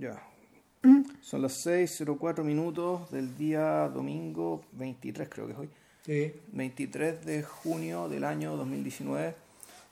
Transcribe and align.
Ya. 0.00 0.18
¿Mm? 0.82 1.02
Son 1.20 1.42
las 1.42 1.66
6.04 1.66 2.42
minutos 2.42 3.10
del 3.10 3.36
día 3.36 3.86
domingo 3.92 4.64
23, 4.72 5.28
creo 5.28 5.46
que 5.46 5.52
es 5.52 5.58
hoy. 5.58 5.70
Sí. 6.06 6.32
23 6.52 7.26
de 7.26 7.42
junio 7.42 8.08
del 8.08 8.24
año 8.24 8.56
2019. 8.56 9.34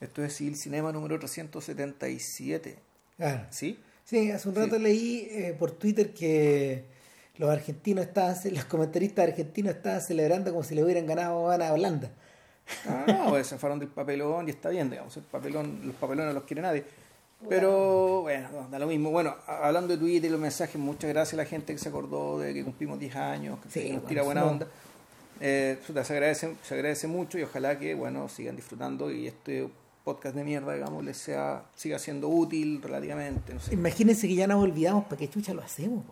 Esto 0.01 0.23
es 0.23 0.35
Civil 0.35 0.55
Cinema 0.55 0.91
número 0.91 1.19
377. 1.19 2.75
Claro. 3.17 3.45
¿Sí? 3.51 3.77
Sí, 4.03 4.31
hace 4.31 4.49
un 4.49 4.55
rato 4.55 4.77
Sí. 4.77 4.81
leí 4.81 5.27
eh, 5.29 5.55
por 5.57 5.71
Twitter 5.71 6.11
que 6.11 6.85
los 7.37 7.51
argentinos 7.51 8.07
estaban, 8.07 8.35
los 8.51 8.65
comentaristas 8.65 9.27
argentinos 9.27 9.75
estaban 9.75 10.01
celebrando 10.01 10.49
como 10.49 10.63
si 10.63 10.73
le 10.73 10.83
hubieran 10.83 11.05
ganado 11.05 11.51
a 11.51 11.71
Holanda. 11.71 12.09
Ah, 12.87 13.05
no, 13.07 13.29
pues 13.29 13.45
se 13.45 13.59
fueron 13.59 13.77
del 13.77 13.89
papelón 13.89 14.47
y 14.47 14.51
está 14.51 14.69
bien, 14.69 14.89
digamos. 14.89 15.15
El 15.17 15.23
papelón, 15.23 15.81
los 15.85 15.95
papelones 15.95 16.33
no 16.33 16.39
los 16.39 16.43
quiere 16.47 16.63
nadie. 16.63 16.83
Pero 17.47 18.21
bueno, 18.21 18.49
no, 18.51 18.67
da 18.69 18.79
lo 18.79 18.87
mismo. 18.87 19.11
Bueno, 19.11 19.35
hablando 19.47 19.93
de 19.93 19.97
Twitter 19.99 20.25
y 20.29 20.31
los 20.31 20.41
mensajes, 20.41 20.75
muchas 20.75 21.09
gracias 21.09 21.35
a 21.35 21.37
la 21.37 21.45
gente 21.45 21.71
que 21.73 21.79
se 21.79 21.87
acordó 21.89 22.37
de 22.39 22.53
que 22.53 22.63
cumplimos 22.65 22.99
10 22.99 23.15
años, 23.15 23.59
que 23.59 23.69
Sí, 23.69 23.79
nos 23.83 23.91
bueno, 24.01 24.07
tira 24.09 24.23
buena 24.23 24.41
no. 24.41 24.47
onda. 24.47 24.67
Eh, 25.39 25.79
se, 25.85 26.13
agradece, 26.13 26.55
se 26.61 26.73
agradece 26.73 27.07
mucho 27.07 27.39
y 27.39 27.43
ojalá 27.43 27.79
que 27.79 27.95
bueno 27.95 28.27
sigan 28.27 28.57
disfrutando 28.57 29.09
y 29.09 29.27
este 29.27 29.69
podcast 30.03 30.35
de 30.35 30.43
mierda, 30.43 30.73
digamos, 30.73 31.01
les 31.05 31.15
sea, 31.17 31.63
siga 31.75 31.97
siendo 31.97 32.27
útil 32.27 32.81
relativamente. 32.81 33.53
No 33.53 33.59
sé. 33.61 33.73
Imagínense 33.73 34.27
que 34.27 34.35
ya 34.35 34.45
nos 34.47 34.61
olvidamos, 34.61 35.05
¿para 35.05 35.15
qué 35.17 35.29
chucha 35.29 35.53
lo 35.53 35.61
hacemos? 35.61 36.03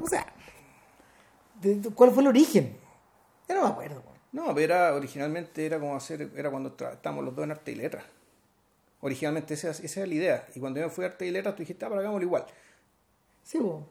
O 0.00 0.06
sea, 0.06 0.26
¿de- 1.60 1.74
de- 1.76 1.90
¿cuál 1.90 2.12
fue 2.12 2.22
el 2.22 2.28
origen? 2.28 2.76
Yo 3.48 3.54
no 3.56 3.62
me 3.62 3.68
acuerdo. 3.68 4.02
No, 4.30 4.54
pero 4.54 4.74
era, 4.74 4.94
originalmente 4.94 5.66
era 5.66 5.80
como 5.80 5.96
hacer, 5.96 6.30
era 6.36 6.50
cuando 6.50 6.68
estábamos 6.78 7.24
los 7.24 7.34
dos 7.34 7.44
en 7.44 7.50
arte 7.50 7.72
y 7.72 7.76
letra. 7.76 8.04
Originalmente 9.00 9.54
esa, 9.54 9.70
esa 9.70 10.00
era 10.00 10.06
la 10.06 10.14
idea. 10.14 10.46
Y 10.54 10.60
cuando 10.60 10.80
yo 10.80 10.86
me 10.86 10.92
fui 10.92 11.04
a 11.04 11.08
arte 11.08 11.26
y 11.26 11.30
letra, 11.30 11.54
tú 11.54 11.62
dijiste, 11.62 11.84
ah, 11.84 11.88
pero 11.88 12.00
hagámoslo 12.00 12.26
igual. 12.26 12.44
Sí, 13.42 13.58
bo. 13.58 13.86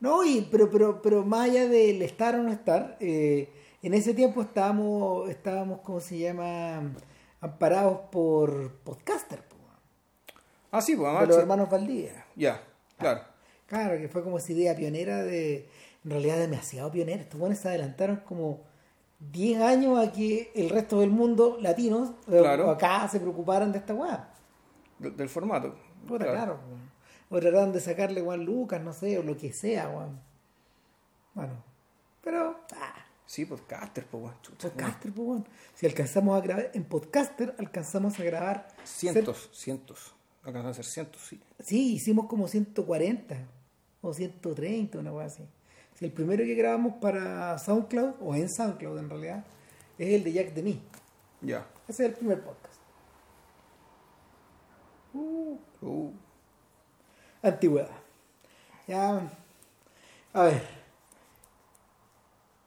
No, 0.00 0.24
y, 0.24 0.46
pero, 0.50 0.70
pero, 0.70 1.02
pero 1.02 1.24
más 1.24 1.48
allá 1.50 1.66
del 1.68 2.02
estar 2.02 2.34
o 2.34 2.42
no 2.42 2.52
estar, 2.52 2.96
eh, 3.00 3.48
en 3.82 3.94
ese 3.94 4.14
tiempo 4.14 4.42
estábamos, 4.42 5.28
estábamos, 5.28 5.80
¿cómo 5.80 6.00
se 6.00 6.18
llama? 6.18 6.92
Amparados 7.40 8.00
por 8.10 8.72
podcaster, 8.80 9.40
po, 9.42 9.56
Ah, 10.70 10.80
sí, 10.82 10.94
pues 10.96 11.20
de 11.20 11.26
los 11.26 11.36
sí. 11.36 11.40
hermanos 11.40 11.70
Valdía. 11.70 12.26
Ya, 12.34 12.62
claro. 12.98 13.22
Claro, 13.66 13.98
que 13.98 14.08
fue 14.08 14.22
como 14.22 14.38
esa 14.38 14.52
idea 14.52 14.76
pionera 14.76 15.22
de, 15.24 15.68
en 16.04 16.10
realidad 16.10 16.38
demasiado 16.38 16.90
pionera. 16.90 17.22
Estos 17.22 17.40
buenos 17.40 17.58
se 17.58 17.68
adelantaron 17.68 18.16
como 18.26 18.60
10 19.18 19.60
años 19.62 19.98
a 19.98 20.12
que 20.12 20.52
el 20.54 20.68
resto 20.70 21.00
del 21.00 21.10
mundo, 21.10 21.56
latinos, 21.60 22.10
eh, 22.28 22.38
Claro. 22.40 22.68
o 22.68 22.70
acá 22.70 23.08
se 23.08 23.18
preocuparan 23.20 23.72
de 23.72 23.78
esta 23.78 23.94
weá. 23.94 24.32
de- 24.98 25.10
del 25.10 25.28
formato. 25.28 25.74
Puta, 26.06 26.24
claro. 26.24 26.58
weón. 26.66 26.90
O 27.28 27.38
trataron 27.40 27.72
de 27.72 27.80
sacarle 27.80 28.22
Juan 28.22 28.44
Lucas, 28.44 28.80
no 28.80 28.92
sé, 28.92 29.18
o 29.18 29.22
lo 29.22 29.36
que 29.36 29.52
sea, 29.52 29.88
weón. 29.88 30.18
Bueno, 31.34 31.52
pero, 32.22 32.60
ah, 32.80 32.94
Sí, 33.26 33.44
podcaster, 33.44 34.06
pues, 34.06 34.22
weón. 34.22 34.36
Chucha, 34.40 34.68
podcaster, 34.70 35.12
weón. 35.16 35.46
Si 35.74 35.84
alcanzamos 35.84 36.38
a 36.38 36.40
grabar, 36.40 36.70
en 36.74 36.84
podcaster 36.84 37.54
alcanzamos 37.58 38.18
a 38.20 38.22
grabar. 38.24 38.68
Cientos, 38.84 39.50
cientos. 39.52 40.14
Alcanzan 40.44 40.70
a 40.70 40.74
ser 40.74 40.84
cientos, 40.84 41.20
sí. 41.26 41.40
Sí, 41.58 41.94
hicimos 41.94 42.26
como 42.26 42.46
140 42.46 43.36
o 44.00 44.14
130, 44.14 44.98
una 45.00 45.10
cosa 45.10 45.24
así. 45.26 45.42
El 46.00 46.12
primero 46.12 46.44
que 46.44 46.54
grabamos 46.54 46.94
para 47.00 47.58
SoundCloud, 47.58 48.14
o 48.20 48.34
en 48.34 48.48
SoundCloud 48.48 48.98
en 48.98 49.08
realidad, 49.10 49.44
es 49.98 50.08
el 50.14 50.24
de 50.24 50.32
Jack 50.32 50.52
de 50.52 50.62
mí. 50.62 50.82
Ya. 51.40 51.66
Ese 51.88 52.04
es 52.04 52.10
el 52.10 52.14
primer 52.16 52.42
podcast. 52.42 52.74
Uh, 55.14 56.10
Antigüedad. 57.42 57.88
Ya. 58.86 59.30
A 60.32 60.42
ver. 60.42 60.62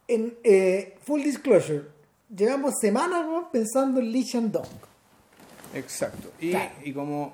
En 0.08 0.36
eh, 0.44 0.98
Full 1.04 1.22
Disclosure, 1.22 1.84
llevamos 2.36 2.74
semanas 2.82 3.26
¿no? 3.26 3.52
pensando 3.52 4.00
en 4.00 4.12
Lee 4.12 4.24
Shandong. 4.24 4.66
exacto. 5.76 6.32
Y, 6.40 6.50
Claro. 6.52 6.72
y 6.84 6.94
como 6.94 7.34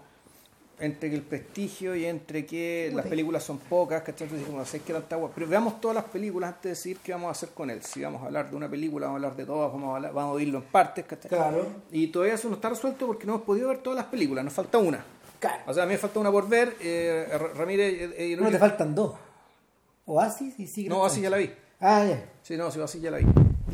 entre 0.79 1.09
que 1.09 1.15
el 1.15 1.21
prestigio 1.21 1.95
y 1.95 2.05
entre 2.05 2.45
que 2.45 2.91
las 2.93 3.05
películas 3.07 3.43
son 3.43 3.57
pocas, 3.59 4.01
¿cachai? 4.03 4.27
Entonces, 4.27 4.53
no 4.53 4.65
sé 4.65 4.81
qué 4.81 4.93
tanta 4.93 5.15
agua. 5.15 5.31
Pero 5.33 5.47
veamos 5.47 5.79
todas 5.79 5.95
las 5.95 6.05
películas 6.05 6.49
antes 6.49 6.63
de 6.63 6.69
decir 6.69 6.97
qué 7.03 7.13
vamos 7.13 7.29
a 7.29 7.31
hacer 7.31 7.49
con 7.49 7.69
él. 7.69 7.81
Si 7.83 8.01
vamos 8.01 8.21
a 8.23 8.25
hablar 8.25 8.49
de 8.49 8.55
una 8.55 8.69
película, 8.69 9.07
vamos 9.07 9.21
a 9.21 9.25
hablar 9.25 9.37
de 9.37 9.45
todas, 9.45 9.71
vamos 9.71 9.93
a, 9.93 9.95
hablar- 9.95 10.13
vamos 10.13 10.31
a 10.31 10.33
oírlo 10.35 10.57
en 10.59 10.63
partes, 10.65 11.05
¿cachai? 11.05 11.29
Claro. 11.29 11.65
Y 11.91 12.07
todavía 12.07 12.33
eso 12.35 12.49
no 12.49 12.55
está 12.55 12.69
resuelto 12.69 13.07
porque 13.07 13.25
no 13.25 13.33
hemos 13.35 13.45
podido 13.45 13.69
ver 13.69 13.77
todas 13.79 13.97
las 13.97 14.05
películas, 14.07 14.43
nos 14.43 14.53
falta 14.53 14.77
una. 14.77 15.03
Claro. 15.39 15.63
O 15.67 15.73
sea, 15.73 15.83
a 15.83 15.85
mí 15.85 15.93
me 15.93 15.97
falta 15.97 16.19
una 16.19 16.31
por 16.31 16.47
ver. 16.49 16.75
Eh, 16.81 17.27
Ramírez. 17.55 17.93
eh, 18.01 18.33
eh, 18.33 18.37
No 18.39 18.49
te 18.49 18.57
faltan 18.59 18.93
dos. 18.95 19.13
Oasis 20.05 20.59
y 20.59 20.67
Secret 20.67 20.89
No, 20.89 21.05
así 21.05 21.21
ya 21.21 21.29
la 21.29 21.37
vi. 21.37 21.51
Ah, 21.79 22.05
ya. 22.05 22.23
Sí, 22.41 22.55
no, 22.57 22.69
sí, 22.71 22.79
así 22.81 22.99
ya 22.99 23.11
la 23.11 23.17
vi. 23.17 23.25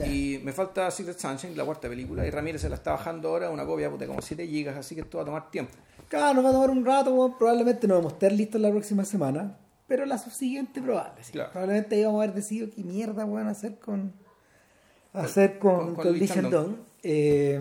Y 0.09 0.40
me 0.44 0.53
falta 0.53 0.90
Secret 0.90 1.19
Sunshine, 1.19 1.56
la 1.56 1.66
cuarta 1.66 1.90
película, 1.90 2.25
y 2.25 2.29
Ramírez 2.29 2.62
se 2.62 2.69
la 2.69 2.75
está 2.75 2.91
bajando 2.91 3.29
ahora, 3.29 3.50
una 3.50 3.66
copia 3.66 3.90
puta, 3.90 4.07
como 4.07 4.22
7 4.22 4.47
gigas, 4.47 4.78
así 4.78 4.96
que 4.96 5.02
esto 5.02 5.18
va 5.18 5.24
a 5.24 5.25
tomar 5.25 5.52
tiempo. 5.52 5.74
Claro, 6.07 6.35
nos 6.35 6.46
va 6.46 6.50
a 6.50 6.53
tomar 6.53 6.69
un 6.69 6.85
rato, 6.85 7.35
probablemente 7.38 7.88
no 7.88 7.96
vamos 7.96 8.13
a 8.13 8.16
estar 8.16 8.31
listos 8.31 8.59
la 8.62 8.69
próxima 8.72 9.03
semana, 9.06 9.57
pero 9.88 10.06
la 10.06 10.18
subsiguiente 10.18 10.81
probable. 10.81 11.24
sí. 11.24 11.34
Claro. 11.34 11.52
Probablemente 11.52 11.97
íbamos 12.00 12.19
a 12.19 12.24
haber 12.24 12.35
decidido 12.35 12.69
qué 12.74 12.84
mierda 12.84 13.25
van 13.25 13.47
a 13.47 13.52
hacer 13.52 13.78
con 13.79 14.13
hacer 15.13 15.59
con, 15.59 15.94
con- 15.94 15.96
con, 15.96 16.52
con. 16.52 16.78
Eh, 17.03 17.59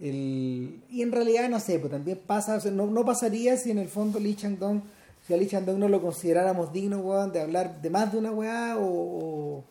el- 0.00 0.82
y 0.90 1.02
en 1.02 1.10
realidad 1.12 1.48
no 1.48 1.58
sé, 1.58 1.78
pues 1.78 1.90
también 1.90 2.20
pasa, 2.26 2.56
o 2.56 2.60
sea, 2.60 2.70
no, 2.70 2.86
no 2.86 3.04
pasaría 3.04 3.56
si 3.56 3.70
en 3.70 3.78
el 3.78 3.88
fondo 3.88 4.20
Lee 4.20 4.34
Shandong, 4.38 4.82
si 5.26 5.34
a 5.34 5.36
Lee 5.36 5.46
Shandong 5.46 5.78
no 5.78 5.88
lo 5.88 6.00
consideráramos 6.00 6.72
digno, 6.72 6.98
weón, 6.98 7.32
de 7.32 7.40
hablar 7.40 7.80
de 7.82 7.90
más 7.90 8.12
de 8.12 8.18
una 8.18 8.30
weá 8.30 8.76
o, 8.78 8.84
o- 8.84 9.64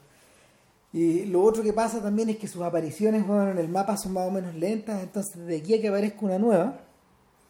y 0.94 1.26
lo 1.26 1.44
otro 1.44 1.62
que 1.64 1.74
pasa 1.74 2.02
también 2.02 2.30
es 2.30 2.38
que 2.38 2.48
sus 2.48 2.62
apariciones 2.62 3.28
weón, 3.28 3.50
en 3.50 3.58
el 3.60 3.70
mapa 3.70 3.98
son 3.98 4.14
más 4.14 4.28
o 4.28 4.32
menos 4.32 4.56
lentas, 4.56 5.04
entonces 5.04 5.46
de 5.46 5.58
aquí 5.58 5.76
a 5.76 5.82
que 5.82 5.88
aparezca 5.90 6.20
una 6.26 6.40
nueva, 6.40 6.80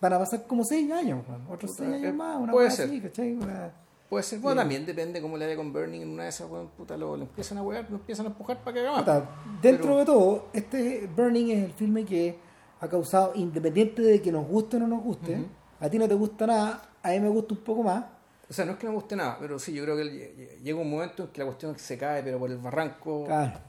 van 0.02 0.14
a 0.14 0.20
pasar 0.20 0.46
como 0.48 0.64
seis 0.64 0.92
años, 0.92 1.24
weón, 1.28 1.42
otros 1.50 1.72
Puta, 1.72 1.84
seis 1.90 1.90
eh, 2.04 2.08
años 2.08 2.16
más, 2.16 2.38
una 2.42 2.52
puede 2.52 2.72
ser. 2.72 2.86
así, 2.88 3.02
¿cachai? 3.02 3.34
Una- 3.34 3.72
Puede 4.10 4.24
ser, 4.24 4.40
bueno, 4.40 4.62
también 4.62 4.86
depende 4.86 5.22
cómo 5.22 5.36
le 5.38 5.44
vaya 5.46 5.58
con 5.58 5.74
Burning 5.74 6.00
en 6.02 6.08
una 6.10 6.24
de 6.24 6.30
esas, 6.30 6.50
weón, 6.50 6.70
puta, 6.78 6.96
lo, 6.96 7.18
lo 7.18 7.24
empiezan 7.24 7.58
a 7.58 7.62
wear, 7.64 7.86
lo 7.90 7.98
empiezan 7.98 8.26
a 8.26 8.30
empujar 8.30 8.58
para 8.64 8.74
que 8.74 8.80
haga 8.80 8.92
más. 8.94 9.02
Puta, 9.02 9.30
dentro 9.62 9.84
Pero- 9.88 9.98
de 10.00 10.06
todo, 10.06 10.46
este 10.54 11.10
Burning 11.14 11.50
es 11.52 11.66
el 11.66 11.74
filme 11.74 12.06
que 12.06 12.40
ha 12.80 12.88
causado, 12.88 13.34
independiente 13.36 14.02
de 14.02 14.22
que 14.22 14.32
nos 14.32 14.48
guste 14.48 14.78
o 14.78 14.80
no 14.80 14.88
nos 14.88 15.04
guste, 15.04 15.38
a 15.82 15.90
ti 15.90 16.00
no 16.00 16.08
te 16.08 16.14
gusta 16.14 16.48
nada, 16.48 16.90
a 17.04 17.10
mí 17.10 17.20
me 17.20 17.28
gusta 17.28 17.54
un 17.54 17.60
poco 17.60 17.84
más. 17.84 18.06
O 18.50 18.54
sea, 18.54 18.66
no 18.66 18.74
es 18.74 18.78
que 18.78 18.86
no 18.86 18.94
me 18.94 18.98
guste 19.00 19.16
nada, 19.16 19.38
pero 19.40 19.60
sí, 19.60 19.74
yo 19.74 19.84
creo 19.84 19.98
que 19.98 20.04
lle- 20.04 20.36
lle- 20.36 20.58
llega 20.64 20.80
un 20.80 20.90
momento 20.90 21.24
en 21.24 21.30
que 21.30 21.40
la 21.40 21.46
cuestión 21.46 21.78
se 21.78 21.98
cae, 21.98 22.24
pero 22.24 22.40
por 22.40 22.50
el 22.50 22.58
barranco. 22.58 23.26
Claro. 23.26 23.60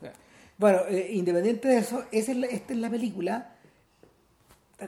Bueno, 0.57 0.81
eh, 0.89 1.09
independiente 1.13 1.69
de 1.69 1.79
eso, 1.79 2.05
esa 2.13 2.31
es 2.33 2.39
la- 2.39 2.47
esta 2.47 2.73
es 2.73 2.79
la 2.79 2.89
película 2.91 3.55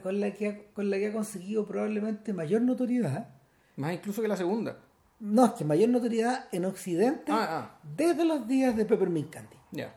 con 0.02 0.20
la, 0.20 0.30
que 0.32 0.46
ha, 0.48 0.72
con 0.72 0.88
la 0.90 0.98
que 0.98 1.08
ha 1.08 1.12
conseguido 1.12 1.66
probablemente 1.66 2.32
mayor 2.32 2.62
notoriedad. 2.62 3.28
Más 3.76 3.92
incluso 3.94 4.22
que 4.22 4.28
la 4.28 4.36
segunda. 4.36 4.76
No, 5.18 5.46
es 5.46 5.52
que 5.52 5.64
mayor 5.64 5.88
notoriedad 5.88 6.46
en 6.52 6.64
Occidente 6.64 7.32
Ah, 7.32 7.48
ah. 7.50 7.78
desde 7.96 8.24
los 8.24 8.46
días 8.46 8.76
de 8.76 8.84
Peppermint 8.84 9.30
Candy. 9.30 9.56
Ya. 9.72 9.94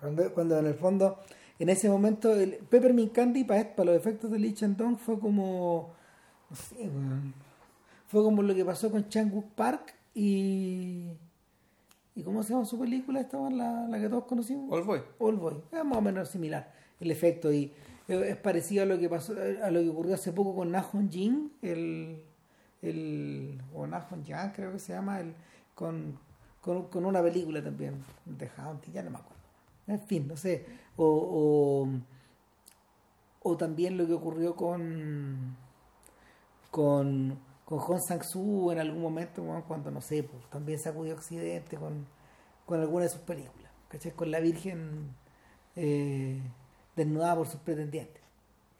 Cuando, 0.00 0.32
cuando 0.34 0.58
en 0.58 0.66
el 0.66 0.74
fondo, 0.74 1.18
en 1.58 1.68
ese 1.70 1.88
momento, 1.88 2.34
el 2.34 2.56
Peppermint 2.56 3.12
Candy 3.12 3.44
para, 3.44 3.74
para 3.74 3.92
los 3.92 3.96
efectos 4.00 4.30
de 4.30 4.38
Lee 4.38 4.52
Chandong 4.52 4.98
fue 4.98 5.18
como. 5.18 5.94
No 6.50 6.56
sé, 6.56 6.74
weón. 6.82 7.34
Fue 8.10 8.24
como 8.24 8.42
lo 8.42 8.54
que 8.54 8.64
pasó 8.64 8.90
con 8.90 9.08
Chang-wook 9.08 9.50
Park 9.54 9.94
y. 10.14 11.06
¿Y 12.16 12.24
cómo 12.24 12.42
se 12.42 12.52
llama 12.52 12.64
su 12.64 12.76
película? 12.76 13.20
Esta 13.20 13.38
weón, 13.38 13.56
la, 13.56 13.86
la 13.86 14.00
que 14.00 14.08
todos 14.08 14.24
conocimos. 14.24 14.68
All 14.72 14.82
Boy. 14.82 15.00
All 15.20 15.36
Boy. 15.36 15.54
Es 15.70 15.84
más 15.84 15.96
o 15.96 16.02
menos 16.02 16.28
similar 16.28 16.72
el 16.98 17.10
efecto 17.12 17.52
y 17.52 17.72
es 18.08 18.36
parecido 18.36 18.82
a 18.82 18.86
lo 18.86 18.98
que 18.98 19.08
pasó 19.08 19.34
a 19.62 19.70
lo 19.70 19.80
que 19.80 19.88
ocurrió 19.88 20.14
hace 20.14 20.32
poco 20.32 20.56
con 20.56 20.72
Nahon 20.72 21.08
Jin, 21.08 21.52
el 21.62 22.24
el 22.82 23.62
o 23.72 23.86
Nahon 23.86 24.24
Yang 24.24 24.52
creo 24.52 24.72
que 24.72 24.80
se 24.80 24.92
llama 24.92 25.20
el 25.20 25.32
con, 25.74 26.18
con, 26.60 26.88
con 26.88 27.04
una 27.04 27.22
película 27.22 27.62
también 27.62 28.02
de 28.24 28.50
Haunting, 28.56 28.92
ya 28.92 29.02
no 29.04 29.10
me 29.10 29.18
acuerdo. 29.18 29.40
En 29.86 30.00
fin, 30.00 30.26
no 30.26 30.36
sé, 30.36 30.66
o, 30.96 31.06
o 31.06 31.88
o 33.42 33.56
también 33.56 33.96
lo 33.96 34.06
que 34.06 34.12
ocurrió 34.12 34.56
con 34.56 35.56
con 36.72 37.38
con 37.70 37.78
Hong 37.78 38.00
Sang-soo 38.00 38.72
en 38.72 38.80
algún 38.80 39.00
momento 39.00 39.42
weón, 39.42 39.62
cuando 39.62 39.92
no 39.92 40.00
sé, 40.00 40.24
pues, 40.24 40.44
también 40.50 40.80
sacudió 40.80 41.14
Occidente 41.14 41.76
con, 41.76 42.04
con 42.66 42.80
alguna 42.80 43.04
de 43.04 43.10
sus 43.10 43.20
películas, 43.20 43.70
¿cachai? 43.88 44.10
Con 44.10 44.32
la 44.32 44.40
Virgen 44.40 45.14
eh, 45.76 46.40
desnudada 46.96 47.36
por 47.36 47.46
sus 47.46 47.60
pretendientes. 47.60 48.20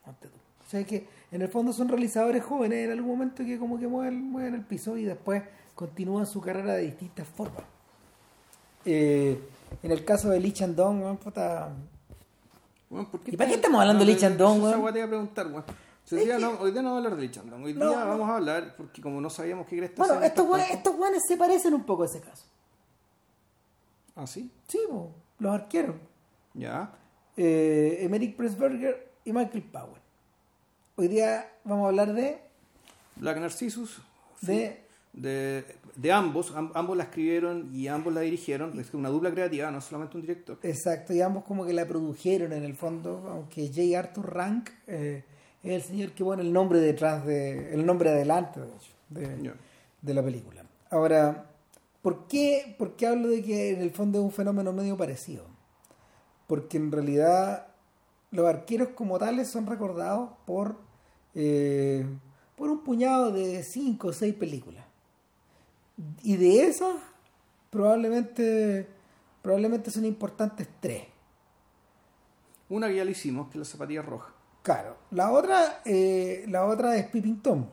O 0.05 0.69
sea 0.69 0.83
que 0.83 1.07
en 1.31 1.41
el 1.41 1.47
fondo 1.47 1.71
son 1.71 1.87
realizadores 1.87 2.43
jóvenes 2.43 2.83
en 2.85 2.91
algún 2.91 3.11
momento 3.11 3.45
que 3.45 3.57
como 3.57 3.79
que 3.79 3.87
mueven, 3.87 4.29
mueven 4.29 4.55
el 4.55 4.65
piso 4.65 4.97
y 4.97 5.05
después 5.05 5.41
continúan 5.73 6.25
su 6.25 6.41
carrera 6.41 6.73
de 6.73 6.81
distintas 6.81 7.29
formas. 7.29 7.63
Eh, 8.83 9.39
en 9.81 9.91
el 9.91 10.03
caso 10.03 10.29
de 10.29 10.41
Lee 10.41 10.51
Chandong, 10.51 11.01
weón, 11.01 11.17
puta, 11.17 11.73
Weón, 12.89 13.05
¿por 13.05 13.21
¿Y 13.25 13.37
para 13.37 13.49
qué 13.49 13.55
estamos 13.55 13.79
hablando 13.79 14.03
de 14.03 14.11
Lee 14.11 14.19
Chandong, 14.19 14.61
weón? 14.61 14.85
a 14.85 15.07
preguntar, 15.07 15.47
weón. 15.47 15.63
Hoy, 16.11 16.25
día 16.25 16.39
no, 16.39 16.59
hoy 16.59 16.71
día 16.71 16.81
no 16.81 16.89
vamos 16.93 17.03
a 17.05 17.07
hablar 17.07 17.15
de 17.21 17.27
Lee. 17.27 17.63
Hoy 17.63 17.73
No, 17.73 17.89
día 17.89 18.03
vamos 18.03 18.29
a 18.29 18.35
hablar, 18.37 18.75
porque 18.77 19.01
como 19.01 19.21
no 19.21 19.29
sabíamos 19.29 19.67
qué 19.67 19.77
cresta 19.77 20.03
Bueno, 20.05 20.21
estos 20.23 20.45
cosas- 20.45 20.69
estos 20.71 20.95
weones 20.95 21.23
se 21.27 21.37
parecen 21.37 21.73
un 21.73 21.83
poco 21.83 22.03
a 22.03 22.05
ese 22.07 22.19
caso. 22.21 22.45
Ah, 24.15 24.27
sí. 24.27 24.51
Sí, 24.67 24.79
los 25.39 25.53
arqueros. 25.53 25.95
Ya. 26.53 26.91
Eh, 27.37 27.99
Emerick 28.01 28.35
Pressburger 28.35 29.11
y 29.23 29.31
Michael 29.31 29.63
Powell. 29.63 30.01
Hoy 30.97 31.07
día 31.07 31.49
vamos 31.63 31.85
a 31.85 31.87
hablar 31.89 32.13
de... 32.13 32.41
Black 33.15 33.37
Narcissus. 33.39 34.01
sí. 34.41 34.47
de 34.47 34.81
De, 35.13 35.65
de 35.95 36.11
ambos. 36.11 36.53
am- 36.55 36.71
ambos 36.73 36.95
la 36.97 37.03
escribieron 37.03 37.69
y 37.73 37.87
ambos 37.87 38.13
la 38.13 38.21
dirigieron. 38.21 38.77
Es 38.79 38.93
una 38.93 39.09
dupla 39.09 39.31
creativa, 39.31 39.69
no 39.71 39.79
solamente 39.81 40.15
un 40.17 40.21
director. 40.21 40.57
exacto, 40.63 41.13
y 41.13 41.21
ambos 41.21 41.43
como 41.45 41.65
que 41.65 41.73
la 41.73 41.85
produjeron 41.85 42.51
en 42.53 42.63
el 42.63 42.75
fondo, 42.75 43.27
aunque 43.29 43.67
J. 43.67 43.97
Arthur 43.99 44.33
Rank 44.33 44.69
eh, 44.87 45.23
es 45.63 45.71
el 45.73 45.81
señor 45.81 46.11
que 46.11 46.23
pone 46.23 46.41
el 46.41 46.51
nombre 46.51 46.79
detrás 46.79 47.25
de... 47.25 47.73
el 47.73 47.85
nombre 47.85 48.09
adelante, 48.09 48.59
de 48.59 49.25
hecho, 49.35 49.53
de, 50.01 50.13
la 50.13 50.23
película. 50.23 50.63
Ahora, 50.89 51.45
¿por 52.01 52.27
qué, 52.27 52.75
¿por 52.77 52.95
qué 52.95 53.07
hablo 53.07 53.27
de 53.27 53.43
que 53.43 53.71
en 53.71 53.81
el 53.81 53.91
fondo 53.91 54.19
es 54.19 54.25
un 54.25 54.31
fenómeno 54.31 54.73
medio 54.73 54.97
parecido? 54.97 55.45
Porque 56.47 56.77
en 56.77 56.91
realidad 56.91 57.67
los 58.31 58.47
arqueros 58.47 58.89
como 58.89 59.19
tales 59.19 59.49
son 59.49 59.67
recordados 59.67 60.31
por, 60.45 60.77
eh, 61.35 62.05
por 62.55 62.69
un 62.69 62.83
puñado 62.83 63.31
de 63.31 63.63
cinco 63.63 64.07
o 64.07 64.13
seis 64.13 64.33
películas. 64.33 64.85
Y 66.23 66.37
de 66.37 66.65
esas, 66.65 66.95
probablemente, 67.69 68.87
probablemente 69.41 69.91
son 69.91 70.05
importantes 70.05 70.67
tres. 70.79 71.03
Una 72.69 72.87
que 72.87 72.95
ya 72.95 73.05
la 73.05 73.11
hicimos, 73.11 73.49
que 73.49 73.53
es 73.53 73.59
la 73.59 73.65
zapatilla 73.65 74.01
roja. 74.01 74.33
Claro. 74.63 74.95
La 75.11 75.31
otra, 75.31 75.81
eh, 75.85 76.45
la 76.47 76.65
otra 76.65 76.95
es 76.97 77.07
Pippin 77.07 77.41
Tom, 77.41 77.65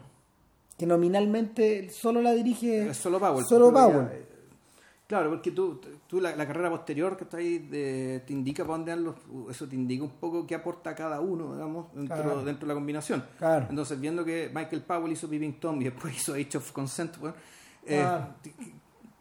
que 0.76 0.86
nominalmente 0.86 1.90
solo 1.90 2.22
la 2.22 2.32
dirige 2.32 2.92
solo 2.94 3.18
Powell. 3.18 3.44
Solo 3.44 3.72
Powell. 3.72 4.06
ya, 4.08 4.14
eh, 4.14 4.26
claro, 5.06 5.30
porque 5.30 5.50
tú, 5.50 5.80
tú 6.06 6.20
la, 6.20 6.34
la 6.34 6.46
carrera 6.46 6.70
posterior 6.70 7.16
que 7.16 7.24
está 7.24 7.36
ahí 7.36 7.58
de- 7.58 8.22
te 8.26 8.32
indica 8.32 8.64
para 8.64 8.78
dónde 8.78 8.96
los. 8.96 9.16
Eso 9.50 9.68
te 9.68 9.74
indica 9.74 10.02
un 10.04 10.10
poco 10.12 10.46
qué 10.46 10.54
aporta 10.54 10.94
cada 10.94 11.20
uno, 11.20 11.52
digamos, 11.54 11.92
dentro, 11.94 12.16
Claro. 12.16 12.42
dentro 12.44 12.66
de 12.66 12.68
la 12.68 12.74
combinación. 12.74 13.24
Claro. 13.38 13.66
Entonces, 13.68 14.00
viendo 14.00 14.24
que 14.24 14.50
Michael 14.54 14.82
Powell 14.82 15.12
hizo 15.12 15.28
Peeping 15.28 15.60
Tom 15.60 15.80
y 15.82 15.84
después 15.84 16.16
hizo 16.16 16.32
Age 16.34 16.56
of 16.58 16.72
Consent, 16.72 17.18
bueno, 17.18 17.34
eh, 17.84 18.04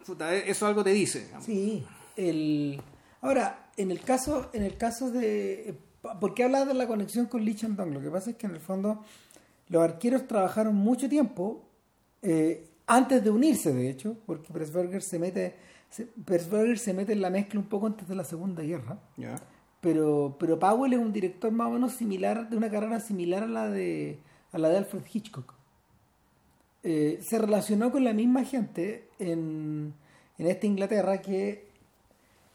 puta, 0.06 0.34
eh, 0.36 0.44
eso 0.50 0.66
algo 0.68 0.84
te 0.84 0.92
dice. 0.92 1.26
digamos. 1.26 1.44
Sí, 1.46 1.86
el 2.16 2.82
ahora 3.22 3.70
en 3.76 3.92
el 3.92 4.00
caso 4.02 4.50
en 4.54 4.64
el 4.64 4.78
caso 4.78 5.12
de 5.12 5.78
¿por 6.20 6.34
qué 6.34 6.44
hablas 6.44 6.68
de 6.68 6.74
la 6.74 6.88
conexión 6.88 7.26
con 7.26 7.44
Lee 7.44 7.56
Chandong? 7.56 7.94
Lo 7.94 8.02
que 8.02 8.10
pasa 8.10 8.32
es 8.32 8.36
que 8.38 8.48
en 8.48 8.54
el 8.54 8.60
fondo 8.60 9.04
los 9.70 9.84
arqueros 9.84 10.28
trabajaron 10.28 10.76
mucho 10.76 11.10
tiempo 11.10 11.64
eh, 12.22 12.68
antes 12.86 13.24
de 13.24 13.30
unirse, 13.30 13.74
de 13.74 13.90
hecho, 13.90 14.16
porque 14.26 14.52
Pressburger 14.54 15.02
se 15.02 15.20
mete 15.20 15.56
se, 15.90 16.08
se 16.78 16.94
mete 16.94 17.14
en 17.14 17.22
la 17.22 17.30
mezcla 17.30 17.60
un 17.60 17.68
poco 17.68 17.88
antes 17.88 18.08
de 18.08 18.16
la 18.16 18.24
Segunda 18.24 18.62
Guerra, 18.64 18.98
Ya. 19.16 19.36
pero 19.82 20.36
pero 20.40 20.60
Powell 20.60 20.94
es 20.94 21.00
un 21.00 21.14
director 21.14 21.52
más 21.52 21.68
o 21.68 21.72
menos 21.72 21.94
similar 21.94 22.50
de 22.50 22.58
una 22.58 22.70
carrera 22.70 23.00
similar 23.00 23.44
a 23.44 23.48
la 23.48 23.70
de 23.70 24.20
a 24.52 24.58
la 24.58 24.70
de 24.70 24.78
Alfred 24.78 25.04
Hitchcock. 25.12 25.54
Eh, 26.84 27.20
se 27.22 27.38
relacionó 27.38 27.92
con 27.92 28.04
la 28.04 28.14
misma 28.14 28.44
gente 28.46 29.08
en, 29.20 29.94
en 30.38 30.48
esta 30.48 30.66
Inglaterra 30.68 31.22
que 31.22 31.68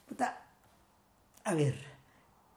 puta, 0.09 0.43
a 1.45 1.55
ver 1.55 1.92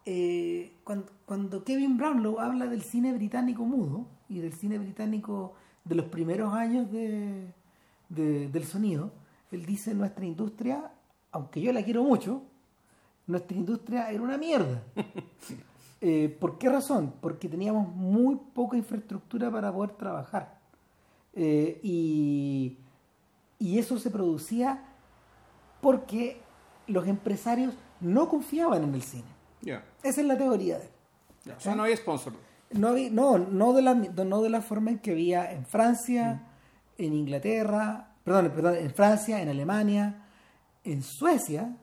eh, 0.05 0.73
cuando, 0.83 1.11
cuando 1.25 1.63
Kevin 1.63 1.97
Brownlow 1.97 2.39
habla 2.39 2.67
del 2.67 2.81
cine 2.83 3.11
británico 3.13 3.63
mudo 3.65 4.05
y 4.29 4.39
del 4.39 4.53
cine 4.53 4.77
británico 4.77 5.53
de 5.83 5.95
los 5.95 6.05
primeros 6.07 6.53
años 6.53 6.91
de, 6.91 7.51
de- 8.09 8.49
del 8.49 8.65
sonido 8.65 9.11
él 9.51 9.65
dice 9.65 9.93
nuestra 9.93 10.25
industria 10.25 10.91
aunque 11.31 11.61
yo 11.61 11.71
la 11.73 11.83
quiero 11.83 12.03
mucho 12.03 12.41
nuestra 13.27 13.57
industria 13.57 14.09
era 14.11 14.21
una 14.21 14.37
mierda 14.37 14.83
Eh, 16.01 16.37
¿Por 16.39 16.59
qué 16.59 16.69
razón? 16.69 17.13
Porque 17.19 17.49
teníamos 17.49 17.87
muy 17.95 18.35
poca 18.53 18.77
infraestructura 18.77 19.49
para 19.49 19.73
poder 19.73 19.91
trabajar. 19.93 20.59
Eh, 21.33 21.79
y, 21.81 22.77
y 23.57 23.79
eso 23.79 23.97
se 23.97 24.11
producía 24.11 24.83
porque 25.81 26.37
los 26.85 27.07
empresarios 27.07 27.73
no 28.01 28.29
confiaban 28.29 28.83
en 28.83 28.93
el 28.93 29.01
cine. 29.01 29.23
Ya. 29.65 29.83
Esa 30.03 30.21
es 30.21 30.27
la 30.27 30.37
teoría 30.37 30.77
de 30.77 30.85
él. 30.85 30.89
Ya. 31.43 31.55
O 31.57 31.59
sea, 31.59 31.75
no 31.75 31.83
hay 31.83 31.97
sponsor. 31.97 32.31
No, 32.71 32.89
había- 32.89 33.09
no, 33.09 33.37
no, 33.37 33.73
de 33.73 33.81
la, 33.81 33.93
no 33.95 34.41
de 34.41 34.49
la 34.49 34.61
forma 34.61 34.91
en 34.91 34.99
que 34.99 35.11
había 35.11 35.51
en 35.51 35.65
Francia, 35.65 36.43
en 36.97 37.13
Inglaterra, 37.13 38.13
perdón, 38.23 38.51
perdón, 38.55 38.75
en 38.77 38.93
Francia, 38.93 39.41
en 39.41 39.49
Alemania, 39.49 40.23
en 40.83 41.01
Suecia, 41.03 41.75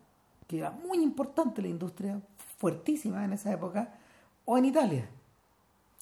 que 0.46 0.58
era 0.58 0.70
muy 0.70 0.98
importante 1.02 1.60
la 1.62 1.68
industria, 1.68 2.20
fuertísima 2.58 3.24
en 3.24 3.32
esa 3.34 3.52
época, 3.52 3.94
o 4.44 4.56
en 4.58 4.64
Italia. 4.66 5.08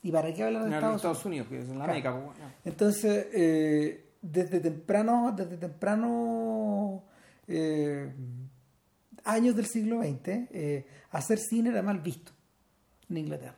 ¿Y 0.03 0.11
para 0.13 0.33
qué 0.33 0.45
hablar 0.45 0.63
de 0.63 0.69
En 0.69 0.75
Estados, 0.75 0.97
Estados, 0.97 1.25
Unidos, 1.27 1.49
que 1.49 1.59
es 1.59 1.65
en 1.69 1.79
la 1.79 1.85
Claro. 1.85 1.91
América. 1.93 2.13
pues, 2.13 2.25
bueno. 2.39 2.53
entonces, 2.65 3.27
eh, 3.35 4.07
desde 4.23 4.61
temprano, 4.61 5.33
desde 5.37 5.57
temprano 5.59 7.03
eh, 7.49 8.13
años 9.33 9.57
del 9.57 9.67
siglo 9.67 10.01
XX, 10.03 10.29
eh, 10.51 10.87
hacer 11.11 11.39
cine 11.39 11.71
era 11.71 11.83
mal 11.83 12.01
visto 12.01 12.33
en 13.09 13.17
Inglaterra. 13.19 13.57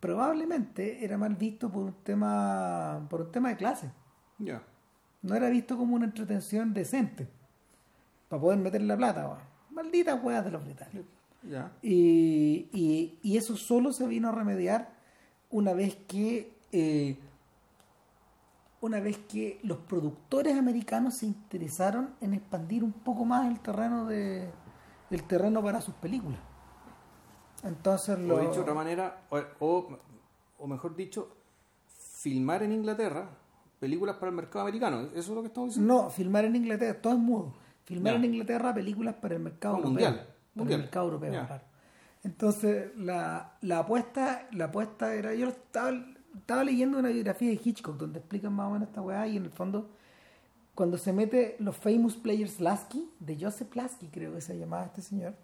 Probablemente 0.00 1.04
era 1.04 1.18
mal 1.18 1.34
visto 1.34 1.70
por 1.70 1.84
un 1.84 1.94
tema, 2.04 3.06
por 3.10 3.22
un 3.22 3.32
tema 3.32 3.48
de 3.50 3.56
clase. 3.56 3.90
Ya. 4.38 4.62
No 5.22 5.34
era 5.34 5.48
visto 5.48 5.76
como 5.76 5.96
una 5.96 6.04
entretención 6.06 6.72
decente 6.72 7.28
para 8.28 8.40
poder 8.40 8.58
meter 8.60 8.82
la 8.82 8.96
plata. 8.96 9.26
weón. 9.26 9.38
Malditas 9.70 10.22
weas 10.22 10.44
de 10.44 10.50
los 10.52 10.64
británicos. 10.64 11.06
Ya. 11.42 11.72
Y, 11.82 12.68
y- 12.72 13.18
y 13.22 13.36
eso 13.36 13.56
solo 13.56 13.92
se 13.92 14.06
vino 14.06 14.28
a 14.28 14.32
remediar 14.32 14.90
una 15.50 15.72
vez 15.72 15.96
que 16.06 16.52
eh, 16.72 17.16
una 18.80 19.00
vez 19.00 19.18
que 19.18 19.58
los 19.64 19.78
productores 19.78 20.56
americanos 20.56 21.14
se 21.14 21.26
interesaron 21.26 22.10
en 22.20 22.34
expandir 22.34 22.84
un 22.84 22.92
poco 22.92 23.24
más 23.24 23.48
el 23.48 23.58
terreno 23.60 24.04
de 24.06 24.48
el 25.10 25.22
terreno 25.24 25.62
para 25.62 25.80
sus 25.80 25.94
películas. 25.94 26.38
Entonces 27.64 28.16
O 28.16 28.20
lo 28.22 28.38
dicho 28.38 28.54
de 28.54 28.60
otra 28.60 28.74
manera, 28.74 29.22
o, 29.30 29.38
o- 29.60 29.98
o 30.58 30.66
mejor 30.66 30.94
dicho, 30.96 31.28
filmar 31.86 32.62
en 32.62 32.72
Inglaterra 32.72 33.28
películas 33.80 34.16
para 34.16 34.30
el 34.30 34.36
mercado 34.36 34.60
americano. 34.62 35.00
¿Eso 35.14 35.18
es 35.18 35.28
lo 35.28 35.40
que 35.42 35.48
estamos 35.48 35.70
diciendo? 35.70 36.02
no 36.04 36.10
filmar 36.10 36.44
en 36.44 36.56
Inglaterra, 36.56 37.00
todo 37.00 37.12
es 37.14 37.18
mudo. 37.18 37.54
Filmar 37.84 38.14
Ya. 38.14 38.18
en 38.18 38.24
Inglaterra 38.26 38.74
películas 38.74 39.14
para 39.14 39.34
el 39.36 39.40
mercado 39.42 39.76
europeo. 39.76 39.90
mundial, 39.92 40.14
Para 40.14 40.28
mundial. 40.54 40.80
el 40.80 40.84
mercado 40.86 41.06
europeo, 41.06 41.32
Ya. 41.32 41.46
claro. 41.46 41.64
Entonces, 42.24 42.96
la, 42.96 43.52
la 43.62 43.78
apuesta, 43.78 44.48
la 44.52 44.64
apuesta 44.66 45.14
era, 45.14 45.32
yo 45.34 45.48
estaba, 45.48 45.92
estaba 46.36 46.64
leyendo 46.64 46.98
una 46.98 47.08
biografía 47.08 47.48
de 47.50 47.60
Hitchcock 47.64 47.96
donde 47.96 48.18
explican 48.18 48.52
más 48.52 48.66
o 48.68 48.70
menos 48.72 48.88
esta 48.88 49.00
weá 49.00 49.26
y 49.28 49.36
en 49.36 49.44
el 49.44 49.50
fondo, 49.50 49.88
cuando 50.78 50.96
se 50.96 51.12
mete 51.12 51.56
los 51.58 51.76
Famous 51.76 52.16
Players 52.16 52.60
Lasky, 52.60 53.10
de 53.18 53.36
Joseph 53.36 53.74
Lasky 53.74 54.06
creo 54.06 54.32
que 54.32 54.40
se 54.40 54.56
llamaba 54.56 54.84
este 54.84 55.02
señor, 55.02 55.34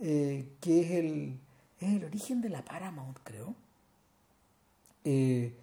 eh, 0.00 0.56
que 0.62 0.80
es 0.80 0.90
el, 0.92 1.38
es 1.78 1.92
el 1.92 2.04
origen 2.06 2.40
de 2.40 2.48
la 2.48 2.64
Paramount, 2.64 3.18
creo. 3.22 3.54
Eh, 5.04 5.54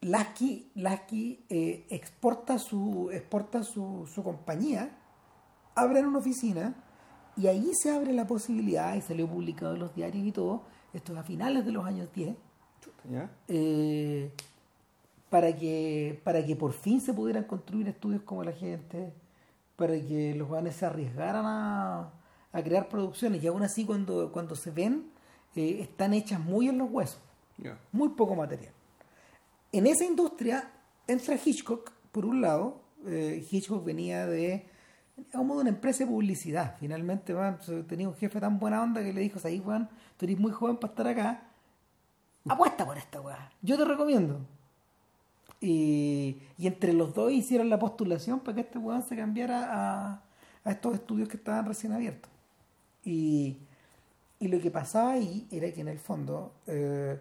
Lasky, 0.00 0.70
Lasky 0.74 1.44
eh, 1.50 1.84
exporta, 1.90 2.58
su, 2.58 3.10
exporta 3.12 3.62
su, 3.62 4.08
su 4.10 4.22
compañía, 4.24 4.98
abren 5.74 6.06
una 6.06 6.20
oficina 6.20 6.74
y 7.36 7.46
ahí 7.48 7.72
se 7.74 7.90
abre 7.90 8.14
la 8.14 8.26
posibilidad, 8.26 8.96
y 8.96 9.02
salió 9.02 9.28
publicado 9.28 9.74
en 9.74 9.80
los 9.80 9.94
diarios 9.94 10.26
y 10.26 10.32
todo, 10.32 10.62
esto 10.94 11.12
es 11.12 11.18
a 11.18 11.24
finales 11.24 11.66
de 11.66 11.72
los 11.72 11.84
años 11.84 12.08
10, 12.14 12.36
¿Ya? 13.10 13.30
Para, 15.32 15.56
que, 15.56 16.20
para 16.24 16.44
que 16.44 16.54
por 16.54 16.74
fin 16.74 17.00
se 17.00 17.14
pudieran 17.14 17.44
construir 17.44 17.88
estudios 17.88 18.20
como 18.20 18.44
la 18.44 18.52
gente, 18.52 19.14
para 19.76 19.94
que 19.94 20.34
los 20.34 20.46
jóvenes 20.46 20.76
se 20.76 20.84
arriesgaran 20.84 21.46
a, 21.46 22.12
a 22.52 22.62
crear 22.62 22.86
producciones 22.90 23.42
y 23.42 23.46
aún 23.46 23.62
así 23.62 23.86
cuando, 23.86 24.30
cuando 24.30 24.54
se 24.54 24.70
ven 24.70 25.10
eh, 25.56 25.78
están 25.80 26.12
hechas 26.12 26.38
muy 26.38 26.68
en 26.68 26.76
los 26.76 26.90
huesos 26.90 27.22
muy 27.92 28.10
poco 28.10 28.34
material. 28.34 28.74
En 29.72 29.86
esa 29.86 30.04
industria 30.04 30.70
entra 31.06 31.34
Hitchcock, 31.42 31.92
por 32.10 32.26
un 32.26 32.42
lado, 32.42 32.82
eh, 33.06 33.42
Hitchcock 33.50 33.82
venía 33.82 34.26
de 34.26 34.66
de 35.16 35.38
una 35.38 35.70
empresa 35.70 36.04
de 36.04 36.10
publicidad. 36.10 36.76
Finalmente, 36.78 37.32
man, 37.32 37.58
tenía 37.88 38.06
un 38.08 38.14
jefe 38.14 38.38
tan 38.38 38.58
buena 38.58 38.82
onda 38.82 39.02
que 39.02 39.14
le 39.14 39.22
dijo, 39.22 39.38
ahí 39.44 39.60
Juan, 39.64 39.88
tú 40.18 40.26
eres 40.26 40.38
muy 40.38 40.52
joven 40.52 40.76
para 40.76 40.92
estar 40.92 41.06
acá, 41.06 41.42
apuesta 42.46 42.84
por 42.84 42.98
esta 42.98 43.20
weá, 43.20 43.50
yo 43.62 43.78
te 43.78 43.84
recomiendo. 43.86 44.46
Y, 45.62 46.38
y 46.58 46.66
entre 46.66 46.92
los 46.92 47.14
dos 47.14 47.32
hicieron 47.32 47.70
la 47.70 47.78
postulación 47.78 48.40
para 48.40 48.56
que 48.56 48.60
este 48.62 48.78
weón 48.78 49.02
se 49.02 49.16
cambiara 49.16 49.68
a, 49.70 50.22
a 50.64 50.70
estos 50.70 50.94
estudios 50.94 51.28
que 51.28 51.36
estaban 51.36 51.64
recién 51.66 51.92
abiertos. 51.92 52.30
Y, 53.04 53.56
y 54.40 54.48
lo 54.48 54.60
que 54.60 54.72
pasaba 54.72 55.12
ahí 55.12 55.46
era 55.52 55.72
que 55.72 55.80
en 55.80 55.88
el 55.88 56.00
fondo 56.00 56.52
eh, 56.66 57.16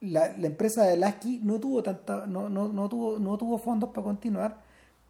la, 0.00 0.36
la 0.36 0.46
empresa 0.48 0.84
de 0.84 0.96
Lasky 0.96 1.40
no 1.42 1.60
tuvo 1.60 1.82
tanta, 1.84 2.26
no, 2.26 2.48
no, 2.48 2.68
no 2.68 2.88
tuvo, 2.88 3.18
no 3.20 3.38
tuvo 3.38 3.58
fondos 3.58 3.90
para 3.90 4.02
continuar, 4.02 4.60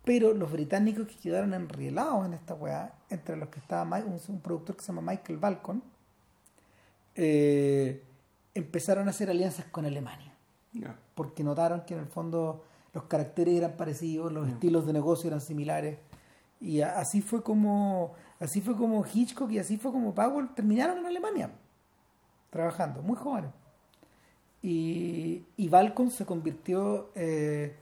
pero 0.05 0.35
los 0.35 0.52
británicos 0.52 1.09
que 1.09 1.16
quedaron 1.16 1.55
enrielados 1.55 2.26
en 2.26 2.35
esta 2.35 2.55
weá, 2.55 2.95
entre 3.11 3.37
los 3.37 3.49
que 3.49 3.61
estaba 3.61 3.99
un, 3.99 4.40
productor 4.40 4.76
que 4.76 4.83
se 4.83 4.93
llama 4.93 5.12
Michael 5.12 5.38
Balcon, 5.38 5.83
eh, 7.14 8.02
empezaron 8.55 9.09
a 9.09 9.11
hacer 9.11 9.31
alianzas 9.31 9.66
con 9.66 9.87
Alemania. 9.87 10.36
Porque 11.14 11.45
notaron 11.45 11.83
que 11.83 11.95
en 11.95 12.00
el 12.00 12.06
fondo 12.06 12.64
los 12.92 13.04
caracteres 13.04 13.54
eran 13.54 13.76
parecidos, 13.76 14.33
los 14.33 14.49
estilos 14.49 14.87
de 14.87 14.92
negocio 14.92 15.28
eran 15.28 15.40
similares. 15.40 15.99
Y 16.61 16.80
así 16.80 17.21
fue 17.21 17.42
como 17.42 18.14
así 18.40 18.61
fue 18.61 18.76
como 18.76 19.04
Hitchcock 19.04 19.50
y 19.50 19.59
así 19.59 19.76
fue 19.76 19.92
como 19.92 20.14
Powell 20.14 20.49
terminaron 20.54 20.99
en 20.99 21.06
Alemania 21.06 21.50
trabajando, 22.50 23.02
muy 23.02 23.16
jóvenes. 23.16 23.50
Y, 24.62 25.45
y 25.56 25.68
Balcon 25.68 26.11
se 26.11 26.25
convirtió 26.25 27.11
eh, 27.14 27.76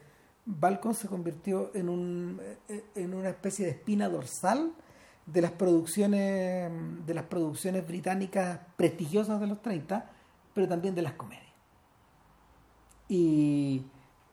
Balcon 0.46 0.94
se 0.94 1.08
convirtió 1.08 1.70
en, 1.74 1.88
un, 1.88 2.40
eh, 2.68 2.84
en 2.94 3.14
una 3.14 3.30
especie 3.30 3.64
de 3.64 3.72
espina 3.72 4.08
dorsal 4.08 4.72
de 5.26 5.40
las 5.40 5.52
producciones 5.52 6.70
de 7.06 7.14
las 7.14 7.24
producciones 7.24 7.86
británicas 7.86 8.60
prestigiosas 8.76 9.40
de 9.40 9.46
los 9.46 9.62
30, 9.62 10.10
pero 10.52 10.68
también 10.68 10.94
de 10.94 11.02
las 11.02 11.14
comedias. 11.14 11.43
Y, 13.08 13.82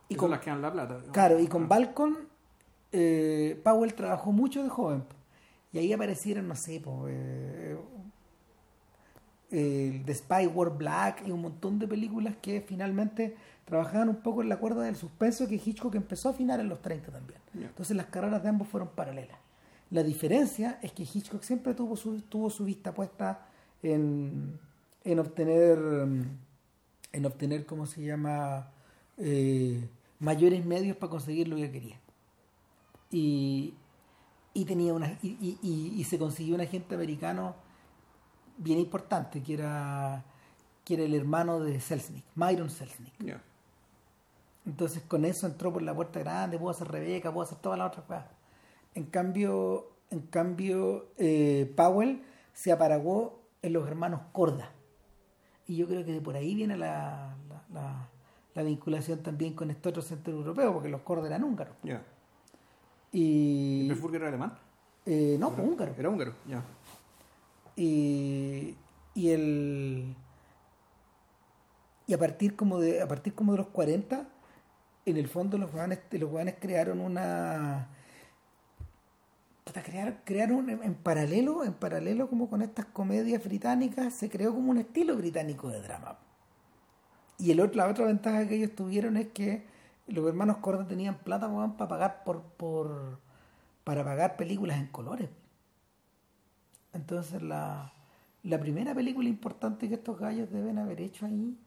y 0.10 0.16
con 0.16 0.32
las 0.32 0.40
que 0.40 0.50
dan 0.50 0.62
la 0.62 0.72
plata. 0.72 1.00
Claro, 1.12 1.40
y 1.40 1.48
con 1.48 1.64
ah. 1.64 1.68
Balcon 1.68 2.18
eh, 2.92 3.60
Powell 3.64 3.94
trabajó 3.94 4.32
mucho 4.32 4.64
de 4.64 4.70
joven. 4.70 5.04
Y 5.74 5.78
ahí 5.78 5.94
aparecieron, 5.94 6.48
no 6.48 6.56
sé, 6.56 6.82
eh, 7.08 7.78
el 9.52 10.04
The 10.06 10.16
Spy 10.16 10.48
War 10.48 10.78
Black 10.78 11.24
y 11.26 11.32
un 11.32 11.42
montón 11.42 11.80
de 11.80 11.88
películas 11.88 12.36
que 12.42 12.62
finalmente 12.62 13.36
trabajaban 13.66 14.10
un 14.10 14.18
poco 14.18 14.42
en 14.42 14.50
la 14.50 14.58
cuerda 14.58 14.84
del 14.84 14.96
suspenso 14.96 15.48
que 15.48 15.56
Hitchcock 15.56 15.96
empezó 15.96 16.30
a 16.30 16.32
afinar 16.32 16.60
en 16.60 16.68
los 16.68 16.82
30 16.82 17.12
también. 17.12 17.40
Entonces 17.54 17.96
las 17.96 18.08
carreras 18.08 18.44
de 18.44 18.50
ambos 18.50 18.68
fueron 18.68 18.90
paralelas. 18.90 19.38
La 19.92 20.04
diferencia 20.04 20.80
es 20.82 20.92
que 20.94 21.04
Hitchcock 21.04 21.44
siempre 21.44 21.74
tuvo 21.74 21.96
su, 21.96 22.22
tuvo 22.22 22.50
su 22.50 22.66
vista 22.66 22.94
puesta 22.94 23.46
en, 23.84 24.60
en 25.04 25.20
obtener, 25.20 25.80
en 27.12 27.26
obtener, 27.26 27.66
¿cómo 27.66 27.86
se 27.86 28.04
llama?, 28.04 28.72
eh, 29.18 29.88
mayores 30.20 30.66
medios 30.66 30.96
para 30.98 31.10
conseguir 31.10 31.48
lo 31.48 31.58
que 31.58 31.72
quería. 31.72 32.00
Y, 33.10 33.74
y 34.54 34.66
tenía 34.66 34.94
una 34.94 35.18
y, 35.22 35.58
y, 35.62 36.04
se 36.06 36.18
consiguió 36.18 36.56
un 36.56 36.62
agente 36.62 36.96
americano 36.96 37.56
bien 38.58 38.80
importante 38.80 39.42
que 39.42 39.56
era 39.56 40.24
que 40.86 40.94
era 40.96 41.04
el 41.04 41.14
hermano 41.14 41.60
de 41.60 41.80
Selznick, 41.80 42.24
Myron 42.36 42.70
Selznick. 42.70 43.14
Entonces 44.66 45.04
con 45.08 45.26
eso 45.26 45.48
entró 45.48 45.74
por 45.74 45.82
la 45.82 45.94
puerta 45.94 46.20
grande, 46.20 46.58
pudo 46.58 46.70
hacer 46.70 46.88
Rebeca, 46.88 47.32
pudo 47.32 47.44
hacer 47.44 47.58
todas 47.58 47.78
las 47.78 47.90
otras 47.90 48.06
cosas. 48.06 48.26
En 48.96 49.06
cambio, 49.06 49.92
en 50.10 50.22
cambio 50.22 51.08
eh, 51.18 51.72
Powell 51.76 52.24
se 52.54 52.72
aparagó 52.72 53.42
en 53.62 53.74
los 53.74 53.88
hermanos 53.88 54.22
Corda. 54.32 54.72
Y 55.72 55.78
yo 55.78 55.88
creo 55.88 56.04
que 56.04 56.12
de 56.12 56.20
por 56.20 56.36
ahí 56.36 56.54
viene 56.54 56.76
la, 56.76 57.34
la, 57.74 58.10
la, 58.56 58.64
vinculación 58.64 59.24
también 59.24 59.54
con 59.54 59.72
este 59.72 59.88
otro 59.88 60.02
centro 60.02 60.34
europeo, 60.34 60.74
porque 60.74 60.90
los 60.90 61.00
Corda 61.00 61.28
eran 61.28 61.46
húngaros. 61.46 61.74
Y... 63.14 63.90
¿El 63.90 64.16
era 64.16 64.28
alemán? 64.28 64.52
Eh, 65.06 65.38
no, 65.40 65.50
pues 65.52 65.66
húngaro. 65.66 65.96
Era 65.98 66.10
húngaro, 66.10 66.34
ya. 66.46 66.62
Y, 67.78 68.76
y 69.16 69.30
el 69.30 70.14
y 72.06 72.14
a 72.14 72.18
partir 72.18 72.58
como 72.58 72.78
de 72.78 73.02
a 73.02 73.08
partir 73.08 73.34
como 73.34 73.54
de 73.54 73.60
los 73.60 73.68
40 73.68 74.28
en 75.06 75.16
el 75.16 75.30
fondo 75.30 75.58
los 75.58 75.72
jóvenes 75.72 76.00
los 76.12 76.30
crearon 76.60 77.00
una 77.00 77.88
crear, 79.64 80.22
crearon 80.26 80.70
en, 80.70 80.96
paralelo 80.96 81.64
en 81.64 81.74
paralelo 81.74 82.30
como 82.30 82.50
con 82.50 82.62
estas 82.62 82.86
comedias 82.86 83.44
británicas 83.44 84.14
se 84.14 84.30
creó 84.30 84.54
como 84.54 84.72
un 84.72 84.80
estilo 84.80 85.16
británico 85.16 85.70
de 85.70 85.82
drama. 85.82 86.18
Y 87.38 87.52
el 87.52 87.60
otro, 87.60 87.78
la 87.78 87.88
otra 87.88 88.06
ventaja 88.06 88.48
que 88.48 88.56
ellos 88.56 88.76
tuvieron 88.76 89.18
es 89.18 89.28
que 89.30 89.66
los 90.08 90.28
hermanos 90.28 90.58
Corda 90.58 90.88
tenían 90.88 91.18
plata 91.20 91.50
para 91.78 91.88
pagar 91.88 92.24
por, 92.24 92.42
por 92.42 93.20
para 93.84 94.04
pagar 94.04 94.36
películas 94.38 94.78
en 94.78 94.88
colores. 94.88 95.30
Entonces 96.94 97.42
la, 97.42 97.94
la 98.44 98.60
primera 98.60 98.94
película 98.94 99.30
importante 99.30 99.88
que 99.88 99.96
estos 99.96 100.20
gallos 100.20 100.52
deben 100.52 100.78
haber 100.78 101.02
hecho 101.02 101.26
ahí 101.26 101.58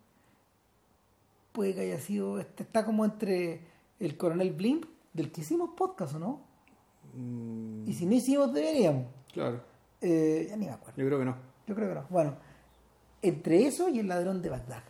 puede 1.52 1.74
que 1.74 1.80
haya 1.82 1.98
sido 1.98 2.38
este, 2.40 2.64
está 2.64 2.84
como 2.84 3.04
entre 3.04 3.60
el 4.00 4.16
coronel 4.16 4.52
Blimp 4.52 4.84
del 5.12 5.30
que 5.30 5.42
hicimos 5.42 5.70
podcast 5.76 6.14
o 6.14 6.18
no 6.18 6.40
mm. 7.14 7.88
y 7.88 7.92
si 7.92 8.06
no 8.06 8.14
hicimos 8.14 8.52
deberíamos. 8.52 9.06
Claro. 9.32 9.60
Eh, 10.00 10.46
ya 10.48 10.56
ni 10.56 10.66
me 10.66 10.72
acuerdo. 10.72 10.96
Yo 10.96 11.06
creo 11.06 11.18
que 11.18 11.24
no. 11.24 11.36
Yo 11.66 11.74
creo 11.74 11.88
que 11.88 11.94
no. 11.94 12.06
Bueno 12.10 12.36
entre 13.24 13.66
eso 13.66 13.88
y 13.88 13.98
el 13.98 14.08
ladrón 14.08 14.42
de 14.42 14.50
Bagdad 14.50 14.82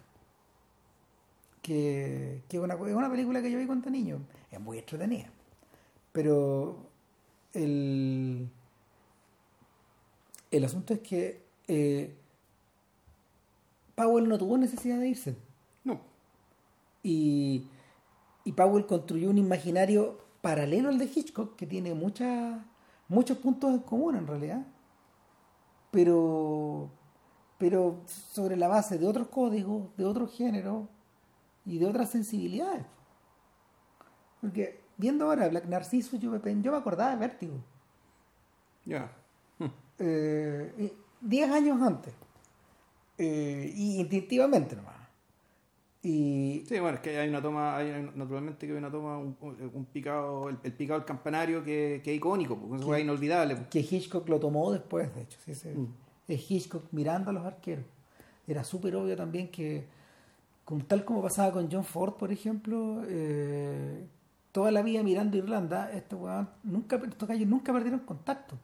que, 1.62 2.42
que 2.48 2.56
es, 2.56 2.62
una, 2.62 2.74
es 2.74 2.94
una 2.94 3.08
película 3.08 3.40
que 3.40 3.50
yo 3.50 3.58
vi 3.58 3.64
cuando 3.64 3.88
niño. 3.88 4.20
Es 4.50 4.60
muy 4.60 4.78
entretenida. 4.78 5.30
Pero 6.12 6.90
el 7.54 8.50
el 10.50 10.64
asunto 10.64 10.94
es 10.94 11.00
que 11.00 11.42
eh, 11.68 12.14
Powell 13.94 14.28
no 14.28 14.36
tuvo 14.36 14.58
necesidad 14.58 14.98
de 14.98 15.08
irse. 15.08 15.36
No. 15.84 16.00
Y, 17.02 17.68
y 18.44 18.52
Powell 18.52 18.86
construyó 18.86 19.30
un 19.30 19.38
imaginario 19.38 20.18
paralelo 20.44 20.90
al 20.90 20.98
de 20.98 21.06
Hitchcock 21.06 21.56
que 21.56 21.66
tiene 21.66 21.94
muchas 21.94 22.60
muchos 23.08 23.38
puntos 23.38 23.70
en 23.72 23.78
común 23.78 24.14
en 24.14 24.26
realidad. 24.26 24.66
Pero, 25.90 26.90
pero 27.56 28.02
sobre 28.06 28.56
la 28.56 28.68
base 28.68 28.98
de 28.98 29.06
otros 29.06 29.28
códigos, 29.28 29.96
de 29.96 30.04
otros 30.04 30.36
géneros 30.36 30.86
y 31.64 31.78
de 31.78 31.86
otras 31.86 32.10
sensibilidades. 32.10 32.84
Porque 34.42 34.80
viendo 34.98 35.24
ahora 35.24 35.48
Black 35.48 35.64
Narciso, 35.64 36.18
yo 36.18 36.30
me, 36.30 36.62
yo 36.62 36.72
me 36.72 36.76
acordaba 36.76 37.12
de 37.12 37.16
Vértigo. 37.16 37.54
Ya. 38.84 39.10
Eh, 39.98 40.92
diez 41.20 41.50
años 41.50 41.80
antes. 41.80 42.12
Eh, 43.16 43.72
y 43.74 44.00
instintivamente 44.00 44.74
nomás. 44.76 45.03
Y... 46.04 46.62
Sí, 46.68 46.78
bueno, 46.80 46.96
es 46.96 47.00
que 47.00 47.18
hay 47.18 47.30
una 47.30 47.40
toma, 47.40 47.78
hay, 47.78 48.11
naturalmente 48.14 48.66
que 48.66 48.73
hay 48.73 48.78
una 48.78 48.90
toma, 48.90 49.16
un, 49.16 49.87
picado, 49.90 50.50
el, 50.50 50.56
picado 50.56 51.00
del 51.00 51.06
campanario 51.06 51.64
que, 51.64 52.02
que 52.04 52.11
es 52.11 52.18
icónico, 52.18 52.58
porque 52.58 52.99
es 52.99 53.00
inolvidable. 53.00 53.56
Que 53.70 53.80
Hitchcock 53.80 54.28
lo 54.28 54.38
tomó 54.38 54.70
después, 54.70 55.08
de 55.14 55.23
hecho. 55.23 55.38
Mm. 55.46 55.87
Es 56.28 56.50
Hitchcock 56.50 56.84
mirando 56.92 57.30
a 57.30 57.32
los 57.32 57.46
arqueros. 57.46 57.87
Era 58.46 58.62
súper 58.64 58.94
obvio 58.96 59.16
también 59.16 59.49
que, 59.49 59.87
tal 60.87 61.06
como 61.06 61.23
pasaba 61.23 61.52
con 61.52 61.70
John 61.73 61.84
Ford, 61.84 62.12
por 62.14 62.30
ejemplo, 62.30 63.02
eh, 63.08 64.04
toda 64.52 64.70
la 64.70 64.82
vida 64.82 65.02
mirando 65.02 65.38
Irlanda, 65.38 65.90
este 65.90 66.16
nunca, 66.64 66.96
estos 66.96 67.26
gallos 67.26 67.49
nunca 67.49 67.73
perdieron 67.73 68.00
contacto. 68.00 68.56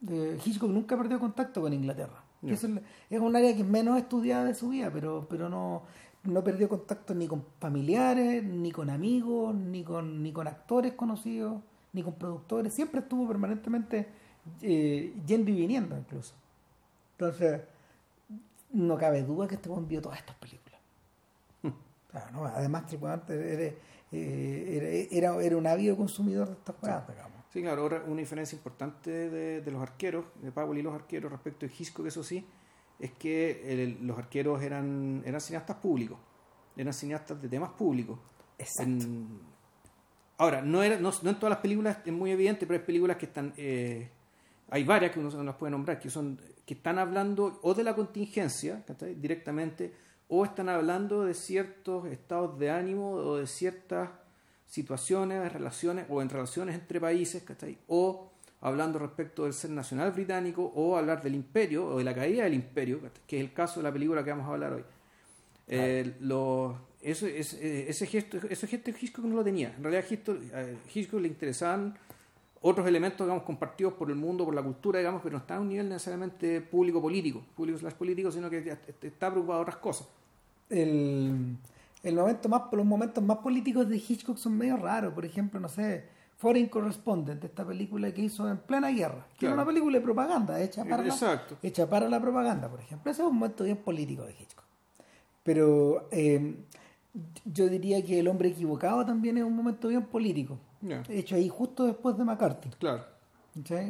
Hitchcock 0.00 0.70
nunca 0.70 0.96
perdió 0.96 1.20
contacto 1.20 1.60
con 1.60 1.74
Inglaterra. 1.74 2.24
Es, 2.46 2.62
un 2.62 3.36
área 3.36 3.52
que 3.54 3.62
es 3.62 3.66
menos 3.66 3.98
estudiada 3.98 4.44
de 4.44 4.54
su 4.54 4.68
vida, 4.68 4.90
pero, 4.92 5.26
pero 5.28 5.48
no, 5.48 5.82
no 6.24 6.44
perdió 6.44 6.68
contacto 6.68 7.14
ni 7.14 7.26
con 7.26 7.44
familiares, 7.58 8.44
ni 8.44 8.70
con 8.70 8.90
amigos, 8.90 9.54
ni 9.54 9.82
con, 9.82 10.22
ni 10.22 10.32
con 10.32 10.46
actores 10.46 10.92
conocidos, 10.92 11.60
ni 11.92 12.02
con 12.02 12.14
productores. 12.14 12.72
Siempre 12.72 13.00
estuvo 13.00 13.26
permanentemente 13.26 14.06
eh, 14.62 15.14
yendo 15.26 15.50
y 15.50 15.54
viniendo 15.54 15.96
incluso. 15.96 16.34
Entonces, 17.18 17.62
no 18.72 18.96
cabe 18.96 19.22
duda 19.22 19.48
que 19.48 19.56
este 19.56 19.68
buen 19.68 19.88
vio 19.88 20.00
todas 20.00 20.18
estas 20.18 20.36
películas. 20.36 20.78
Además 22.54 22.84
que 22.84 22.96
era, 22.96 23.74
eh, 24.12 25.08
era, 25.10 25.42
era, 25.42 25.56
un 25.56 25.66
ávido 25.66 25.96
consumidor 25.96 26.48
de 26.48 26.54
estas 26.54 26.76
cosas, 26.76 27.04
Sí, 27.06 27.12
claro, 27.52 27.82
ahora 27.82 28.04
una 28.06 28.20
diferencia 28.20 28.56
importante 28.56 29.10
de, 29.30 29.70
los 29.70 29.82
arqueros, 29.82 30.26
de 30.42 30.52
Powell 30.52 30.78
y 30.78 30.82
los 30.82 30.94
arqueros 30.94 31.30
respecto 31.30 31.66
a 31.66 31.68
Hitchcock, 31.68 32.06
eso 32.06 32.22
sí, 32.22 32.44
es 32.98 33.12
que 33.12 33.96
los 34.00 34.18
arqueros 34.18 34.62
eran, 34.62 35.22
eran 35.24 35.40
cineastas 35.40 35.76
públicos, 35.76 36.18
eran 36.76 36.92
cineastas 36.92 37.40
de 37.40 37.48
temas 37.48 37.70
públicos. 37.70 38.18
Exacto. 38.58 39.06
ahora, 40.36 40.62
no, 40.62 40.82
era, 40.82 40.98
no, 40.98 41.10
en 41.10 41.34
todas 41.36 41.50
las 41.50 41.58
películas 41.58 41.98
es 42.04 42.12
muy 42.12 42.32
evidente, 42.32 42.66
pero 42.66 42.78
hay 42.80 42.86
películas 42.86 43.16
que 43.16 43.26
están... 43.26 43.52
Eh, 43.56 44.10
hay 44.70 44.84
varias 44.84 45.12
que 45.12 45.20
uno 45.20 45.30
no 45.30 45.44
las 45.44 45.56
puede 45.56 45.70
nombrar, 45.70 45.98
que 45.98 46.10
son 46.10 46.38
que 46.68 46.74
están 46.74 46.98
hablando 46.98 47.58
o 47.62 47.72
de 47.72 47.82
la 47.82 47.94
contingencia 47.94 48.84
directamente, 49.16 49.94
o 50.28 50.44
están 50.44 50.68
hablando 50.68 51.24
de 51.24 51.32
ciertos 51.32 52.04
estados 52.08 52.58
de 52.58 52.70
ánimo 52.70 53.12
o 53.12 53.38
de 53.38 53.46
ciertas 53.46 54.10
situaciones, 54.68 55.52
relaciones 55.52 56.06
o 56.08 56.22
en 56.22 56.28
relaciones 56.28 56.74
entre 56.74 57.00
países, 57.00 57.42
¿cachai? 57.42 57.78
O 57.88 58.30
hablando 58.60 58.98
respecto 58.98 59.44
del 59.44 59.52
ser 59.52 59.70
nacional 59.70 60.12
británico 60.12 60.72
o 60.74 60.96
hablar 60.96 61.22
del 61.22 61.34
imperio 61.34 61.86
o 61.86 61.98
de 61.98 62.04
la 62.04 62.14
caída 62.14 62.44
del 62.44 62.54
imperio, 62.54 63.00
que 63.26 63.38
es 63.38 63.44
el 63.44 63.52
caso 63.52 63.80
de 63.80 63.84
la 63.84 63.92
película 63.92 64.22
que 64.22 64.30
vamos 64.30 64.46
a 64.46 64.52
hablar 64.52 64.72
hoy. 64.74 64.84
Eh, 65.68 66.14
lo, 66.20 66.76
eso, 67.02 67.26
es, 67.26 67.54
eh, 67.54 67.86
ese 67.88 68.06
gesto 68.06 68.38
ese 68.48 68.66
gesto 68.66 68.90
Hitchcock 68.90 69.24
no 69.24 69.36
lo 69.36 69.44
tenía. 69.44 69.74
En 69.76 69.82
realidad 69.82 70.04
Hitchcock, 70.08 70.38
a 70.54 70.64
Hitchcock 70.92 71.20
le 71.20 71.28
interesaban 71.28 71.96
otros 72.60 72.86
elementos, 72.86 73.24
digamos, 73.24 73.44
compartidos 73.44 73.94
por 73.94 74.10
el 74.10 74.16
mundo, 74.16 74.44
por 74.44 74.54
la 74.54 74.62
cultura, 74.62 74.98
digamos, 74.98 75.22
pero 75.22 75.34
no 75.34 75.38
está 75.38 75.56
a 75.56 75.60
un 75.60 75.68
nivel 75.68 75.88
necesariamente 75.88 76.60
público-político, 76.60 77.42
público 77.54 77.78
slash 77.78 77.94
político, 77.94 78.32
sino 78.32 78.50
que 78.50 78.76
está 79.02 79.30
preocupado 79.30 79.60
de 79.60 79.62
otras 79.62 79.76
cosas. 79.76 80.08
El, 80.68 81.56
el 82.02 82.14
momento 82.14 82.48
más, 82.48 82.62
los 82.72 82.86
momentos 82.86 83.22
más 83.24 83.38
políticos 83.38 83.88
de 83.88 83.96
Hitchcock 83.96 84.36
son 84.36 84.56
medio 84.56 84.76
raros. 84.76 85.12
Por 85.12 85.24
ejemplo, 85.24 85.58
no 85.58 85.68
sé, 85.68 86.08
Foreign 86.36 86.68
Correspondent, 86.68 87.42
esta 87.42 87.64
película 87.64 88.12
que 88.12 88.22
hizo 88.22 88.48
en 88.48 88.58
plena 88.58 88.88
guerra, 88.90 89.26
que 89.36 89.46
es 89.46 89.52
una 89.52 89.66
película 89.66 89.98
de 89.98 90.04
propaganda 90.04 90.60
hecha 90.60 90.84
para, 90.84 91.02
la, 91.02 91.42
hecha 91.62 91.88
para 91.88 92.08
la 92.08 92.20
propaganda, 92.20 92.68
por 92.68 92.80
ejemplo. 92.80 93.10
Ese 93.10 93.22
es 93.22 93.28
un 93.28 93.34
momento 93.34 93.64
bien 93.64 93.78
político 93.78 94.22
de 94.22 94.32
Hitchcock. 94.32 94.64
Pero 95.42 96.08
eh, 96.12 96.56
yo 97.44 97.68
diría 97.68 98.04
que 98.04 98.20
El 98.20 98.28
hombre 98.28 98.50
equivocado 98.50 99.04
también 99.04 99.38
es 99.38 99.44
un 99.44 99.56
momento 99.56 99.88
bien 99.88 100.04
político. 100.04 100.58
Hecho 101.08 101.34
ahí 101.34 101.48
justo 101.48 101.84
después 101.86 102.16
de 102.16 102.24
McCarthy. 102.24 102.70
Claro. 102.78 103.04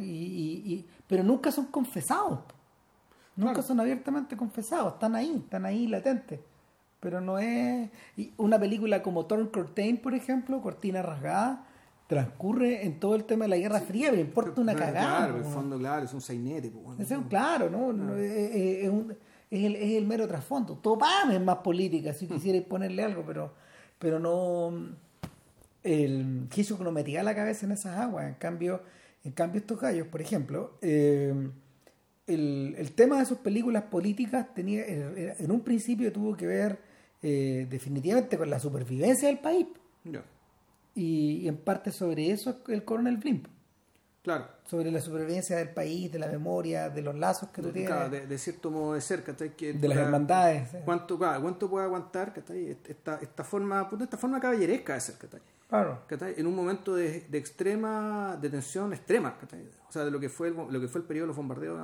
Y, 0.01 0.85
pero 1.05 1.23
nunca 1.23 1.51
son 1.51 1.65
confesados. 1.67 2.39
Nunca 3.35 3.61
son 3.61 3.79
abiertamente 3.79 4.35
confesados. 4.35 4.93
Están 4.93 5.15
ahí, 5.15 5.35
están 5.43 5.65
ahí 5.65 5.87
latentes. 5.87 6.39
Pero 6.99 7.21
no 7.21 7.39
es. 7.39 7.89
Una 8.37 8.59
película 8.59 9.01
como 9.01 9.25
Torn 9.25 9.47
Curtain, 9.47 9.97
por 9.97 10.13
ejemplo, 10.13 10.61
Cortina 10.61 11.01
Rasgada, 11.01 11.65
transcurre 12.07 12.85
en 12.85 12.99
todo 12.99 13.15
el 13.15 13.23
tema 13.23 13.45
de 13.45 13.49
la 13.49 13.57
Guerra 13.57 13.81
Fría, 13.81 14.11
me 14.11 14.19
importa 14.19 14.59
una 14.59 14.73
cagada. 14.73 15.17
Claro, 15.17 15.37
en 15.37 15.45
el 15.45 15.51
fondo, 15.51 15.77
claro, 15.77 16.05
es 16.05 16.13
un 16.13 16.21
sainete. 16.21 16.73
es 16.97 17.11
un, 17.11 17.23
claro, 17.25 17.69
¿no? 17.69 18.15
Es, 18.15 18.89
un, 18.89 19.15
es, 19.51 19.63
el, 19.63 19.75
es 19.75 19.91
el 19.93 20.07
mero 20.07 20.27
trasfondo. 20.27 20.75
Topame 20.77 21.35
es 21.35 21.41
más 21.41 21.57
política, 21.57 22.11
si 22.13 22.25
quisierais 22.25 22.65
ponerle 22.65 23.03
algo, 23.03 23.23
pero, 23.25 23.53
pero 23.99 24.19
no 24.19 24.73
el 25.83 26.47
Hitchcock 26.53 26.81
no 26.81 26.91
metía 26.91 27.23
la 27.23 27.35
cabeza 27.35 27.65
en 27.65 27.73
esas 27.73 27.97
aguas. 27.97 28.27
En 28.27 28.35
cambio, 28.35 28.81
en 29.23 29.31
cambio 29.31 29.59
estos 29.59 29.79
gallos, 29.79 30.07
por 30.07 30.21
ejemplo, 30.21 30.77
eh, 30.81 31.33
el, 32.27 32.75
el, 32.77 32.91
tema 32.93 33.19
de 33.19 33.25
sus 33.25 33.37
películas 33.37 33.83
políticas 33.83 34.53
tenía 34.53 34.83
en 34.85 35.51
un 35.51 35.61
principio 35.61 36.11
tuvo 36.11 36.35
que 36.35 36.45
ver 36.45 36.79
eh, 37.21 37.67
definitivamente 37.69 38.37
con 38.37 38.49
la 38.49 38.59
supervivencia 38.59 39.27
del 39.27 39.39
país. 39.39 39.67
Y, 40.95 41.47
en 41.47 41.57
parte 41.57 41.91
sobre 41.91 42.31
eso 42.31 42.61
el 42.67 42.83
coronel 42.83 43.17
Blimp. 43.17 43.47
Claro. 44.21 44.47
Sobre 44.65 44.91
la 44.91 44.99
supervivencia 44.99 45.55
del 45.57 45.69
país, 45.69 46.11
de 46.11 46.19
la 46.19 46.27
memoria, 46.27 46.89
de 46.89 47.01
los 47.01 47.15
lazos 47.15 47.49
que 47.49 47.61
tú 47.61 47.71
tienes. 47.71 48.11
de, 48.29 48.37
cierto 48.37 48.69
modo 48.69 48.93
de 48.93 49.01
cerca, 49.01 49.35
que 49.35 49.73
de 49.73 49.87
las 49.87 49.97
hermandades. 49.97 50.69
¿Cuánto, 50.83 51.17
cuánto 51.17 51.69
puede 51.69 51.85
aguantar 51.85 52.33
esta, 52.35 53.19
esta, 53.21 53.43
forma, 53.43 53.89
esta 53.99 54.17
forma 54.17 54.39
caballeresca 54.39 54.95
de 54.95 55.01
ser? 55.01 55.15
Claro. 55.69 56.01
En 56.09 56.47
un 56.47 56.55
momento 56.55 56.95
de, 56.95 57.21
de, 57.29 57.37
extrema, 57.37 58.35
de 58.41 58.49
tensión 58.49 58.91
extrema, 58.91 59.37
o 59.87 59.91
sea, 59.91 60.03
de 60.03 60.09
lo 60.09 60.19
que 60.19 60.27
fue 60.27 60.47
el, 60.47 60.55
lo 60.55 60.81
que 60.81 60.87
fue 60.87 61.01
el 61.01 61.05
periodo 61.05 61.25
de 61.25 61.27
los 61.27 61.37
bombardeos. 61.37 61.79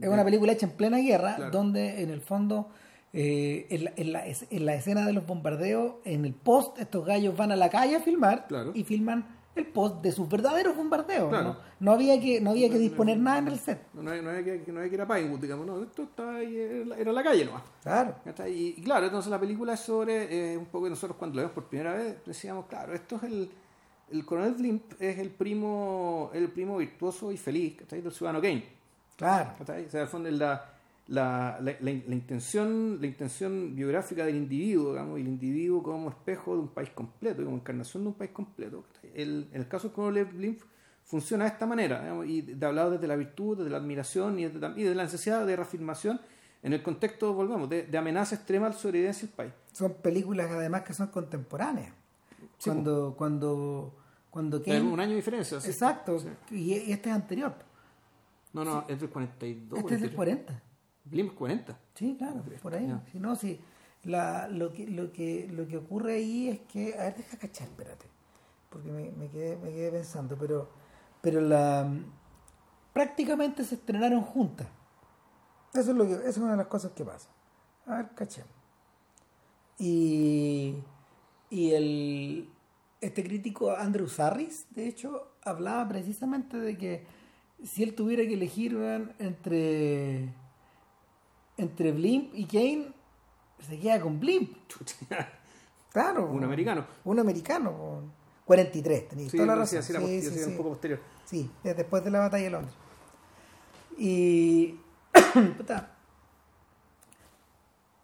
es 0.00 0.08
una 0.08 0.24
película 0.24 0.52
hecha 0.52 0.66
en 0.66 0.72
plena 0.72 0.98
guerra, 0.98 1.50
donde 1.50 2.02
en 2.02 2.10
el 2.10 2.20
fondo, 2.20 2.70
eh, 3.12 3.66
en, 3.70 3.84
la, 3.84 3.92
en, 3.96 4.12
la, 4.12 4.24
en, 4.26 4.66
la, 4.66 4.74
escena 4.74 5.06
de 5.06 5.12
los 5.12 5.26
bombardeos, 5.26 5.94
en 6.04 6.24
el 6.24 6.34
post, 6.34 6.78
estos 6.78 7.06
gallos 7.06 7.36
van 7.36 7.52
a 7.52 7.56
la 7.56 7.70
calle 7.70 7.96
a 7.96 8.00
filmar 8.00 8.46
y 8.74 8.84
filman 8.84 9.36
el 9.54 9.66
post 9.66 10.02
de 10.02 10.12
sus 10.12 10.28
verdaderos 10.28 10.76
bombardeos. 10.76 11.30
¿no? 11.32 11.56
no 11.80 11.92
había 11.92 12.20
que 12.20 12.40
no 12.40 12.50
había 12.50 12.68
que 12.68 12.78
disponer 12.78 13.18
nada 13.18 13.38
en 13.38 13.48
el 13.48 13.58
set. 13.58 13.86
No, 13.94 14.10
había, 14.10 14.44
que, 14.44 14.70
no 14.70 14.78
había 14.78 14.90
que 14.90 14.94
ir 14.96 15.00
a 15.00 15.08
Pinewood, 15.08 15.40
digamos, 15.40 15.66
no, 15.66 15.82
esto 15.82 16.02
estaba 16.02 16.36
ahí, 16.36 16.56
era 16.98 17.12
la 17.12 17.22
calle 17.22 17.44
nomás. 17.44 17.62
Claro. 17.82 18.16
Y, 18.48 18.74
y, 18.76 18.82
claro, 18.82 19.06
entonces 19.06 19.30
la 19.30 19.40
película 19.40 19.74
es 19.74 19.80
sobre, 19.80 20.52
eh, 20.52 20.58
un 20.58 20.66
poco 20.66 20.84
que 20.84 20.90
nosotros 20.90 21.16
cuando 21.16 21.36
la 21.36 21.42
vemos 21.42 21.54
por 21.54 21.64
primera 21.64 21.94
vez 21.94 22.18
decíamos, 22.24 22.66
claro, 22.66 22.94
esto 22.94 23.16
es 23.16 23.22
el, 23.24 23.50
el 24.12 24.24
coronel 24.24 24.54
Blimp 24.54 24.92
es 25.00 25.18
el 25.18 25.30
primo, 25.30 26.30
el 26.34 26.48
primo 26.50 26.76
virtuoso 26.76 27.32
y 27.32 27.36
feliz 27.36 27.78
del 27.88 28.12
ciudadano 28.12 28.40
Kane. 28.40 28.76
Claro. 29.16 29.52
O 29.60 29.64
sea, 29.64 30.02
el 30.02 30.08
fondo 30.08 30.30
la 30.30 30.75
la, 31.08 31.58
la, 31.60 31.76
la, 31.80 31.90
intención, 31.90 32.98
la 33.00 33.06
intención 33.06 33.74
biográfica 33.76 34.24
del 34.24 34.36
individuo, 34.36 34.90
digamos, 34.90 35.18
y 35.18 35.22
el 35.22 35.28
individuo 35.28 35.82
como 35.82 36.10
espejo 36.10 36.54
de 36.54 36.60
un 36.62 36.68
país 36.68 36.90
completo, 36.90 37.44
como 37.44 37.56
encarnación 37.56 38.02
de 38.02 38.08
un 38.08 38.14
país 38.14 38.32
completo. 38.32 38.84
El, 39.14 39.48
en 39.52 39.60
el 39.60 39.68
caso 39.68 39.88
de 39.88 39.94
Coronel 39.94 40.24
Blimp 40.24 40.60
funciona 41.04 41.44
de 41.44 41.50
esta 41.50 41.66
manera, 41.66 42.00
digamos, 42.00 42.26
y 42.26 42.42
de 42.42 42.66
hablado 42.66 42.92
desde 42.92 43.06
la 43.06 43.16
virtud, 43.16 43.58
desde 43.58 43.70
la 43.70 43.76
admiración 43.76 44.38
y, 44.38 44.46
desde, 44.46 44.80
y 44.80 44.82
de 44.82 44.94
la 44.94 45.04
necesidad 45.04 45.46
de 45.46 45.54
reafirmación 45.54 46.20
en 46.62 46.72
el 46.72 46.82
contexto, 46.82 47.32
volvemos, 47.32 47.68
de, 47.68 47.96
amenaza 47.96 48.34
extrema 48.34 48.66
a 48.66 48.70
la 48.70 48.74
sobrevivencia 48.74 49.28
del 49.28 49.36
país. 49.36 49.52
Son 49.72 49.94
películas 49.94 50.50
además 50.50 50.82
que 50.82 50.94
son 50.94 51.06
contemporáneas. 51.08 51.92
cuando, 52.64 53.14
cuando, 53.16 53.94
cuando 54.30 54.60
un 54.66 54.98
año 54.98 55.10
de 55.10 55.16
diferencia. 55.16 55.58
Exacto, 55.58 56.18
y 56.50 56.72
este 56.72 57.10
es 57.10 57.14
anterior. 57.14 57.54
No, 58.52 58.64
no, 58.64 58.84
es 58.88 58.98
del 58.98 59.10
42. 59.10 59.78
Este 59.78 59.94
es 59.94 60.00
del 60.00 60.12
40. 60.12 60.62
Blimp 61.06 61.34
40. 61.34 61.78
Sí, 61.94 62.16
claro, 62.18 62.42
por 62.62 62.74
ahí. 62.74 62.92
Si 63.12 63.18
no, 63.18 63.36
si 63.36 63.60
la, 64.04 64.48
lo, 64.48 64.72
que, 64.72 64.86
lo, 64.88 65.12
que, 65.12 65.48
lo 65.50 65.66
que 65.66 65.78
ocurre 65.78 66.14
ahí 66.14 66.48
es 66.48 66.60
que. 66.60 66.94
A 66.98 67.04
ver, 67.04 67.16
deja 67.16 67.38
cachar, 67.38 67.68
espérate. 67.68 68.06
Porque 68.70 68.90
me, 68.90 69.10
me, 69.12 69.28
quedé, 69.28 69.56
me 69.56 69.70
quedé 69.70 69.90
pensando, 69.90 70.36
pero, 70.36 70.68
pero 71.22 71.40
la 71.40 71.88
prácticamente 72.96 73.62
se 73.62 73.74
estrenaron 73.74 74.22
juntas. 74.22 74.66
Eso 75.74 75.90
es, 75.90 75.96
lo 75.96 76.06
que, 76.06 76.14
eso 76.14 76.28
es 76.28 76.36
una 76.38 76.52
de 76.52 76.56
las 76.56 76.66
cosas 76.66 76.92
que 76.92 77.04
pasa. 77.04 77.28
A 77.84 77.98
ver, 77.98 78.08
cachemos. 78.14 78.50
Y, 79.78 80.76
y 81.50 81.72
el, 81.72 82.48
este 83.02 83.22
crítico 83.22 83.70
Andrew 83.76 84.08
Sarris, 84.08 84.66
de 84.70 84.88
hecho, 84.88 85.34
hablaba 85.42 85.86
precisamente 85.86 86.56
de 86.56 86.78
que 86.78 87.06
si 87.62 87.82
él 87.82 87.94
tuviera 87.94 88.22
que 88.22 88.32
elegir 88.32 88.74
entre 89.18 90.32
entre 91.56 91.92
Blimp 91.92 92.34
y 92.34 92.44
Kane 92.44 92.92
se 93.66 93.78
queda 93.78 94.00
con 94.00 94.20
Blimp. 94.20 94.56
claro. 95.92 96.30
Un 96.30 96.44
americano. 96.44 96.86
Un 97.04 97.18
americano. 97.18 98.02
43, 98.44 99.08
tenéis 99.08 99.30
sí, 99.30 99.36
toda 99.36 99.46
la 99.48 99.56
razón. 99.56 99.82
Sí, 99.82 100.22
sí, 100.22 100.30
sí, 100.30 100.44
un 100.44 100.56
poco 100.56 100.70
posterior. 100.70 101.00
Sí, 101.24 101.50
después 101.64 102.04
de 102.04 102.10
la 102.10 102.20
batalla 102.20 102.44
de 102.44 102.50
Londres. 102.50 102.74
Y. 103.98 104.76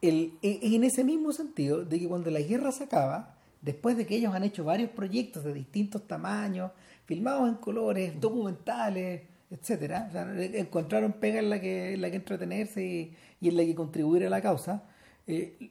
el, 0.02 0.38
e, 0.42 0.58
en 0.62 0.84
ese 0.84 1.04
mismo 1.04 1.32
sentido, 1.32 1.84
de 1.84 2.00
que 2.00 2.08
cuando 2.08 2.30
la 2.30 2.40
guerra 2.40 2.72
se 2.72 2.84
acaba, 2.84 3.36
después 3.60 3.96
de 3.96 4.04
que 4.04 4.16
ellos 4.16 4.34
han 4.34 4.42
hecho 4.42 4.64
varios 4.64 4.90
proyectos 4.90 5.44
de 5.44 5.54
distintos 5.54 6.08
tamaños, 6.08 6.72
filmados 7.06 7.48
en 7.48 7.54
colores, 7.54 8.20
documentales, 8.20 9.22
etcétera, 9.52 10.10
encontraron 10.54 11.12
pega 11.12 11.38
en 11.38 11.50
la 11.50 11.60
que, 11.60 11.94
en 11.94 12.00
la 12.00 12.10
que 12.10 12.16
entretenerse 12.16 12.82
y, 12.84 13.16
y 13.40 13.48
en 13.50 13.56
la 13.56 13.64
que 13.64 13.74
contribuir 13.74 14.24
a 14.24 14.30
la 14.30 14.40
causa, 14.40 14.82
eh, 15.26 15.70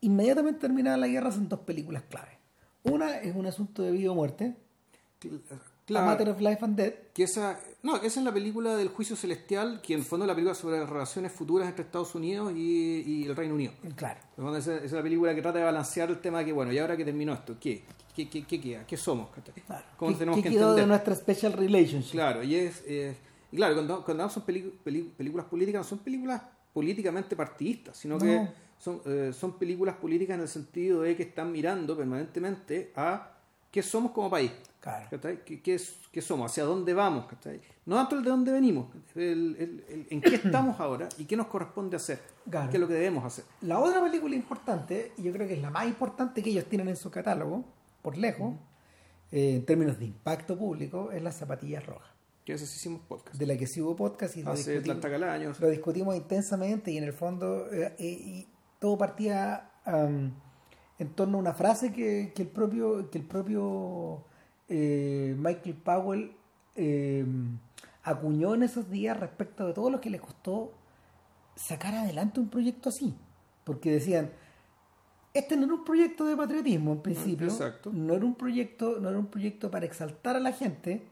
inmediatamente 0.00 0.60
terminada 0.60 0.96
la 0.96 1.06
guerra 1.06 1.30
son 1.30 1.48
dos 1.48 1.60
películas 1.60 2.02
clave. 2.08 2.38
Una 2.82 3.18
es 3.18 3.34
un 3.36 3.46
asunto 3.46 3.82
de 3.82 3.92
vida 3.92 4.10
o 4.10 4.14
muerte, 4.14 4.56
A 5.88 6.02
Matter 6.02 6.28
of 6.28 6.40
Life 6.40 6.64
and 6.64 6.76
Death. 6.76 6.94
Que 7.12 7.24
esa, 7.24 7.58
no, 7.82 7.96
esa 7.96 8.20
es 8.20 8.24
la 8.24 8.32
película 8.32 8.76
del 8.76 8.88
juicio 8.88 9.16
celestial, 9.16 9.80
que 9.82 9.94
en 9.94 10.00
el 10.00 10.06
fondo 10.06 10.24
es 10.24 10.28
la 10.28 10.34
película 10.34 10.54
sobre 10.54 10.78
las 10.78 10.88
relaciones 10.88 11.32
futuras 11.32 11.68
entre 11.68 11.84
Estados 11.84 12.14
Unidos 12.14 12.52
y, 12.54 13.26
el 13.26 13.36
Reino 13.36 13.54
Unido. 13.54 13.72
Claro. 13.96 14.20
Esa, 14.56 14.76
es 14.76 14.92
la 14.92 15.02
película 15.02 15.34
que 15.34 15.42
trata 15.42 15.58
de 15.58 15.64
balancear 15.64 16.10
el 16.10 16.20
tema 16.20 16.38
de 16.38 16.46
que, 16.46 16.52
bueno, 16.52 16.72
y 16.72 16.78
ahora 16.78 16.96
que 16.96 17.04
terminó 17.04 17.32
esto, 17.32 17.56
¿qué? 17.60 17.84
¿Qué, 18.14 18.28
qué, 18.28 18.44
qué 18.44 18.60
queda? 18.60 18.86
¿Qué 18.86 18.96
somos? 18.96 19.30
¿Cómo 19.96 20.16
tenemos 20.16 20.40
que 20.40 20.48
entender? 20.48 20.74
de 20.74 20.86
nuestra 20.86 21.14
special 21.14 21.52
relationship? 21.54 22.12
Claro, 22.12 22.42
y 22.42 22.54
es... 22.54 22.82
claro, 23.50 23.74
cuando, 23.74 24.04
cuando 24.04 24.30
son 24.30 24.44
películas 24.44 25.46
políticas, 25.46 25.80
no 25.80 25.84
son 25.84 25.98
películas 25.98 26.42
políticamente 26.72 27.36
partidistas, 27.36 27.96
sino 27.96 28.18
que 28.18 28.48
son, 28.78 29.00
eh, 29.04 29.32
son 29.32 29.58
películas 29.58 29.96
políticas 29.96 30.34
en 30.34 30.42
el 30.42 30.48
sentido 30.48 31.02
de 31.02 31.16
que 31.16 31.24
están 31.24 31.52
mirando 31.52 31.96
permanentemente 31.96 32.92
a 32.96 33.32
qué 33.70 33.82
somos 33.82 34.12
como 34.12 34.30
país. 34.30 34.50
Claro. 34.82 35.06
¿Qué, 35.44 35.62
qué, 35.62 36.20
somos? 36.20 36.50
¿Hacia 36.50 36.64
dónde 36.64 36.92
vamos? 36.92 37.26
No 37.86 37.94
tanto 37.94 38.16
el 38.16 38.24
de 38.24 38.30
dónde 38.30 38.50
venimos, 38.50 38.88
en 39.14 40.20
qué 40.20 40.34
estamos 40.34 40.80
ahora 40.80 41.08
y 41.18 41.24
qué 41.24 41.36
nos 41.36 41.46
corresponde 41.46 41.96
hacer, 41.96 42.20
qué 42.50 42.68
es 42.72 42.80
lo 42.80 42.88
que 42.88 42.94
debemos 42.94 43.24
hacer. 43.24 43.44
La 43.60 43.78
otra 43.78 44.02
película 44.02 44.34
importante, 44.34 45.12
y 45.16 45.22
yo 45.22 45.32
creo 45.32 45.46
que 45.46 45.54
es 45.54 45.62
la 45.62 45.70
más 45.70 45.86
importante 45.86 46.42
que 46.42 46.50
ellos 46.50 46.64
tienen 46.64 46.88
en 46.88 46.96
su 46.96 47.12
catálogo, 47.12 47.64
por 48.02 48.18
lejos, 48.18 48.56
eh, 49.30 49.54
en 49.54 49.64
términos 49.64 50.00
de 50.00 50.06
impacto 50.06 50.58
público, 50.58 51.12
es 51.12 51.22
Las 51.22 51.36
Zapatillas 51.36 51.86
Rojas. 51.86 52.10
Que 52.44 52.54
ese 52.54 52.64
hicimos 52.64 53.02
podcast. 53.02 53.36
De 53.36 53.46
la 53.46 53.56
que 53.56 53.68
sí 53.68 53.80
hubo 53.80 53.94
podcast 53.94 54.36
y 54.36 54.42
lo, 54.42 54.52
discutimos, 54.52 55.04
años. 55.04 55.60
lo 55.60 55.70
discutimos 55.70 56.16
intensamente 56.16 56.90
y 56.90 56.96
en 56.96 57.04
el 57.04 57.12
fondo 57.12 57.72
eh, 57.72 57.94
y 58.00 58.48
todo 58.80 58.98
partía 58.98 59.70
en 59.86 61.14
torno 61.14 61.38
a 61.38 61.40
una 61.40 61.54
frase 61.54 61.92
que, 61.92 62.32
que 62.34 62.42
el 62.42 62.48
propio, 62.48 63.08
que 63.10 63.18
el 63.18 63.24
propio 63.24 64.24
eh, 64.68 65.34
Michael 65.38 65.76
Powell 65.76 66.32
em, 66.76 67.58
acuñó 68.02 68.54
en 68.54 68.62
esos 68.62 68.90
días 68.90 69.18
respecto 69.18 69.66
de 69.66 69.72
todo 69.72 69.90
lo 69.90 70.00
que 70.00 70.10
le 70.10 70.18
costó 70.18 70.72
sacar 71.54 71.94
adelante 71.94 72.40
un 72.40 72.48
proyecto 72.48 72.88
así. 72.88 73.14
Porque 73.64 73.92
decían, 73.92 74.30
este 75.34 75.56
no 75.56 75.64
era 75.64 75.74
un 75.74 75.84
proyecto 75.84 76.24
de 76.26 76.36
patriotismo 76.36 76.92
en 76.92 77.00
principio, 77.00 77.46
Exacto. 77.46 77.90
no 77.92 78.14
era 78.14 78.24
un 78.24 78.34
proyecto, 78.34 78.98
no 79.00 79.08
era 79.08 79.18
un 79.18 79.26
proyecto 79.26 79.70
para 79.70 79.86
exaltar 79.86 80.36
a 80.36 80.40
la 80.40 80.52
gente, 80.52 81.06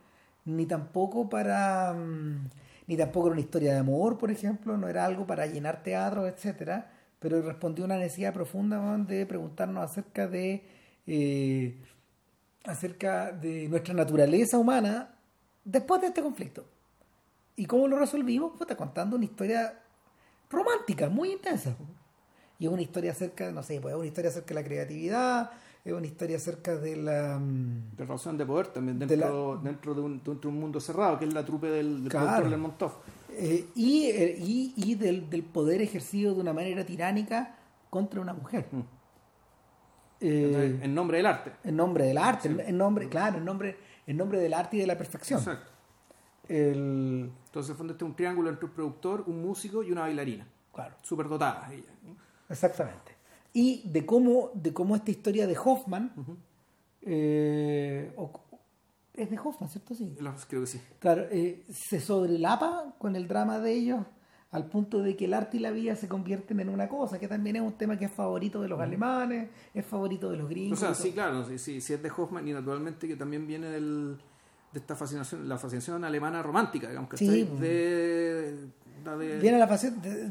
ni 0.45 0.67
tampoco 0.67 1.29
para 1.29 1.93
mm, 1.95 2.49
ni 2.87 2.97
tampoco 2.97 3.29
era 3.29 3.35
una 3.35 3.41
historia 3.41 3.73
de 3.73 3.79
amor, 3.79 4.19
por 4.19 4.33
ejemplo, 4.33 4.77
no 4.77 4.89
era 4.89 5.05
algo 5.05 5.25
para 5.27 5.47
llenar 5.47 5.85
teatros, 5.85 6.29
etcétera, 6.29 6.91
pero 7.21 7.41
respondió 7.41 7.85
a 7.85 7.87
una 7.87 7.97
necesidad 7.97 8.35
profunda 8.35 8.99
de 8.99 9.27
preguntarnos 9.27 9.85
acerca 9.85 10.27
de 10.27 10.65
eh, 11.07 11.79
acerca 12.65 13.33
de 13.33 13.69
nuestra 13.69 13.95
naturaleza 13.95 14.59
humana 14.59 15.15
después 15.65 16.01
de 16.01 16.09
este 16.09 16.23
conflicto. 16.23 16.65
¿Y 17.57 17.67
cómo 17.67 17.89
lo 17.89 17.99
resolvimos? 17.99 18.53
Pues 18.57 18.75
contando 18.77 19.17
una 19.17 19.25
historia 19.25 19.79
romántica, 20.51 21.09
muy 21.09 21.33
intensa. 21.33 21.75
Y 22.59 22.67
es 22.67 22.73
una 22.73 22.83
historia 22.83 23.13
acerca, 23.13 23.51
no 23.51 23.63
sé, 23.63 23.81
pues 23.81 23.93
es 23.95 23.99
una 23.99 24.07
historia 24.09 24.31
acerca 24.31 24.49
de 24.49 24.55
la 24.61 24.65
creatividad, 24.67 25.51
es 25.85 25.93
una 25.93 26.07
historia 26.07 26.37
acerca 26.37 26.77
de 26.77 26.97
la... 26.97 27.39
mm, 27.39 27.97
De 27.97 28.05
razón 28.05 28.37
de 28.37 28.45
poder 28.45 28.67
también, 28.69 28.99
De 28.99 29.07
dentro, 29.07 29.59
dentro, 29.63 29.95
de, 29.95 30.01
un, 30.03 30.13
dentro 30.23 30.35
de 30.35 30.49
un 30.49 30.61
mundo 30.61 30.79
cerrado, 30.81 31.19
que 31.19 31.25
es 31.25 31.33
la 31.33 31.45
trupe 31.45 31.69
del, 31.69 32.03
del 32.03 32.11
Claro. 32.11 32.27
productor 32.27 32.51
Lermontov. 32.51 32.93
eh, 33.31 33.67
y 33.75 34.07
eh, 34.11 34.37
y, 34.39 34.75
y 34.77 34.95
del, 34.95 35.31
del 35.31 35.43
poder 35.43 35.81
ejercido 35.81 36.35
de 36.35 36.41
una 36.41 36.53
manera 36.53 36.85
tiránica 36.85 37.57
contra 37.89 38.21
una 38.21 38.35
mujer. 38.35 38.67
Mm. 38.73 38.81
Eh, 40.21 40.81
en 40.83 40.95
nombre 40.95 41.17
del 41.19 41.27
arte. 41.27 41.53
en 41.65 41.77
nombre 41.77 42.05
del 42.05 42.19
arte, 42.19 42.49
en- 42.49 42.61
en 42.61 42.77
nombre, 42.79 43.09
claro, 43.09 43.39
en 43.39 43.45
nombre, 43.45 43.77
en 44.07 44.17
nombre 44.17 44.39
del 44.39 44.53
arte 44.53 44.77
y 44.77 44.81
de 44.81 44.87
la 44.87 44.99
perfección. 44.99 45.39
Exacto. 45.41 45.71
El, 46.49 47.31
Entonces, 47.47 47.71
en 47.71 47.77
fondo, 47.77 47.93
este 47.93 48.05
es 48.05 48.09
un 48.11 48.17
triángulo 48.17 48.51
entre 48.51 48.67
un 48.67 48.73
productor, 48.73 49.25
un 49.27 49.41
músico 49.41 49.83
y 49.83 49.93
una 49.93 50.03
bailarina. 50.03 50.47
claro. 50.75 50.95
Súper 51.03 51.29
dotada 51.29 51.73
ella. 51.73 51.91
Exactamente. 52.49 53.17
Y 53.53 53.89
de 53.89 54.05
cómo, 54.07 54.51
de 54.55 54.73
cómo 54.73 54.95
esta 54.97 55.11
historia 55.11 55.47
de 55.47 55.57
Hoffman, 55.57 56.13
eh, 57.03 58.13
o- 58.17 58.31
es 59.15 59.31
de 59.31 59.39
Hoffman, 59.39 59.69
¿cierto? 59.71 59.95
Sí. 59.95 60.17
Creo 60.49 60.61
que 60.63 60.67
sí. 60.67 60.81
Claro, 60.99 61.27
eh, 61.31 61.65
se 61.71 62.01
sobrelapa 62.01 62.95
con 62.99 63.17
el 63.17 63.27
drama 63.29 63.59
de 63.59 63.73
ellos 63.73 64.05
al 64.53 64.67
punto 64.67 65.01
de 65.03 65.17
que 65.17 65.27
el 65.27 65.35
arte 65.35 65.59
y 65.59 65.61
la 65.61 65.71
vida 65.71 65.95
se 65.95 66.09
convierten 66.09 66.59
en 66.61 66.69
una 66.69 66.89
cosa, 66.89 67.19
que 67.21 67.29
también 67.29 67.57
es 67.57 67.63
un 67.63 67.73
tema 67.75 67.97
que 67.99 68.07
es 68.07 68.11
favorito 68.11 68.61
de 68.61 68.69
los 68.69 68.81
alemanes, 68.81 69.49
es 69.73 69.87
favorito 69.87 70.31
de 70.31 70.37
los 70.39 70.47
O 70.47 70.49
gringos. 70.49 70.79
sea, 70.79 70.91
y 70.91 70.93
todo. 70.93 71.03
sí, 71.03 71.13
claro, 71.13 71.45
sí, 71.45 71.59
sí, 71.59 71.81
sí 71.81 71.93
es 71.93 72.03
de 72.03 72.11
Hoffman 72.11 72.47
y 72.49 72.53
naturalmente 72.53 73.07
que 73.07 73.15
también 73.17 73.47
viene 73.47 73.69
del, 73.69 74.17
de 74.73 74.79
esta 74.81 74.97
fascinación, 74.97 75.49
la 75.49 75.57
fascinación 75.57 76.05
alemana 76.05 76.43
romántica, 76.43 76.89
digamos, 76.89 77.11
que 77.11 77.17
Sí, 77.17 77.41
está 77.43 77.55
de, 77.61 78.57
la 79.05 79.17
de- 79.17 79.39
Viene, 79.39 79.59
la 79.59 79.79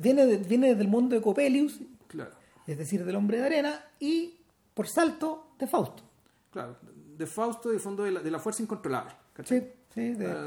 viene, 0.02 0.26
de- 0.26 0.38
viene 0.38 0.76
del 0.76 0.88
mundo 0.90 1.16
de 1.16 1.22
Coppelius, 1.22 1.80
Claro, 2.08 2.32
es 2.68 2.78
decir, 2.78 3.06
del 3.06 3.16
hombre 3.16 3.38
de 3.40 3.46
arena, 3.46 3.80
y 4.02 4.36
por 4.74 4.88
salto 4.88 5.52
de 5.58 5.66
Fausto. 5.66 6.04
claro, 6.52 6.76
de 7.18 7.26
Fausto 7.26 7.70
y 7.70 7.74
de 7.76 7.80
fondo 7.80 8.04
de 8.04 8.12
la, 8.12 8.20
de 8.22 8.32
la 8.32 8.40
fuerza 8.40 8.62
incontrolable. 8.64 9.14
¿cachai? 9.34 9.60
Sí, 9.60 9.66
sí, 9.94 10.14
de, 10.14 10.28
la 10.28 10.42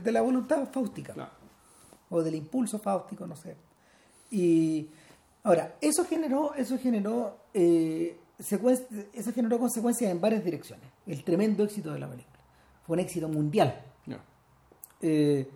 de 0.00 0.12
la 0.12 0.20
voluntad 0.22 0.68
fáustica. 0.70 1.12
Claro. 1.14 1.30
O 2.10 2.22
del 2.22 2.34
impulso 2.34 2.78
fáustico, 2.78 3.26
no 3.26 3.36
sé. 3.36 3.56
Y 4.30 4.88
ahora, 5.42 5.76
eso 5.80 6.04
generó, 6.04 6.54
eso 6.54 6.78
generó, 6.78 7.38
eh, 7.52 8.18
eso 8.38 9.32
generó 9.32 9.58
consecuencias 9.58 10.10
en 10.10 10.20
varias 10.20 10.44
direcciones. 10.44 10.86
El 11.06 11.22
tremendo 11.24 11.64
éxito 11.64 11.92
de 11.92 12.00
la 12.00 12.08
película. 12.08 12.38
Fue 12.86 12.94
un 12.94 13.00
éxito 13.00 13.28
mundial. 13.28 13.80
Eh, 15.06 15.46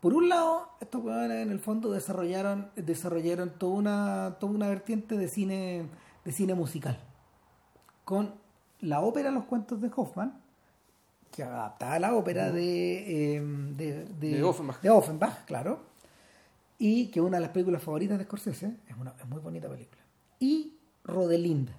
por 0.00 0.14
un 0.14 0.28
lado, 0.28 0.68
estos 0.80 1.02
huevones 1.02 1.42
en 1.42 1.50
el 1.50 1.60
fondo 1.60 1.90
desarrollaron, 1.90 2.70
desarrollaron 2.76 3.58
toda 3.58 3.74
una, 3.74 4.36
toda 4.40 4.52
una 4.52 4.68
vertiente 4.68 5.16
de 5.16 5.28
cine, 5.28 5.88
de 6.24 6.32
cine 6.32 6.54
musical. 6.54 6.98
Con 8.04 8.34
la 8.80 9.00
ópera 9.00 9.30
Los 9.30 9.44
cuentos 9.44 9.80
de 9.80 9.90
Hoffman, 9.94 10.40
que 11.30 11.42
adaptaba 11.42 11.98
la 11.98 12.14
ópera 12.14 12.50
de, 12.50 13.36
eh, 13.36 13.40
de, 13.76 14.04
De 14.04 14.42
Offenbach. 14.44 14.80
de 14.80 14.90
Offenbach, 14.90 15.44
claro. 15.46 15.80
Y 16.78 17.06
que 17.08 17.20
una 17.20 17.36
de 17.38 17.42
las 17.42 17.50
películas 17.50 17.82
favoritas 17.82 18.18
de 18.18 18.24
Scorsese, 18.24 18.76
es 18.88 18.96
una 18.96 19.14
es 19.18 19.26
muy 19.28 19.40
bonita 19.40 19.68
película. 19.68 20.02
Y 20.40 20.76
Rodelinda. 21.04 21.72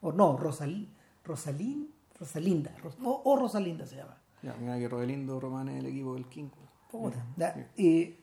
O 0.00 0.12
no, 0.12 0.36
Rosal, 0.36 0.88
Rosalín, 1.24 1.90
Rosalinda. 2.18 2.74
Ros- 2.82 2.96
o, 3.02 3.22
o 3.24 3.36
Rosalinda 3.36 3.84
se 3.86 3.96
llama. 3.96 4.16
ya, 4.42 4.54
mira 4.60 4.78
que 4.78 4.88
Rodelindo 4.88 5.38
Román 5.40 5.68
es 5.68 5.80
el 5.80 5.86
equipo 5.86 6.14
del 6.14 6.26
King. 6.26 6.48
Puta, 6.90 7.24
ya, 7.36 7.68
y, 7.76 8.14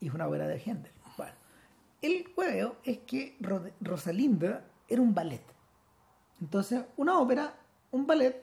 y 0.00 0.06
es 0.08 0.14
una 0.14 0.26
obra 0.28 0.46
de 0.46 0.56
Händel. 0.58 0.92
Bueno, 1.16 1.32
el 2.00 2.24
hueveo 2.36 2.76
es 2.84 2.98
que 2.98 3.36
Ro- 3.40 3.70
Rosalinda 3.80 4.64
era 4.88 5.02
un 5.02 5.12
ballet. 5.14 5.42
Entonces, 6.40 6.84
una 6.96 7.18
ópera, 7.18 7.54
un 7.90 8.06
ballet 8.06 8.40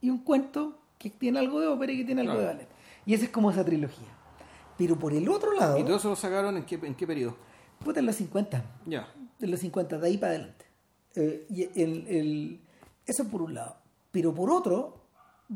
y 0.00 0.08
un 0.10 0.18
cuento 0.18 0.78
que 0.98 1.10
tiene 1.10 1.38
algo 1.38 1.60
de 1.60 1.66
ópera 1.66 1.92
y 1.92 1.98
que 1.98 2.04
tiene 2.04 2.22
algo 2.22 2.32
Claro. 2.34 2.48
de 2.48 2.54
ballet. 2.54 2.68
Y 3.04 3.12
esa 3.14 3.24
es 3.26 3.30
como 3.30 3.50
esa 3.50 3.64
trilogía. 3.64 4.08
Pero 4.78 4.98
por 4.98 5.12
el 5.12 5.28
otro 5.28 5.52
lado, 5.52 5.78
¿Y 5.78 5.84
todo 5.84 5.96
eso 5.96 6.10
lo 6.10 6.16
sacaron 6.16 6.56
en 6.56 6.64
qué, 6.64 6.74
en 6.82 6.94
qué 6.94 7.06
periodo? 7.06 7.36
puta, 7.84 8.00
en 8.00 8.06
los 8.06 8.16
50. 8.16 8.64
Ya, 8.86 9.08
de 9.38 9.46
los 9.46 9.60
50, 9.60 9.98
de 9.98 10.06
ahí 10.06 10.16
para 10.18 10.30
adelante. 10.32 10.64
Eh, 11.14 11.46
y 11.50 11.62
el, 11.80 12.06
el- 12.08 12.60
eso 13.06 13.24
por 13.28 13.42
un 13.42 13.54
lado. 13.54 13.76
Pero 14.10 14.34
por 14.34 14.50
otro, 14.50 15.02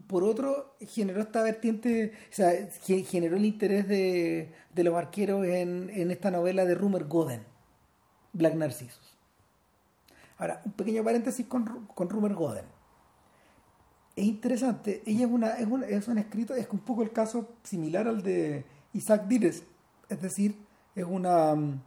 por 0.06 0.22
otro, 0.22 0.76
generó 0.80 1.20
esta 1.20 1.42
vertiente, 1.42 2.12
o 2.30 2.32
sea, 2.34 2.50
ge- 2.82 3.02
generó 3.04 3.36
el 3.36 3.44
interés 3.44 3.88
de, 3.88 4.52
de 4.74 4.84
los 4.84 4.94
arqueros 4.94 5.44
en, 5.46 5.90
en 5.92 6.10
esta 6.10 6.30
novela 6.30 6.64
de 6.64 6.74
Rumer 6.74 7.04
Goden, 7.04 7.42
Black 8.32 8.54
Narcissus. 8.54 9.16
Ahora, 10.38 10.62
un 10.64 10.72
pequeño 10.72 11.02
paréntesis 11.04 11.44
con, 11.46 11.86
con 11.94 12.08
Rumer 12.08 12.34
Goden. 12.34 12.64
Es 14.16 14.24
interesante, 14.24 15.02
ella 15.06 15.26
es 15.26 15.30
una, 15.32 15.48
es 15.58 15.66
una, 15.66 15.86
es 15.86 16.08
un 16.08 16.18
escrito, 16.18 16.54
es 16.54 16.68
un 16.70 16.80
poco 16.80 17.02
el 17.02 17.12
caso 17.12 17.48
similar 17.62 18.06
al 18.08 18.22
de 18.22 18.64
Isaac 18.92 19.26
Dires, 19.26 19.62
es 20.08 20.20
decir, 20.22 20.56
es 20.94 21.04
una, 21.04 21.54
mm, 21.54 21.80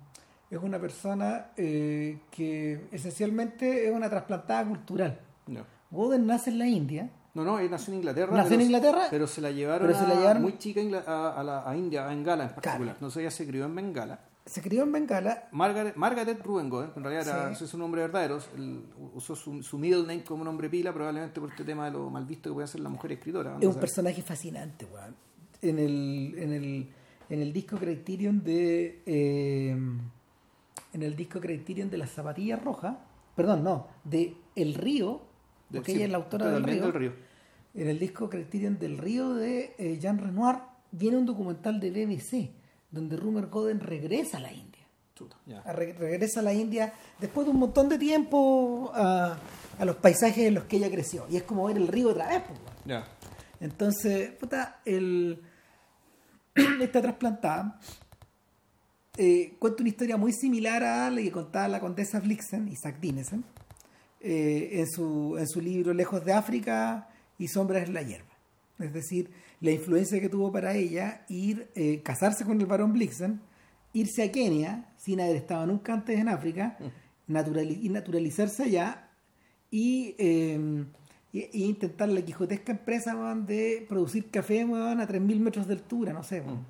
es 0.51 0.59
una 0.61 0.79
persona 0.79 1.47
eh, 1.57 2.19
que 2.31 2.87
esencialmente 2.91 3.87
es 3.87 3.93
una 3.93 4.09
trasplantada 4.09 4.65
cultural. 4.67 5.19
Goden 5.91 6.25
nace 6.25 6.49
en 6.49 6.59
la 6.59 6.67
India, 6.67 7.09
No, 7.35 7.43
no, 7.43 7.57
él 7.59 7.69
nació 7.71 7.91
en 7.93 7.97
Inglaterra. 7.99 8.35
¿Nació 8.37 8.55
en 8.55 8.61
Inglaterra? 8.61 9.07
Pero 9.09 9.25
se 9.25 9.41
la 9.41 9.49
llevaron, 9.49 9.87
Pero 9.87 9.99
se 9.99 10.07
la 10.07 10.13
a- 10.13 10.17
llevaron- 10.19 10.41
muy 10.43 10.57
chica 10.59 10.79
a 10.79 10.83
Ingla- 10.83 11.03
a, 11.07 11.39
a 11.39 11.43
la, 11.43 11.67
a 11.69 11.75
India, 11.75 12.05
a 12.05 12.07
Bengala 12.09 12.43
en 12.43 12.49
particular. 12.51 12.81
Claro. 12.81 12.97
No 13.01 13.09
sé, 13.09 13.21
ella 13.21 13.31
se 13.31 13.47
crió 13.47 13.65
en 13.65 13.73
Bengala. 13.75 14.19
se 14.45 14.61
crió 14.61 14.83
en 14.83 14.91
Bengala, 14.91 15.47
Margaret, 15.51 15.95
Margaret 15.95 16.39
Ruben 16.43 16.69
Goden, 16.69 16.91
en 16.95 17.03
realidad 17.03 17.27
era, 17.27 17.47
Sí. 17.47 17.53
ese 17.55 17.63
es 17.65 17.69
su 17.71 17.77
nombre 17.79 18.01
verdadero, 18.01 18.37
él 18.55 18.83
usó 19.15 19.35
su, 19.35 19.63
su 19.63 19.77
middle 19.79 20.01
name 20.01 20.23
como 20.23 20.43
nombre 20.43 20.69
pila, 20.69 20.93
probablemente 20.93 21.39
por 21.39 21.49
este 21.49 21.63
tema 21.63 21.85
de 21.85 21.91
lo 21.91 22.09
mal 22.11 22.25
visto 22.25 22.49
que 22.49 22.53
puede 22.53 22.67
ser 22.67 22.81
la 22.81 22.89
mujer 22.89 23.13
escritora. 23.13 23.57
es 23.59 23.67
un 23.67 23.75
personaje 23.75 24.21
fascinante, 24.21 24.85
weón. 24.85 25.15
En 25.63 25.79
el, 25.79 26.35
en 26.37 26.53
el, 26.53 26.87
en 27.29 27.41
el 27.41 27.51
disco 27.53 27.77
Criterion 27.77 28.43
de. 28.43 29.01
eh, 29.05 29.69
en 30.93 31.01
el 31.01 31.15
disco 31.15 31.39
Criterion 31.39 31.89
de 31.89 31.97
las 31.97 32.11
zapatillas 32.11 32.61
rojas, 32.63 32.95
perdón, 33.35 33.63
no, 33.63 33.87
de 34.03 34.35
El 34.55 34.75
Río, 34.75 35.21
porque 35.71 35.93
ella 35.93 36.05
es 36.05 36.11
la 36.11 36.17
autora 36.17 36.51
del 36.51 36.63
río, 36.63 36.81
del 36.83 36.93
río. 36.93 37.13
En 37.73 37.87
el 37.89 37.97
disco 37.97 38.29
Criterion 38.29 38.77
del 38.77 38.99
Río 38.99 39.33
de 39.33 39.73
eh, 39.79 39.97
Jean 39.99 40.19
Renoir 40.19 40.57
viene 40.91 41.17
un 41.17 41.25
documental 41.25 41.79
de 41.79 41.89
BBC 41.89 42.51
donde 42.91 43.17
Rumer 43.17 43.47
Goden 43.47 43.79
regresa 43.79 44.37
a 44.37 44.41
la 44.41 44.53
India. 44.53 44.83
Chuta, 45.15 45.35
ya. 45.47 45.61
A 45.61 45.73
re- 45.73 45.93
regresa 45.93 46.41
a 46.41 46.43
la 46.43 46.53
India 46.53 46.93
después 47.19 47.47
de 47.47 47.51
un 47.51 47.57
montón 47.59 47.89
de 47.89 47.97
tiempo 47.97 48.91
a, 48.93 49.35
a 49.79 49.85
los 49.85 49.95
paisajes 49.95 50.45
en 50.45 50.53
los 50.53 50.65
que 50.65 50.77
ella 50.77 50.91
creció. 50.91 51.25
Y 51.31 51.37
es 51.37 51.43
como 51.43 51.65
ver 51.65 51.77
el 51.77 51.87
río 51.87 52.09
otra 52.11 52.27
vez. 52.27 52.43
pues. 52.47 52.59
Entonces, 53.59 54.31
puta, 54.33 54.81
el, 54.85 55.41
esta 56.81 57.01
trasplantada 57.01 57.79
eh, 59.17 59.55
cuenta 59.59 59.83
una 59.83 59.89
historia 59.89 60.17
muy 60.17 60.33
similar 60.33 60.83
a 60.83 61.09
la 61.09 61.21
que 61.21 61.31
contaba 61.31 61.67
la 61.67 61.79
condesa 61.79 62.19
Blixen, 62.19 62.67
Isaac 62.67 62.99
Dinesen, 62.99 63.43
eh, 64.21 64.69
en, 64.73 64.87
su, 64.89 65.35
en 65.37 65.47
su 65.47 65.61
libro 65.61 65.93
Lejos 65.93 66.25
de 66.25 66.33
África 66.33 67.09
y 67.37 67.47
Sombras 67.47 67.87
en 67.87 67.93
la 67.93 68.01
hierba. 68.01 68.31
Es 68.79 68.91
decir, 68.93 69.29
la 69.61 69.71
influencia 69.71 70.19
que 70.19 70.29
tuvo 70.29 70.51
para 70.51 70.73
ella 70.75 71.25
ir, 71.29 71.69
eh, 71.75 72.01
casarse 72.03 72.43
con 72.43 72.59
el 72.59 72.65
varón 72.65 72.93
Blixen, 72.93 73.39
irse 73.93 74.23
a 74.23 74.31
Kenia 74.31 74.89
sin 74.97 75.21
haber 75.21 75.35
estado 75.35 75.67
nunca 75.67 75.93
antes 75.93 76.19
en 76.19 76.27
África, 76.27 76.77
naturali- 77.27 77.79
y 77.83 77.89
naturalizarse 77.89 78.63
allá 78.63 79.09
y, 79.69 80.15
y- 81.33 81.49
intentar 81.65 82.07
la 82.09 82.21
quijotesca 82.21 82.71
empresa 82.71 83.13
de 83.35 83.85
producir 83.89 84.29
café 84.29 84.63
weón, 84.63 85.01
a 85.01 85.07
3.000 85.07 85.39
metros 85.39 85.67
de 85.67 85.73
altura, 85.73 86.13
no 86.13 86.23
sé. 86.23 86.39
weón. 86.41 86.65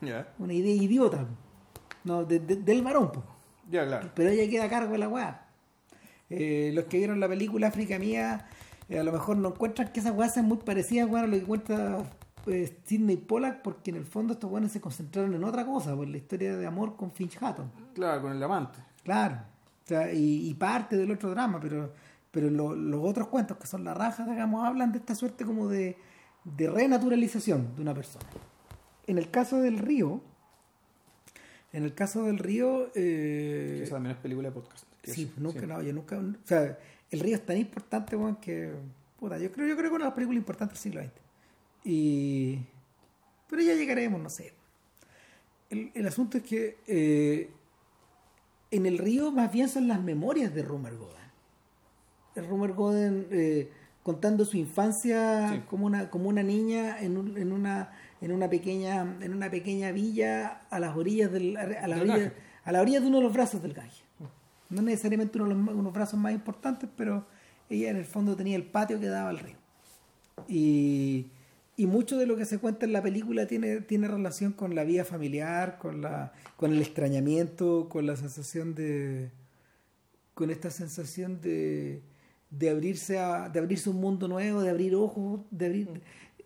Ya. 0.00 0.28
Una 0.38 0.52
idea 0.52 0.74
idiota. 0.74 1.26
No, 2.04 2.24
de- 2.24 2.40
de- 2.40 2.56
del 2.56 2.82
varón. 2.82 3.10
Ya, 3.70 3.86
claro. 3.86 4.10
Pero 4.14 4.30
ella 4.30 4.48
queda 4.50 4.64
a 4.64 4.68
cargo 4.68 4.92
de 4.92 4.98
la 4.98 5.08
weá. 5.08 5.46
Eh, 6.30 6.70
los 6.74 6.84
que 6.86 6.98
vieron 6.98 7.20
la 7.20 7.28
película 7.28 7.68
África 7.68 7.98
Mía, 7.98 8.46
eh, 8.88 8.98
a 8.98 9.04
lo 9.04 9.12
mejor 9.12 9.36
no 9.36 9.48
encuentran 9.48 9.92
que 9.92 10.00
esas 10.00 10.12
weas 10.14 10.34
sean 10.34 10.46
muy 10.46 10.58
parecidas 10.58 11.08
weón, 11.08 11.24
a 11.24 11.28
lo 11.28 11.36
que 11.38 11.44
cuenta 11.44 12.02
eh, 12.46 12.76
Sidney 12.84 13.16
Pollack, 13.18 13.62
porque 13.62 13.90
en 13.90 13.96
el 13.96 14.04
fondo 14.04 14.32
estos 14.32 14.50
weones 14.50 14.72
se 14.72 14.80
concentraron 14.80 15.32
en 15.34 15.44
otra 15.44 15.64
cosa, 15.64 15.94
por 15.94 16.08
la 16.08 16.16
historia 16.16 16.56
de 16.56 16.66
amor 16.66 16.96
con 16.96 17.12
Finch 17.12 17.38
Hatton. 17.40 17.70
Claro, 17.94 18.22
con 18.22 18.32
el 18.32 18.42
amante. 18.42 18.78
Claro. 19.04 19.36
O 19.84 19.86
sea, 19.86 20.12
y, 20.12 20.48
y 20.48 20.54
parte 20.54 20.96
del 20.96 21.10
otro 21.12 21.30
drama, 21.30 21.60
pero, 21.60 21.92
pero 22.32 22.50
lo- 22.50 22.74
los 22.74 23.00
otros 23.04 23.28
cuentos, 23.28 23.56
que 23.58 23.66
son 23.68 23.84
la 23.84 23.94
raja, 23.94 24.24
digamos, 24.26 24.64
hablan 24.66 24.90
de 24.90 24.98
esta 24.98 25.14
suerte 25.14 25.44
como 25.44 25.68
de, 25.68 25.96
de 26.44 26.68
renaturalización 26.68 27.76
de 27.76 27.82
una 27.82 27.94
persona. 27.94 28.26
En 29.06 29.18
el 29.18 29.30
caso 29.30 29.58
del 29.60 29.78
río, 29.78 30.20
en 31.72 31.84
el 31.84 31.94
caso 31.94 32.24
del 32.24 32.38
río, 32.38 32.90
eh, 32.94 33.80
Esa 33.84 33.94
también 33.94 34.16
es 34.16 34.20
película 34.22 34.48
de 34.48 34.54
podcast. 34.54 34.84
Sí, 35.04 35.30
es- 35.34 35.38
nunca, 35.38 35.60
sí. 35.60 35.66
no, 35.66 35.80
yo 35.82 35.92
nunca, 35.92 36.18
o 36.18 36.46
sea, 36.46 36.78
el 37.10 37.20
río 37.20 37.36
es 37.36 37.46
tan 37.46 37.56
importante, 37.58 38.16
weón, 38.16 38.36
que, 38.36 38.72
puta, 39.18 39.38
yo 39.38 39.52
creo, 39.52 39.66
yo 39.68 39.76
creo 39.76 39.84
que 39.84 39.86
es 39.86 39.92
una 39.92 40.04
de 40.04 40.08
las 40.10 40.14
películas 40.14 40.38
importantes 40.38 40.82
del 40.82 40.82
siglo 40.92 41.00
XX. 41.02 41.12
Y, 41.84 42.58
pero 43.48 43.62
ya 43.62 43.74
llegaremos, 43.74 44.20
no 44.20 44.30
sé. 44.30 44.52
El, 45.70 45.90
el 45.94 46.06
asunto 46.06 46.38
es 46.38 46.44
que 46.44 46.78
eh, 46.86 47.50
en 48.70 48.86
el 48.86 48.98
río 48.98 49.32
más 49.32 49.50
bien 49.52 49.68
son 49.68 49.88
las 49.88 50.00
memorias 50.02 50.54
de 50.54 50.62
Rumer 50.62 50.94
Goden. 50.96 51.21
El 52.34 52.46
Rumer 52.48 52.72
Goden 52.72 53.26
eh, 53.30 53.70
contando 54.02 54.44
su 54.44 54.56
infancia 54.56 55.48
Sí. 55.52 55.60
como 55.68 55.86
una 55.86 56.10
como 56.10 56.28
una 56.28 56.42
niña 56.42 57.00
en, 57.00 57.16
un- 57.16 57.36
en 57.38 57.52
una 57.52 57.92
en 58.20 58.32
una 58.32 58.48
pequeña 58.48 59.16
en 59.20 59.32
una 59.34 59.50
pequeña 59.50 59.92
villa 59.92 60.62
a 60.70 60.78
las 60.80 60.96
orillas 60.96 61.30
del 61.32 61.56
a 61.56 61.64
orillas, 61.64 62.06
Ganges. 62.06 62.32
a 62.64 62.72
la 62.72 62.80
orilla 62.80 63.00
de 63.00 63.06
uno 63.06 63.18
de 63.18 63.22
los 63.24 63.32
brazos 63.32 63.62
del 63.62 63.74
Ganges. 63.74 64.02
No 64.70 64.80
necesariamente 64.82 65.38
uno 65.38 65.48
de 65.48 65.54
los, 65.54 65.74
unos 65.74 65.92
brazos 65.92 66.18
más 66.18 66.32
importantes, 66.32 66.88
pero 66.96 67.26
ella 67.68 67.90
en 67.90 67.96
el 67.96 68.04
fondo 68.06 68.34
tenía 68.36 68.56
el 68.56 68.64
patio 68.64 68.98
que 68.98 69.06
daba 69.06 69.28
al 69.28 69.38
río. 69.38 69.56
Y, 70.48 71.26
y 71.76 71.86
mucho 71.86 72.16
de 72.18 72.26
lo 72.26 72.36
que 72.36 72.44
se 72.46 72.58
cuenta 72.58 72.86
en 72.86 72.92
la 72.92 73.02
película 73.02 73.46
tiene, 73.46 73.80
tiene 73.82 74.08
relación 74.08 74.52
con 74.52 74.74
la 74.74 74.84
vida 74.84 75.04
familiar, 75.04 75.78
con, 75.78 76.00
la, 76.00 76.32
con 76.56 76.72
el 76.72 76.80
extrañamiento, 76.80 77.88
con 77.90 78.06
la 78.06 78.16
sensación 78.16 78.74
de. 78.74 79.30
con 80.34 80.50
esta 80.50 80.70
sensación 80.70 81.40
de, 81.42 82.02
de 82.58 82.70
abrirse 82.70 83.18
a, 83.18 83.48
de 83.48 83.58
abrirse 83.58 83.90
un 83.90 83.96
mundo 84.00 84.28
nuevo, 84.28 84.60
de 84.62 84.70
abrir 84.70 84.94
ojos, 84.94 85.40
de 85.50 85.66
abrir. 85.66 85.88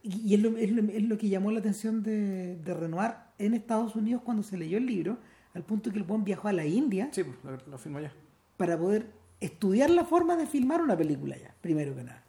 Y 0.03 0.31
y 0.31 0.35
es 0.35 0.41
lo, 0.41 0.57
es 0.57 0.71
lo- 0.71 0.91
es 0.91 1.03
lo 1.03 1.19
que 1.19 1.29
llamó 1.29 1.51
la 1.51 1.59
atención 1.59 2.03
de, 2.03 2.57
de 2.57 2.75
Renoir 2.75 3.13
en 3.39 3.55
Estados 3.55 3.97
Unidos 3.97 4.23
cuando 4.25 4.43
se 4.45 4.57
leyó 4.57 4.79
el 4.79 4.87
libro, 4.87 5.19
al 5.55 5.63
punto 5.65 5.91
que 5.91 5.99
el 5.99 6.05
buen 6.05 6.23
viajó 6.25 6.47
a 6.49 6.53
la 6.53 6.65
India 6.65 7.09
Sí, 7.13 7.25
pues, 7.25 7.37
lo, 7.45 7.71
lo 7.73 7.79
filmo 7.79 7.99
ya. 8.01 8.13
para 8.57 8.79
poder 8.79 9.07
estudiar 9.41 9.91
la 9.91 10.05
forma 10.05 10.37
de 10.37 10.47
filmar 10.47 10.81
una 10.81 10.97
película 10.97 11.37
ya, 11.37 11.53
primero 11.61 11.95
que 11.97 12.05
nada. 12.05 12.23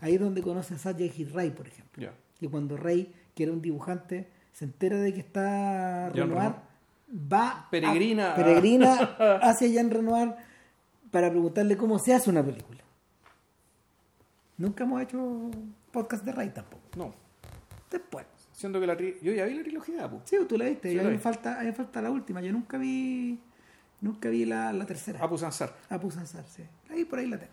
Ahí 0.00 0.14
es 0.14 0.20
donde 0.20 0.42
conoce 0.42 0.74
a 0.74 0.78
Satyajit 0.78 1.30
Ray, 1.32 1.50
por 1.52 1.66
ejemplo. 1.68 2.10
Y 2.40 2.48
cuando 2.48 2.76
Ray, 2.76 3.12
que 3.34 3.44
era 3.44 3.52
un 3.52 3.62
dibujante, 3.62 4.28
se 4.52 4.64
entera 4.66 4.98
de 4.98 5.14
que 5.14 5.20
está 5.20 6.10
Renoir, 6.10 6.52
va 7.32 7.66
Peregrina 7.70 8.32
a- 8.32 8.36
peregrina 8.36 8.94
hacia 9.42 9.68
Jean 9.68 9.90
Renoir 9.90 10.34
para 11.10 11.30
preguntarle 11.30 11.76
cómo 11.76 11.98
se 11.98 12.12
hace 12.14 12.28
una 12.30 12.44
película. 12.44 12.81
Nunca 14.58 14.84
hemos 14.84 15.02
hecho 15.02 15.50
podcast 15.90 16.24
de 16.24 16.32
Ray 16.32 16.50
tampoco. 16.50 16.82
No. 16.96 17.12
Después. 17.90 18.26
Siendo 18.52 18.80
que 18.80 18.86
la 18.86 18.96
tri- 18.96 19.18
yo 19.22 19.32
ya 19.32 19.44
vi 19.46 19.54
la 19.54 19.62
trilogía, 19.62 20.08
pues. 20.08 20.22
Sí, 20.26 20.36
tú 20.48 20.56
la 20.56 20.66
viste. 20.66 20.90
Sí, 20.90 20.96
y 20.96 20.98
a 20.98 21.02
mí 21.02 21.08
me 21.08 21.14
vi. 21.14 21.18
falta, 21.18 21.60
a 21.60 21.64
mí 21.64 21.72
falta 21.72 22.00
la 22.02 22.10
última. 22.10 22.40
Yo 22.40 22.52
nunca 22.52 22.78
vi 22.78 23.38
nunca 24.00 24.28
vi 24.28 24.44
la, 24.44 24.72
la 24.72 24.84
tercera. 24.86 25.20
Apu 25.22 25.36
Sansar. 25.38 25.74
Apu 25.88 26.10
Sansar, 26.10 26.44
sí. 26.46 26.62
Ahí 26.90 27.04
por 27.04 27.18
ahí 27.18 27.26
la 27.26 27.38
tengo. 27.38 27.52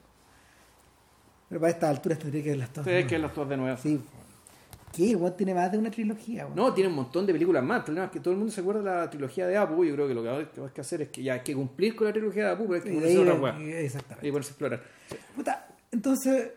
Pero 1.47 1.61
para 1.61 1.71
esta 1.71 1.89
altura 1.89 2.15
tendría 2.15 2.43
que 2.43 2.49
ver 2.49 2.59
las 2.59 2.69
todas. 2.69 2.85
Ustedes 2.87 3.05
que 3.07 3.17
las 3.17 3.33
dos 3.35 3.49
de 3.49 3.57
nuevo. 3.57 3.77
Sí. 3.77 3.99
¿Qué? 4.91 5.15
Weón 5.15 5.35
tiene 5.37 5.53
más 5.53 5.71
de 5.71 5.77
una 5.77 5.91
trilogía. 5.91 6.47
No, 6.55 6.73
tiene 6.73 6.89
un 6.89 6.95
montón 6.95 7.25
de 7.25 7.33
películas 7.33 7.63
más. 7.63 7.79
El 7.79 7.83
problema 7.85 8.05
es 8.07 8.11
que 8.11 8.19
todo 8.19 8.31
el 8.33 8.37
mundo 8.39 8.51
se 8.53 8.61
acuerda 8.61 8.79
de 8.81 8.85
la 9.01 9.09
trilogía 9.09 9.47
de 9.47 9.57
Apu. 9.57 9.83
Yo 9.85 9.93
creo 9.95 10.07
que 10.07 10.13
lo 10.13 10.23
que 10.23 10.29
hay 10.29 10.47
que- 10.73 10.81
hacer 10.81 11.01
es 11.03 11.09
que 11.09 11.23
ya 11.23 11.33
hay 11.33 11.39
que 11.41 11.55
cumplir 11.55 11.95
con 11.95 12.07
la 12.07 12.13
trilogía 12.13 12.45
de 12.45 12.51
Apu, 12.51 12.63
pero 12.67 12.75
hay 12.75 12.81
que 12.81 12.93
ponerse 12.93 13.19
otra 13.19 13.33
weá. 13.35 13.59
Exactamente. 13.79 14.27
Y 14.27 14.31
ponerse 14.31 14.49
a 14.49 14.51
explorar. 14.53 14.83
Puta, 15.35 15.67
entonces, 15.91 16.51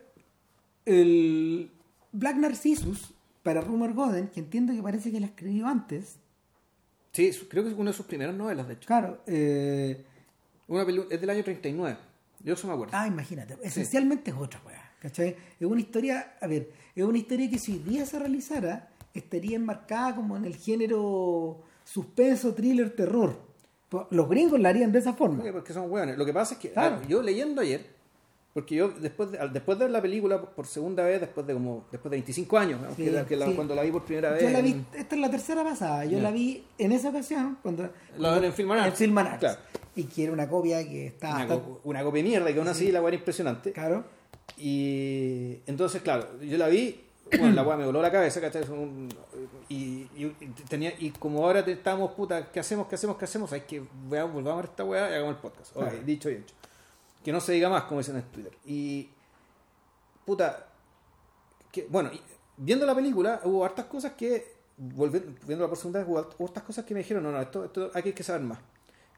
el 0.87 1.71
Black 2.13 2.37
Narcissus, 2.37 3.13
para 3.43 3.61
Rumor 3.61 3.93
Goden, 3.95 4.29
que 4.29 4.41
entiendo 4.41 4.73
que 4.73 4.83
parece 4.83 5.11
que 5.11 5.21
la 5.21 5.27
escribió 5.27 5.67
antes, 5.67 6.17
Sí, 7.13 7.31
creo 7.51 7.63
que 7.63 7.69
es 7.71 7.77
una 7.77 7.91
de 7.91 7.97
sus 7.97 8.07
primeras 8.07 8.35
novelas, 8.35 8.67
de 8.67 8.73
hecho. 8.75 8.87
claro, 8.87 9.21
eh, 9.27 10.03
Una 10.69 10.83
es 11.11 11.21
del 11.21 11.29
año 11.31 11.45
39. 11.45 11.99
Yo 12.43 12.55
eso 12.55 12.67
me 12.67 12.73
acuerdo. 12.73 12.93
ah, 12.97 13.07
imagínate, 13.07 13.59
esencialmente 13.63 14.31
es 14.31 14.37
otra 14.39 14.63
weá, 14.65 14.93
¿cachai? 14.99 15.37
Es 15.61 15.67
una 15.67 15.81
historia, 15.81 16.37
a 16.41 16.47
ver, 16.47 16.71
es 16.97 17.05
una 17.05 17.19
historia 17.19 17.51
que 17.51 17.59
si 17.59 17.73
hoy 17.73 17.79
día 17.81 18.07
se 18.07 18.19
realizara, 18.19 18.89
estaría 19.13 19.57
enmarcada 19.57 20.15
como 20.17 20.39
en 20.39 20.47
el 20.47 20.57
género 20.57 21.61
suspenso, 21.85 22.55
thriller, 22.55 22.97
terror. 22.97 23.37
Los 24.11 24.27
gringos 24.31 24.59
la 24.59 24.71
harían 24.71 24.91
de 24.91 25.01
esa 25.01 25.13
forma. 25.13 25.45
Porque 25.53 25.75
son 25.75 25.91
hueones. 25.91 26.17
Lo 26.17 26.25
que 26.25 26.33
pasa 26.33 26.55
es 26.55 26.61
que 26.61 26.71
Claro. 26.73 27.01
ver, 27.01 27.09
yo 27.09 27.21
leyendo 27.23 27.61
ayer, 27.61 27.92
porque 28.55 28.75
yo 28.75 28.89
después 28.91 29.31
de, 29.33 29.39
después 29.49 29.79
de 29.79 29.85
ver 29.87 29.93
la 29.93 30.03
película 30.03 30.41
por 30.43 30.67
segunda 30.67 31.03
vez, 31.05 31.21
después 31.21 31.47
de 31.47 31.55
como 31.55 31.85
después 31.91 32.11
de 32.11 32.17
25 32.17 32.59
años. 32.59 32.81
Sí, 32.97 33.05
que 33.05 33.11
la- 33.11 33.25
que 33.27 33.37
la- 33.37 33.47
sí. 33.47 33.55
cuando 33.55 33.75
la 33.75 33.83
vi 33.83 33.91
por 33.91 34.05
primera 34.05 34.31
vez. 34.31 34.43
Yo 34.43 34.51
la 34.51 34.61
vi, 34.61 34.85
esta 34.95 35.15
es 35.15 35.21
la 35.21 35.31
tercera 35.31 35.65
pasada, 35.65 36.05
yo 36.05 36.21
la 36.21 36.31
vi 36.31 36.63
en 36.79 36.93
esa 36.93 37.09
ocasión, 37.09 37.59
cuando... 37.63 37.89
La 38.19 38.37
en. 38.37 38.45
En. 38.45 39.39
Claro. 39.39 39.59
Y 39.97 40.05
que 40.05 40.25
era 40.25 40.33
una 40.33 40.49
copia 40.49 40.83
que 40.87 41.07
está... 41.09 41.47
una, 41.85 42.03
copia 42.03 42.23
de 42.23 42.29
mierda, 42.29 42.53
que 42.53 42.59
aún 42.59 42.69
así 42.69 42.93
la 42.93 43.01
weá 43.01 43.09
era 43.09 43.17
impresionante. 43.19 43.73
Claro. 43.73 44.05
Y 44.59 45.59
entonces, 45.67 46.03
claro, 46.03 46.27
yo 46.41 46.57
la 46.59 46.69
vi, 46.69 47.01
bueno, 47.39 47.53
la 47.55 47.63
weá 47.63 47.77
me 47.77 47.85
voló 47.87 48.01
la 48.03 48.11
cabeza, 48.13 48.41
¿cachai? 48.41 48.63
Un- 48.71 49.09
y, 49.69 50.07
y- 50.17 50.37
y 50.41 50.47
tenía, 50.69 50.93
y 50.99 51.11
como 51.11 51.45
ahora 51.45 51.61
estamos, 51.61 52.13
puta, 52.13 52.51
¿qué 52.53 52.61
hacemos? 52.61 52.87
¿Qué 52.87 52.95
hacemos? 52.97 53.17
¿Qué 53.17 53.25
hacemos? 53.25 53.53
Hay 53.53 53.63
que 53.63 53.83
volvamos 54.09 54.47
a 54.53 54.57
ver 54.57 54.65
esta 54.67 54.85
weá 54.85 55.11
y 55.11 55.15
hagamos 55.15 55.37
el 55.37 55.41
podcast. 55.41 55.75
Ok, 55.77 55.83
Claro. 55.85 55.99
dicho 56.05 56.31
y 56.31 56.35
hecho. 56.35 56.55
Que 57.25 57.33
no 57.33 57.41
se 57.41 57.53
diga 57.53 57.69
más, 57.69 57.85
como 57.85 58.01
dicen 58.01 58.17
en 58.17 58.23
Twitter. 58.23 58.53
Y, 58.67 59.09
puta, 60.25 60.67
que, 61.71 61.87
bueno, 61.89 62.11
viendo 62.57 62.85
la 62.87 62.95
película 62.95 63.41
hubo 63.45 63.65
hartas 63.65 63.87
cosas 63.87 64.13
que, 64.13 64.45
volviendo, 64.77 65.33
viéndola 65.47 65.69
por 65.69 65.79
segunda 65.79 66.01
vez, 66.01 66.09
hubo, 66.09 66.45
hartas 66.47 66.63
cosas 66.65 66.85
que 66.85 66.95
me 66.95 67.01
dijeron, 67.01 67.23
no, 67.23 67.33
no, 67.33 67.41
esto, 67.41 67.65
esto 67.65 67.91
hay 67.95 68.13
que 68.13 68.23
saber 68.23 68.43
más. 68.43 68.59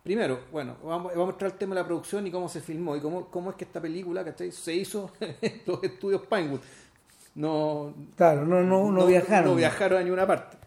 Primero, 0.03 0.41
bueno, 0.53 0.77
vamos, 0.85 1.13
vamos 1.13 1.23
a 1.23 1.31
mostrar 1.31 1.53
el 1.53 1.57
tema 1.57 1.75
de 1.75 1.81
la 1.81 1.87
producción 1.87 2.27
y 2.27 2.31
cómo 2.31 2.49
se 2.49 2.61
filmó 2.61 2.95
y 2.95 3.01
cómo, 3.01 3.27
cómo 3.31 3.51
es 3.51 3.57
que 3.57 3.65
esta 3.65 3.81
película 3.81 4.23
¿cachai? 4.23 4.53
se 4.53 4.75
hizo 4.75 5.11
en 5.21 5.63
los 5.65 5.83
estudios 5.83 6.23
Pinewood. 6.27 6.61
No, 7.37 7.95
Claro, 8.17 8.45
no, 8.45 8.63
no, 8.63 8.93
no, 8.93 9.07
viajaron. 9.07 9.51
No 9.53 9.57
viajaron 9.57 9.99
a 9.99 10.03
ninguna 10.05 10.27
parte. 10.27 10.59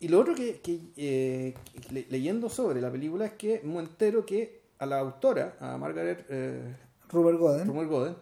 Y 0.00 0.08
lo 0.08 0.20
otro 0.20 0.34
que, 0.34 0.60
que, 0.60 0.80
eh, 0.96 1.54
le- 1.90 2.06
leyendo 2.10 2.48
sobre 2.50 2.80
la 2.80 2.90
película 2.90 3.26
es 3.26 3.32
que 3.34 3.60
me 3.64 3.78
entero 3.78 4.26
que 4.26 4.57
a 4.78 4.86
la 4.86 4.98
autora, 4.98 5.56
a 5.60 5.76
Margaret 5.76 6.26
eh, 6.28 6.76
Robert 7.08 7.38
Goden. 7.38 7.66
Rumor 7.66 7.86
Goden, 7.86 8.16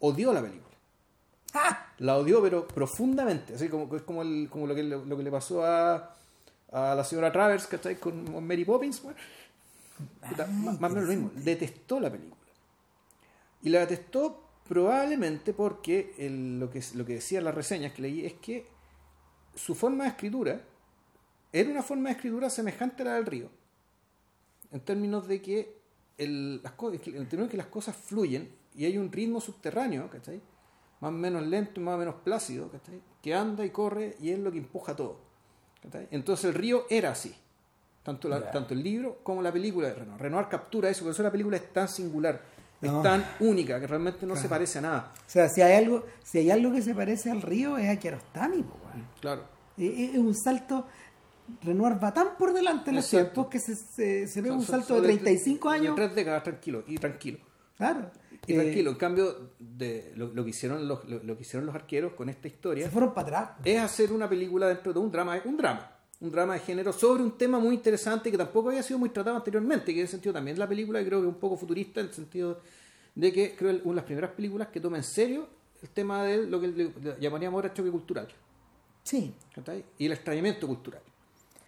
odió 0.00 0.32
la 0.32 0.42
película. 0.42 0.64
¡Ah! 1.54 1.86
La 1.98 2.16
odió, 2.16 2.42
pero 2.42 2.66
profundamente. 2.66 3.54
Así 3.54 3.68
como 3.68 3.94
es 3.94 4.02
como, 4.02 4.22
el- 4.22 4.48
como 4.50 4.66
lo, 4.66 4.74
que, 4.74 4.82
le- 4.82 5.04
lo 5.04 5.16
que 5.16 5.22
le 5.22 5.30
pasó 5.30 5.64
a, 5.64 6.16
a 6.72 6.94
la 6.94 7.04
señora 7.04 7.30
Travers, 7.30 7.66
¿cachai? 7.68 7.96
Con 7.96 8.44
Mary 8.46 8.64
Poppins. 8.64 9.02
bueno. 9.02 9.18
Puta, 10.28 10.46
más 10.48 10.80
más 10.80 10.90
o 10.90 10.94
menos 10.94 11.08
lo 11.08 11.14
mismo. 11.14 11.30
Detestó 11.36 12.00
la 12.00 12.10
película. 12.10 12.34
Y 13.62 13.68
la 13.70 13.80
detestó 13.80 14.42
probablemente 14.68 15.52
porque 15.52 16.14
el- 16.18 16.58
lo, 16.58 16.70
que, 16.70 16.82
lo 16.94 17.04
que 17.06 17.14
decían 17.14 17.44
las 17.44 17.54
reseñas 17.54 17.92
que 17.92 18.02
leí 18.02 18.26
es 18.26 18.32
que 18.34 18.66
su 19.54 19.74
forma 19.76 20.02
de 20.04 20.10
escritura 20.10 20.60
era 21.52 21.70
una 21.70 21.84
forma 21.84 22.08
de 22.08 22.16
escritura 22.16 22.50
semejante 22.50 23.02
a 23.02 23.06
la 23.06 23.14
del 23.14 23.26
río. 23.26 23.48
En 24.72 24.80
términos 24.80 25.28
de 25.28 25.40
que, 25.40 25.78
el, 26.18 26.62
las 26.62 26.72
co- 26.72 26.92
en 26.92 27.00
términos 27.00 27.46
de 27.46 27.50
que 27.50 27.56
las 27.56 27.66
cosas 27.66 27.96
fluyen 27.96 28.50
y 28.74 28.84
hay 28.84 28.98
un 28.98 29.10
ritmo 29.10 29.40
subterráneo, 29.40 30.08
¿cachai? 30.10 30.40
Más 31.00 31.08
o 31.08 31.12
menos 31.12 31.42
lento 31.46 31.80
y 31.80 31.84
más 31.84 31.94
o 31.96 31.98
menos 31.98 32.14
plácido, 32.24 32.70
¿cachai? 32.70 33.00
Que 33.22 33.34
anda 33.34 33.64
y 33.64 33.70
corre 33.70 34.16
y 34.20 34.30
es 34.30 34.38
lo 34.38 34.50
que 34.52 34.58
empuja 34.58 34.94
todo. 34.96 35.18
¿cachai? 35.82 36.08
Entonces 36.10 36.46
el 36.46 36.54
río 36.54 36.86
era 36.88 37.10
así. 37.10 37.34
Tanto, 38.02 38.28
la- 38.28 38.50
tanto 38.50 38.74
el 38.74 38.82
libro 38.82 39.18
como 39.22 39.40
la 39.42 39.52
película 39.52 39.88
de 39.88 39.94
Renoir. 39.94 40.20
Renoir 40.20 40.48
captura 40.48 40.90
eso, 40.90 41.04
por 41.04 41.12
eso 41.12 41.22
la 41.22 41.30
película 41.32 41.56
es 41.56 41.72
tan 41.72 41.88
singular, 41.88 42.40
No. 42.82 42.98
es 42.98 43.02
tan 43.02 43.24
única, 43.40 43.80
que 43.80 43.86
realmente 43.86 44.26
no 44.26 44.36
se 44.36 44.46
parece 44.48 44.78
a 44.78 44.82
nada. 44.82 45.12
O 45.26 45.30
sea, 45.30 45.48
si 45.48 45.62
hay 45.62 45.72
algo, 45.82 46.04
si 46.22 46.38
hay 46.38 46.50
algo 46.50 46.70
que 46.72 46.82
se 46.82 46.94
parece 46.94 47.30
al 47.30 47.40
río 47.40 47.78
es 47.78 47.88
a 47.88 47.98
Kiarostami, 47.98 48.62
po. 48.62 48.76
Claro. 49.20 49.42
Es, 49.78 50.10
es 50.12 50.18
un 50.18 50.34
salto. 50.34 50.86
Renoir 51.62 52.02
va 52.02 52.12
tan 52.12 52.36
por 52.38 52.52
delante 52.52 52.90
en 52.90 52.96
los 52.96 53.08
tiempos 53.08 53.48
que 53.48 53.58
se, 53.58 53.74
se, 53.74 54.26
se 54.26 54.40
ve 54.40 54.50
un 54.50 54.62
salto 54.62 54.94
son 54.94 55.02
de 55.02 55.08
35 55.08 55.70
de 55.70 55.76
años. 55.76 55.94
tres 55.96 56.14
décadas, 56.14 56.42
tranquilo, 56.42 56.84
y 56.86 56.96
tranquilo. 56.96 57.38
Claro. 57.76 58.10
Y 58.46 58.52
Eh, 58.52 58.56
tranquilo, 58.56 58.90
en 58.90 58.96
cambio, 58.96 59.50
de 59.58 60.12
lo, 60.16 60.28
lo 60.28 60.44
que 60.44 60.50
hicieron 60.50 60.86
los, 60.86 61.04
lo, 61.08 61.22
lo 61.22 61.36
que 61.36 61.42
hicieron 61.42 61.66
los 61.66 61.74
arqueros 61.74 62.12
con 62.14 62.28
esta 62.28 62.42
se 62.42 62.48
historia 62.48 62.90
fueron 62.90 63.12
para 63.14 63.40
atrás. 63.40 63.50
es 63.64 63.80
hacer 63.80 64.12
una 64.12 64.28
película 64.28 64.68
dentro 64.68 64.92
de 64.92 64.98
un 64.98 65.10
drama, 65.10 65.40
un 65.44 65.56
drama, 65.56 65.90
un 66.20 66.30
drama 66.30 66.54
de 66.54 66.60
género 66.60 66.92
sobre 66.92 67.22
un 67.22 67.36
tema 67.36 67.58
muy 67.58 67.74
interesante 67.74 68.30
que 68.30 68.38
tampoco 68.38 68.68
había 68.68 68.82
sido 68.82 68.98
muy 68.98 69.10
tratado 69.10 69.36
anteriormente, 69.36 69.92
que 69.92 70.00
en 70.00 70.04
ese 70.04 70.12
sentido 70.12 70.32
también 70.32 70.58
la 70.58 70.68
película 70.68 71.04
creo 71.04 71.20
que 71.20 71.26
es 71.28 71.32
un 71.34 71.40
poco 71.40 71.56
futurista 71.56 72.00
en 72.00 72.06
el 72.06 72.12
sentido 72.12 72.60
de 73.14 73.32
que 73.32 73.54
creo 73.56 73.70
que 73.70 73.76
es 73.78 73.82
una 73.84 73.92
de 73.92 73.96
las 73.96 74.04
primeras 74.04 74.30
películas 74.32 74.68
que 74.68 74.80
toma 74.80 74.96
en 74.98 75.04
serio 75.04 75.48
el 75.82 75.88
tema 75.90 76.22
de 76.24 76.46
lo 76.46 76.60
que 76.60 76.90
llamaríamos 77.20 77.58
ahora 77.58 77.72
choque 77.72 77.90
cultural. 77.90 78.28
Sí. 79.02 79.34
Y 79.98 80.06
el 80.06 80.12
extrañamiento 80.12 80.66
cultural. 80.66 81.02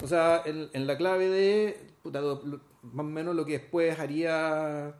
O 0.02 0.06
sea, 0.06 0.42
en, 0.44 0.68
en 0.72 0.86
la 0.86 0.96
clave 0.96 1.28
de. 1.28 1.76
puta, 2.02 2.20
lo- 2.20 2.42
lo- 2.44 2.60
más 2.82 3.04
o 3.04 3.08
menos 3.08 3.34
lo 3.34 3.44
que 3.44 3.52
después 3.58 3.98
haría 3.98 4.94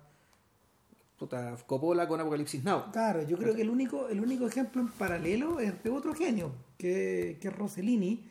puta, 1.19 1.57
Coppola 1.67 2.07
con 2.09 2.21
Apocalipsis 2.21 2.63
Now. 2.65 2.91
Claro, 2.93 3.23
yo 3.23 3.37
creo 3.39 3.55
que 3.55 3.63
el 3.63 3.71
único, 3.71 4.09
el 4.09 4.21
único 4.21 4.47
ejemplo 4.47 4.81
en 4.83 4.89
paralelo 4.89 5.61
es 5.61 5.83
de 5.83 5.91
otro 5.91 6.15
genio, 6.15 6.53
que, 6.77 7.39
que 7.41 7.49
es 7.49 7.55
Rossellini, 7.57 8.29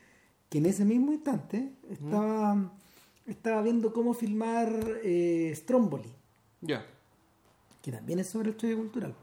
que 0.48 0.58
en 0.58 0.66
ese 0.66 0.84
mismo 0.84 1.12
instante 1.12 1.72
estaba, 1.90 2.70
estaba 3.26 3.62
viendo 3.62 3.92
cómo 3.92 4.14
filmar 4.14 4.72
eh, 5.02 5.52
Stromboli, 5.56 6.12
Ya, 6.60 6.84
que 7.82 7.90
también 7.90 8.18
es 8.20 8.28
sobre 8.30 8.50
el 8.50 8.56
choque 8.56 8.76
cultural. 8.76 9.14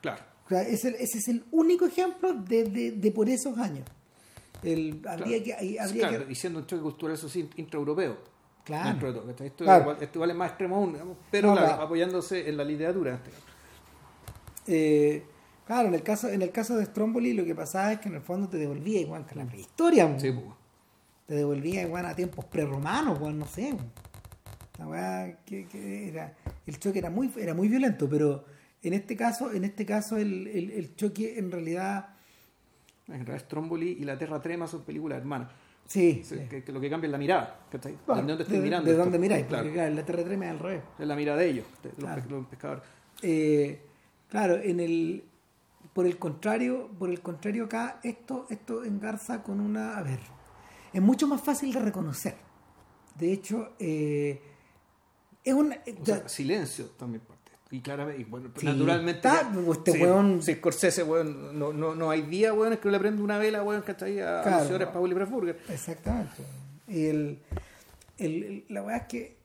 claro. 0.00 0.22
O 0.46 0.48
sea, 0.48 0.62
ese, 0.62 0.90
ese 1.02 1.18
es 1.18 1.28
el 1.28 1.44
único 1.50 1.84
ejemplo 1.84 2.32
de, 2.32 2.64
de, 2.64 2.92
de 2.92 3.10
por 3.12 3.28
esos 3.28 3.58
años. 3.58 3.86
El, 4.62 5.02
habría 5.08 5.42
que, 5.42 5.54
habría 5.80 6.08
claro, 6.08 6.26
que- 6.26 6.32
y 6.32 6.34
siendo 6.34 6.58
un 6.60 6.66
choque 6.66 6.82
cultural, 6.82 7.14
eso 7.14 7.28
sí, 7.28 7.48
intraeuropeo. 7.56 8.16
Claro. 8.64 8.98
Todo. 9.12 9.30
Esto, 9.30 9.64
Claro. 9.64 9.82
igual, 9.82 9.96
esto 10.00 10.18
igual 10.18 10.30
es 10.30 10.36
más 10.36 10.48
extremo 10.50 10.76
aún, 10.76 10.92
digamos, 10.92 11.16
pero 11.30 11.48
No, 11.54 11.56
claro, 11.56 11.82
apoyándose 11.82 12.48
en 12.48 12.56
la 12.56 12.64
literatura. 12.64 13.14
este. 13.14 13.30
Eh, 14.66 15.22
claro, 15.66 15.88
en 15.88 15.94
el 15.94 16.02
caso 16.02 16.28
en 16.28 16.42
el 16.42 16.50
caso 16.50 16.76
de 16.76 16.84
Stromboli 16.84 17.32
lo 17.32 17.44
que 17.44 17.54
pasaba 17.54 17.92
es 17.92 18.00
que 18.00 18.08
en 18.08 18.16
el 18.16 18.20
fondo 18.20 18.48
te 18.48 18.58
devolvía 18.58 19.00
igual 19.00 19.24
que 19.26 19.34
la 19.34 19.44
prehistoria, 19.46 20.06
mo. 20.06 20.20
Sí, 20.20 20.30
pues. 20.32 20.44
te 21.26 21.34
devolvía 21.34 21.82
igual 21.82 22.04
a 22.06 22.14
tiempos 22.14 22.44
prerromanos, 22.46 23.18
no 23.20 23.46
sé. 23.46 23.72
mo. 23.72 23.80
La 24.78 24.86
weá 24.86 25.38
que, 25.44 25.66
que 25.66 26.08
era, 26.08 26.34
el 26.66 26.78
choque 26.78 26.98
era 26.98 27.10
muy 27.10 27.32
era 27.38 27.54
muy 27.54 27.68
violento, 27.68 28.08
pero 28.08 28.44
en 28.82 28.92
este 28.92 29.16
caso 29.16 29.50
en 29.52 29.64
este 29.64 29.84
caso 29.86 30.16
el, 30.18 30.46
el, 30.48 30.70
el 30.72 30.94
choque 30.94 31.38
en 31.38 31.50
realidad 31.50 32.10
En 33.08 33.24
realidad, 33.26 33.38
Stromboli 33.46 33.96
y 34.00 34.04
La 34.04 34.16
Terra 34.18 34.40
Trema 34.40 34.66
son 34.66 34.82
películas 34.82 35.18
hermanas. 35.18 35.48
sí. 35.86 36.22
Que, 36.50 36.62
que 36.62 36.72
lo 36.72 36.80
que 36.80 36.90
cambia 36.90 37.08
es 37.08 37.12
la 37.12 37.18
mirada. 37.18 37.60
¿De 37.72 37.78
dónde 38.06 38.42
estoy 38.42 38.58
de, 38.58 38.62
mirando? 38.62 38.84
de 38.86 38.90
esto? 38.92 39.02
dónde 39.04 39.18
miráis, 39.18 39.46
Claro, 39.46 39.64
porque 39.64 39.74
claro, 39.74 39.94
la 39.94 40.04
Terra 40.04 40.24
Trema 40.24 40.44
es 40.46 40.50
al 40.52 40.58
revés. 40.58 40.82
es 40.98 41.06
la 41.06 41.16
mirada 41.16 41.38
de 41.38 41.48
ellos, 41.48 41.66
de 41.82 41.88
los, 41.90 41.98
Claro. 41.98 42.22
pe- 42.22 42.28
los 42.30 42.46
pescadores. 42.46 42.82
Eh, 43.22 43.80
claro, 44.28 44.56
en 44.56 44.80
el 44.80 45.24
por 45.94 46.06
el 46.06 46.18
contrario, 46.18 46.90
por 46.98 47.08
el 47.10 47.20
contrario 47.22 47.64
acá 47.64 47.98
esto 48.04 48.46
esto 48.50 48.84
engarza 48.84 49.42
con 49.42 49.58
una, 49.60 49.96
a 49.98 50.02
ver, 50.02 50.20
es 50.92 51.00
mucho 51.02 51.26
más 51.26 51.40
fácil 51.40 51.72
de 51.72 51.80
reconocer. 51.80 52.36
De 53.16 53.32
hecho, 53.32 53.72
eh, 53.80 54.40
es 55.42 55.54
una 55.54 55.76
O 56.00 56.04
sea, 56.04 56.28
silencio 56.28 56.86
también. 56.98 57.22
Y 57.70 57.80
claramente, 57.80 58.22
y 58.22 58.24
bueno, 58.24 58.50
Sí, 58.56 58.64
naturalmente. 58.66 59.12
está, 59.28 59.52
ya- 59.52 59.70
este 59.72 59.92
sí, 59.92 59.98
weón- 59.98 60.40
Sí, 60.40 60.54
Scorsese, 60.54 61.02
weón. 61.02 61.58
No, 61.58 61.72
no, 61.72 61.94
no 61.94 62.10
hay 62.10 62.22
día, 62.22 62.54
weón, 62.54 62.72
es 62.72 62.78
que 62.78 62.90
le 62.90 62.98
prende 62.98 63.22
una 63.22 63.36
vela, 63.38 63.62
weón, 63.62 63.82
¿cachai? 63.82 64.20
A, 64.20 64.40
a 64.40 64.42
Claro. 64.42 64.56
los 64.58 64.66
señores 64.66 64.88
Paul 64.88 65.12
y 65.12 65.14
Pressburger. 65.14 65.58
Exactamente. 65.68 66.42
Y 66.86 67.06
el, 67.06 67.38
el- 68.16 68.42
el- 68.44 68.64
la 68.70 68.80
verdad 68.80 69.02
es 69.02 69.08
que 69.08 69.38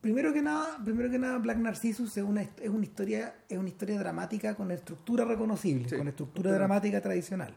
primero 0.00 0.32
que 0.32 0.40
nada, 0.42 0.78
primero 0.84 1.10
que 1.10 1.18
nada, 1.18 1.36
Black 1.38 1.58
Narcissus 1.58 2.16
es 2.16 2.24
una, 2.24 2.42
es 2.42 2.68
una 2.70 2.84
historia, 2.84 3.34
es 3.48 3.58
una 3.58 3.68
historia 3.68 3.98
dramática 3.98 4.54
con 4.54 4.70
estructura 4.70 5.24
reconocible, 5.26 5.88
Sí. 5.88 5.96
con 5.96 6.08
estructura 6.08 6.50
dramática 6.52 7.00
tradicional. 7.02 7.54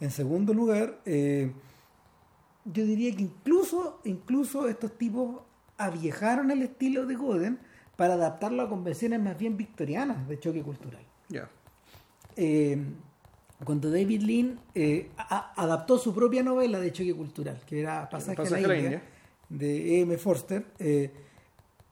En 0.00 0.10
segundo 0.10 0.52
lugar, 0.54 1.00
eh, 1.06 1.52
yo 2.66 2.84
diría 2.84 3.14
que 3.16 3.22
incluso, 3.22 4.00
incluso 4.04 4.68
estos 4.68 4.96
tipos 4.96 5.40
aviejaron 5.78 6.50
el 6.50 6.62
estilo 6.62 7.06
de 7.06 7.14
Goden 7.16 7.58
para 7.96 8.14
adaptarlo 8.14 8.62
a 8.62 8.68
convenciones 8.68 9.20
más 9.20 9.38
bien 9.38 9.56
victorianas 9.56 10.26
de 10.28 10.38
choque 10.38 10.62
cultural. 10.62 11.02
Ya. 11.28 11.48
Eh, 12.36 12.76
cuando 13.64 13.90
David 13.90 14.22
Lean 14.22 14.58
eh, 14.74 15.10
a- 15.16 15.52
adaptó 15.56 15.98
su 15.98 16.14
propia 16.14 16.42
novela 16.42 16.80
de 16.80 16.92
choque 16.92 17.14
cultural, 17.14 17.60
que 17.66 17.80
era 17.80 18.08
Pasaje, 18.08 18.36
Pasaje 18.36 18.64
a 18.64 18.68
la 18.68 18.78
India, 18.78 19.02
de 19.48 19.98
E.M. 19.98 20.16
Forster, 20.18 20.64
eh, 20.78 21.10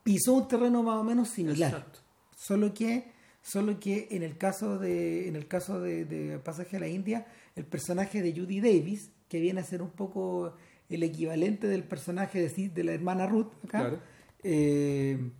pisó 0.02 0.32
un 0.34 0.48
terreno 0.48 0.82
más 0.82 0.96
o 0.96 1.04
menos 1.04 1.28
similar. 1.28 1.70
Exacto. 1.72 2.00
Solo 2.36 2.72
que, 2.74 3.12
solo 3.42 3.78
que 3.78 4.08
en 4.10 4.22
el 4.22 4.36
caso 4.38 4.78
de, 4.78 5.28
en 5.28 5.36
el 5.36 5.46
caso 5.46 5.80
de, 5.80 6.06
de 6.06 6.38
Pasaje 6.38 6.78
a 6.78 6.80
la 6.80 6.88
India, 6.88 7.26
el 7.54 7.66
personaje 7.66 8.22
de 8.22 8.32
Judy 8.32 8.60
Davis, 8.60 9.10
que 9.28 9.38
viene 9.40 9.60
a 9.60 9.64
ser 9.64 9.82
un 9.82 9.90
poco 9.90 10.54
el 10.88 11.02
equivalente 11.04 11.68
del 11.68 11.84
personaje 11.84 12.40
de, 12.48 12.68
de 12.70 12.84
la 12.84 12.92
hermana 12.92 13.26
Ruth, 13.26 13.52
acá, 13.64 13.78
Claro. 13.80 14.00
eh, 14.42 15.30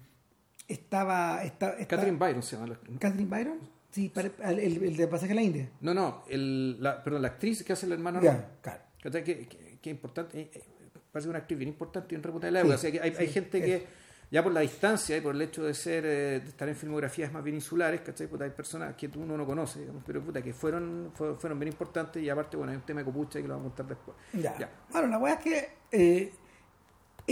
estaba, 0.73 1.43
esta- 1.45 1.71
esta- 1.73 1.87
Catherine 1.97 2.19
Byron 2.19 2.43
se 2.43 2.57
llama. 2.57 2.69
la- 2.69 2.99
Catherine 2.99 3.29
Byron, 3.31 3.59
sí, 3.91 4.09
pare- 4.09 4.33
el, 4.45 4.83
el 4.85 4.97
de 4.97 5.07
Pasaje 5.09 5.33
a 5.33 5.35
la 5.35 5.43
India. 5.43 5.69
No, 5.81 5.95
no, 5.95 6.23
el, 6.29 6.83
la, 6.83 7.03
perdón, 7.03 7.23
la 7.23 7.29
actriz 7.29 7.63
que 7.65 7.73
hace 7.73 7.87
la 7.87 7.95
hermana 7.95 8.21
Ya, 8.21 8.51
claro. 8.63 8.81
Que, 9.03 9.11
que, 9.25 9.79
que 9.81 9.91
importante, 9.91 10.39
eh, 10.41 10.51
eh, 10.55 10.63
parece 11.11 11.29
una 11.29 11.39
actriz 11.39 11.59
bien 11.59 11.69
importante 11.71 12.09
y 12.09 12.11
bien 12.17 12.23
reputada 12.23 12.47
de 12.49 12.53
la 12.53 12.61
época. 12.61 12.77
Sí, 12.77 12.87
o 12.89 12.91
sea, 12.91 12.93
que 12.93 13.01
hay, 13.01 13.15
hay 13.19 13.33
gente 13.33 13.61
que, 13.63 13.87
ya 14.31 14.45
por 14.45 14.53
la 14.53 14.61
distancia 14.61 15.17
y 15.17 15.21
por 15.21 15.35
el 15.35 15.43
hecho 15.43 15.65
de 15.65 15.75
ser 15.75 16.05
eh, 16.07 16.09
de 16.41 16.49
estar 16.51 16.69
en 16.69 16.77
filmografías 16.77 17.33
más 17.33 17.43
bien 17.43 17.57
insulares, 17.57 18.03
¿cachai? 18.03 18.27
Puta, 18.29 18.45
hay 18.45 18.51
personas 18.51 18.95
que 18.95 19.09
tú 19.09 19.21
uno 19.23 19.37
no 19.37 19.45
conoce, 19.47 19.81
digamos, 19.81 20.05
pero 20.07 20.23
puta, 20.23 20.41
que 20.43 20.53
fueron, 20.53 21.11
fue- 21.15 21.35
fueron 21.37 21.59
bien 21.59 21.73
importantes 21.73 22.23
y 22.23 22.29
aparte, 22.29 22.57
bueno, 22.57 22.71
hay 22.73 22.77
un 22.77 22.85
tema 22.85 23.01
de 23.01 23.07
copucha 23.07 23.41
que 23.43 23.49
lo 23.49 23.55
vamos 23.55 23.73
a 23.73 23.75
contar 23.77 23.87
después. 23.97 24.17
Ya. 24.35 24.57
Ya. 24.59 24.71
Bueno, 24.93 25.09
la 25.09 25.19
weá 25.19 25.35
es 25.35 25.41
que 25.41 25.69
eh, 25.91 26.33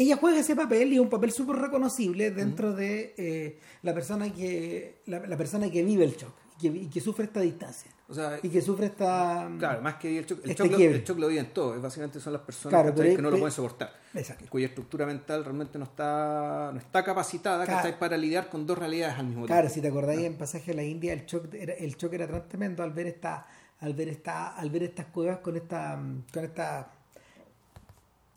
ella 0.02 0.16
juega 0.16 0.38
ese 0.40 0.54
papel 0.56 0.92
y 0.92 0.96
es 0.96 1.00
un 1.00 1.08
papel 1.10 1.30
súper 1.32 1.56
reconocible 1.56 2.30
dentro 2.30 2.72
de 2.74 3.14
eh, 3.16 3.58
la 3.82 3.94
persona 3.94 4.32
que 4.32 5.00
la, 5.06 5.20
la 5.26 5.36
persona 5.36 5.70
que 5.70 5.82
vive 5.82 6.04
el 6.04 6.16
shock 6.16 6.32
y 6.56 6.60
que, 6.60 6.78
y 6.78 6.86
que 6.88 7.00
sufre 7.00 7.24
esta 7.26 7.40
distancia 7.40 7.90
O 8.08 8.14
sea, 8.14 8.38
y 8.42 8.48
que 8.48 8.60
sufre 8.60 8.86
esta 8.86 9.48
claro, 9.58 9.80
más 9.80 9.94
que 9.94 10.18
el 10.18 10.26
shock, 10.26 10.40
el 10.44 10.50
Este 10.50 10.62
shock, 10.64 10.72
lo, 10.72 10.76
quiebre. 10.76 10.98
el 10.98 11.04
shock 11.04 11.18
lo 11.18 11.28
viven 11.28 11.52
todos, 11.52 11.80
básicamente 11.80 12.18
son 12.20 12.32
las 12.32 12.42
personas 12.42 12.82
Claro, 12.82 12.94
que 13.16 13.22
no 13.22 13.30
lo 13.30 13.38
pueden 13.38 13.52
soportar. 13.52 13.92
Exacto. 14.14 14.46
cuya 14.48 14.66
estructura 14.66 15.06
mental 15.06 15.44
realmente 15.44 15.78
no 15.78 15.84
está 15.84 16.70
no 16.72 16.78
está 16.80 17.04
capacitada 17.04 17.64
Claro. 17.64 17.98
para 17.98 18.16
lidiar 18.16 18.48
con 18.50 18.66
dos 18.66 18.76
realidades 18.78 19.18
al 19.18 19.26
mismo 19.26 19.46
Claro, 19.46 19.62
tiempo. 19.62 19.74
si 19.74 19.80
te 19.82 19.88
acordáis 19.88 20.20
en 20.22 20.36
pasaje 20.36 20.72
a 20.72 20.74
la 20.74 20.82
India 20.82 21.12
el 21.12 21.26
shock 21.26 21.52
era, 21.54 21.74
el 21.74 21.94
shock 21.96 22.12
era 22.14 22.26
tan 22.26 22.48
tremendo 22.48 22.82
al 22.82 22.92
ver 22.92 23.06
esta 23.06 23.46
al 23.80 23.94
ver 23.94 24.08
esta 24.08 24.56
al 24.56 24.70
ver 24.70 24.82
estas 24.82 25.06
cuevas 25.06 25.38
con 25.38 25.56
esta 25.56 25.96
mm, 25.96 26.24
con 26.32 26.44
esta 26.44 26.90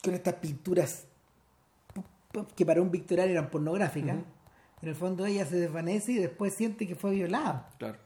con 0.03 0.13
estas 0.13 0.33
pinturas 0.35 1.05
que 2.55 2.65
para 2.65 2.81
un 2.81 2.91
victoriano 2.91 3.31
eran 3.31 3.49
pornográficas. 3.49 4.17
En 4.81 4.89
el 4.89 4.95
fondo 4.95 5.25
ella 5.25 5.45
se 5.45 5.57
desvanece 5.57 6.13
y 6.13 6.15
después 6.17 6.53
siente 6.53 6.87
que 6.87 6.95
fue 6.95 7.11
violada. 7.11 7.69
Claro. 7.77 7.99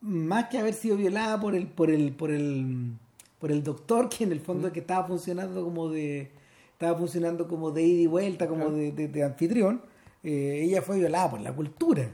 más 0.00 0.48
que 0.48 0.58
haber 0.58 0.74
sido 0.74 0.96
violada 0.96 1.40
por 1.40 1.54
el 1.54 1.66
por 1.66 1.90
el 1.90 2.12
por 2.12 2.30
el 2.30 2.92
por 3.38 3.50
el 3.50 3.62
doctor 3.62 4.08
que 4.08 4.24
en 4.24 4.32
el 4.32 4.40
fondo 4.40 4.72
que 4.72 4.80
estaba 4.80 5.06
funcionando 5.06 5.64
como 5.64 5.88
de 5.90 6.30
estaba 6.72 6.96
funcionando 6.98 7.48
como 7.48 7.70
de 7.70 7.82
ida 7.82 8.02
y 8.02 8.06
vuelta 8.06 8.46
como 8.46 8.70
de, 8.70 8.92
de- 8.92 9.08
de 9.08 9.22
anfitrión 9.24 9.82
eh, 10.22 10.60
ella 10.64 10.82
fue 10.82 10.98
violada 10.98 11.30
por 11.30 11.40
la 11.40 11.52
cultura 11.54 12.10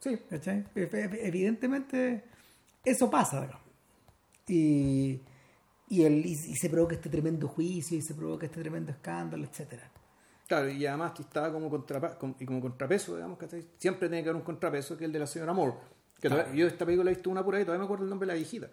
Sí, 0.00 0.18
¿cachai? 0.30 0.64
Evidentemente 0.74 2.24
eso 2.84 3.10
pasa 3.10 3.42
digamos. 3.42 3.62
y 4.48 5.20
y, 5.88 6.02
el, 6.04 6.24
y 6.24 6.34
se 6.36 6.70
provoca 6.70 6.94
este 6.94 7.10
tremendo 7.10 7.48
juicio 7.48 7.98
y 7.98 8.02
se 8.02 8.14
provoca 8.14 8.46
este 8.46 8.60
tremendo 8.60 8.92
escándalo 8.92 9.44
etcétera 9.44 9.90
Claro, 10.50 10.68
y 10.68 10.84
además 10.84 11.12
estaba 11.20 11.52
como, 11.52 11.70
contrapa- 11.70 12.18
con- 12.18 12.34
y 12.40 12.44
como 12.44 12.60
contrapeso, 12.60 13.14
digamos, 13.14 13.38
¿cachai? 13.38 13.64
Siempre 13.78 14.08
tiene 14.08 14.24
que 14.24 14.30
haber 14.30 14.40
un 14.40 14.44
contrapeso 14.44 14.96
que 14.98 15.04
es 15.04 15.06
el 15.06 15.12
de 15.12 15.20
la 15.20 15.26
señora 15.28 15.52
Moore. 15.52 15.74
Que 16.20 16.28
todavía- 16.28 16.52
yo 16.52 16.66
esta 16.66 16.84
película 16.84 17.08
he 17.08 17.14
visto 17.14 17.30
una 17.30 17.44
por 17.44 17.54
ahí, 17.54 17.62
todavía 17.64 17.78
me 17.78 17.84
acuerdo 17.84 18.02
el 18.02 18.10
nombre 18.10 18.26
de 18.26 18.32
la 18.32 18.36
viejita. 18.36 18.68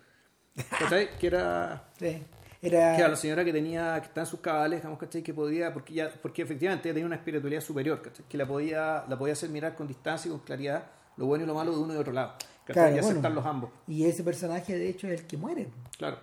¿Cachai? 0.80 1.10
que 1.20 1.28
era 1.28 1.88
Sí. 2.00 2.24
era 2.64 2.96
que 2.96 3.02
era 3.02 3.08
la 3.10 3.16
señora 3.16 3.46
que 3.46 3.54
tenía, 3.54 4.00
que 4.02 4.08
está 4.08 4.22
en 4.22 4.26
sus 4.26 4.40
cabales, 4.40 4.80
digamos, 4.80 4.98
¿cachai? 4.98 5.22
Que 5.22 5.36
podía, 5.36 5.72
porque 5.72 5.94
ya, 5.94 6.12
porque 6.20 6.42
efectivamente 6.42 6.90
ella 6.90 6.96
tenía 6.96 7.06
una 7.06 7.16
espiritualidad 7.18 7.62
superior, 7.62 8.02
¿cachai? 8.02 8.26
Que 8.28 8.38
la 8.40 8.48
podía, 8.48 9.06
la 9.08 9.16
podía 9.20 9.34
hacer 9.34 9.52
mirar 9.52 9.76
con 9.76 9.88
distancia 9.88 10.30
y 10.30 10.32
con 10.32 10.40
claridad 10.40 10.84
lo 11.18 11.28
bueno 11.28 11.44
y 11.44 11.48
lo 11.48 11.54
malo 11.54 11.72
de 11.74 11.78
uno 11.78 11.92
y 11.94 11.96
de 11.96 12.02
otro 12.02 12.14
lado. 12.14 12.34
¿cachai? 12.66 12.74
Claro, 12.74 12.90
y 12.90 12.94
bueno. 12.94 13.08
aceptarlos 13.10 13.46
ambos. 13.46 13.70
y 13.88 14.06
ese 14.06 14.24
personaje 14.24 14.76
de 14.76 14.90
hecho 14.90 15.08
es 15.08 15.22
el 15.22 15.28
que 15.28 15.38
muere 15.38 15.68
Claro. 16.00 16.18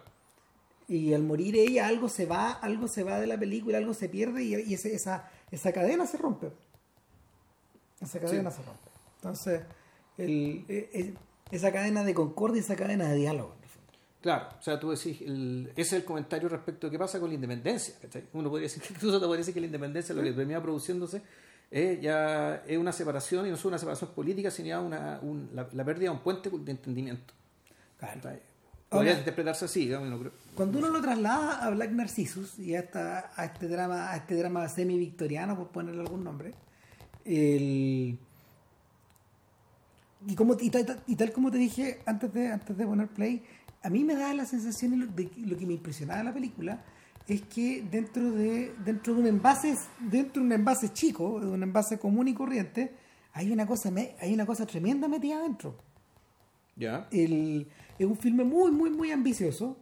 y 0.89 1.15
al 1.15 1.23
morir 1.23 1.57
ella 1.57 1.87
algo 1.87 2.09
se 2.11 2.27
va 2.27 2.51
algo 2.53 2.87
se 2.89 3.03
va 3.05 3.19
de 3.19 3.27
la 3.27 3.39
película 3.39 3.79
algo 3.79 3.95
se 3.95 4.09
pierde 4.11 4.43
y, 4.45 4.55
y 4.55 4.75
ese- 4.75 4.95
esa 4.95 5.31
esa 5.51 5.73
cadena 5.73 6.07
se 6.07 6.17
rompe 6.19 6.51
esa 8.01 8.21
cadena 8.21 8.51
se 8.51 8.63
rompe 8.63 8.91
entonces 9.17 9.63
el- 10.19 10.65
e- 10.69 10.91
e- 10.93 11.15
esa 11.51 11.73
cadena 11.73 12.03
de 12.05 12.15
concordia 12.15 12.61
esa 12.61 12.77
cadena 12.77 13.09
de 13.09 13.17
diálogo. 13.17 13.55
Claro, 14.21 14.49
o 14.59 14.63
sea, 14.63 14.81
tú 14.81 14.91
decís, 14.91 15.21
el- 15.21 15.69
ese 15.77 15.81
es 15.83 15.93
el 15.93 16.05
comentario 16.05 16.49
respecto 16.49 16.87
a 16.87 16.91
qué 16.91 16.99
pasa 16.99 17.21
con 17.21 17.29
la 17.29 17.35
independencia. 17.35 17.95
¿cachai? 18.01 18.25
Uno 18.33 18.49
podría 18.49 18.69
decir, 18.71 18.83
incluso 18.91 19.21
te 19.21 19.27
podría 19.27 19.41
decir 19.41 19.53
que 19.53 19.61
la 19.61 19.67
independencia, 19.67 20.15
lo 20.15 20.23
que 20.23 20.33
termina 20.33 20.63
produciéndose, 20.63 21.21
es 21.71 22.01
ya 22.01 22.63
es 22.67 22.79
una 22.79 22.93
separación, 22.93 23.47
y 23.47 23.51
no 23.51 23.57
solo 23.59 23.69
una 23.71 23.79
separación 23.79 24.11
política, 24.13 24.51
sino 24.51 24.69
ya 24.69 24.81
una, 24.81 25.19
un- 25.21 25.51
la, 25.53 25.69
la 25.73 25.85
pérdida 25.85 26.05
de 26.11 26.17
un 26.17 26.21
puente 26.23 26.49
de 26.49 26.71
entendimiento. 26.71 27.35
Claro. 27.99 28.21
Podría 28.95 29.13
Ahora- 29.13 29.19
interpretarse 29.21 29.65
así, 29.67 29.81
digamos, 29.81 30.09
no 30.09 30.19
creo- 30.19 30.33
cuando 30.55 30.79
uno 30.79 30.89
lo 30.89 31.01
traslada 31.03 31.65
a 31.67 31.71
Black 31.71 31.91
Narcissus 31.93 32.59
y 32.59 32.75
a, 32.75 32.81
esta- 32.81 33.31
a 33.37 33.45
este 33.45 33.69
drama 33.69 34.11
a 34.13 34.17
este 34.17 34.35
drama 34.37 34.69
semi 34.69 34.97
victoriano 34.99 35.57
por 35.57 35.69
ponerle 35.69 36.01
algún 36.03 36.23
nombre 36.25 36.55
el 37.25 38.19
y 40.27 40.35
como 40.37 40.57
y 40.61 40.71
tal, 40.71 41.03
y 41.07 41.17
tal 41.17 41.33
como 41.33 41.51
te 41.51 41.59
dije 41.59 42.01
antes 42.07 42.33
de 42.33 42.49
antes 42.53 42.77
de 42.77 42.87
poner 42.87 43.09
play 43.09 43.43
a 43.83 43.91
mí 43.91 44.05
me 44.05 44.15
da 44.15 44.33
la 44.33 44.47
sensación 44.47 45.15
de 45.15 45.29
que- 45.29 45.41
lo 45.43 45.57
que 45.57 45.67
me 45.67 45.75
impresionaba 45.75 46.19
de 46.19 46.25
la 46.25 46.33
película 46.33 46.83
es 47.29 47.43
que 47.43 47.83
dentro 47.91 48.31
de 48.33 48.75
dentro 48.85 49.15
de 49.15 49.21
un 49.21 49.27
envase 49.27 49.77
dentro 50.01 50.41
de 50.43 50.47
un 50.47 50.53
envase 50.53 50.93
chico 50.93 51.41
de 51.41 51.47
un 51.47 51.63
envase 51.63 51.99
común 51.99 52.29
y 52.29 52.35
corriente 52.35 52.93
hay 53.33 53.51
una 53.51 53.67
cosa 53.67 53.91
hay 54.21 54.33
una 54.33 54.47
cosa 54.47 54.65
tremenda 54.67 55.09
metida 55.09 55.39
adentro 55.39 55.77
Ya. 56.77 57.07
el, 57.11 57.67
es 57.99 58.07
un 58.07 58.17
filme 58.17 58.45
muy 58.45 58.71
muy 58.71 58.91
muy 58.91 59.11
ambicioso 59.13 59.77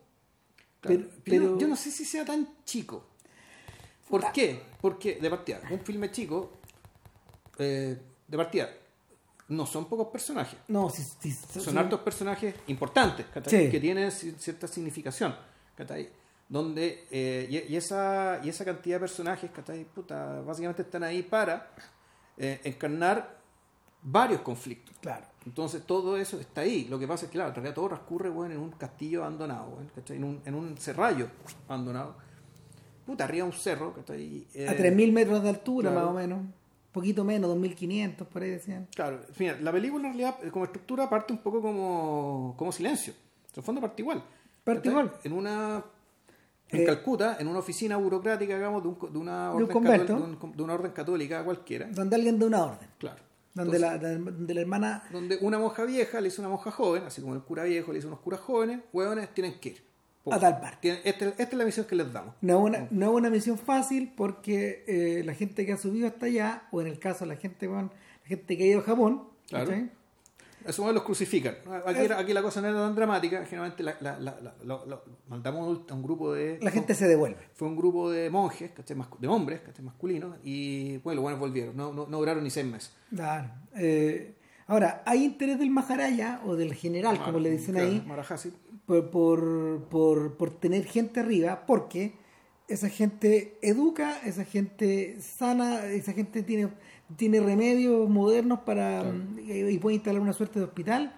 Claro. 0.80 0.98
pero, 1.00 1.10
Pero 1.24 1.58
yo 1.58 1.68
no 1.68 1.76
sé 1.76 1.90
si 1.92 2.04
sea 2.04 2.24
tan 2.24 2.48
chico. 2.64 3.04
¿Por 4.10 4.32
qué? 4.32 4.60
Porque, 4.80 5.14
de 5.14 5.30
partida, 5.30 5.60
un 5.70 5.78
filme 5.80 6.10
chico, 6.10 6.58
eh, 7.58 7.96
de 8.26 8.36
partida, 8.36 8.68
no 9.48 9.64
son 9.64 9.88
pocos 9.88 10.08
personajes. 10.08 10.58
no 10.68 10.90
si, 10.90 11.02
si- 11.04 11.30
Son 11.60 11.62
si- 11.72 11.78
hartos 11.78 12.00
personajes 12.00 12.54
importantes. 12.66 13.26
Sí. 13.46 13.70
que 13.70 13.78
tienen 13.78 14.10
ci- 14.10 14.34
cierta 14.38 14.66
significación. 14.66 15.36
Donde, 16.48 17.06
eh, 17.10 17.46
y, 17.48 17.72
y 17.72 17.76
esa, 17.76 18.40
y 18.42 18.48
esa 18.48 18.64
cantidad 18.64 18.96
de 18.96 19.00
personajes. 19.00 19.50
Puta, 19.94 20.40
básicamente 20.42 20.82
están 20.82 21.02
ahí 21.04 21.22
para 21.22 21.70
eh, 22.36 22.60
encarnar 22.64 23.38
varios 24.02 24.40
conflictos. 24.42 24.96
claro 25.00 25.26
Entonces 25.44 25.82
todo 25.84 26.16
eso 26.16 26.38
está 26.38 26.60
ahí. 26.62 26.86
Lo 26.88 26.98
que 26.98 27.06
pasa 27.08 27.24
es 27.24 27.30
que, 27.30 27.34
claro, 27.36 27.48
en 27.50 27.54
realidad 27.56 27.74
todo 27.74 27.88
transcurre 27.88 28.30
bueno, 28.30 28.54
en 28.54 28.60
un 28.60 28.70
castillo 28.70 29.22
abandonado, 29.24 29.78
en, 30.08 30.24
un, 30.24 30.40
en 30.44 30.54
un 30.54 30.76
serrallo 30.78 31.28
abandonado. 31.68 32.14
Puta, 33.06 33.24
arriba 33.24 33.44
de 33.46 33.50
un 33.52 33.56
cerro, 33.58 33.92
¿cachai? 33.94 34.46
Eh, 34.54 34.68
a 34.68 34.74
3.000 34.76 35.12
metros 35.12 35.42
de 35.42 35.48
altura 35.48 35.90
claro. 35.90 36.06
más 36.06 36.14
o 36.14 36.18
menos 36.18 36.40
poquito 36.92 37.24
menos 37.24 37.50
2.500 37.56 38.26
por 38.26 38.42
ahí 38.42 38.50
decían 38.50 38.86
Claro, 38.94 39.20
mira, 39.38 39.58
la 39.60 39.72
película 39.72 40.08
en 40.08 40.14
realidad 40.14 40.36
como 40.52 40.66
estructura 40.66 41.08
parte 41.08 41.32
un 41.32 41.38
poco 41.40 41.60
como, 41.62 42.54
como 42.56 42.70
silencio. 42.70 43.14
En 43.14 43.56
el 43.56 43.62
fondo 43.62 43.80
parte 43.80 44.02
igual. 44.02 44.22
Parte 44.62 44.88
igual. 44.90 45.12
En 45.24 45.32
una... 45.32 45.82
En 46.68 46.80
Eh, 46.82 46.84
Calcuta, 46.84 47.36
en 47.40 47.48
una 47.48 47.58
oficina 47.58 47.96
burocrática, 47.96 48.54
digamos, 48.54 48.82
de, 48.82 48.88
un 48.90 49.12
de 49.12 49.18
una, 49.18 49.48
De 49.48 49.56
un 49.56 49.62
orden 49.64 49.72
convento. 49.72 50.16
de 50.16 50.22
un- 50.22 50.52
de 50.56 50.62
una 50.62 50.74
orden 50.74 50.92
católica 50.92 51.42
cualquiera. 51.44 51.88
donde 51.90 52.14
alguien 52.16 52.38
da 52.38 52.46
una 52.46 52.64
orden 52.64 52.88
Claro. 52.98 53.22
Donde, 53.54 53.76
Entonces, 53.76 54.02
la, 54.02 54.18
donde 54.32 54.54
la 54.54 54.60
hermana 54.60 55.04
donde 55.12 55.38
una 55.42 55.58
monja 55.58 55.84
vieja 55.84 56.20
le 56.20 56.28
a 56.28 56.32
una 56.38 56.48
monja 56.48 56.70
joven, 56.70 57.02
así 57.04 57.20
como 57.20 57.34
el 57.34 57.42
cura 57.42 57.64
viejo 57.64 57.92
le 57.92 58.00
a 58.02 58.06
unos 58.06 58.20
curas 58.20 58.40
jóvenes, 58.40 58.80
hueones, 58.92 59.32
tienen 59.34 59.58
que 59.60 59.68
ir. 59.70 59.84
A 60.30 60.38
tal 60.38 60.60
parte. 60.60 60.78
Tienen- 60.80 61.00
Esta, 61.04 61.28
es 61.36 61.52
la 61.52 61.64
misión 61.64 61.84
que 61.84 61.96
les 61.96 62.12
damos. 62.12 62.34
No 62.40 62.58
es 62.58 62.64
una, 62.64 62.88
no 62.90 63.10
es 63.10 63.16
una 63.16 63.28
misión 63.30 63.58
fácil 63.58 64.12
porque 64.16 64.84
eh, 64.86 65.22
la 65.24 65.34
gente 65.34 65.66
que 65.66 65.72
ha 65.72 65.76
subido 65.76 66.06
hasta 66.06 66.26
allá, 66.26 66.62
o 66.70 66.80
en 66.80 66.86
el 66.86 66.98
caso 67.00 67.26
la 67.26 67.34
gente 67.36 67.66
con, 67.66 67.86
la 68.22 68.28
gente 68.28 68.56
que 68.56 68.62
ha 68.62 68.66
ido 68.68 68.80
a 68.80 68.84
Japón, 68.84 69.24
Claro. 69.48 69.66
¿cachai? 69.66 69.90
Eso 70.66 70.92
los 70.92 71.02
crucifican. 71.02 71.56
Aquí, 72.16 72.32
la 72.32 72.42
cosa 72.42 72.60
no 72.60 72.68
era 72.68 72.78
tan 72.78 72.94
dramática. 72.94 73.44
Generalmente 73.44 73.82
la, 73.82 73.96
la- 74.00 74.18
la- 74.20 75.02
mandamos 75.28 75.80
a 75.90 75.94
un 75.94 76.02
grupo 76.02 76.32
de... 76.32 76.58
la 76.60 76.70
gente 76.70 76.94
se 76.94 77.06
devuelve. 77.06 77.38
Fue 77.54 77.68
un 77.68 77.76
grupo 77.76 78.10
de 78.10 78.30
monjes, 78.30 78.70
de 79.20 79.28
hombres, 79.28 79.60
masculinos, 79.82 80.36
y 80.44 80.98
bueno, 80.98 81.16
los 81.16 81.22
buenos 81.22 81.40
volvieron. 81.40 81.76
No, 81.76 81.92
no, 81.92 82.06
no 82.06 82.18
duraron 82.18 82.44
ni 82.44 82.50
seis 82.50 82.66
meses. 82.66 82.92
Claro. 83.14 83.48
Eh, 83.76 84.34
ahora, 84.66 85.02
hay 85.06 85.24
interés 85.24 85.58
del 85.58 85.70
Maharaya 85.70 86.40
o 86.44 86.56
del 86.56 86.74
general, 86.74 87.22
como 87.22 87.38
le 87.38 87.50
dicen 87.50 87.74
Claro, 87.74 87.88
ahí, 87.90 88.02
Marajasi. 88.06 88.52
por, 88.86 89.10
por, 89.10 89.84
por, 89.88 90.36
por 90.36 90.50
tener 90.58 90.84
gente 90.84 91.20
arriba, 91.20 91.64
porque 91.66 92.14
esa 92.68 92.88
gente 92.88 93.58
educa, 93.60 94.18
esa 94.24 94.44
gente 94.44 95.20
sana, 95.20 95.84
esa 95.86 96.12
gente 96.12 96.42
tiene, 96.42 96.68
tiene 97.16 97.40
remedios 97.40 98.08
modernos 98.08 98.60
para 98.60 99.04
y, 99.38 99.78
puede 99.78 99.96
instalar 99.96 100.20
una 100.20 100.32
suerte 100.32 100.58
de 100.58 100.66
hospital. 100.66 101.16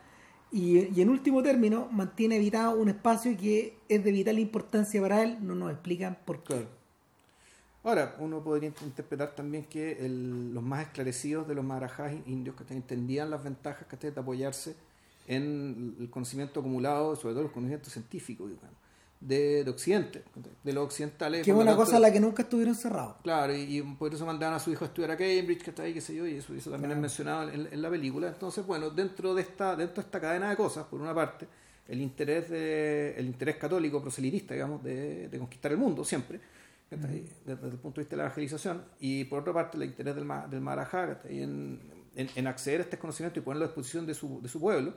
Y, 0.53 0.88
y 0.95 1.01
en 1.01 1.09
último 1.09 1.42
término, 1.42 1.88
mantiene 1.90 2.36
habitado 2.36 2.78
un 2.80 2.88
espacio 2.88 3.36
que 3.36 3.76
es 3.88 4.05
de 4.05 4.12
vital 4.12 4.38
importancia 4.38 5.01
para 5.01 5.22
él. 5.22 5.38
No 5.40 5.55
nos 5.55 5.72
explican 5.72 6.16
por 6.24 6.38
qué. 6.45 6.55
Claro. 6.55 6.68
Ahora, 7.82 8.16
uno 8.18 8.42
podría 8.42 8.70
int- 8.70 8.82
interpretar 8.82 9.34
también 9.34 9.64
que 9.64 9.92
el- 10.05 10.55
los 10.55 10.62
más 10.62 10.86
esclarecidos 10.86 11.47
de 11.49 11.55
los 11.55 11.64
marajas 11.64 12.14
indios 12.26 12.57
que 12.57 12.72
entendían 12.72 13.30
las 13.30 13.42
ventajas 13.45 13.86
que 13.88 13.97
de 14.11 14.20
apoyarse 14.20 14.74
en 15.26 15.97
el 15.99 16.09
conocimiento 16.09 16.61
acumulado, 16.61 17.16
sobre 17.16 17.34
todo 17.34 17.45
el 17.45 17.51
conocimiento 17.51 17.90
científico, 17.90 18.47
digamos, 18.47 18.70
de, 19.26 19.64
de 19.64 19.70
Occidente, 19.70 20.22
de 20.62 20.72
los 20.72 20.84
occidentales. 20.84 21.44
Que 21.44 21.50
es 21.50 21.56
una 21.56 21.66
tanto- 21.66 21.84
cosa 21.84 21.96
a 21.96 22.00
la 22.00 22.12
que 22.12 22.20
nunca 22.20 22.42
estuvieron 22.42 22.74
cerrados. 22.74 23.16
Claro, 23.22 23.54
y, 23.54 23.78
y 23.78 23.82
por 23.82 24.12
eso 24.14 24.24
mandaban 24.26 24.54
a 24.54 24.58
su 24.60 24.70
hijo 24.70 24.84
a 24.84 24.88
estudiar 24.88 25.10
a 25.12 25.16
Cambridge, 25.16 25.62
que 25.62 25.70
está 25.70 25.82
ahí, 25.84 25.94
qué 25.94 26.00
sé 26.00 26.14
yo, 26.14 26.26
y 26.26 26.36
eso, 26.36 26.54
eso 26.54 26.70
también 26.70 26.92
es 26.92 26.98
mencionado 26.98 27.50
en, 27.50 27.68
en 27.72 27.82
la 27.82 27.90
película. 27.90 28.28
Entonces, 28.28 28.64
bueno, 28.66 28.90
dentro 28.90 29.34
de 29.34 29.42
esta 29.42 29.74
dentro 29.76 29.96
de 30.02 30.06
esta 30.06 30.20
cadena 30.20 30.50
de 30.50 30.56
cosas, 30.56 30.84
por 30.86 31.00
una 31.00 31.14
parte, 31.14 31.46
el 31.88 32.00
interés 32.00 32.48
de, 32.50 33.14
el 33.16 33.26
interés 33.26 33.56
católico 33.56 34.00
proselitista, 34.00 34.54
digamos, 34.54 34.82
de, 34.82 35.28
de 35.28 35.38
conquistar 35.38 35.72
el 35.72 35.78
mundo 35.78 36.04
siempre, 36.04 36.40
ahí, 36.90 37.28
desde, 37.44 37.66
el 37.66 37.76
punto 37.78 38.00
de 38.00 38.04
vista 38.04 38.14
de 38.14 38.18
la 38.18 38.22
evangelización, 38.24 38.84
y 39.00 39.24
por 39.24 39.40
otra 39.40 39.52
parte, 39.52 39.76
el 39.76 39.84
interés 39.84 40.14
del, 40.14 40.26
del 40.48 40.60
Marajá, 40.60 41.06
que 41.06 41.12
está 41.12 41.28
ahí 41.28 41.42
en, 41.42 41.80
en, 42.14 42.28
en 42.34 42.46
acceder 42.46 42.80
a 42.80 42.84
este 42.84 42.98
conocimiento 42.98 43.40
y 43.40 43.42
ponerlo 43.42 43.64
a 43.64 43.68
disposición 43.68 44.06
de 44.06 44.14
su, 44.14 44.40
de 44.40 44.48
su 44.48 44.60
pueblo. 44.60 44.94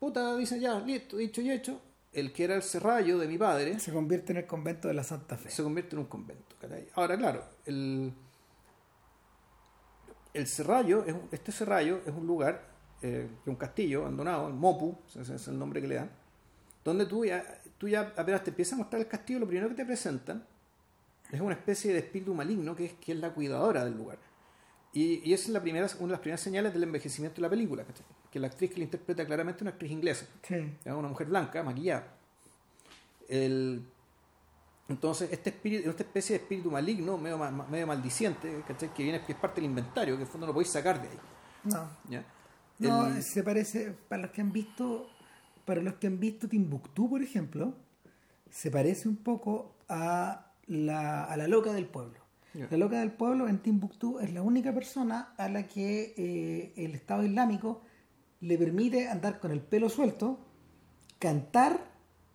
Puta, 0.00 0.36
dicen 0.36 0.60
ya, 0.60 0.78
listo, 0.80 1.16
dicho 1.16 1.40
y 1.40 1.50
hecho, 1.50 1.80
el 2.12 2.32
que 2.32 2.44
era 2.44 2.54
el 2.54 2.62
serrallo 2.62 3.18
de 3.18 3.28
mi 3.28 3.38
padre, 3.38 3.78
Se 3.78 3.92
convierte 3.92 4.32
en 4.32 4.38
el 4.38 4.46
convento 4.46 4.88
de 4.88 4.94
la 4.94 5.04
Santa 5.04 5.36
Fe. 5.36 5.50
se 5.50 5.62
convierte 5.62 5.94
en 5.94 6.00
un 6.00 6.06
convento. 6.06 6.56
¿cachai? 6.60 6.88
Ahora, 6.94 7.16
claro, 7.16 7.44
el, 7.66 8.12
el 10.34 10.46
Serrallo, 10.46 11.04
es 11.04 11.14
este 11.32 11.52
Serrallo 11.52 12.00
es 12.06 12.14
un 12.14 12.26
lugar, 12.26 12.68
eh, 13.02 13.28
un 13.46 13.56
castillo 13.56 14.02
abandonado, 14.02 14.48
el 14.48 14.54
Mopu, 14.54 14.98
ese 15.08 15.34
es 15.34 15.48
el 15.48 15.58
nombre 15.58 15.80
que 15.80 15.88
le 15.88 15.94
dan, 15.96 16.10
donde 16.84 17.06
tú 17.06 17.24
ya, 17.24 17.60
tú 17.76 17.88
ya 17.88 18.12
apenas 18.16 18.42
te 18.42 18.50
empiezas 18.50 18.74
a 18.74 18.76
mostrar 18.76 19.02
el 19.02 19.08
castillo, 19.08 19.40
lo 19.40 19.46
primero 19.46 19.68
que 19.68 19.74
te 19.74 19.84
presentan 19.84 20.44
es 21.30 21.40
una 21.40 21.54
especie 21.54 21.92
de 21.92 21.98
espíritu 21.98 22.34
maligno 22.34 22.74
que 22.74 22.86
es, 22.86 22.92
que 22.94 23.12
es 23.12 23.18
la 23.18 23.34
cuidadora 23.34 23.84
del 23.84 23.94
lugar. 23.94 24.18
Y, 24.94 25.28
y 25.28 25.34
esa 25.34 25.44
es 25.44 25.50
la 25.50 25.60
primera, 25.60 25.86
una 25.98 26.06
de 26.06 26.12
las 26.12 26.20
primeras 26.20 26.40
señales 26.40 26.72
del 26.72 26.84
envejecimiento 26.84 27.36
de 27.36 27.42
la 27.42 27.50
película, 27.50 27.84
¿cachai? 27.84 28.06
Que 28.30 28.38
la 28.38 28.48
actriz 28.48 28.70
que 28.70 28.78
la 28.78 28.84
interpreta 28.84 29.24
claramente 29.24 29.58
es 29.58 29.62
una 29.62 29.70
actriz 29.72 29.90
inglesa. 29.90 30.26
Sí. 30.42 30.54
Es 30.84 30.92
una 30.92 31.08
mujer 31.08 31.26
blanca, 31.28 31.62
maquillada. 31.62 32.06
El, 33.28 33.82
entonces, 34.88 35.30
este 35.32 35.50
espíritu, 35.50 35.90
esta 35.90 36.02
especie 36.02 36.36
de 36.38 36.42
espíritu 36.42 36.70
maligno, 36.70 37.18
medio, 37.18 37.38
medio 37.38 37.86
maldiciente, 37.86 38.62
¿cachai? 38.66 38.92
que 38.94 39.02
viene 39.02 39.20
que 39.24 39.32
es 39.32 39.38
parte 39.38 39.60
del 39.60 39.68
inventario, 39.70 40.14
que 40.14 40.22
en 40.22 40.26
el 40.26 40.32
fondo 40.32 40.46
no 40.46 40.52
podéis 40.54 40.70
sacar 40.72 41.00
de 41.02 41.08
ahí. 41.08 41.18
No. 41.64 41.88
¿ya? 42.08 42.24
No, 42.78 43.06
El- 43.08 43.22
se 43.22 43.42
parece, 43.42 43.92
para 44.08 44.22
los 44.22 44.30
que 44.30 44.40
han 44.40 44.52
visto, 44.52 45.08
para 45.66 45.82
los 45.82 45.94
que 45.94 46.06
han 46.06 46.18
visto 46.18 46.48
Timbuktu, 46.48 47.10
por 47.10 47.22
ejemplo, 47.22 47.74
se 48.50 48.70
parece 48.70 49.08
un 49.08 49.16
poco 49.16 49.74
a 49.90 50.52
la, 50.66 51.24
a 51.24 51.36
la 51.36 51.48
loca 51.48 51.72
del 51.72 51.86
pueblo. 51.86 52.18
La 52.70 52.76
loca 52.78 52.98
del 52.98 53.12
pueblo 53.12 53.46
en 53.46 53.58
Timbuktu 53.58 54.18
es 54.20 54.32
la 54.32 54.42
única 54.42 54.72
persona 54.72 55.32
a 55.36 55.48
la 55.48 55.68
que 55.68 56.14
eh, 56.16 56.72
el 56.76 56.94
Estado 56.94 57.22
Islámico 57.22 57.82
le 58.40 58.56
permite 58.58 59.08
andar 59.08 59.40
con 59.40 59.50
el 59.50 59.60
pelo 59.60 59.88
suelto, 59.88 60.38
cantar 61.18 61.78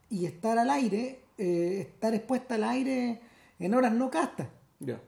y 0.09 0.25
estar 0.25 0.57
al 0.57 0.69
aire, 0.69 1.21
eh, 1.37 1.79
estar 1.81 2.13
expuesta 2.13 2.55
al 2.55 2.63
aire 2.65 3.21
en 3.59 3.73
horas 3.73 3.93
no 3.93 4.09
castas. 4.09 4.47
ya. 4.79 4.99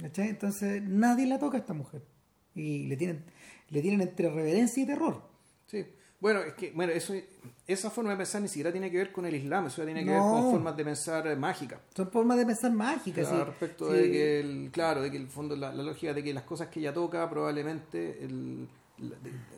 ¿cachai? 0.00 0.28
Entonces 0.28 0.82
nadie 0.82 1.26
la 1.26 1.38
toca 1.38 1.56
a 1.56 1.60
esta 1.60 1.72
mujer. 1.72 2.02
Y 2.54 2.84
le 2.86 2.96
tienen, 2.96 3.24
le 3.70 3.80
tienen 3.80 4.00
entre 4.00 4.28
reverencia 4.30 4.82
y 4.82 4.86
terror. 4.86 5.22
Sí. 5.66 5.84
Bueno, 6.20 6.40
es 6.40 6.54
que 6.54 6.70
bueno, 6.72 6.92
eso, 6.92 7.12
esa 7.66 7.90
forma 7.90 8.10
de 8.12 8.16
pensar 8.16 8.40
ni 8.40 8.48
siquiera 8.48 8.72
tiene 8.72 8.90
que 8.90 8.96
ver 8.96 9.12
con 9.12 9.26
el 9.26 9.34
Islam, 9.34 9.66
eso 9.66 9.84
tiene 9.84 10.04
que 10.04 10.10
ver 10.10 10.20
con 10.20 10.50
formas 10.52 10.76
de 10.76 10.84
pensar 10.84 11.36
mágicas. 11.36 11.80
Son 11.94 12.10
formas 12.10 12.38
de 12.38 12.46
pensar 12.46 12.72
mágicas. 12.72 13.28
Claro, 13.28 13.44
sí. 13.44 13.50
respecto 13.50 13.90
Sí. 13.90 13.96
de 13.98 14.10
que 14.10 14.40
el, 14.40 14.70
claro, 14.72 15.02
de 15.02 15.10
que 15.10 15.16
el 15.16 15.26
fondo, 15.28 15.54
la, 15.56 15.72
la 15.72 15.82
lógica 15.82 16.14
de 16.14 16.22
que 16.22 16.32
las 16.32 16.44
cosas 16.44 16.68
que 16.68 16.80
ella 16.80 16.94
toca, 16.94 17.28
probablemente, 17.28 18.24
el, 18.24 18.68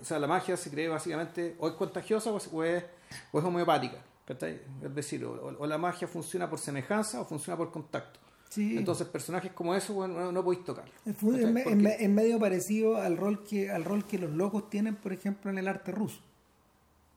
o 0.01 0.05
sea, 0.05 0.19
la 0.19 0.27
magia 0.27 0.57
se 0.57 0.71
cree 0.71 0.89
básicamente, 0.89 1.57
o 1.59 1.69
es 1.69 1.75
contagiosa 1.75 2.31
o 2.33 2.37
es, 2.39 2.49
o 2.53 2.65
es, 2.65 2.85
o 3.33 3.39
es 3.39 3.45
homeopática, 3.45 3.99
¿cachai? 4.25 4.61
Es 4.83 4.95
decir, 4.95 5.25
o, 5.25 5.57
o 5.59 5.67
la 5.67 5.79
magia 5.79 6.09
funciona 6.09 6.49
por 6.49 6.59
semejanza 6.59 7.21
o 7.21 7.25
funciona 7.25 7.57
por 7.57 7.71
contacto. 7.71 8.21
Sí. 8.49 8.77
Entonces, 8.77 9.07
personajes 9.09 9.53
como 9.53 9.75
eso, 9.75 9.93
bueno, 9.95 10.15
no, 10.15 10.33
no 10.33 10.45
podéis 10.45 10.65
tocarlo. 10.65 10.93
Es, 11.05 12.09
medio 12.09 12.39
parecido 12.39 12.97
al 12.97 13.17
rol 13.17 13.45
que 13.45 13.71
al 13.71 13.85
rol 13.85 14.07
que 14.07 14.19
los 14.19 14.31
locos 14.31 14.71
tienen, 14.71 14.97
por 14.97 15.13
ejemplo, 15.13 15.51
en 15.51 15.59
el 15.59 15.69
arte 15.69 15.93
ruso. 15.93 16.21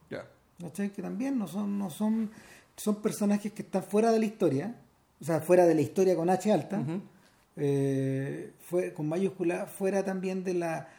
ya. 0.09 0.25
¿cachai? 0.59 0.91
Que 0.91 1.01
también 1.01 1.37
no 1.37 1.47
son, 1.47 1.77
no 1.77 1.89
son, 1.89 2.31
son 2.75 2.95
personajes 2.95 3.53
que 3.53 3.61
están 3.61 3.83
fuera 3.83 4.11
de 4.11 4.19
la 4.19 4.25
historia, 4.25 4.75
o 5.21 5.23
sea, 5.23 5.39
fuera 5.39 5.65
de 5.65 5.75
la 5.75 5.81
historia 5.81 6.15
con 6.15 6.29
H 6.29 6.51
alta, 6.51 6.83
eh, 7.55 8.53
fue, 8.59 8.93
con 8.93 9.07
mayúscula, 9.07 9.65
fuera 9.67 10.03
también 10.03 10.43
de 10.43 10.53
la 10.55 10.89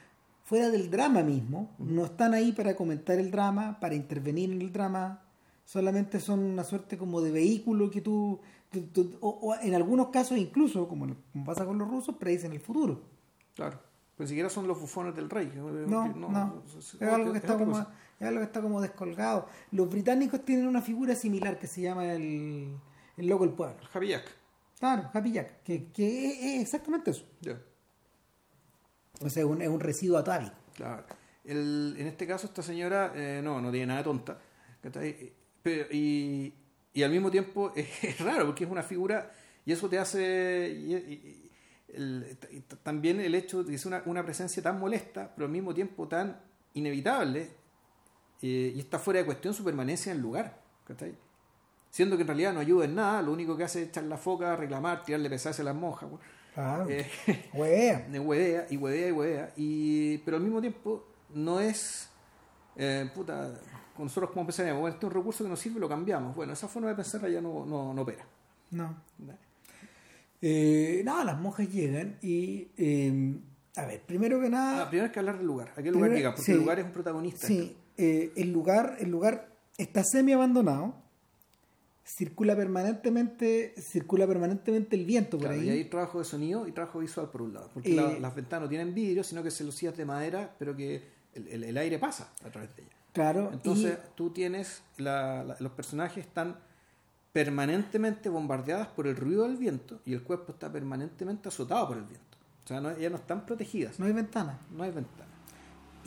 fuera 0.51 0.69
del 0.69 0.91
drama 0.91 1.23
mismo, 1.23 1.71
no 1.79 2.05
están 2.07 2.35
ahí 2.35 2.51
para 2.51 2.75
comentar 2.75 3.17
el 3.21 3.31
drama, 3.31 3.79
para 3.79 3.95
intervenir 3.95 4.51
en 4.51 4.61
el 4.61 4.73
drama, 4.73 5.23
solamente 5.65 6.19
son 6.19 6.41
una 6.41 6.65
suerte 6.65 6.99
como 6.99 7.21
de 7.21 7.31
vehículo 7.31 7.89
que 7.89 8.01
tú, 8.01 8.41
tú- 8.69 8.83
tú- 8.93 9.17
o, 9.21 9.29
o 9.29 9.55
en 9.61 9.77
algunos 9.77 10.09
casos 10.09 10.37
incluso, 10.37 10.89
como, 10.89 11.07
como 11.33 11.45
pasa 11.45 11.65
con 11.65 11.79
los 11.79 11.89
rusos, 11.89 12.17
predicen 12.17 12.51
el 12.51 12.59
futuro. 12.59 13.01
Claro. 13.55 13.79
Ni 14.19 14.27
siquiera 14.27 14.51
son 14.51 14.67
los 14.67 14.81
bufones 14.81 15.15
del 15.15 15.31
rey. 15.31 15.53
No, 15.55 15.71
no, 16.17 16.63
es- 16.67 16.95
es 16.95 17.03
algo 17.03 17.31
que 17.31 17.39
es 17.39 17.45
está 17.45 17.57
como, 17.57 17.71
cosa. 17.71 17.89
es 18.19 18.27
algo 18.27 18.41
que 18.41 18.47
está 18.47 18.61
como 18.61 18.81
descolgado. 18.81 19.47
Los 19.71 19.89
británicos 19.89 20.45
tienen 20.45 20.67
una 20.67 20.83
figura 20.83 21.15
similar 21.15 21.61
que 21.61 21.69
se 21.69 21.83
llama 21.83 22.13
el, 22.13 22.75
el 23.17 23.27
loco 23.29 23.45
del 23.47 23.55
pueblo. 23.55 23.77
El 23.81 23.87
Javier. 23.87 24.23
Claro, 24.81 25.11
Happy 25.15 25.31
Jack, 25.31 25.63
que, 25.63 25.93
que 25.93 26.57
es, 26.57 26.61
exactamente 26.63 27.13
eso. 27.13 27.25
O 29.21 29.29
sea, 29.29 29.43
es 29.43 29.49
un, 29.49 29.61
es 29.63 29.69
un 29.69 29.81
residuo 29.81 30.19
atávico. 30.19 30.55
Claro. 30.75 31.05
El- 31.45 31.95
en 31.99 32.07
este 32.07 32.27
caso, 32.27 32.47
esta 32.47 32.63
señora 32.63 33.13
eh, 33.15 33.41
no, 33.43 33.61
no 33.61 33.71
tiene 33.71 33.87
nada 33.87 33.99
de 34.01 34.05
tonta. 34.05 34.39
Pero- 35.63 35.87
y, 35.93 36.55
y 36.95 37.03
al 37.03 37.11
mismo 37.11 37.31
tiempo 37.31 37.73
es, 37.77 38.19
raro 38.21 38.47
porque 38.47 38.65
es 38.65 38.71
una 38.71 38.83
figura 38.83 39.31
y 39.65 39.73
eso 39.73 39.89
te 39.89 39.99
hace. 39.99 41.49
también 42.83 43.21
el 43.21 43.35
hecho 43.35 43.63
de 43.63 43.71
que 43.71 43.75
es 43.77 43.87
una, 43.87 44.03
una 44.07 44.25
presencia 44.25 44.63
tan 44.63 44.79
molesta, 44.79 45.33
pero 45.35 45.47
al 45.47 45.53
mismo 45.53 45.75
tiempo 45.75 46.09
tan 46.09 46.41
inevitable 46.75 47.51
eh, 48.43 48.73
y 48.75 48.79
está 48.81 48.99
fuera 48.99 49.21
de 49.21 49.27
cuestión 49.27 49.53
su 49.55 49.65
permanencia 49.65 50.13
en 50.13 50.17
el 50.19 50.23
lugar. 50.23 50.61
¿cachai? 50.87 51.15
Siendo 51.91 52.17
que 52.17 52.23
en 52.23 52.29
realidad 52.29 52.53
no 52.55 52.61
ayuda 52.61 52.85
en 52.85 52.95
nada, 52.95 53.21
lo 53.23 53.33
único 53.33 53.57
que 53.57 53.65
hace 53.65 53.83
es 53.83 53.89
echar 53.89 54.05
la 54.05 54.17
foca, 54.17 54.55
reclamar, 54.57 55.05
tirarle 55.05 55.29
pesadas 55.29 55.61
a 55.61 55.65
las 55.65 55.75
monjas. 55.75 56.09
Claro. 56.55 56.89
Eh, 56.89 57.07
de 57.27 57.51
huevea 57.59 58.67
y 58.71 58.77
huevea 58.77 59.09
y 59.09 59.13
huevea 59.13 59.53
y 59.57 60.19
pero 60.19 60.37
al 60.37 60.43
mismo 60.43 60.61
tiempo 60.61 61.07
no 61.35 61.61
es 61.61 62.09
eh, 62.77 63.09
puta 63.15 63.53
con 63.97 64.07
nosotros 64.07 64.31
como 64.33 64.47
pensaríamos 64.47 64.81
bueno 64.81 64.95
este 64.95 65.07
es 65.07 65.11
un 65.13 65.17
recurso 65.17 65.45
que 65.45 65.51
nos 65.51 65.61
sirve 65.61 65.79
lo 65.79 65.89
cambiamos 65.89 66.35
bueno 66.35 66.53
esa 66.53 66.67
forma 66.69 66.89
de 66.89 66.95
pensar 66.97 67.21
ya 67.31 67.41
no, 67.41 67.65
no, 67.67 67.95
no 67.95 68.03
opera 68.03 68.25
No. 68.71 68.95
Eh, 70.43 71.03
nada, 71.05 71.25
las 71.25 71.39
monjas 71.39 71.69
llegan 71.71 72.17
y. 72.23 72.69
eh, 72.79 73.35
a 73.77 73.85
ver, 73.87 74.01
primero 74.03 74.41
que 74.41 74.49
nada. 74.49 74.83
ah, 74.85 74.89
primero 74.89 75.07
hay 75.07 75.13
que 75.13 75.19
hablar 75.19 75.37
del 75.39 75.47
lugar 75.47 75.69
a 75.77 75.83
qué 75.83 75.91
lugar 75.91 76.09
Primero- 76.11 76.17
llega 76.17 76.31
porque 76.31 76.43
sí. 76.47 76.53
el 76.53 76.59
lugar 76.59 76.79
es 76.81 76.85
un 76.87 76.93
protagonista 76.93 77.47
Sí, 77.47 77.77
eh, 77.99 78.33
el 78.37 78.51
lugar, 78.53 78.97
el 79.01 79.11
lugar 79.11 79.49
está 79.79 80.03
semi 80.03 80.33
abandonado. 80.33 80.95
Circula 82.05 82.57
permanentemente, 82.57 83.75
circula 83.79 84.27
permanentemente 84.27 84.97
el 84.97 85.05
viento 85.05 85.39
por 85.39 85.47
Claro, 85.49 85.61
ahí. 85.61 85.67
y 85.69 85.71
hay 85.71 85.85
trabajo 85.85 86.19
de 86.19 86.25
sonido 86.25 86.67
y 86.67 86.73
trabajo 86.73 86.99
visual 86.99 87.29
por 87.31 87.43
un 87.43 87.55
lado 87.55 87.71
porque 87.73 87.93
Eh, 87.93 87.97
la- 87.97 88.19
las 88.19 88.35
ventanas 88.35 88.63
no 88.65 88.69
tienen 88.69 88.95
vidrio 88.95 89.23
sino 89.23 89.43
que 89.43 89.51
celosías 89.51 89.97
de 89.97 90.05
madera 90.05 90.55
pero 90.59 90.75
que 90.77 91.03
el, 91.35 91.47
el- 91.49 91.65
el 91.65 91.77
aire 91.79 91.99
pasa 91.99 92.33
a 92.45 92.51
través 92.51 92.75
de 92.75 92.83
ellas 92.83 92.95
Claro. 93.13 93.51
Entonces 93.53 93.99
tú 94.15 94.31
tienes, 94.31 94.83
la- 94.97 95.43
la- 95.45 95.57
los 95.61 95.73
personajes 95.73 96.25
están 96.27 96.57
permanentemente 97.33 98.29
bombardeadas 98.29 98.89
por 98.89 99.07
el 99.07 99.17
ruido 99.17 99.45
del 99.45 99.57
viento 99.57 100.01
y 100.05 100.13
el 100.13 100.23
cuerpo 100.23 100.53
está 100.53 100.71
permanentemente 100.73 101.49
azotado 101.49 101.87
por 101.89 101.97
el 101.99 102.05
viento. 102.05 102.39
O 102.65 102.67
sea, 102.69 102.81
no, 102.81 102.91
ellas 102.91 103.11
no 103.11 103.19
están 103.19 103.47
protegidas, 103.47 103.99
y 103.99 104.03
no 104.03 104.07
hay 104.07 104.13
ventana. 104.13 104.59
no 104.71 104.83
hay 104.85 104.91
ventana. 104.91 105.27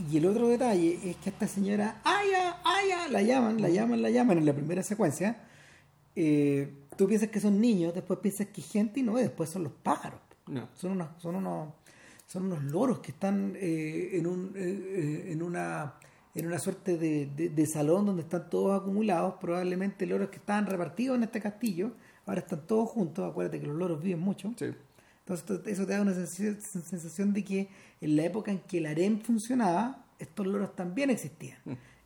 Y 0.10 0.18
el 0.18 0.26
otro 0.26 0.48
detalle 0.48 1.00
es 1.10 1.18
que 1.18 1.30
a 1.30 1.34
esta 1.34 1.48
señora, 1.48 2.02
¡Aya! 2.04 2.58
¡Aya! 2.64 3.08
La 3.10 3.22
llaman, 3.22 3.62
la 3.62 3.70
llaman, 3.70 4.02
la 4.02 4.10
llaman 4.10 4.38
en 4.40 4.46
la 4.46 4.54
primera 4.54 4.82
secuencia. 4.82 5.43
Eh, 6.16 6.72
tú 6.98 7.08
piensas 7.08 7.30
que 7.30 7.40
son 7.40 7.60
niños, 7.60 7.94
después 7.94 8.20
piensas 8.20 8.48
que 8.48 8.62
es 8.62 8.72
gente 8.72 9.00
y 9.00 9.04
no, 9.04 9.16
después 9.16 9.50
son 9.50 9.64
los 9.64 9.74
pájaros. 9.74 10.20
No. 10.48 10.68
Son 10.76 10.92
unos, 10.92 11.10
son 11.22 11.36
unos, 11.36 11.70
son 12.28 12.46
unos 12.46 12.64
loros 12.64 13.00
que 13.00 13.12
están 13.12 13.54
eh, 13.56 14.12
en, 14.14 14.28
un, 14.28 14.52
eh, 14.56 14.62
eh, 14.62 15.32
en, 15.32 15.42
una, 15.42 15.96
en 16.36 16.48
una 16.48 16.60
suerte 16.60 16.98
de, 16.98 17.28
de- 17.36 17.50
de 17.50 17.66
salón 17.66 18.06
donde 18.06 18.24
están 18.24 18.50
todos 18.50 18.80
acumulados, 18.80 19.36
probablemente 19.40 20.06
loros 20.06 20.30
que 20.30 20.38
estaban 20.38 20.66
repartidos 20.66 21.18
en 21.18 21.24
este 21.24 21.40
castillo, 21.42 21.94
ahora 22.26 22.42
están 22.42 22.66
todos 22.68 22.90
juntos, 22.90 23.30
acuérdate 23.30 23.60
que 23.60 23.68
los 23.68 23.76
loros 23.78 24.02
viven 24.02 24.20
mucho. 24.20 24.54
Sí. 24.58 24.66
Entonces 25.26 25.62
eso 25.68 25.86
te 25.86 25.94
da 25.94 26.02
una 26.02 26.14
sensación, 26.14 27.32
de 27.34 27.44
que 27.46 27.70
en 28.02 28.16
la 28.18 28.24
época 28.26 28.52
en 28.52 28.60
que 28.60 28.80
el 28.80 28.86
harem 28.88 29.20
funcionaba, 29.22 30.06
estos 30.20 30.46
loros 30.46 30.76
también 30.76 31.10
existían. 31.10 31.58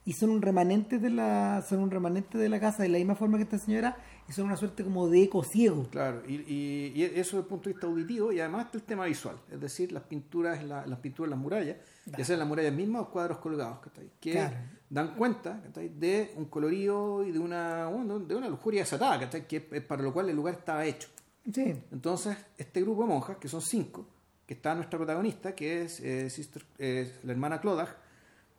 Y 0.08 0.14
son 0.14 0.30
un 0.30 0.42
remanente 0.42 1.00
de 1.00 1.10
la 1.10 1.62
son 1.68 1.80
un 1.80 1.92
remanente 1.92 2.38
de 2.38 2.48
la 2.48 2.60
casa 2.62 2.82
de 2.82 2.88
la 2.90 2.98
misma 2.98 3.14
forma 3.16 3.38
que 3.38 3.44
esta 3.44 3.58
señora 3.60 3.98
y 4.28 4.32
son 4.32 4.46
una 4.46 4.56
suerte 4.56 4.84
como 4.84 5.10
de 5.10 5.24
eco 5.24 5.44
ciego. 5.44 5.86
Claro, 5.92 6.24
y, 6.26 6.36
y- 6.36 6.94
y 6.96 7.04
eso 7.04 7.36
desde 7.36 7.40
el 7.40 7.46
punto 7.46 7.68
de 7.70 7.74
vista 7.74 7.88
auditivo 7.88 8.32
y 8.32 8.40
además 8.40 8.66
está 8.68 8.78
el 8.78 8.84
tema 8.86 9.06
visual, 9.06 9.36
es 9.52 9.60
decir, 9.60 9.92
las 9.92 10.04
pinturas, 10.04 10.60
en 10.62 10.70
la- 10.70 10.88
las 10.88 11.00
pinturas 11.00 11.30
las 11.30 11.38
murallas, 11.40 11.76
ya 12.06 12.24
sean 12.24 12.40
las 12.40 12.48
murallas 12.48 12.74
mismas 12.74 13.02
o 13.02 13.10
cuadros 13.10 13.40
colgados, 13.40 13.80
que 14.22 14.32
Claro. 14.32 14.56
dan 14.90 15.14
cuenta 15.16 15.62
de 15.76 16.32
un 16.38 16.46
colorido 16.46 17.26
y 17.26 17.32
de 17.34 17.40
una, 17.40 17.88
bueno, 17.88 18.18
de 18.20 18.34
una 18.36 18.48
lujuria 18.48 18.82
desatada, 18.84 19.30
que 19.30 19.68
es 19.72 19.82
para 19.84 20.02
lo 20.04 20.14
cual 20.14 20.30
el 20.30 20.36
lugar 20.38 20.54
estaba 20.54 20.86
hecho. 20.86 21.10
Sí, 21.54 21.74
Entonces, 21.92 22.38
este 22.58 22.82
grupo 22.82 23.02
de 23.04 23.10
monjas, 23.10 23.38
que 23.38 23.50
son 23.50 23.62
cinco, 23.62 24.06
que 24.46 24.54
está 24.54 24.74
nuestra 24.74 24.98
protagonista, 24.98 25.54
que 25.54 25.84
es 25.84 26.00
eh, 26.00 26.30
Sister- 26.30 26.64
eh, 26.78 27.14
la 27.24 27.32
hermana 27.34 27.60
Clodagh, 27.60 27.90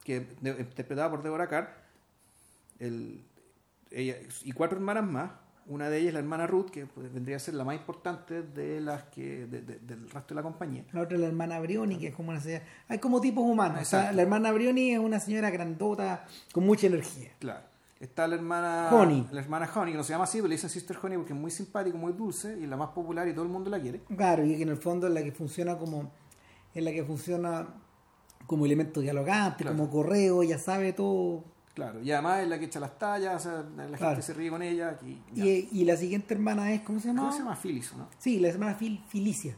que 0.08 0.26
interpretada 0.42 1.10
por 1.10 1.22
Deborah 1.22 1.48
Carr, 1.48 1.68
el- 2.78 3.22
ella, 3.90 4.16
y 4.44 4.52
cuatro 4.52 4.78
hermanas 4.78 5.04
más. 5.04 5.30
Una 5.66 5.90
de 5.90 5.98
ellas 5.98 6.08
es 6.08 6.14
la 6.14 6.20
hermana 6.20 6.46
Ruth, 6.46 6.70
que 6.70 6.86
pues, 6.86 7.12
vendría 7.12 7.36
a 7.36 7.38
ser 7.40 7.52
la 7.52 7.62
más 7.62 7.76
importante 7.76 8.40
de 8.42 8.80
las 8.80 9.02
que 9.04 9.44
de- 9.46 9.60
de- 9.60 9.78
del 9.80 10.08
resto 10.08 10.28
de 10.28 10.36
la 10.36 10.42
compañía. 10.42 10.84
la 10.92 11.02
otra 11.02 11.16
es 11.16 11.20
la 11.20 11.26
hermana 11.26 11.60
Brioni, 11.60 11.98
que 11.98 12.06
es 12.08 12.14
como 12.14 12.30
una 12.30 12.40
señora. 12.40 12.64
Hay 12.88 12.98
como 13.00 13.20
tipos 13.20 13.44
humanos. 13.44 13.82
O 13.82 13.84
sea, 13.84 14.12
la 14.12 14.22
hermana 14.22 14.50
Brioni 14.52 14.92
es 14.92 14.98
una 14.98 15.20
señora 15.20 15.50
grandota 15.50 16.24
con 16.52 16.64
mucha 16.64 16.86
energía. 16.86 17.32
Claro. 17.38 17.66
Está 18.00 18.26
la 18.28 18.36
hermana 18.36 18.88
Honey. 18.92 19.26
la 19.32 19.40
hermana 19.42 19.68
Honey, 19.74 19.92
que 19.92 19.98
no 19.98 20.04
se 20.04 20.12
llama 20.14 20.24
así, 20.24 20.38
pero 20.38 20.48
le 20.48 20.54
dicen 20.54 20.70
Sister 20.70 20.96
Honey 21.02 21.18
porque 21.18 21.34
es 21.34 21.38
muy 21.38 21.50
simpático, 21.50 21.98
muy 21.98 22.12
dulce 22.14 22.56
y 22.58 22.66
la 22.66 22.76
más 22.78 22.90
popular 22.90 23.28
y 23.28 23.32
todo 23.34 23.42
el 23.44 23.50
mundo 23.50 23.68
la 23.68 23.78
quiere. 23.80 24.00
Claro, 24.16 24.46
y 24.46 24.56
que 24.56 24.62
en 24.62 24.68
el 24.70 24.76
fondo 24.78 25.06
es 25.08 25.12
la 25.12 25.22
que 25.22 25.32
funciona 25.32 25.76
como. 25.76 26.10
Es 26.74 26.82
la 26.82 26.92
que 26.92 27.04
funciona 27.04 27.66
como 28.48 28.66
elemento 28.66 29.00
dialogante, 29.00 29.62
Claro. 29.62 29.76
como 29.76 29.88
correo, 29.90 30.42
ya 30.42 30.58
sabe 30.58 30.92
todo. 30.92 31.44
Claro. 31.74 32.02
Y 32.02 32.10
además 32.10 32.40
es 32.40 32.48
la 32.48 32.58
que 32.58 32.64
echa 32.64 32.80
las 32.80 32.98
tallas, 32.98 33.36
o 33.46 33.48
sea, 33.48 33.86
la 33.88 33.96
gente 33.96 34.22
se 34.22 34.34
ríe 34.34 34.50
con 34.50 34.62
ella. 34.62 34.98
Y, 35.06 35.20
ya. 35.32 35.44
Y, 35.44 35.68
y 35.70 35.84
la 35.84 35.96
siguiente 35.96 36.34
hermana 36.34 36.72
es, 36.72 36.80
¿cómo 36.80 36.98
se 36.98 37.06
llama? 37.08 37.20
¿Cómo 37.20 37.32
se 37.32 37.38
llama? 37.38 37.54
Phyllis, 37.54 37.92
¿no? 37.94 38.08
Sí, 38.18 38.40
la 38.40 38.48
hermana 38.48 38.76
Fil- 38.76 39.04
Filicia, 39.06 39.54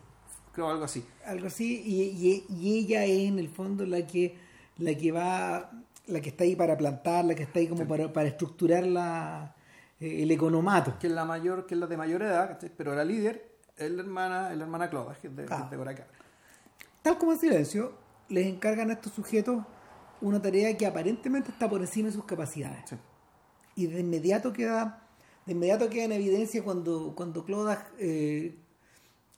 Creo 0.52 0.68
algo 0.68 0.84
así. 0.84 1.02
algo 1.24 1.46
así, 1.46 1.80
y, 1.82 2.02
y- 2.02 2.44
y 2.54 2.78
ella 2.80 3.04
es 3.06 3.20
en 3.28 3.38
el 3.38 3.48
fondo 3.48 3.86
la 3.86 4.06
que 4.06 4.36
la 4.78 4.94
que 4.94 5.12
va, 5.12 5.70
la 6.08 6.20
que 6.20 6.28
está 6.30 6.44
ahí 6.44 6.56
para 6.56 6.76
plantar, 6.76 7.24
la 7.24 7.34
que 7.34 7.44
está 7.44 7.58
ahí 7.60 7.68
como 7.68 7.86
para, 7.86 8.12
para 8.12 8.28
estructurar 8.28 8.84
la, 8.86 9.54
eh, 10.00 10.22
el 10.24 10.30
economato. 10.30 10.98
que 10.98 11.06
es 11.06 11.12
la 11.12 11.24
mayor, 11.24 11.66
que 11.66 11.74
es 11.74 11.80
la 11.80 11.86
de 11.86 11.96
mayor 11.96 12.22
edad, 12.22 12.58
pero 12.76 12.94
la 12.94 13.04
líder 13.04 13.50
es 13.76 13.90
la 13.90 14.02
hermana, 14.02 14.50
es 14.52 14.58
la 14.58 14.64
hermana 14.64 14.90
Cloda, 14.90 15.14
que 15.20 15.28
es 15.28 15.36
de, 15.36 15.46
Ah. 15.48 15.68
de. 15.70 16.04
Tal 17.02 17.16
como 17.18 17.32
en 17.32 17.38
silencio, 17.38 17.92
les 18.30 18.46
encargan 18.46 18.90
a 18.90 18.94
estos 18.94 19.12
sujetos 19.12 19.62
una 20.20 20.40
tarea 20.40 20.76
que 20.76 20.86
aparentemente 20.86 21.50
está 21.50 21.68
por 21.68 21.80
encima 21.80 22.08
de 22.08 22.14
sus 22.14 22.24
capacidades. 22.24 22.88
Sí. 22.88 22.96
Y 23.76 23.86
de 23.86 24.00
inmediato 24.00 24.52
queda, 24.52 25.06
de 25.46 25.52
inmediato 25.52 25.88
queda 25.90 26.04
en 26.04 26.12
evidencia 26.12 26.62
cuando, 26.62 27.14
cuando 27.14 27.44
Clodas 27.44 27.84
eh, 27.98 28.56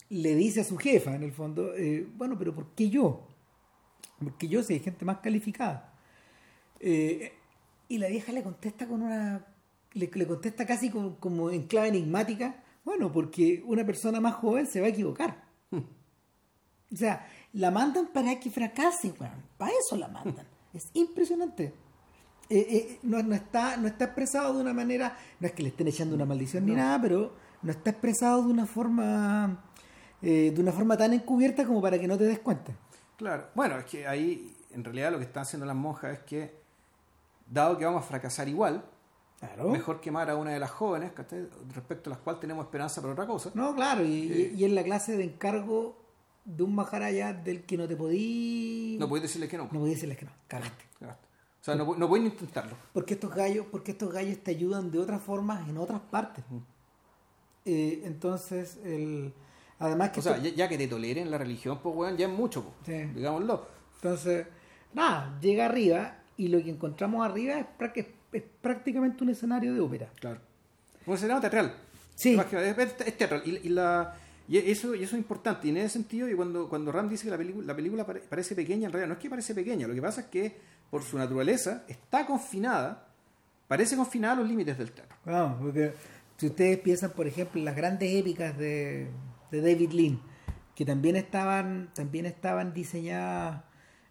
le 0.08 0.34
dice 0.34 0.60
a 0.60 0.64
su 0.64 0.76
jefa, 0.76 1.14
en 1.14 1.22
el 1.22 1.32
fondo, 1.32 1.74
eh, 1.74 2.06
bueno, 2.16 2.36
pero 2.38 2.54
¿por 2.54 2.74
qué 2.74 2.90
yo? 2.90 3.26
Porque 4.22 4.48
yo 4.48 4.62
soy 4.62 4.78
gente 4.78 5.04
más 5.04 5.18
calificada. 5.18 5.94
Eh, 6.80 7.32
y 7.88 7.98
la 7.98 8.08
vieja 8.08 8.32
le 8.32 8.42
contesta 8.42 8.86
con 8.86 9.02
una. 9.02 9.46
Le, 9.92 10.10
le 10.12 10.26
contesta 10.26 10.66
casi 10.66 10.90
como, 10.90 11.18
como 11.18 11.50
en 11.50 11.66
clave 11.66 11.88
enigmática. 11.88 12.62
Bueno, 12.84 13.12
porque 13.12 13.62
una 13.66 13.84
persona 13.84 14.20
más 14.20 14.34
joven 14.34 14.66
se 14.66 14.80
va 14.80 14.86
a 14.86 14.90
equivocar. 14.90 15.44
O 16.92 16.96
sea, 16.96 17.26
la 17.54 17.70
mandan 17.70 18.06
para 18.08 18.38
que 18.40 18.50
fracase, 18.50 19.12
weón. 19.18 19.42
Para 19.58 19.72
eso 19.72 19.96
la 19.96 20.08
mandan. 20.08 20.46
Es 20.74 20.88
impresionante. 20.94 21.74
Eh, 22.48 22.66
eh, 22.70 22.98
no, 23.02 23.22
no 23.22 23.34
está, 23.34 23.76
no 23.76 23.86
está 23.88 24.06
expresado 24.06 24.54
de 24.54 24.60
una 24.62 24.72
manera, 24.72 25.16
no 25.38 25.46
es 25.46 25.52
que 25.52 25.62
le 25.62 25.68
estén 25.68 25.86
echando 25.88 26.14
una 26.14 26.24
maldición 26.24 26.64
ni 26.64 26.74
nada, 26.74 26.98
pero 27.00 27.34
no 27.62 27.70
está 27.70 27.90
expresado 27.90 28.42
de 28.42 28.48
una 28.48 28.64
forma 28.66 29.64
eh, 30.22 30.50
de 30.54 30.60
una 30.62 30.72
forma 30.72 30.96
tan 30.96 31.12
encubierta 31.12 31.66
como 31.66 31.82
para 31.82 31.98
que 31.98 32.08
no 32.08 32.16
te 32.16 32.24
des 32.24 32.38
cuenta. 32.38 32.72
Claro. 33.16 33.48
Bueno, 33.54 33.78
es 33.78 33.84
que 33.84 34.06
ahí 34.06 34.54
en 34.70 34.82
realidad 34.82 35.12
lo 35.12 35.18
que 35.18 35.24
están 35.24 35.42
haciendo 35.42 35.66
las 35.66 35.76
monjas 35.76 36.12
es 36.14 36.20
que, 36.24 36.58
dado 37.50 37.76
que 37.76 37.84
vamos 37.84 38.02
a 38.02 38.06
fracasar 38.06 38.48
igual, 38.48 38.84
Claro. 39.40 39.68
mejor 39.70 40.00
quemar 40.00 40.30
a 40.30 40.36
una 40.36 40.52
de 40.52 40.58
las 40.60 40.70
jóvenes, 40.70 41.12
respecto 41.74 42.08
a 42.08 42.12
las 42.12 42.18
cuales 42.20 42.40
tenemos 42.40 42.64
esperanza 42.64 43.00
para 43.02 43.12
otra 43.12 43.26
cosa. 43.26 43.50
No, 43.54 43.74
claro, 43.74 44.04
y, 44.04 44.32
Eh. 44.32 44.52
y- 44.54 44.60
y 44.60 44.64
es 44.64 44.70
la 44.72 44.82
clase 44.84 45.16
de 45.16 45.24
encargo 45.24 45.96
de 46.44 46.62
un 46.62 46.74
Maharaya 46.74 47.32
del 47.32 47.62
que 47.64 47.76
no 47.76 47.86
te 47.88 47.96
podí. 47.96 48.96
No 48.98 49.08
podéis 49.08 49.22
decirle 49.22 49.48
que 49.48 49.56
no. 49.56 49.64
No 49.72 49.80
podí 49.80 49.90
decirles 49.90 50.18
que 50.18 50.24
no, 50.26 50.32
cagaste. 50.48 50.84
Cagaste. 50.98 51.26
O 51.60 51.64
sea, 51.64 51.74
no, 51.76 51.94
no 51.96 52.08
pueden 52.08 52.26
intentarlo. 52.26 52.76
Porque 52.92 53.14
estos 53.14 53.32
gallos, 53.34 53.66
porque 53.70 53.92
estos 53.92 54.12
gallos 54.12 54.38
te 54.42 54.50
ayudan 54.50 54.90
de 54.90 54.98
otras 54.98 55.22
formas 55.22 55.68
en 55.68 55.78
otras 55.78 56.00
partes. 56.00 56.44
Eh, 57.64 58.02
entonces, 58.04 58.78
el, 58.84 59.32
además 59.78 60.10
que 60.10 60.20
O 60.20 60.22
sea, 60.22 60.36
esto- 60.36 60.48
ya, 60.48 60.54
ya 60.54 60.68
que 60.68 60.76
te 60.78 60.88
toleren 60.88 61.30
la 61.30 61.38
religión, 61.38 61.78
pues, 61.82 61.94
weón, 61.94 62.16
ya 62.16 62.26
es 62.26 62.32
mucho, 62.32 62.64
pues, 62.64 62.74
Sí. 62.86 63.12
digámoslo. 63.14 63.66
entonces, 64.02 64.48
nada, 64.94 65.38
llega 65.40 65.66
arriba 65.66 66.16
y 66.36 66.48
lo 66.48 66.60
que 66.60 66.70
encontramos 66.70 67.24
arriba 67.24 67.60
es, 67.60 67.66
es- 67.94 68.06
es 68.32 68.42
prácticamente 68.60 69.22
un 69.22 69.30
escenario 69.30 69.72
de 69.72 69.78
ópera. 69.80 70.10
Claro. 70.18 70.40
Un 71.06 71.14
escenario 71.14 71.40
teatral. 71.40 71.72
Sí. 72.16 72.34
Es, 72.34 72.52
es- 72.78 73.00
es 73.06 73.16
teatral. 73.16 73.42
Y, 73.44 73.58
y 73.58 73.68
la, 73.68 74.16
y 74.48 74.58
eso, 74.58 74.94
y 74.94 75.02
eso 75.04 75.16
es 75.16 75.20
importante. 75.22 75.66
Y 75.66 75.70
en 75.70 75.78
ese 75.78 75.90
sentido, 75.90 76.28
y 76.28 76.34
cuando, 76.34 76.68
cuando 76.68 76.92
Ram 76.92 77.08
dice 77.08 77.24
que 77.24 77.30
la 77.30 77.38
película, 77.38 77.66
la 77.66 77.74
película 77.76 78.06
pare- 78.06 78.20
parece 78.20 78.54
pequeña, 78.54 78.86
en 78.86 78.92
realidad 78.92 79.08
no 79.08 79.14
es 79.14 79.20
que 79.20 79.30
parece 79.30 79.54
pequeña. 79.54 79.86
Lo 79.86 79.94
que 79.94 80.02
pasa 80.02 80.22
es 80.22 80.26
que, 80.28 80.56
por 80.90 81.02
su 81.02 81.16
naturaleza, 81.18 81.84
está 81.88 82.26
confinada, 82.26 83.08
parece 83.68 83.96
confinada 83.96 84.34
a 84.34 84.36
los 84.36 84.48
límites 84.48 84.76
del 84.78 84.92
teatro. 84.92 85.16
Vamos, 85.24 85.58
porque 85.60 85.92
Si 86.36 86.46
ustedes 86.46 86.78
piensan, 86.78 87.12
por 87.12 87.26
ejemplo, 87.26 87.58
en 87.60 87.64
las 87.64 87.76
grandes 87.76 88.10
épicas 88.12 88.56
de, 88.58 89.06
de 89.50 89.60
David 89.60 89.92
Lean, 89.92 90.20
que 90.74 90.84
también 90.84 91.14
estaban, 91.16 91.90
también 91.94 92.26
estaban 92.26 92.72
diseñadas 92.74 93.62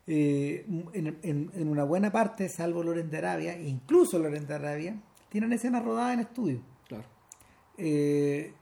eh, 0.08 0.66
en, 0.94 1.18
en- 1.24 1.52
en 1.54 1.68
una 1.68 1.84
buena 1.84 2.12
parte, 2.12 2.48
salvo 2.50 2.84
Loren 2.84 3.10
de 3.10 3.18
Arabia, 3.18 3.56
e 3.58 3.68
incluso 3.68 4.18
Loren 4.18 4.48
de 4.48 4.54
Arabia, 4.54 4.96
tienen 5.30 5.52
escenas 5.54 5.84
rodadas 5.84 6.14
en 6.14 6.20
estudio. 6.22 6.62
Claro. 6.88 7.04
Eh, 7.78 8.54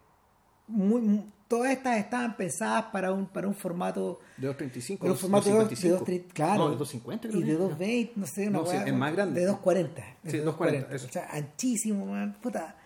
muy- 0.68 1.02
muy- 1.02 1.32
todas 1.50 1.72
estas 1.74 1.98
estaban 1.98 2.38
pensadas 2.38 2.86
para 2.94 3.12
un, 3.12 3.26
para 3.26 3.48
un 3.50 3.56
formato 3.56 4.22
De 4.38 4.48
235. 4.48 5.00
Pero 5.02 5.14
un 5.14 5.20
formato 5.20 5.50
de 5.50 5.56
dos- 5.56 5.70
de 5.70 5.76
255. 5.90 6.24
dos- 6.26 6.34
claro. 6.34 6.58
No, 6.64 6.70
de 6.70 6.78
250 6.78 7.28
creo 7.28 7.42
y 7.42 7.44
de 7.44 7.52
es. 7.52 7.60
220, 7.60 8.14
no 8.16 8.26
sé, 8.28 8.48
una 8.48 8.58
No, 8.60 8.66
sí, 8.66 8.78
es 8.86 8.94
más 8.94 9.14
grande. 9.14 9.40
De 9.42 9.46
240. 9.48 10.02
Sí, 10.24 10.38
de 10.38 10.44
240, 10.44 10.96
eso. 10.96 11.08
O 11.08 11.12
sea, 11.12 11.28
anchísimo, 11.32 12.06
man. 12.06 12.38
Puta. 12.42 12.78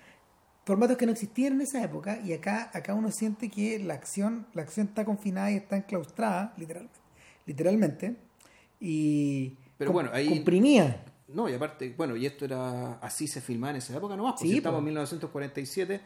Formatos 0.65 0.95
que 0.97 1.05
no 1.05 1.11
existían 1.11 1.53
en 1.53 1.61
esa 1.61 1.83
época 1.83 2.19
y 2.23 2.31
acá, 2.31 2.71
acá 2.73 2.93
uno 2.93 3.11
siente 3.11 3.49
que 3.51 3.77
la 3.79 3.93
acción, 3.95 4.47
la 4.53 4.61
acción 4.61 4.87
está 4.87 5.03
confinada 5.05 5.51
y 5.51 5.55
está 5.57 5.75
enclaustrada, 5.75 6.53
literalmente. 6.57 6.99
literalmente 7.45 8.15
y 8.79 9.57
Pero 9.77 9.91
bueno, 9.91 10.09
ahí- 10.13 10.29
comprimida. 10.29 11.03
No, 11.27 11.49
y 11.49 11.53
aparte, 11.53 11.93
bueno, 11.97 12.15
y 12.15 12.25
esto 12.25 12.45
era 12.45 12.93
así 13.01 13.27
se 13.27 13.41
filmaba 13.41 13.71
en 13.71 13.77
esa 13.77 13.95
época 13.97 14.15
nomás, 14.15 14.33
pues 14.33 14.41
Sí, 14.43 14.49
si 14.51 14.57
estamos 14.57 14.79
en 14.79 14.85
1947, 14.85 16.01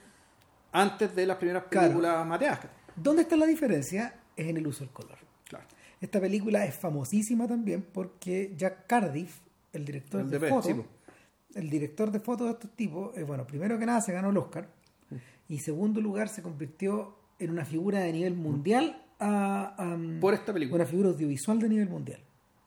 antes 0.71 1.15
de 1.15 1.25
las 1.25 1.37
primeras 1.37 1.63
Claro. 1.69 1.87
películas 1.87 2.25
mateadas. 2.27 2.59
¿Dónde 2.95 3.21
está 3.23 3.35
la 3.35 3.45
diferencia? 3.45 4.15
Es 4.35 4.47
en 4.47 4.57
el 4.57 4.67
uso 4.67 4.83
del 4.83 4.93
color. 4.93 5.17
Claro. 5.47 5.65
Esta 6.01 6.19
película 6.19 6.65
es 6.65 6.75
famosísima 6.75 7.47
también 7.47 7.85
porque 7.91 8.53
Jack 8.57 8.85
Cardiff, 8.87 9.39
el 9.73 9.85
director 9.85 10.21
El 10.21 10.29
de 10.29 10.39
fotos, 10.39 10.65
sí, 10.65 10.75
el 11.55 11.69
director 11.69 12.11
de 12.11 12.19
fotos 12.19 12.47
de 12.47 12.53
estos 12.53 12.71
tipos, 12.75 13.17
eh, 13.17 13.23
bueno, 13.23 13.45
primero 13.47 13.79
que 13.79 13.85
nada 13.85 14.01
se 14.01 14.13
ganó 14.13 14.29
el 14.29 14.37
Oscar 14.37 14.67
y 15.49 15.59
segundo 15.59 16.01
lugar 16.01 16.29
se 16.29 16.41
convirtió 16.41 17.15
en 17.39 17.51
una 17.51 17.65
figura 17.65 17.99
de 17.99 18.11
nivel 18.13 18.35
mundial 18.35 19.01
a, 19.19 19.73
a- 19.77 20.19
Por 20.19 20.33
esta 20.33 20.53
película. 20.53 20.75
una 20.83 20.85
figura 20.89 21.09
audiovisual 21.09 21.59
de 21.59 21.69
nivel 21.69 21.89
mundial. 21.89 22.19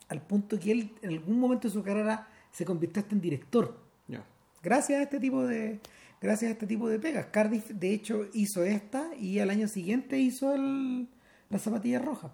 Al 0.08 0.22
punto 0.22 0.58
que 0.58 0.72
él 0.72 0.92
en 1.02 1.10
algún 1.10 1.38
momento 1.38 1.68
de 1.68 1.74
su 1.74 1.82
carrera 1.84 2.26
se 2.50 2.64
convirtió 2.64 3.00
hasta 3.02 3.14
en 3.14 3.20
director. 3.20 3.76
Ya. 4.08 4.24
Gracias 4.62 4.98
a 4.98 5.02
este 5.02 5.20
tipo 5.20 5.46
de 5.46 5.78
gracias 6.20 6.50
a 6.50 6.52
este 6.52 6.66
tipo 6.66 6.88
de 6.88 6.98
pegas. 6.98 7.26
Cardiff 7.26 7.68
de 7.70 7.92
hecho 7.92 8.26
hizo 8.32 8.64
esta 8.64 9.14
y 9.18 9.38
al 9.38 9.50
año 9.50 9.68
siguiente 9.68 10.18
hizo 10.18 10.54
el, 10.54 11.08
la 11.48 11.58
zapatilla 11.58 11.98
roja. 11.98 12.32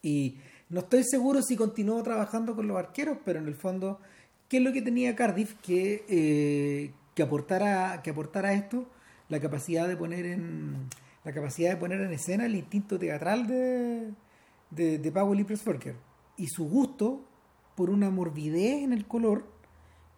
Y 0.00 0.36
no 0.68 0.80
estoy 0.80 1.02
seguro 1.02 1.42
si 1.42 1.56
continuó 1.56 2.00
trabajando 2.04 2.54
con 2.54 2.68
los 2.68 2.76
arqueros, 2.76 3.18
pero 3.24 3.40
en 3.40 3.48
el 3.48 3.56
fondo, 3.56 3.98
¿qué 4.48 4.58
es 4.58 4.62
lo 4.62 4.72
que 4.72 4.80
tenía 4.80 5.16
Cardiff 5.16 5.54
que, 5.60 6.04
eh, 6.08 6.92
que 7.14 7.22
aportara 7.22 8.00
que 8.02 8.10
aportara 8.10 8.52
esto? 8.52 8.88
La 9.28 9.40
capacidad 9.40 9.88
de 9.88 9.96
poner 9.96 10.24
en 10.24 10.88
la 11.24 11.32
capacidad 11.32 11.70
de 11.70 11.76
poner 11.76 12.00
en 12.00 12.12
escena 12.12 12.46
el 12.46 12.54
instinto 12.54 12.96
teatral 12.96 13.48
de, 13.48 14.12
de, 14.70 14.98
de 14.98 15.12
Powell 15.12 15.40
y 15.40 15.44
Pressburger 15.44 15.96
y 16.36 16.46
su 16.46 16.68
gusto 16.68 17.24
por 17.74 17.90
una 17.90 18.10
morbidez 18.10 18.82
en 18.82 18.92
el 18.92 19.06
color 19.06 19.44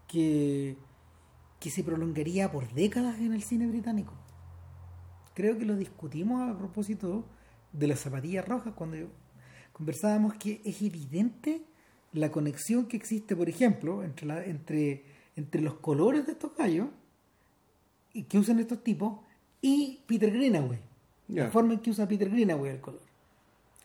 que, 0.06 0.76
que 1.60 1.70
se 1.70 1.84
prolongaría 1.84 2.50
por 2.50 2.72
décadas 2.72 3.18
en 3.20 3.32
el 3.32 3.42
cine 3.42 3.66
británico 3.66 4.14
creo 5.34 5.56
que 5.56 5.64
lo 5.64 5.76
discutimos 5.76 6.50
a 6.50 6.58
propósito 6.58 7.24
de 7.72 7.86
las 7.86 8.00
zapatillas 8.00 8.46
rojas 8.46 8.74
cuando 8.74 8.96
conversábamos 9.72 10.34
que 10.34 10.60
es 10.64 10.82
evidente 10.82 11.62
la 12.12 12.30
conexión 12.32 12.86
que 12.86 12.96
existe, 12.96 13.36
por 13.36 13.48
ejemplo, 13.48 14.02
entre, 14.02 14.26
la- 14.26 14.44
entre, 14.44 15.04
entre 15.36 15.60
los 15.62 15.74
colores 15.74 16.26
de 16.26 16.32
estos 16.32 16.54
gallos 16.56 16.88
y 18.12 18.24
que 18.24 18.38
usan 18.38 18.58
estos 18.58 18.82
tipos 18.82 19.20
y 19.62 20.00
Peter 20.06 20.30
Greenaway. 20.32 20.80
La 21.28 21.50
forma 21.52 21.74
en 21.74 21.78
que 21.80 21.90
usa 21.90 22.08
Peter 22.08 22.28
Greenaway 22.28 22.72
el 22.72 22.80
color. 22.80 23.00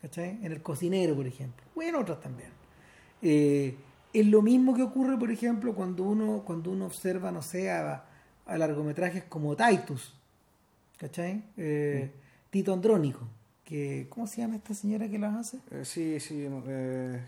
¿Cachai? 0.01 0.39
En 0.43 0.51
el 0.51 0.61
cocinero, 0.63 1.15
por 1.15 1.28
ejemplo. 1.28 1.63
O 1.76 1.82
en 1.84 1.93
otras 1.95 2.19
también. 2.19 2.49
Eh, 3.21 3.76
es 4.20 4.28
lo 4.28 4.41
mismo 4.41 4.74
que 4.76 4.84
ocurre, 4.84 5.18
por 5.18 5.32
ejemplo, 5.32 5.74
cuando 5.74 6.03
uno, 6.03 6.43
cuando 6.45 6.72
uno 6.72 6.86
observa, 6.86 7.32
no 7.32 7.41
sé, 7.41 7.70
a, 7.72 8.05
a 8.45 8.57
largometrajes 8.57 9.24
como 9.26 9.55
Titus. 9.55 10.13
¿Cachai? 10.97 11.43
Eh, 11.57 12.11
Tito 12.49 12.74
Andrónico. 12.74 13.22
Que, 13.63 14.05
¿Cómo 14.09 14.28
se 14.28 14.41
llama 14.41 14.55
esta 14.57 14.74
señora 14.74 15.09
que 15.09 15.18
las 15.18 15.36
hace? 15.36 15.57
Eh, 15.72 15.84
sí, 15.84 16.20
sí. 16.20 16.45
eh, 16.68 17.20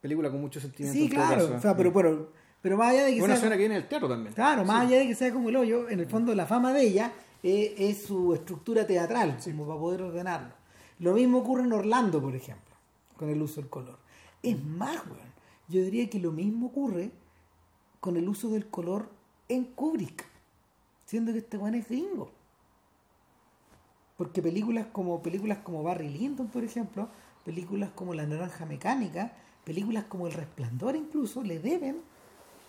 película 0.00 0.30
con 0.30 0.40
mucho 0.40 0.60
sentimiento. 0.60 0.98
Sí, 0.98 1.08
claro. 1.08 1.54
o 1.56 1.60
sea, 1.60 1.76
pero, 1.76 1.92
pero, 1.92 2.32
pero 2.60 2.76
más 2.76 2.90
allá 2.90 3.04
de 3.04 3.14
que 3.14 3.18
Una 3.22 3.26
sea- 3.28 3.34
escena 3.36 3.54
que 3.54 3.60
viene 3.60 3.74
del 3.76 3.88
teatro 3.88 4.08
también. 4.08 4.34
Claro, 4.34 4.64
más 4.64 4.86
allá 4.86 4.98
de 4.98 5.06
que 5.06 5.14
sea 5.14 5.32
como 5.32 5.48
el 5.50 5.56
hoyo, 5.56 5.88
en 5.88 6.00
el 6.00 6.06
fondo 6.06 6.34
la 6.34 6.46
fama 6.46 6.72
de 6.72 6.82
ella 6.82 7.12
eh, 7.44 7.74
es 7.78 8.02
su 8.02 8.34
estructura 8.34 8.86
teatral, 8.86 9.38
como 9.44 9.66
para 9.66 9.78
poder 9.78 10.02
ordenarlo. 10.02 10.54
Lo 10.98 11.14
mismo 11.14 11.38
ocurre 11.38 11.62
en 11.62 11.72
Orlando, 11.72 12.20
por 12.20 12.34
ejemplo, 12.34 12.74
con 13.16 13.28
el 13.30 13.40
uso 13.40 13.60
del 13.60 13.70
color. 13.70 13.98
Es 14.42 14.62
más, 14.64 14.96
weón, 15.06 15.31
yo 15.68 15.82
diría 15.82 16.08
que 16.10 16.18
lo 16.18 16.32
mismo 16.32 16.66
ocurre 16.66 17.10
con 18.00 18.16
el 18.16 18.28
uso 18.28 18.48
del 18.48 18.68
color 18.68 19.10
en 19.48 19.64
Kubrick, 19.64 20.24
siendo 21.06 21.32
que 21.32 21.38
este 21.38 21.56
weón 21.58 21.74
es 21.74 21.88
gringo. 21.88 22.30
Porque 24.16 24.42
películas 24.42 24.86
como 24.92 25.22
películas 25.22 25.58
como 25.58 25.82
Barry 25.82 26.08
Lyndon, 26.08 26.48
por 26.48 26.64
ejemplo, 26.64 27.08
películas 27.44 27.90
como 27.94 28.14
La 28.14 28.26
Naranja 28.26 28.66
Mecánica, 28.66 29.32
películas 29.64 30.04
como 30.04 30.26
El 30.26 30.32
Resplandor 30.32 30.96
incluso, 30.96 31.42
le 31.42 31.58
deben, 31.58 32.00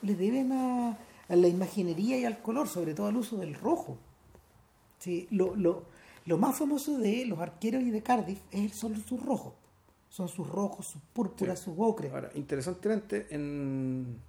le 0.01 0.15
deben 0.15 0.51
a, 0.51 0.97
a 1.29 1.35
la 1.35 1.47
imaginería 1.47 2.17
y 2.17 2.25
al 2.25 2.41
color, 2.41 2.67
sobre 2.67 2.93
todo 2.93 3.07
al 3.07 3.17
uso 3.17 3.37
del 3.37 3.55
rojo. 3.55 3.97
Sí, 4.99 5.27
lo, 5.31 5.55
lo, 5.55 5.83
lo 6.25 6.37
más 6.37 6.57
famoso 6.57 6.97
de 6.97 7.25
los 7.25 7.39
arqueros 7.39 7.83
y 7.83 7.91
de 7.91 8.01
Cardiff 8.01 8.39
es, 8.51 8.75
son 8.75 8.95
sus 9.03 9.21
rojos. 9.23 9.53
Son 10.13 10.27
sus 10.27 10.47
rojos, 10.47 10.85
sus 10.85 11.01
púrpuras, 11.11 11.57
sus 11.59 11.73
ocres. 11.75 12.13
Ahora, 12.13 12.29
interesantemente, 12.35 13.25
en 13.31 14.19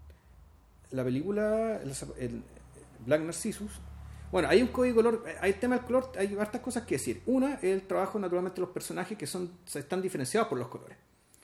la 0.93 1.05
película 1.05 1.79
el, 1.83 1.93
el 2.19 2.43
Black 3.05 3.21
Narcissus, 3.21 3.71
bueno, 4.33 4.49
hay 4.49 4.63
un 4.63 4.69
código 4.69 5.03
de 5.03 5.11
color, 5.11 5.25
hay 5.43 5.53
tema 5.53 5.77
del 5.77 5.85
color, 5.85 6.11
hay 6.19 6.35
hartas 6.41 6.63
cosas 6.63 6.85
que 6.85 6.95
decir. 6.95 7.23
Una 7.27 7.57
es 7.57 7.65
el 7.65 7.83
trabajo 7.83 8.19
naturalmente 8.19 8.57
de 8.57 8.63
los 8.63 8.71
personajes 8.71 9.19
que 9.19 9.27
son 9.27 9.51
están 9.75 10.01
diferenciados 10.01 10.49
por 10.49 10.59
los 10.59 10.69
colores. 10.69 10.97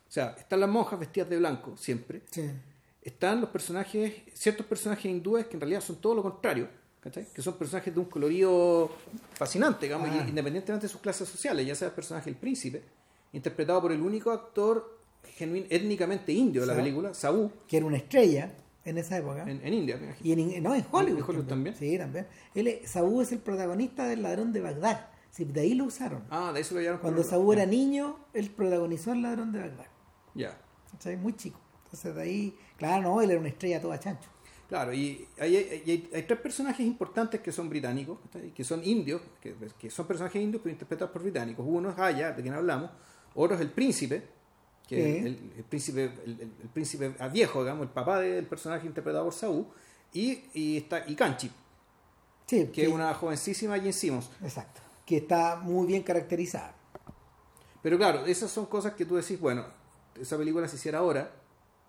O 0.09 0.11
sea, 0.11 0.35
están 0.39 0.59
las 0.61 0.71
monjas 0.71 0.99
vestidas 0.99 1.29
de 1.29 1.37
blanco 1.37 1.77
siempre. 1.77 2.23
Sí. 2.31 2.51
Están 3.03 3.43
los 3.43 3.51
personajes, 3.51 4.23
ciertos 4.33 4.65
personajes 4.65 5.05
hindúes 5.05 5.49
que 5.49 5.55
en 5.57 5.61
realidad 5.61 5.83
son 5.83 5.97
todo 5.97 6.15
lo 6.15 6.23
contrario, 6.23 6.67
¿cachai? 7.01 7.27
que 7.27 7.43
son 7.43 7.59
personajes 7.59 7.93
de 7.93 8.01
un 8.01 8.07
colorido 8.07 8.91
fascinante, 9.35 9.85
digamos, 9.85 10.09
Ah. 10.09 10.25
independientemente 10.27 10.87
de 10.87 10.91
sus 10.91 11.03
clases 11.03 11.29
sociales, 11.29 11.67
ya 11.67 11.75
sea 11.75 11.89
el 11.89 11.95
personaje 11.95 12.31
el 12.31 12.37
príncipe, 12.37 12.83
interpretado 13.33 13.81
por 13.83 13.93
el 13.93 14.01
único 14.01 14.31
actor 14.31 14.99
genuin, 15.37 15.67
étnicamente 15.71 16.33
indio 16.33 16.61
de 16.63 16.67
la 16.67 16.75
película, 16.75 17.15
Sabu, 17.15 17.51
Que 17.69 17.77
era 17.79 17.87
una 17.87 17.97
estrella 17.99 18.53
en 18.85 18.99
esa 18.99 19.19
época. 19.19 19.43
en, 19.43 19.61
en 19.65 19.75
India, 19.75 19.97
me 19.99 20.07
imagino. 20.07 20.29
Y 20.29 20.55
en, 20.57 20.63
no, 20.63 20.75
en 20.75 20.85
Hollywood. 20.91 21.19
¿En 21.19 21.25
Hollywood 21.25 21.47
también? 21.47 21.77
Sí, 21.77 21.97
también. 21.99 22.27
Él 22.55 22.67
es- 22.69 22.91
Saúl 22.91 23.23
es 23.23 23.33
el 23.33 23.39
protagonista 23.39 24.07
del 24.07 24.23
ladrón 24.23 24.53
de 24.53 24.61
Bagdad. 24.61 25.09
Sí, 25.31 25.45
de 25.45 25.61
ahí 25.61 25.75
lo 25.75 25.85
usaron. 25.85 26.25
Ah, 26.31 26.51
de 26.53 26.61
eso 26.61 26.75
lo 26.75 26.81
llevaron 26.81 27.01
Cuando 27.01 27.23
Saúl 27.23 27.55
era 27.57 27.67
niño, 27.67 28.17
él 28.33 28.51
protagonizó 28.51 29.13
el 29.13 29.23
ladrón 29.23 29.53
de 29.53 29.61
Bagdad. 29.61 29.87
Ya. 30.35 30.59
¿Cachai? 30.91 31.17
Muy 31.17 31.35
chico. 31.37 31.61
Entonces 31.85 32.15
de 32.15 32.23
ahí, 32.23 32.57
claro, 32.77 33.03
no, 33.03 33.21
él 33.23 33.31
era 33.31 33.39
una 33.41 33.49
estrella 33.49 33.81
toda 33.81 33.99
chancho. 34.01 34.29
Claro, 34.69 34.93
y 34.93 35.27
hay, 35.39 35.57
hay- 35.57 36.23
tres 36.27 36.39
personajes 36.41 36.87
importantes 36.87 37.41
que 37.41 37.51
son 37.53 37.69
británicos, 37.69 38.19
que 38.55 38.63
son 38.65 38.85
indios, 38.85 39.21
que, 39.41 39.55
que 39.79 39.91
son 39.91 40.07
personajes 40.07 40.41
indios 40.41 40.63
pero 40.63 40.73
interpretados 40.73 41.13
por 41.13 41.23
británicos. 41.23 41.65
Uno 41.69 41.91
es 41.91 41.99
Aya, 41.99 42.33
de 42.33 42.41
quien 42.43 42.55
hablamos, 42.55 42.91
otro 43.35 43.57
es 43.57 43.63
el 43.63 43.71
príncipe, 43.71 44.23
que 44.87 45.19
es 45.19 45.25
el, 45.25 45.53
el 45.57 45.65
príncipe, 45.65 46.11
el, 46.25 46.51
príncipe 46.73 47.15
ah, 47.19 47.29
viejo, 47.29 47.63
digamos, 47.63 47.85
el 47.85 47.93
papá 47.93 48.21
del 48.21 48.47
personaje 48.47 48.87
interpretado 48.87 49.25
por 49.25 49.35
Saúl, 49.35 49.67
y, 50.13 50.43
y 50.55 50.79
está 50.79 51.05
y 51.09 51.15
Kanchi, 51.15 51.51
Sí, 52.51 52.67
que 52.67 52.83
es 52.83 52.89
una 52.89 53.15
jovencísima 53.15 53.77
Jane 53.77 53.93
Simmons. 53.93 54.29
Exacto. 54.43 54.81
Que 55.07 55.19
está 55.19 55.55
muy 55.55 55.87
bien 55.87 56.03
caracterizada. 56.03 56.75
Pero 57.81 57.97
claro, 57.97 58.27
esas 58.27 58.51
son 58.51 58.67
cosas 58.67 58.95
que 58.95 59.05
tú 59.05 59.15
decís, 59.15 59.39
bueno, 59.39 59.65
esa 60.21 60.37
película 60.37 60.67
si 60.67 60.75
hiciera 60.75 60.99
ahora, 60.99 61.31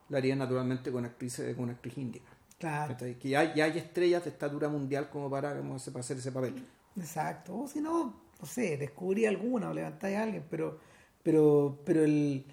la 0.10 0.20
harían 0.20 0.38
naturalmente 0.38 0.92
con 0.92 1.04
actrices, 1.04 1.56
con 1.56 1.64
una 1.64 1.74
actriz 1.74 1.98
india. 1.98 2.22
Claro. 2.60 2.96
Que 2.96 3.30
ya, 3.30 3.56
ya 3.56 3.66
hay 3.66 3.80
estrellas 3.80 4.24
de 4.24 4.30
estatura 4.30 4.70
mundial 4.70 5.10
como 5.10 5.32
para, 5.32 5.58
como 5.58 5.80
para 5.80 6.00
hacer 6.00 6.18
ese 6.18 6.32
papel. 6.32 6.64
Exacto. 6.96 7.58
O 7.58 7.68
si 7.68 7.82
no, 7.82 8.22
no 8.40 8.46
sé, 8.46 8.78
descubrí 8.78 9.26
alguna 9.26 9.72
o 9.72 9.74
levantáis 9.74 10.16
a 10.18 10.22
alguien, 10.22 10.46
pero, 10.48 10.80
pero, 11.24 11.80
pero 11.86 12.04
el. 12.04 12.44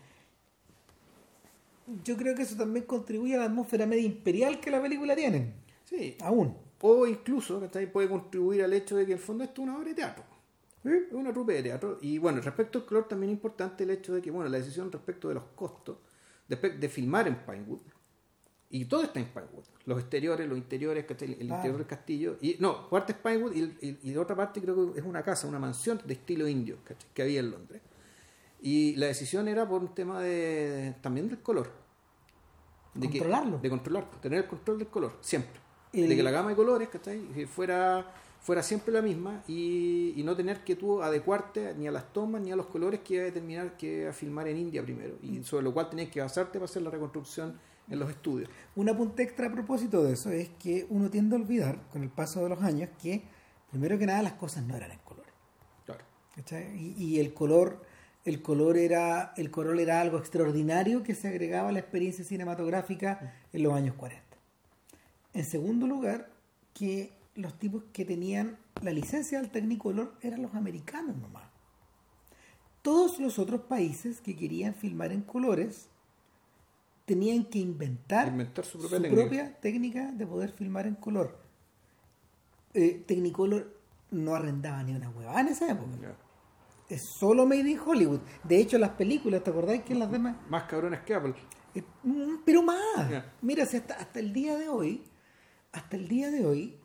Yo 2.05 2.17
creo 2.17 2.35
que 2.35 2.43
eso 2.43 2.57
también 2.57 2.85
contribuye 2.85 3.35
a 3.35 3.39
la 3.39 3.45
atmósfera 3.47 3.87
media 3.87 4.05
imperial 4.05 4.61
que 4.61 4.71
la 4.71 4.81
película 4.83 5.17
tiene. 5.17 5.55
Sí, 5.85 6.17
Aún. 6.21 6.55
O 6.81 7.07
incluso 7.07 7.59
¿cachai? 7.61 7.91
puede 7.91 8.09
contribuir 8.09 8.63
al 8.63 8.73
hecho 8.73 8.97
de 8.97 9.05
que 9.07 9.13
en 9.13 9.19
el 9.19 9.25
fondo 9.25 9.43
esto 9.43 9.63
es 9.63 9.69
una 9.69 9.77
obra 9.79 9.89
de 9.89 9.95
teatro. 9.95 10.23
Es 10.85 11.13
una 11.13 11.33
trupe 11.33 11.55
de 11.55 11.63
teatro. 11.63 11.99
Y 12.03 12.19
bueno, 12.19 12.41
respecto 12.41 12.79
al 12.79 12.85
color 12.85 13.09
también 13.09 13.31
es 13.31 13.37
importante 13.37 13.83
el 13.85 13.91
hecho 13.91 14.15
de 14.15 14.23
que, 14.23 14.31
bueno, 14.31 14.49
la 14.49 14.59
decisión 14.59 14.93
respecto 14.93 15.29
de 15.29 15.35
los 15.35 15.45
costos 15.57 15.97
de, 16.47 16.57
de 16.57 16.89
filmar 16.89 17.27
en 17.27 17.37
Pinewood 17.45 17.81
Y 18.71 18.85
todo 18.85 19.03
está 19.03 19.19
en 19.19 19.27
Spinewood. 19.27 19.65
Los 19.87 19.99
exteriores, 19.99 20.47
los 20.49 20.57
interiores, 20.59 21.05
¿cachai? 21.07 21.33
el 21.41 21.51
Ah. 21.51 21.57
interior 21.57 21.79
del 21.79 21.87
castillo. 21.87 22.37
Y, 22.43 22.57
no, 22.61 22.89
parte 22.91 23.13
es 23.13 23.19
Spinewood 23.19 23.53
y, 23.57 23.63
y- 23.81 23.99
y 24.05 24.13
la 24.15 24.21
otra 24.21 24.37
parte 24.37 24.61
creo 24.61 24.93
que 24.93 25.01
es 25.01 25.05
una 25.07 25.23
casa, 25.23 25.49
una 25.49 25.59
mansión 25.59 26.01
de 26.05 26.13
estilo 26.13 26.47
indio 26.47 26.77
¿cachai? 26.85 27.09
que 27.15 27.23
había 27.23 27.41
en 27.41 27.51
Londres. 27.51 27.81
Y 28.61 28.97
la 28.97 29.07
decisión 29.07 29.47
era 29.49 29.69
por 29.69 29.83
un 29.83 29.95
tema 29.95 30.21
de 30.21 30.95
también 31.01 31.29
del 31.29 31.41
color. 31.41 31.71
De 32.95 33.09
que- 33.09 33.19
Controlarlo. 33.19 33.59
de 33.59 33.71
controlar, 33.71 34.11
tener 34.21 34.41
el 34.41 34.47
control 34.49 34.79
del 34.79 34.89
color, 34.89 35.13
siempre. 35.21 35.61
El- 35.93 36.09
De 36.09 36.17
que 36.17 36.23
la 36.23 36.31
gama 36.31 36.51
de 36.51 36.57
colores 36.57 36.89
¿cachai? 36.89 37.21
fuera, 37.47 38.13
fuera 38.41 38.63
siempre 38.63 38.93
la 38.93 39.01
misma 39.03 39.43
y, 39.47 40.15
y 40.17 40.23
no 40.25 40.35
tener 40.35 40.65
que 40.65 40.75
tú 40.77 41.01
adecuarte 41.03 41.75
ni 41.75 41.87
a 41.87 41.93
las 41.93 42.13
tomas 42.13 42.41
ni 42.43 42.51
a 42.51 42.57
los 42.57 42.67
colores 42.67 43.01
que 43.01 43.15
iba 43.15 43.23
a 43.23 43.27
determinar 43.27 43.77
que 43.77 44.01
iba 44.03 44.11
a 44.11 44.13
filmar 44.13 44.49
en 44.49 44.57
India 44.59 44.83
primero. 44.83 45.17
Y 45.23 45.43
sobre 45.45 45.63
lo 45.65 45.73
cual 45.73 45.89
tenías 45.91 46.11
que 46.11 46.21
basarte 46.21 46.55
para 46.59 46.65
hacer 46.65 46.83
la 46.83 46.91
reconstrucción 46.91 47.59
en 47.89 47.99
los 47.99 48.11
estudios. 48.11 48.51
Un 48.77 48.89
apunte 48.89 49.23
extra 49.23 49.47
a 49.47 49.53
propósito 49.53 50.03
de 50.03 50.13
eso 50.15 50.31
es 50.31 50.51
que 50.59 50.87
uno 50.91 51.09
tiende 51.09 51.37
a 51.37 51.39
olvidar 51.39 51.79
con 51.93 52.03
el 52.03 52.11
paso 52.11 52.43
de 52.43 52.49
los 52.51 52.61
años 52.63 52.91
que, 53.01 53.23
primero 53.71 53.97
que 53.99 54.07
nada, 54.07 54.23
las 54.23 54.35
cosas 54.35 54.65
no 54.65 54.77
eran 54.77 54.91
en 54.91 54.99
colores. 54.99 55.33
Claro. 55.87 56.05
¿cachai? 56.35 56.77
Y, 56.77 56.95
y 57.03 57.21
el 57.21 57.33
color 57.33 57.81
el 58.29 58.43
color 58.43 58.77
era 58.77 59.33
el 59.37 59.51
color 59.51 59.81
era 59.81 60.01
algo 60.01 60.19
extraordinario 60.19 61.03
que 61.03 61.15
se 61.15 61.29
agregaba 61.29 61.71
a 61.71 61.73
la 61.73 61.79
experiencia 61.79 62.25
cinematográfica 62.25 63.35
en 63.53 63.63
los 63.63 63.73
años 63.73 63.95
40 63.97 64.23
en 65.33 65.45
segundo 65.45 65.87
lugar 65.87 66.31
que 66.75 67.13
los 67.35 67.59
tipos 67.59 67.85
que 67.93 68.05
tenían 68.05 68.59
la 68.83 68.91
licencia 68.93 69.41
del 69.41 69.51
Technicolor 69.51 70.15
eran 70.21 70.43
los 70.43 70.55
americanos 70.55 71.17
nomás 71.17 71.45
todos 72.83 73.19
los 73.19 73.39
otros 73.39 73.63
países 73.63 74.21
que 74.21 74.37
querían 74.37 74.75
filmar 74.75 75.11
en 75.13 75.23
colores 75.23 75.89
tenían 77.07 77.45
que 77.45 77.59
inventar, 77.59 78.29
Inventar 78.29 78.67
su 78.67 78.79
propia 78.79 78.99
su 78.99 79.03
técnica. 79.03 79.23
propia 79.23 79.61
técnica 79.61 80.13
de 80.13 80.27
poder 80.27 80.53
filmar 80.53 80.87
en 80.87 80.95
color 80.97 81.39
eh, 82.75 83.03
Technicolor 83.07 83.75
no 84.11 84.35
arrendaba 84.35 84.83
ni 84.83 84.95
una 84.95 85.09
huevada 85.11 85.41
en 85.41 85.49
esa 85.49 85.71
época. 85.71 85.97
Es 86.89 87.03
solo 87.03 87.47
made 87.47 87.69
in 87.71 87.79
Hollywood. 87.79 88.21
De 88.45 88.59
hecho, 88.59 88.79
las 88.79 88.91
películas, 88.91 89.43
¿te 89.45 89.51
acordáis 89.51 89.83
que 89.83 89.95
las 89.95 90.11
demás? 90.11 90.37
Más 90.49 90.65
cabrones 90.65 91.01
que 91.01 91.15
Apple. 91.15 91.35
Eh, 91.75 91.83
mm, 92.03 92.37
pero 92.45 92.63
más. 92.63 93.25
Mira, 93.43 93.67
si 93.67 93.77
hasta, 93.77 93.95
hasta 93.95 94.19
el 94.21 94.33
día 94.33 94.57
de 94.57 94.69
hoy, 94.69 95.05
hasta 95.73 95.97
el 95.97 96.09
día 96.09 96.31
de 96.31 96.47
hoy, 96.47 96.79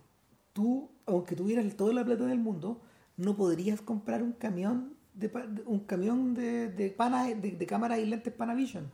tú, 0.52 0.92
aunque 1.06 1.36
tuvieras 1.36 1.74
toda 1.76 1.94
la 1.94 2.04
plata 2.04 2.26
del 2.26 2.40
mundo, 2.40 2.82
no 3.18 3.36
podrías 3.36 3.82
comprar 3.82 4.22
un 4.24 4.34
camión 4.34 4.96
de, 5.14 5.32
un 5.66 5.80
camión 5.82 6.34
de, 6.34 6.68
de, 6.70 6.90
pana, 6.90 7.26
de, 7.26 7.36
de 7.52 7.66
cámaras 7.66 8.00
y 8.00 8.06
lentes 8.06 8.34
Panavision. 8.34 8.92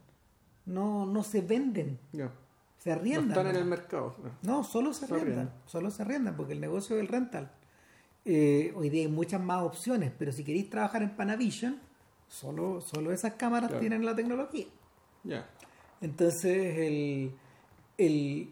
No, 0.66 1.05
no 1.07 1.24
se 1.24 1.41
venden, 1.41 1.99
se 2.78 2.89
No 2.91 2.95
arriendan. 2.95 3.30
están 3.30 3.47
en 3.47 3.55
el 3.55 3.66
mercado. 3.66 4.16
No, 4.43 4.64
solo 4.64 4.93
se 4.93 5.07
Se 5.07 5.14
arriendan. 5.16 5.39
arriendan. 5.47 5.62
Solo 5.66 5.89
se 5.89 6.01
arriendan 6.03 6.36
porque 6.36 6.53
el 6.53 6.62
negocio 6.62 6.95
del 6.97 7.07
rental. 7.07 7.51
Eh, 8.26 8.74
hoy 8.76 8.90
día 8.90 9.02
hay 9.04 9.08
muchas 9.12 9.42
más 9.42 9.64
opciones, 9.64 10.12
pero 10.18 10.32
si 10.32 10.44
queréis 10.44 10.70
trabajar 10.70 11.02
en 11.04 11.16
Panavision, 11.16 11.80
solo, 12.28 12.82
solo 12.82 13.12
esas 13.12 13.34
cámaras 13.34 13.70
Claro. 13.70 13.80
tienen 13.82 14.06
la 14.06 14.16
tecnología. 14.16 14.66
Ya. 15.24 15.50
Entonces, 16.02 16.78
el, 16.78 17.32
el- 17.98 18.50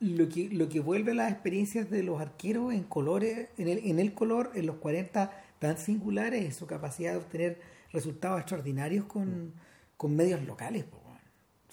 lo, 0.00 0.28
que, 0.28 0.48
lo 0.50 0.68
que 0.68 0.80
vuelve 0.80 1.14
las 1.14 1.32
experiencias 1.32 1.88
de 1.90 2.02
los 2.02 2.20
arqueros 2.20 2.72
en 2.74 2.82
colores, 2.84 3.48
en 3.58 3.68
el, 3.68 3.78
en 3.78 3.98
el 3.98 4.12
color, 4.14 4.50
en 4.54 4.66
los 4.66 4.76
40 4.76 5.30
tan 5.58 5.78
singulares, 5.78 6.44
es 6.44 6.56
su 6.56 6.66
capacidad 6.66 7.12
de 7.12 7.18
obtener 7.18 7.60
resultados 7.92 8.40
extraordinarios 8.40 9.06
con, 9.06 9.54
con 9.96 10.14
medios 10.14 10.42
locales. 10.42 10.84
po, 10.84 11.00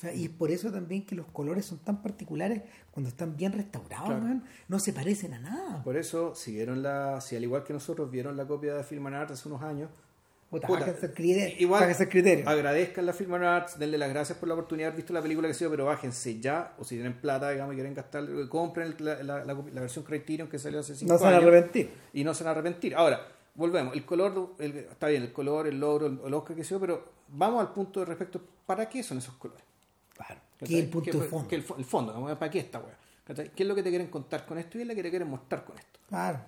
sea, 0.04 0.14
y 0.14 0.26
es 0.26 0.30
por 0.30 0.52
eso 0.52 0.72
también 0.72 1.06
que 1.06 1.16
los 1.16 1.26
colores 1.28 1.66
son 1.66 1.80
tan 1.80 2.02
particulares 2.02 2.62
cuando 2.92 3.10
están 3.10 3.36
bien 3.36 3.52
restaurados, 3.54 4.08
Claro. 4.10 4.42
no 4.68 4.80
se 4.80 4.94
parecen 4.94 5.34
a 5.34 5.40
nada. 5.40 5.84
Por 5.84 5.98
eso, 5.98 6.36
si 6.36 6.54
vieron 6.54 6.84
la, 6.84 7.20
si 7.22 7.36
al 7.36 7.44
igual 7.44 7.64
que 7.64 7.74
nosotros 7.74 8.10
vieron 8.12 8.38
la 8.38 8.46
copia 8.46 8.76
de 8.76 8.84
Film 8.84 9.08
Arts 9.08 9.32
hace 9.34 9.48
unos 9.50 9.62
años, 9.64 9.90
Puta, 10.50 10.68
puta, 10.68 10.86
hacer 10.86 11.16
criterio. 11.16 11.56
igual 11.58 11.84
hacer 11.90 12.08
criterio. 12.10 12.48
agradezcan 12.48 13.08
la 13.08 13.14
Film 13.14 13.34
Arts, 13.34 13.80
denle 13.80 13.98
las 13.98 14.10
gracias 14.10 14.38
por 14.38 14.48
la 14.48 14.54
oportunidad 14.54 14.86
de 14.86 14.90
haber 14.90 14.98
visto 14.98 15.12
la 15.14 15.22
película 15.24 15.48
que 15.48 15.56
sea, 15.56 15.68
pero 15.68 15.86
bájense 15.86 16.40
ya, 16.40 16.76
o 16.78 16.84
si 16.84 16.94
tienen 16.94 17.14
plata, 17.20 17.50
digamos, 17.50 17.74
y 17.74 17.78
quieren 17.78 17.96
gastar, 17.96 18.24
compren 18.50 18.94
el- 19.00 19.04
la, 19.06 19.24
la- 19.24 19.46
la- 19.46 19.54
la 19.74 19.82
versión 19.82 20.06
Criterion 20.06 20.48
que 20.48 20.60
salió 20.60 20.82
hace 20.82 20.94
5 20.96 21.08
no 21.08 21.14
años. 21.14 21.22
se 21.22 21.26
van 21.26 21.34
a 21.34 21.38
arrepentir. 21.48 21.90
y 22.14 22.24
no 22.24 22.36
se 22.36 22.44
van 22.44 22.50
a 22.50 22.52
arrepentir. 22.52 22.94
Ahora, 22.96 23.28
volvemos, 23.56 23.96
el 23.96 24.06
color, 24.06 24.54
el- 24.60 24.78
está 24.78 25.08
bien, 25.08 25.24
el 25.24 25.34
color, 25.34 25.66
el 25.66 25.80
logro, 25.80 26.06
el, 26.06 26.20
el 26.24 26.34
Oscar 26.36 26.56
que 26.56 26.64
sea, 26.64 26.78
pero 26.78 27.04
vamos 27.30 27.60
al 27.60 27.74
punto 27.74 28.02
de 28.02 28.06
respecto, 28.06 28.40
¿para 28.68 28.88
qué 28.88 29.02
son 29.02 29.18
esos 29.18 29.34
colores? 29.36 29.64
Claro. 30.16 30.40
Es 30.60 30.70
el 30.72 30.90
punto 30.90 31.12
¿Qué- 31.12 31.18
de 31.18 31.24
fondo. 31.28 31.48
que 31.48 31.56
el, 31.56 31.66
el. 31.78 32.38
¿para 32.38 32.50
qué 32.52 32.60
esta 32.60 32.80
weá? 32.80 32.98
¿Qué 33.56 33.64
es 33.64 33.68
lo 33.68 33.76
que 33.76 33.84
te 33.84 33.90
quieren 33.90 34.08
contar 34.08 34.46
con 34.46 34.58
esto 34.58 34.78
y 34.78 34.80
qué 34.80 34.82
es 34.84 34.88
lo 34.88 34.96
que 34.96 35.04
te 35.04 35.10
quieren 35.10 35.30
mostrar 35.30 35.64
con 35.66 35.78
esto? 35.78 36.00
Claro. 36.10 36.40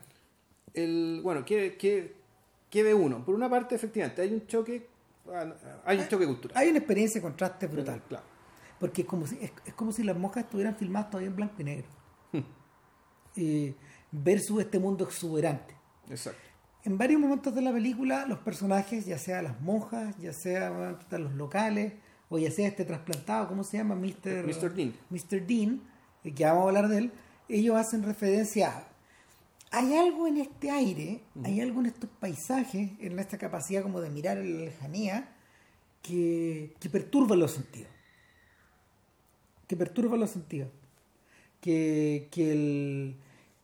El, 0.73 1.21
bueno, 1.23 1.43
¿qué, 1.45 1.77
qué, 1.77 2.15
qué 2.69 2.83
ve 2.83 2.93
uno? 2.93 3.23
Por 3.23 3.33
una 3.35 3.49
parte, 3.49 3.75
efectivamente, 3.75 4.21
hay 4.21 4.33
un 4.33 4.45
choque, 4.45 4.87
hay 5.85 5.97
un 5.99 6.07
choque 6.07 6.25
cultural. 6.27 6.57
Hay 6.57 6.69
una 6.69 6.79
experiencia 6.79 7.19
de 7.19 7.23
contraste 7.23 7.67
brutal. 7.67 8.01
Claro. 8.07 8.25
Porque 8.79 9.03
es 9.03 9.07
como 9.07 9.25
si, 9.25 9.37
es, 9.41 9.51
es 9.65 9.73
como 9.73 9.91
si 9.93 10.03
las 10.03 10.17
moscas 10.17 10.43
estuvieran 10.43 10.75
filmadas 10.75 11.09
todavía 11.09 11.29
en 11.29 11.35
blanco 11.35 11.55
y 11.59 11.63
negro. 11.63 11.87
Eh, 13.37 13.73
versus 14.11 14.61
este 14.61 14.79
mundo 14.79 15.03
exuberante. 15.05 15.75
Exacto. 16.09 16.39
En 16.83 16.97
varios 16.97 17.19
momentos 17.19 17.53
de 17.55 17.61
la 17.61 17.73
película, 17.73 18.25
los 18.27 18.39
personajes, 18.39 19.05
ya 19.05 19.17
sea 19.17 19.41
las 19.41 19.59
monjas, 19.61 20.15
ya 20.19 20.31
sea 20.33 20.69
bueno, 20.71 20.97
los 21.11 21.33
locales, 21.33 21.93
o 22.29 22.37
ya 22.39 22.51
sea 22.51 22.67
este 22.67 22.85
trasplantado, 22.85 23.47
¿cómo 23.47 23.63
se 23.63 23.77
llama? 23.77 23.95
Mr. 23.95 24.45
Mr. 24.45 24.73
Dean. 24.73 24.93
Mr. 25.09 25.45
Dean, 25.45 25.81
eh, 26.23 26.33
que 26.33 26.43
vamos 26.45 26.63
a 26.63 26.67
hablar 26.67 26.87
de 26.89 26.97
él, 26.97 27.11
ellos 27.49 27.75
hacen 27.75 28.03
referencia 28.03 28.69
a... 28.69 28.87
Hay 29.71 29.93
algo 29.95 30.25
en 30.27 30.37
este 30.37 30.71
aire, 30.71 31.21
hay 31.43 31.59
algo 31.59 31.81
en 31.81 31.87
estos 31.87 32.09
paisajes, 32.19 32.91
en 32.99 33.19
esta 33.19 33.37
capacidad 33.37 33.81
como 33.83 33.99
de 33.99 34.09
mirar 34.09 34.37
en 34.37 34.57
la 34.59 34.65
lejanía, 34.65 35.35
que, 36.01 36.73
que 36.79 36.89
perturba 36.89 37.35
los 37.35 37.51
sentidos. 37.51 37.89
Que 39.67 39.75
perturba 39.75 40.15
los 40.17 40.29
sentidos. 40.29 40.69
Que, 41.59 42.29
que, 42.31 42.51
el, 42.51 43.15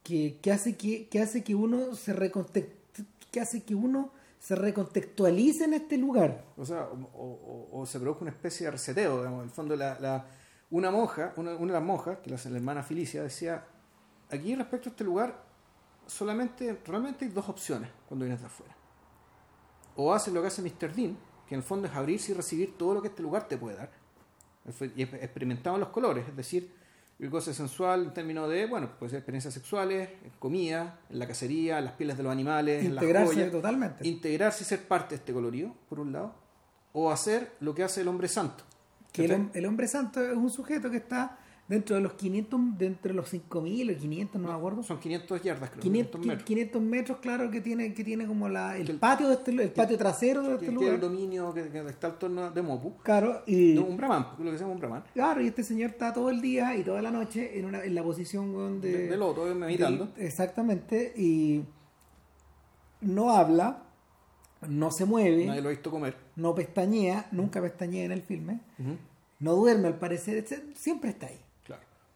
que, 0.04 0.38
que 0.42 0.52
hace 0.52 0.76
que, 0.76 1.08
que 1.08 1.22
hace 1.22 1.44
que 1.44 1.56
uno 1.56 1.96
se 1.96 2.14
recontext- 2.16 3.06
que 3.32 3.40
hace 3.40 3.64
que 3.64 3.76
uno 3.76 4.12
se 4.42 4.56
recontextualice 4.56 5.66
en 5.66 5.76
este 5.76 5.98
lugar. 6.00 6.44
O 6.58 6.66
sea, 6.66 6.86
o, 6.86 6.98
o- 7.14 7.80
o- 7.82 7.86
se 7.86 8.00
produjo 8.00 8.22
una 8.22 8.32
especie 8.32 8.66
de 8.66 8.72
reseteo, 8.72 9.18
digamos. 9.20 9.42
En 9.44 9.50
el 9.50 9.52
fondo, 9.52 9.76
la, 9.76 10.00
la- 10.00 10.26
una 10.72 10.90
monja, 10.90 11.34
una, 11.38 11.52
una 11.54 11.68
de 11.74 11.80
las 11.80 11.84
monjas, 11.84 12.18
que 12.24 12.32
la, 12.32 12.38
la 12.50 12.56
hermana 12.58 12.82
Felicia, 12.82 13.22
decía, 13.22 13.64
aquí 14.32 14.56
respecto 14.56 14.90
a 14.90 14.92
este 14.92 15.04
lugar, 15.04 15.44
solamente, 16.08 16.82
realmente 16.88 17.26
hay 17.26 17.32
dos 17.32 17.48
opciones 17.50 17.92
cuando 18.08 18.26
vienes 18.26 18.42
de 18.42 18.48
afuera. 18.48 18.76
O 19.96 20.12
haces 20.12 20.34
lo 20.34 20.42
que 20.42 20.48
hace 20.48 20.64
Mr. 20.64 20.92
Dean, 20.96 21.16
que 21.48 21.54
en 21.54 21.60
el 21.60 21.64
fondo 21.64 21.88
es 21.88 21.94
abrirse 21.94 22.32
y 22.32 22.36
recibir 22.36 22.76
todo 22.78 22.96
lo 22.96 23.02
que 23.04 23.10
este 23.10 23.22
lugar 23.22 23.48
te 23.48 23.58
puede 23.60 23.76
dar. 23.78 23.92
Y 24.66 25.04
exp- 25.06 25.22
experimentamos 25.22 25.80
los 25.80 25.90
colores, 25.90 26.28
es 26.28 26.36
decir, 26.36 26.74
el 27.22 27.30
goce 27.30 27.54
sensual 27.54 28.06
en 28.06 28.14
términos 28.14 28.50
de, 28.50 28.66
bueno, 28.66 28.90
puede 28.98 29.12
ser 29.12 29.20
experiencias 29.20 29.54
sexuales, 29.54 30.10
comida, 30.40 31.00
en 31.10 31.20
la 31.20 31.28
cacería, 31.28 31.78
en 31.78 31.86
las 31.86 31.94
pieles 31.94 32.18
de 32.18 32.24
los 32.24 32.32
animales, 32.32 32.84
en 32.84 32.96
las 32.96 33.04
Integrarse 33.04 33.34
joyas 33.36 33.52
totalmente. 33.52 34.08
integrarse 34.08 34.64
y 34.64 34.66
ser 34.66 34.88
parte 34.88 35.10
de 35.10 35.16
este 35.18 35.32
colorido, 35.32 35.76
por 35.88 36.00
un 36.00 36.12
lado, 36.12 36.34
o 36.94 37.12
hacer 37.12 37.54
lo 37.60 37.76
que 37.76 37.84
hace 37.84 38.02
el 38.02 38.08
hombre 38.08 38.28
santo. 38.28 38.64
que 39.12 39.26
el 39.54 39.66
hombre 39.66 39.88
santo 39.88 40.20
es 40.20 40.36
un 40.36 40.50
sujeto 40.50 40.90
que 40.90 40.98
está 40.98 41.38
dentro 41.72 41.96
de 41.96 42.02
los 42.02 42.14
500, 42.14 42.60
dentro 42.78 43.10
de 43.12 43.14
los 43.16 43.30
5000 43.30 43.92
o 43.92 43.98
500, 43.98 44.42
no 44.42 44.48
me 44.50 44.54
acuerdo. 44.54 44.84
Son 44.84 45.00
500 45.00 45.42
yardas, 45.42 45.70
creo. 45.70 45.82
500, 45.82 46.12
500 46.22 46.28
metros. 46.28 46.46
500 46.46 46.82
metros, 46.82 47.18
claro, 47.22 47.50
que 47.50 47.62
tiene, 47.62 47.94
que 47.94 48.04
tiene 48.04 48.28
como 48.28 48.50
la, 48.50 48.76
el 48.78 48.86
Que 48.86 48.92
el- 48.92 49.00
patio 49.00 49.28
de 49.30 49.36
este, 49.36 49.52
el 49.52 49.72
patio 49.72 49.98
trasero 49.98 50.42
de 50.42 50.48
Que, 50.50 50.54
este 50.56 50.66
que 50.66 50.72
lugar. 50.74 50.94
el 50.96 51.00
dominio 51.00 51.54
que, 51.54 51.70
que 51.70 51.80
está 51.88 52.08
al 52.08 52.20
torno 52.20 52.52
de 52.52 52.62
Mopu. 52.62 52.98
Claro, 53.04 53.44
y, 53.48 53.74
De 53.76 53.80
un 53.80 53.96
brahman, 53.96 54.28
lo 54.38 54.52
que 54.52 54.58
se 54.58 54.64
llama 54.64 54.74
un 54.74 54.80
brahman. 54.80 55.04
claro, 55.14 55.42
y 55.42 55.48
este 55.48 55.64
señor 55.64 55.92
está 55.92 56.12
todo 56.14 56.30
el 56.30 56.42
día 56.42 56.76
y 56.76 56.84
toda 56.84 57.02
la 57.02 57.10
noche 57.10 57.58
en, 57.58 57.64
una, 57.66 57.84
en 57.86 57.96
la 57.96 58.04
posición 58.04 58.54
weón, 58.54 58.82
de, 58.82 58.92
De, 58.92 59.08
de 59.08 59.18
loto, 59.18 59.46
meditando. 59.56 60.08
del- 60.08 60.26
exactamente, 60.26 61.14
y 61.16 61.64
no 63.02 63.32
habla, 63.32 63.84
no 64.68 64.92
se 64.92 65.06
mueve, 65.06 65.46
Nadie 65.46 65.62
lo 65.62 65.70
ha 65.70 65.72
visto 65.72 65.90
comer. 65.90 66.16
no 66.36 66.54
pestañea, 66.54 67.28
nunca 67.32 67.62
pestañea 67.62 68.04
en 68.06 68.12
el 68.12 68.22
filme, 68.22 68.60
no 69.40 69.56
duerme 69.56 69.88
al 69.88 69.98
parecer, 69.98 70.46
siempre 70.76 71.12
está 71.12 71.28
ahí. 71.28 71.40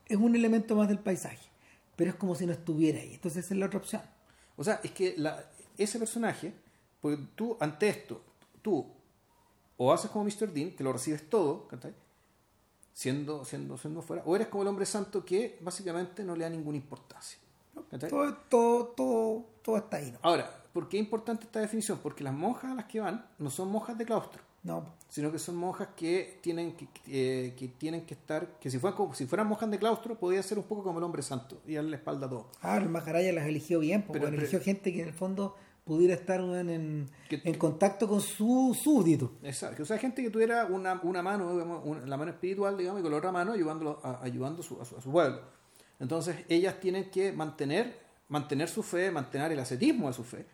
Es 0.08 0.18
un 0.18 0.36
elemento 0.36 0.76
más 0.76 0.88
del 0.88 1.00
paisaje, 1.00 1.48
pero 1.96 2.12
es 2.12 2.16
como 2.16 2.36
si 2.36 2.46
no 2.46 2.54
estuviera 2.54 3.00
ahí. 3.00 3.14
Entonces 3.16 3.46
esa 3.46 3.54
es 3.54 3.60
la 3.60 3.66
otra 3.66 3.80
opción. 3.80 4.02
O 4.58 4.64
sea, 4.64 4.80
es 4.84 4.92
que 4.92 5.16
la, 5.18 5.44
ese 5.78 6.00
personaje, 6.00 6.54
porque 7.02 7.22
tú 7.36 7.58
ante 7.60 7.90
esto, 7.90 8.22
tú 8.62 8.86
o 9.78 9.92
haces 9.94 10.10
como 10.10 10.26
Mr. 10.26 10.52
Dean, 10.54 10.72
que 10.72 10.84
lo 10.84 10.94
recibes 10.94 11.30
todo, 11.30 11.68
¿cachai? 11.68 11.94
Siendo, 12.94 13.44
siendo, 13.44 13.78
siendo 13.78 14.02
fuera, 14.02 14.24
o 14.26 14.36
eres 14.36 14.48
como 14.48 14.64
el 14.64 14.70
hombre 14.70 14.86
santo 14.86 15.26
que 15.26 15.60
básicamente 15.62 16.24
no 16.24 16.36
le 16.36 16.46
da 16.46 16.50
ninguna 16.50 16.78
importancia. 16.78 17.40
Todo, 18.10 18.34
todo, 18.50 18.86
todo, 18.88 19.46
todo 19.62 19.78
está 19.78 19.98
ahí. 19.98 20.12
¿no? 20.12 20.20
Ahora, 20.22 20.50
¿por 20.72 20.88
qué 20.88 20.98
es 20.98 21.04
importante 21.04 21.44
esta 21.44 21.60
definición? 21.60 22.00
Porque 22.02 22.24
las 22.24 22.34
monjas 22.34 22.72
a 22.72 22.76
las 22.76 22.86
que 22.86 23.02
van 23.02 23.26
no 23.38 23.50
son 23.50 23.70
monjas 23.70 23.98
de 23.98 24.06
claustro. 24.06 24.42
No. 24.66 24.84
Sino 25.08 25.32
que 25.32 25.38
son 25.40 25.56
monjas 25.56 25.90
que 25.96 26.40
tienen 26.42 26.76
que, 26.76 26.88
eh, 27.08 27.54
que 27.56 27.68
tienen 27.70 28.06
que 28.06 28.16
estar, 28.16 28.60
que 28.60 28.70
si 28.72 28.80
fueran, 28.80 28.98
como- 28.98 29.14
si 29.14 29.26
fueran 29.28 29.48
monjas 29.48 29.70
de 29.72 29.78
claustro, 29.78 30.18
podía 30.20 30.42
ser 30.44 30.58
un 30.58 30.66
poco 30.66 30.84
como 30.84 30.98
el 30.98 31.06
hombre 31.06 31.22
santo 31.22 31.62
y 31.68 31.76
darle 31.76 31.92
la 31.92 31.96
espalda 31.98 32.26
a 32.26 32.30
todo. 32.30 32.48
Ah, 32.62 32.78
el 32.78 32.90
Maharaya 32.90 33.32
las 33.32 33.46
eligió 33.46 33.80
bien, 33.80 34.02
porque 34.02 34.20
Pero- 34.20 34.32
pero- 34.32 34.42
eligió 34.42 34.60
gente 34.60 34.92
que 34.92 35.02
en 35.04 35.08
el 35.10 35.14
fondo 35.14 35.56
pudiera 35.86 36.16
estar 36.16 36.40
en, 36.42 37.08
Que- 37.30 37.42
en 37.46 37.54
contacto 37.60 38.08
con 38.08 38.20
su 38.20 38.76
súbdito. 38.84 39.34
Exacto. 39.44 39.84
O 39.84 39.86
sea, 39.86 40.00
gente 40.00 40.24
que 40.24 40.32
tuviera 40.32 40.66
una, 40.66 41.00
una 41.04 41.22
mano, 41.22 41.52
digamos, 41.54 41.82
una- 41.86 42.04
la 42.08 42.18
mano 42.18 42.32
espiritual, 42.32 42.76
digamos, 42.76 43.00
y 43.00 43.04
con 43.04 43.12
la 43.12 43.20
otra 43.20 43.32
mano 43.32 43.54
ayudándolo 43.54 44.00
a, 44.04 44.20
ayudando 44.24 44.62
a 44.62 44.66
su, 44.66 44.82
a 44.82 44.86
su- 44.86 44.98
a 44.98 45.02
su 45.02 45.12
pueblo. 45.12 45.42
Entonces, 46.00 46.38
ellas 46.50 46.80
tienen 46.80 47.12
que 47.12 47.32
mantener, 47.32 48.00
mantener 48.30 48.68
su 48.68 48.82
fe, 48.82 49.12
mantener 49.12 49.52
el 49.52 49.60
ascetismo 49.60 50.08
de 50.08 50.14
su 50.14 50.24
fe, 50.24 50.48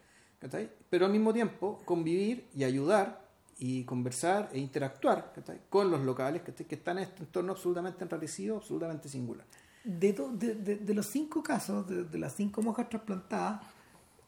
pero 0.89 1.05
al 1.05 1.11
mismo 1.13 1.31
tiempo 1.33 1.81
convivir 1.85 2.49
y 2.53 2.65
ayudar 2.65 3.20
y 3.63 3.83
conversar 3.83 4.49
e 4.53 4.57
interactuar 4.57 5.33
con 5.69 5.91
los 5.91 6.01
locales 6.01 6.41
que 6.41 6.73
están 6.75 6.97
en 6.97 7.03
este 7.03 7.21
entorno 7.21 7.51
absolutamente 7.51 8.03
enrarecido, 8.03 8.57
absolutamente 8.57 9.07
singular. 9.07 9.45
De, 9.83 10.13
to- 10.13 10.31
de, 10.31 10.55
de- 10.55 10.77
de 10.77 10.93
los 10.95 11.05
cinco 11.05 11.43
casos, 11.43 11.87
de, 11.87 12.17
las 12.17 12.33
cinco 12.35 12.63
monjas 12.63 12.89
trasplantadas, 12.89 13.61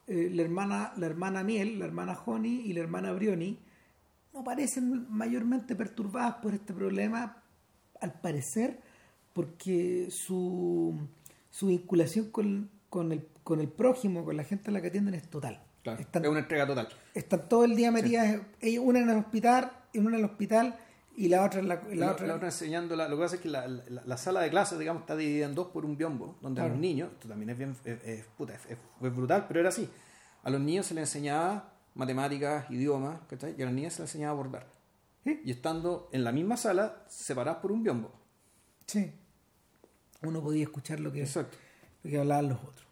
eh, 0.06 0.30
la, 0.32 0.42
hermana, 0.42 0.92
la 0.96 1.06
hermana 1.06 1.42
Miel, 1.42 1.80
la 1.80 1.86
hermana 1.86 2.16
Honey 2.24 2.60
y 2.64 2.74
la 2.74 2.80
hermana 2.80 3.12
Brioni 3.12 3.58
no 4.32 4.44
parecen 4.44 5.06
mayormente 5.10 5.74
perturbadas 5.74 6.36
por 6.36 6.54
este 6.54 6.72
problema, 6.72 7.42
al 8.00 8.12
parecer, 8.20 8.80
porque 9.32 10.08
su, 10.12 10.96
su 11.50 11.66
vinculación 11.66 12.30
con, 12.30 12.70
con, 12.88 13.10
el, 13.10 13.26
con 13.42 13.60
el 13.60 13.68
prójimo, 13.68 14.24
con 14.24 14.36
la 14.36 14.44
gente 14.44 14.70
a 14.70 14.72
la 14.72 14.80
que 14.80 14.88
atienden 14.88 15.14
es 15.14 15.28
total. 15.28 15.60
Están, 15.84 16.24
es 16.24 16.30
una 16.30 16.40
entrega 16.40 16.66
total. 16.66 16.88
están 17.14 17.48
todo 17.48 17.64
el 17.64 17.76
día 17.76 17.90
metidas, 17.90 18.40
ella- 18.60 18.80
una 18.80 19.00
en 19.00 19.10
el 19.10 19.18
hospital, 19.18 19.70
en 19.92 20.06
una 20.06 20.16
en 20.16 20.24
el 20.24 20.30
hospital 20.30 20.76
y 21.16 21.28
la 21.28 21.44
otra 21.44 21.60
en 21.60 21.68
la, 21.68 21.74
La, 21.90 21.94
la 22.06 22.12
otra. 22.12 22.26
la 22.26 22.34
otra 22.36 22.48
enseñándola, 22.48 23.06
lo 23.08 23.16
que 23.16 23.22
pasa 23.22 23.34
es 23.36 23.40
que 23.42 23.48
la, 23.48 23.68
la- 23.68 24.02
la 24.04 24.16
sala 24.16 24.40
de 24.40 24.50
clases, 24.50 24.78
digamos, 24.78 25.02
está 25.02 25.14
dividida 25.14 25.46
en 25.46 25.54
dos 25.54 25.68
por 25.68 25.84
un 25.84 25.96
biombo, 25.96 26.36
donde 26.40 26.60
a 26.60 26.64
Claro. 26.64 26.74
los 26.74 26.80
niños, 26.80 27.10
esto 27.12 27.28
también 27.28 27.50
es 27.50 27.58
bien, 27.58 27.76
es, 27.84 28.02
es- 28.04 28.24
puta, 28.36 28.54
es- 28.54 28.64
es- 28.70 28.78
es 29.02 29.14
brutal, 29.14 29.44
pero 29.46 29.60
era 29.60 29.68
así, 29.68 29.88
a 30.42 30.50
los 30.50 30.60
niños 30.60 30.86
se 30.86 30.94
les 30.94 31.02
enseñaba 31.08 31.72
matemáticas, 31.94 32.68
idiomas, 32.70 33.20
¿cachai? 33.28 33.54
y 33.56 33.62
a 33.62 33.66
las 33.66 33.74
niñas 33.74 33.92
se 33.92 34.02
les 34.02 34.10
enseñaba 34.10 34.32
a 34.32 34.36
bordar. 34.36 34.66
¿Sí? 35.22 35.40
Y 35.44 35.50
estando 35.52 36.08
en 36.12 36.22
la 36.24 36.32
misma 36.32 36.56
sala, 36.56 37.04
separadas 37.08 37.60
por 37.62 37.72
un 37.72 37.82
biombo. 37.82 38.10
Sí. 38.86 39.10
Uno 40.22 40.42
podía 40.42 40.64
escuchar 40.64 41.00
lo 41.00 41.12
que, 41.12 41.20
Exacto. 41.22 41.56
lo 42.02 42.10
que 42.10 42.18
hablaban 42.18 42.48
los 42.50 42.58
otros. 42.62 42.86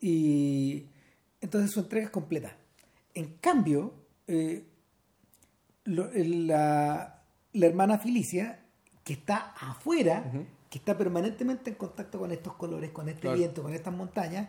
Y 0.00 0.86
entonces 1.42 1.70
su 1.70 1.80
entrega 1.80 2.06
es 2.06 2.10
completa. 2.10 2.56
En 3.14 3.34
cambio, 3.36 3.92
eh, 4.26 4.64
lo- 5.84 6.10
la, 6.14 7.22
la 7.52 7.66
hermana 7.66 7.98
Felicia, 7.98 8.64
que 9.04 9.12
está 9.14 9.52
afuera, 9.60 10.32
que 10.70 10.78
está 10.78 10.96
permanentemente 10.96 11.70
en 11.70 11.76
contacto 11.76 12.18
con 12.18 12.32
estos 12.32 12.54
colores, 12.54 12.90
con 12.92 13.08
este 13.08 13.20
Claro. 13.22 13.36
viento, 13.36 13.62
con 13.62 13.74
estas 13.74 13.92
montañas, 13.92 14.48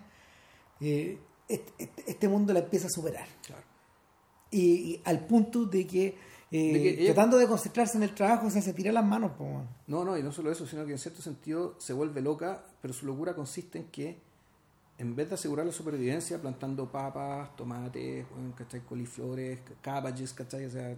eh, 0.79 1.19
este, 1.49 1.73
este- 1.77 2.03
este 2.09 2.27
mundo 2.29 2.53
la 2.53 2.59
empieza 2.59 2.87
a 2.87 2.89
superar. 2.89 3.27
Claro. 3.45 3.63
Y, 4.51 4.61
y 4.95 5.01
al 5.03 5.25
punto 5.25 5.65
de 5.65 5.85
que, 5.87 6.05
eh, 6.51 6.73
De 6.73 6.81
que 6.83 6.89
ella- 7.01 7.13
tratando 7.13 7.37
de 7.37 7.47
concentrarse 7.47 7.97
en 7.97 8.03
el 8.03 8.13
trabajo, 8.13 8.47
o 8.47 8.49
sea, 8.51 8.61
se 8.61 8.73
tira 8.73 8.91
las 8.91 9.03
manos. 9.03 9.31
po. 9.31 9.63
No, 9.87 10.05
no, 10.05 10.17
y 10.17 10.23
no 10.23 10.31
solo 10.31 10.51
eso, 10.51 10.67
sino 10.67 10.85
que 10.85 10.91
en 10.93 10.99
cierto 10.99 11.21
sentido 11.23 11.75
se 11.79 11.91
vuelve 11.93 12.21
loca, 12.21 12.63
pero 12.81 12.93
su 12.93 13.05
locura 13.07 13.33
consiste 13.35 13.79
en 13.79 13.85
que 13.87 14.21
en 14.97 15.15
vez 15.15 15.29
de 15.29 15.35
asegurar 15.35 15.65
la 15.65 15.71
supervivencia 15.71 16.39
plantando 16.39 16.91
papas, 16.91 17.55
tomates, 17.55 18.25
¿cachai? 18.55 18.81
coliflores, 18.81 19.59
cabbages, 19.81 20.33
¿cachai? 20.33 20.65
O 20.65 20.69
sea, 20.69 20.95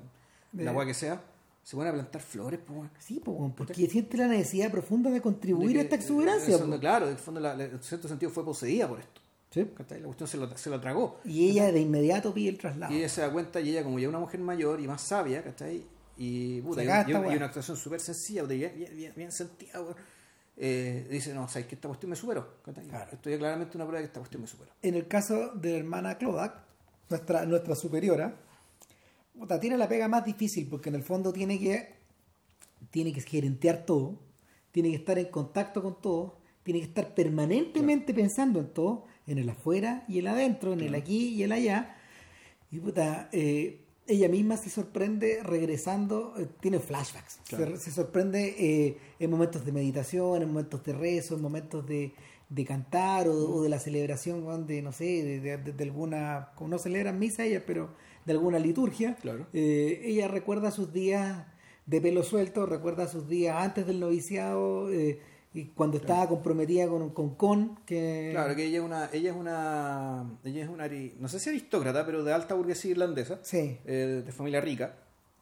la 0.54 0.72
agua 0.72 0.86
que 0.86 0.94
sea, 0.94 1.22
se 1.64 1.76
van 1.76 1.88
a 1.88 1.94
plantar 1.94 2.22
flores, 2.22 2.60
pues. 2.66 2.90
Sí, 3.00 3.22
weón, 3.26 3.54
porque 3.54 3.74
siente 3.88 4.18
la 4.18 4.28
necesidad 4.28 4.70
profunda 4.72 5.10
de 5.10 5.22
contribuir 5.22 5.70
De 5.70 5.74
que, 5.74 5.80
a 5.80 5.84
esta 5.84 5.96
exuberancia. 5.96 6.58
fondo, 6.58 6.80
claro, 6.80 7.06
en 7.08 7.14
el 7.14 7.18
fondo, 7.18 7.40
la- 7.40 7.56
la- 7.56 7.66
en 7.66 7.82
cierto 7.82 8.08
sentido 8.08 8.32
fue 8.32 8.46
poseída 8.46 8.88
por 8.88 9.00
esto. 9.00 9.22
Sí. 9.50 9.66
¿cachai? 9.76 10.00
La 10.02 10.06
cuestión 10.08 10.28
se 10.28 10.38
lo, 10.38 10.58
se 10.58 10.70
lo 10.70 10.82
tragó. 10.82 11.20
Y 11.24 11.50
ella 11.50 11.72
de 11.72 11.80
inmediato 11.80 12.34
pide 12.34 12.50
el 12.50 12.58
traslado. 12.58 12.94
Y 12.94 12.98
ella 12.98 13.10
se 13.10 13.22
da 13.22 13.32
cuenta, 13.32 13.62
y 13.62 13.70
ella 13.70 13.84
como 13.84 13.98
ya 14.00 14.04
es 14.06 14.10
una 14.10 14.20
mujer 14.20 14.42
mayor 14.42 14.82
y 14.82 14.88
más 14.88 15.02
sabia, 15.02 15.42
¿cachai? 15.44 15.84
Y, 16.18 16.62
puta, 16.62 16.84
y, 16.84 16.88
una 17.14 17.46
actuación 17.46 17.76
súper 17.78 18.00
sencilla, 18.02 18.44
bien, 18.44 18.72
bien, 18.96 19.14
bien, 19.16 19.32
sentida. 19.32 19.82
Eh, 20.58 21.08
dice, 21.10 21.34
no, 21.34 21.48
sabes 21.48 21.68
que 21.68 21.76
esta 21.76 21.88
cuestión 21.88 22.10
me 22.10 22.16
superó. 22.16 22.62
Claro. 22.64 23.12
Esto 23.12 23.30
es 23.30 23.38
claramente 23.38 23.78
una 23.78 23.86
prueba 23.86 24.00
de 24.00 24.04
que 24.04 24.08
esta 24.08 24.20
cuestión 24.20 24.42
me 24.42 24.48
superó. 24.48 24.72
En 24.82 24.96
el 24.96 25.08
caso 25.08 25.50
de 25.50 25.72
la 25.72 25.78
hermana 25.78 26.18
Clodak, 26.18 26.64
nuestra, 27.10 27.46
nuestra 27.46 27.76
superiora, 27.76 28.36
puta, 29.38 29.60
tiene 29.60 29.78
la 29.78 29.88
pega 29.88 30.08
más 30.08 30.24
difícil 30.24 30.68
porque 30.68 30.90
en 30.90 30.96
el 30.96 31.04
fondo 31.04 31.34
tiene 31.34 31.60
que, 31.60 31.96
tiene 32.90 33.12
que 33.12 33.22
gerentear 33.22 33.86
todo, 33.86 34.20
tiene 34.72 34.90
que 34.90 34.96
estar 34.96 35.20
en 35.20 35.28
contacto 35.28 35.82
con 35.82 36.02
todo, 36.02 36.38
tiene 36.64 36.80
que 36.80 36.88
estar 36.88 37.14
permanentemente 37.14 38.14
pensando 38.14 38.60
en 38.60 38.74
todo, 38.74 39.06
en 39.28 39.38
el 39.38 39.50
afuera 39.50 40.06
y 40.08 40.20
el 40.20 40.28
adentro, 40.28 40.74
en 40.74 40.82
el 40.82 40.96
aquí 40.96 41.30
y 41.30 41.44
el 41.44 41.52
allá. 41.52 41.96
Y 42.72 42.80
puta, 42.80 43.30
eh, 43.32 43.85
ella 44.08 44.30
misma 44.30 44.56
se 44.58 44.70
sorprende 44.70 45.42
regresando, 45.44 46.34
eh, 46.38 46.48
tiene 46.62 46.80
flashbacks, 46.80 47.40
Claro. 47.48 47.78
se, 47.78 47.86
se 47.86 47.92
sorprende 47.92 48.56
eh, 48.58 48.98
en 49.20 49.30
momentos 49.32 49.66
de 49.66 49.72
meditación, 49.72 50.42
en 50.42 50.48
momentos 50.50 50.84
de 50.84 50.94
rezo, 50.94 51.36
en 51.36 51.42
momentos 51.42 51.86
de, 51.88 52.14
de 52.50 52.66
cantar 52.66 53.28
o, 53.28 53.34
o 53.56 53.64
de 53.64 53.70
la 53.70 53.80
celebración 53.80 54.68
de, 54.68 54.82
no 54.82 54.92
sé, 54.92 55.06
de, 55.24 55.40
de- 55.40 55.58
de- 55.58 55.74
de 55.74 55.84
alguna, 55.84 56.50
como 56.56 56.70
no 56.70 56.78
celebran 56.78 57.18
misa 57.18 57.46
ella, 57.46 57.64
pero 57.66 57.90
de 58.26 58.34
alguna 58.34 58.60
liturgia. 58.60 59.16
Claro. 59.22 59.48
Eh, 59.54 60.02
ella 60.06 60.28
recuerda 60.28 60.70
sus 60.72 60.94
días 60.94 61.46
de 61.88 62.02
pelo 62.02 62.24
suelto, 62.24 62.66
recuerda 62.66 63.08
sus 63.08 63.28
días 63.28 63.56
antes 63.58 63.86
del 63.88 64.00
noviciado, 64.00 64.92
eh, 64.92 65.20
y 65.56 65.66
cuando 65.68 65.98
estaba 65.98 66.28
comprometida 66.28 66.88
con, 66.88 67.10
con 67.12 67.36
Con, 67.36 67.78
que... 67.86 68.30
Claro, 68.34 68.56
que 68.56 68.66
ella 68.66 68.80
es 68.80 68.84
una, 68.84 69.10
ella 69.14 69.32
es 69.32 69.36
una, 69.38 70.26
ella 70.44 70.64
es 70.64 70.70
una, 70.70 70.88
no 71.20 71.28
sé 71.30 71.40
si 71.40 71.50
aristócrata, 71.50 72.06
pero 72.06 72.24
de 72.24 72.34
alta 72.34 72.54
burguesía 72.56 72.92
irlandesa, 72.92 73.40
Sí, 73.42 73.80
eh, 73.86 74.22
de 74.26 74.32
familia 74.32 74.60
rica, 74.62 74.94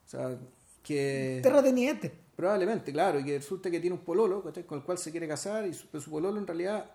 o 0.05 0.09
sea, 0.09 0.37
que 0.83 1.39
terrateniente. 1.41 2.11
probablemente, 2.35 2.91
claro, 2.93 3.19
y 3.19 3.25
que 3.25 3.37
resulta 3.37 3.71
que 3.71 3.79
tiene 3.79 3.95
un 3.95 4.03
pololo, 4.03 4.43
¿cachai? 4.43 4.63
Con 4.65 4.77
el 4.79 4.83
cual 4.85 4.97
se 4.99 5.09
quiere 5.11 5.27
casar, 5.27 5.65
y 5.65 5.73
su, 5.73 5.87
pero 5.87 6.01
su 6.01 6.11
pololo 6.11 6.37
en 6.39 6.45
realidad, 6.47 6.85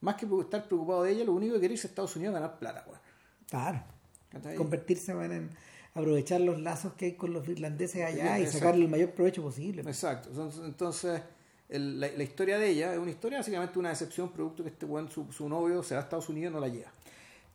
más 0.00 0.14
que 0.14 0.26
estar 0.40 0.66
preocupado 0.68 1.02
de 1.02 1.12
ella, 1.12 1.24
lo 1.24 1.32
único 1.32 1.54
que 1.54 1.60
quiere 1.60 1.74
es 1.74 1.80
irse 1.80 1.88
a 1.88 1.90
Estados 1.90 2.14
Unidos 2.16 2.36
a 2.36 2.40
ganar 2.40 2.58
plata, 2.58 2.84
weón. 2.86 3.00
Claro. 3.48 3.82
¿Cachai? 4.30 4.54
Convertirse 4.56 5.12
en 5.12 5.50
aprovechar 5.94 6.40
los 6.42 6.60
lazos 6.60 6.92
que 6.92 7.06
hay 7.06 7.12
con 7.14 7.32
los 7.32 7.48
irlandeses 7.48 8.04
allá 8.04 8.36
Sí, 8.36 8.40
y 8.42 8.44
exacto. 8.44 8.58
sacarle 8.58 8.84
el 8.84 8.90
mayor 8.90 9.10
provecho 9.10 9.42
posible. 9.42 9.82
Exacto. 9.82 10.28
Entonces, 10.28 10.60
entonces, 10.64 11.22
el- 11.68 12.00
la, 12.00 12.08
la 12.08 12.22
historia 12.22 12.58
de 12.58 12.68
ella 12.68 12.92
es 12.92 12.98
una 12.98 13.10
historia 13.10 13.38
básicamente 13.38 13.78
una 13.78 13.90
decepción 13.90 14.30
producto 14.30 14.62
que 14.62 14.70
este 14.70 14.86
buen 14.86 15.10
su, 15.10 15.30
su 15.32 15.48
novio 15.48 15.82
se 15.82 15.94
va 15.94 16.00
a 16.00 16.04
Estados 16.04 16.28
Unidos 16.28 16.50
y 16.50 16.54
no 16.54 16.60
la 16.60 16.68
lleva. 16.68 16.90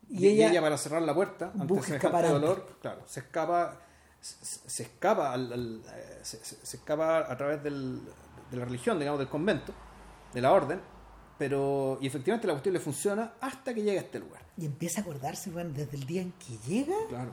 Y 0.09 0.27
ella- 0.27 0.61
para 0.61 0.77
cerrar 0.77 1.01
la 1.01 1.13
puerta 1.15 1.51
ante 1.53 1.65
busca 1.65 1.87
semejante 1.87 2.27
dolor, 2.27 2.77
claro, 2.81 3.01
se 3.07 3.21
escapa 3.21 3.79
se, 4.21 4.69
se 4.69 4.83
escapa 4.83 5.33
al- 5.33 5.51
al- 5.51 5.81
eh, 5.95 6.19
se, 6.21 6.37
escapa 6.77 7.19
a 7.31 7.37
través 7.37 7.61
del- 7.63 7.99
de 8.51 8.57
la 8.57 8.65
religión, 8.65 8.99
digamos, 8.99 9.19
del 9.19 9.27
convento, 9.29 9.73
de 10.33 10.41
la 10.41 10.51
orden, 10.51 10.79
pero 11.37 11.97
y 11.99 12.07
efectivamente 12.07 12.47
la 12.47 12.53
cuestión 12.53 12.73
le 12.73 12.79
funciona 12.79 13.33
hasta 13.41 13.73
que 13.73 13.81
llega 13.81 13.99
a 13.99 14.03
este 14.03 14.19
lugar. 14.19 14.41
Y 14.57 14.65
empieza 14.65 14.99
a 14.99 15.03
acordarse, 15.03 15.49
weón, 15.49 15.73
desde 15.73 15.97
el 15.97 16.05
día 16.05 16.21
en 16.21 16.31
que 16.33 16.57
llega 16.69 16.95
Claro. 17.09 17.31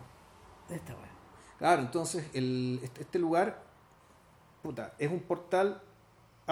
esta 0.71 0.95
weón. 0.95 1.09
Claro, 1.59 1.83
entonces 1.83 2.25
el, 2.33 2.81
este, 2.83 3.03
este 3.03 3.19
lugar 3.19 3.63
puta, 4.63 4.95
es 4.99 5.11
un 5.11 5.21
portal 5.21 5.83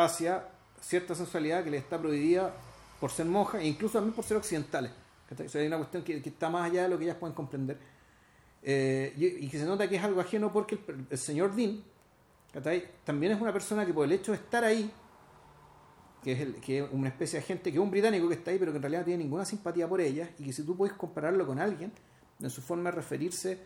hacia 0.04 0.48
cierta 0.80 1.14
sensualidad 1.14 1.64
que 1.64 1.70
le 1.70 1.78
está 1.78 1.98
prohibida 1.98 2.54
por 3.00 3.10
ser 3.10 3.26
monja 3.26 3.60
e 3.60 3.66
incluso 3.66 3.98
también 3.98 4.14
por 4.14 4.24
ser 4.24 4.36
occidentales. 4.36 4.92
O 5.30 5.48
sea, 5.48 5.60
hay 5.60 5.66
una 5.66 5.76
cuestión 5.76 6.02
que, 6.02 6.16
está 6.16 6.48
más 6.48 6.70
allá 6.70 6.84
de 6.84 6.88
lo 6.88 6.98
que 6.98 7.04
ellas 7.04 7.16
pueden 7.16 7.34
comprender. 7.34 7.78
Eh, 8.62 9.12
y, 9.16 9.48
que 9.48 9.58
se 9.58 9.64
nota 9.64 9.88
que 9.88 9.96
es 9.96 10.02
algo 10.02 10.20
ajeno 10.20 10.52
porque 10.52 10.76
el, 10.88 11.06
el 11.10 11.18
señor 11.18 11.54
Dean 11.54 11.82
también 13.04 13.32
es 13.32 13.40
una 13.40 13.52
persona 13.52 13.84
que 13.84 13.92
por 13.92 14.04
el 14.04 14.12
hecho 14.12 14.32
de 14.32 14.38
estar 14.38 14.64
ahí, 14.64 14.90
que 16.22 16.32
es, 16.32 16.40
el, 16.40 16.54
que 16.56 16.78
es 16.78 16.84
una 16.90 17.08
especie 17.08 17.40
de 17.40 17.44
gente 17.44 17.70
que 17.70 17.78
es 17.78 17.82
un 17.82 17.90
británico 17.90 18.28
que 18.28 18.34
está 18.34 18.50
ahí, 18.50 18.58
pero 18.58 18.72
que 18.72 18.76
en 18.76 18.82
realidad 18.82 19.00
no 19.00 19.06
tiene 19.06 19.22
ninguna 19.22 19.44
simpatía 19.44 19.88
por 19.88 20.00
ellas, 20.00 20.30
y 20.38 20.44
que 20.44 20.52
si 20.52 20.62
tú 20.62 20.76
puedes 20.76 20.96
compararlo 20.96 21.46
con 21.46 21.58
alguien, 21.58 21.92
en 22.40 22.50
su 22.50 22.60
forma 22.60 22.90
de 22.90 22.96
referirse 22.96 23.58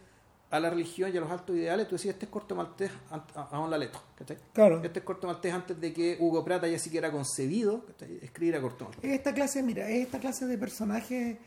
a 0.53 0.61
la 0.61 0.71
religión 0.71 1.11
y 1.13 1.17
a 1.17 1.21
los 1.21 1.31
altos 1.31 1.57
ideales, 1.57 1.89
tú 1.89 1.97
decías, 1.97 2.15
este 2.15 2.27
es 2.27 2.31
corto 2.31 2.55
maltés 2.55 2.91
a, 3.11 3.17
a 3.51 3.59
un 3.59 3.71
laleto, 3.71 4.01
¿cachai? 4.17 4.37
Claro. 4.53 4.83
Este 4.85 4.99
es 5.01 5.05
corto 5.05 5.27
maltés 5.27 5.53
antes 5.53 5.81
de 5.81 5.93
que 5.93 6.17
Hugo 6.21 6.45
Prata 6.45 6.69
ya 6.69 6.79
siquiera 6.79 7.11
concebido 7.11 7.85
¿cachai? 7.87 8.19
escribiera 8.23 8.61
corto 8.61 8.85
maltés. 8.85 9.11
Esta 9.13 9.33
clase, 9.35 9.63
mira, 9.63 9.89
es 9.89 10.05
esta 10.07 10.19
clase 10.21 10.47
de 10.47 10.59
personajes, 10.59 11.39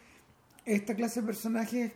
esta 0.65 0.95
clase 0.95 1.21
de 1.21 1.25
personajes 1.27 1.91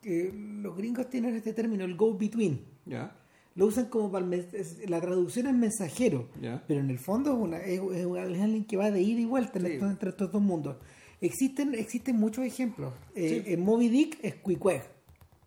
que 0.00 0.32
los 0.32 0.76
gringos 0.76 1.10
tienen 1.10 1.34
este 1.34 1.52
término, 1.52 1.84
el 1.84 1.96
go-between. 1.96 2.64
¿Ya? 2.86 3.16
Lo 3.56 3.66
usan 3.66 3.86
como 3.86 4.10
para 4.10 4.24
el 4.26 4.48
la 4.88 5.00
traducción 5.00 5.46
es 5.46 5.54
mensajero, 5.54 6.28
¿Ya? 6.40 6.62
pero 6.68 6.80
en 6.80 6.90
el 6.90 6.98
fondo 6.98 7.30
es, 7.32 7.36
una, 7.38 7.58
es, 7.58 7.80
es 7.80 8.06
alguien 8.42 8.64
que 8.64 8.76
va 8.76 8.90
de 8.90 9.00
ida 9.00 9.20
y 9.20 9.24
vuelta 9.24 9.58
en 9.58 9.66
Sí. 9.66 9.72
estos- 9.72 9.90
entre 9.90 10.10
estos 10.10 10.30
dos 10.32 10.42
mundos. 10.42 10.76
Existen, 11.20 11.74
existen 11.74 12.16
muchos 12.16 12.44
ejemplos. 12.44 12.92
Eh, 13.14 13.42
Sí. 13.44 13.52
En 13.52 13.60
Moby 13.60 13.88
Dick 13.88 14.18
es 14.22 14.34
Queequeg, 14.36 14.82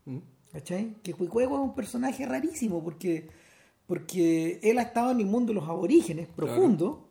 ¿Mm? 0.06 0.18
¿Cachai? 0.58 0.96
Que 1.04 1.14
Queequeg 1.14 1.44
es 1.44 1.50
un 1.50 1.76
personaje 1.76 2.26
rarísimo 2.26 2.84
porque 2.84 3.30
Porque 3.86 4.60
él 4.64 4.80
ha 4.80 4.82
estado 4.82 5.12
en 5.12 5.20
el 5.20 5.28
mundo 5.28 5.54
de 5.54 5.60
los 5.60 5.70
aborígenes, 5.70 6.28
profundo, 6.28 7.08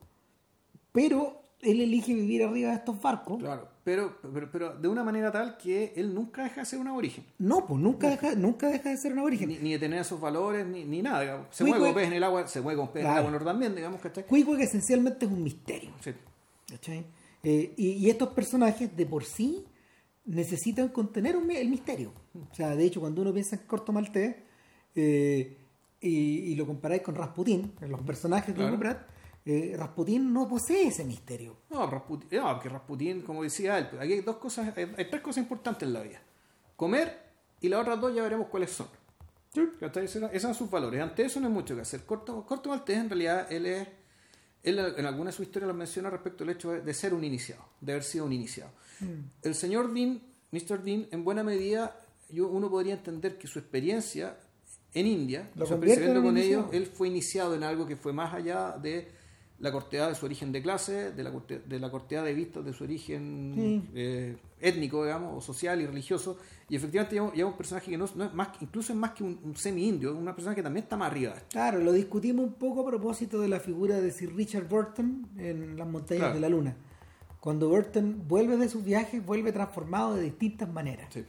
pero 0.93 1.43
él 1.63 1.81
elige 1.81 2.13
vivir 2.13 2.43
arriba 2.45 2.71
de 2.71 2.77
estos 2.77 3.01
barcos. 3.01 3.39
Claro, 3.39 3.69
pero, 3.83 4.19
pero, 4.35 4.51
pero 4.51 4.75
de 4.77 4.89
una 4.89 5.03
manera 5.03 5.31
tal 5.31 5.57
que 5.57 5.95
él 5.97 6.13
nunca 6.13 6.43
deja 6.43 6.61
de 6.61 6.67
ser 6.67 6.79
un 6.81 6.89
aborigen. 6.89 7.25
No, 7.39 7.65
pues 7.67 7.81
nunca 7.81 8.11
deja, 8.11 8.35
nunca 8.35 8.69
deja 8.69 8.91
de 8.91 8.97
ser 8.99 9.13
un 9.13 9.21
aborigen. 9.21 9.49
Ni, 9.49 9.59
ni 9.59 9.73
de 9.73 9.79
tener 9.79 10.01
esos 10.01 10.21
valores, 10.21 10.67
ni, 10.67 10.85
ni 10.85 11.01
nada. 11.01 11.21
digamos. 11.23 11.47
Se 11.51 11.65
Cuico 11.65 11.79
mueve 11.79 11.93
como 11.93 12.01
pez 12.01 12.09
en 12.09 12.13
el 12.15 12.25
agua, 12.25 12.47
se 12.49 12.61
mueve 12.61 12.77
como 12.77 12.93
pez 12.93 13.05
en 13.05 13.11
el 13.11 13.17
agua 13.17 13.39
también, 13.45 13.75
digamos, 13.75 14.01
¿cachai? 14.01 14.27
Cuico 14.27 14.57
que 14.57 14.65
esencialmente 14.65 15.25
es 15.25 15.33
un 15.33 15.43
misterio. 15.43 15.93
Sí. 16.01 16.13
¿cachai? 16.69 17.05
Eh, 17.43 17.73
y, 17.77 17.91
y 17.93 18.11
estos 18.11 18.31
personajes 18.31 18.95
de 18.95 19.07
por 19.07 19.25
sí 19.25 19.65
necesitan 20.27 20.89
contener 20.89 21.37
un 21.37 21.51
el 21.51 21.69
misterio. 21.69 22.13
O 22.51 22.55
sea, 22.55 22.75
de 22.77 22.85
hecho, 22.85 23.01
cuando 23.01 23.23
uno 23.23 23.33
piensa 23.33 23.57
en 23.57 23.63
Corto 23.63 23.93
Maltés 23.93 24.37
eh, 24.95 25.57
y, 26.01 26.09
y 26.11 26.55
lo 26.55 26.67
comparáis 26.67 27.03
con 27.03 27.15
Rasputín, 27.15 27.73
los 27.81 28.01
personajes 28.03 28.49
de 28.55 28.61
Claro. 28.63 28.79
Pratt, 28.79 29.07
eh, 29.45 29.75
Rasputín 29.79 30.33
no 30.33 30.49
posee 30.49 30.89
ese 30.89 31.05
misterio. 31.05 31.57
No, 31.71 31.87
Rasputin, 31.89 32.29
no, 32.41 32.53
porque 32.55 32.69
Rasputin, 32.69 33.23
como 33.23 33.43
decía 33.43 33.79
él, 33.79 33.89
aquí 34.01 34.13
hay 34.15 34.21
dos 34.21 34.37
cosas, 34.37 34.77
hay, 34.77 34.93
hay 34.97 35.09
tres 35.09 35.23
cosas 35.23 35.43
importantes 35.43 35.87
en 35.87 35.95
la 35.95 36.03
vida. 36.03 36.21
Comer 36.77 37.17
y 37.61 37.69
las 37.69 37.81
otras 37.81 38.01
dos 38.01 38.15
ya 38.15 38.23
veremos 38.23 38.49
cuáles 38.49 38.71
son. 38.71 38.89
Esos, 39.81 40.23
esos 40.23 40.43
son 40.43 40.55
sus 40.55 40.71
valores. 40.71 41.01
Ante 41.01 41.25
eso 41.25 41.41
no 41.41 41.47
hay 41.47 41.53
mucho 41.53 41.75
que 41.75 41.81
hacer. 41.81 42.05
Corto, 42.05 42.45
Corto 42.45 42.69
Maltés, 42.69 42.99
en 42.99 43.09
realidad, 43.09 43.51
él 43.51 43.65
es. 43.67 43.89
Él 44.63 44.79
en 44.97 45.07
alguna 45.07 45.31
de 45.31 45.37
sus 45.37 45.47
historias 45.47 45.69
lo 45.69 45.75
menciona 45.75 46.11
respecto 46.11 46.45
al 46.45 46.51
hecho 46.51 46.71
de, 46.73 46.95
ser 46.95 47.15
un 47.15 47.23
iniciado, 47.25 47.63
de 47.81 47.93
haber 47.93 48.05
sido 48.05 48.25
un 48.25 48.33
iniciado. 48.33 48.71
El 49.43 49.55
señor 49.55 49.93
Dean, 49.93 50.21
Mr. 50.51 50.83
Dean, 50.83 51.07
en 51.11 51.25
buena 51.25 51.45
medida, 51.45 52.01
yo, 52.31 52.49
uno 52.49 52.69
podría 52.71 52.95
entender 52.95 53.39
que 53.39 53.47
su 53.47 53.59
experiencia 53.59 54.37
en 54.95 55.07
India, 55.07 55.51
Lo 55.55 55.67
su 55.67 55.75
experiencia 55.75 56.11
en 56.11 56.23
con 56.23 56.37
ellos, 56.39 56.67
él 56.73 56.87
fue 56.87 57.09
iniciado 57.09 57.55
en 57.55 57.63
algo 57.63 57.87
que 57.87 57.97
fue 57.97 58.13
más 58.13 58.33
allá 58.35 58.77
de 58.81 59.09
la 59.59 59.71
cortedad 59.73 60.09
de 60.09 60.15
su 60.15 60.27
origen 60.27 60.53
de 60.53 60.63
clase, 60.63 61.13
de 61.13 61.23
la, 61.23 61.31
corte- 61.33 61.61
de 61.65 61.79
la 61.79 61.91
cortedad 61.91 62.25
de 62.25 62.35
vistas 62.35 62.65
de 62.65 62.73
su 62.73 62.85
origen 62.85 63.53
Sí. 63.55 63.91
eh, 63.95 64.37
étnico, 64.61 65.05
digamos, 65.05 65.37
o 65.37 65.41
social 65.41 65.81
y 65.81 65.87
religioso. 65.87 66.39
Y 66.69 66.77
efectivamente 66.77 67.15
lleva, 67.37 67.51
un 67.51 67.57
personaje 67.57 67.91
que 67.91 67.97
no, 67.99 68.07
no 68.17 68.25
es 68.25 68.35
más, 68.35 68.49
incluso 68.61 68.93
es 68.93 68.99
más 68.99 69.13
que 69.13 69.23
un, 69.23 69.39
un 69.45 69.55
semi-indio, 69.57 70.11
es 70.11 70.17
una 70.17 70.35
persona 70.35 70.55
que 70.55 70.63
también 70.63 70.85
está 70.85 70.97
más 70.97 71.11
arriba. 71.11 71.35
Claro, 71.51 71.79
lo 71.81 71.93
discutimos 71.93 72.45
un 72.47 72.55
poco 72.55 72.81
a 72.81 72.87
propósito 72.87 73.41
de 73.41 73.49
la 73.49 73.61
figura 73.61 74.01
de 74.01 74.11
Sir 74.11 74.35
Richard 74.35 74.67
Burton 74.69 75.29
en 75.39 75.77
Las 75.77 75.87
Montañas 75.87 76.21
Claro. 76.23 76.35
de 76.35 76.41
la 76.41 76.49
Luna. 76.49 76.77
Cuando 77.41 77.69
Burton 77.69 78.25
vuelve 78.27 78.57
de 78.57 78.69
sus 78.69 78.83
viajes, 78.85 79.25
vuelve 79.25 79.53
transformado 79.53 80.17
de 80.17 80.23
distintas 80.23 80.69
maneras. 80.73 81.07
Sí. 81.13 81.25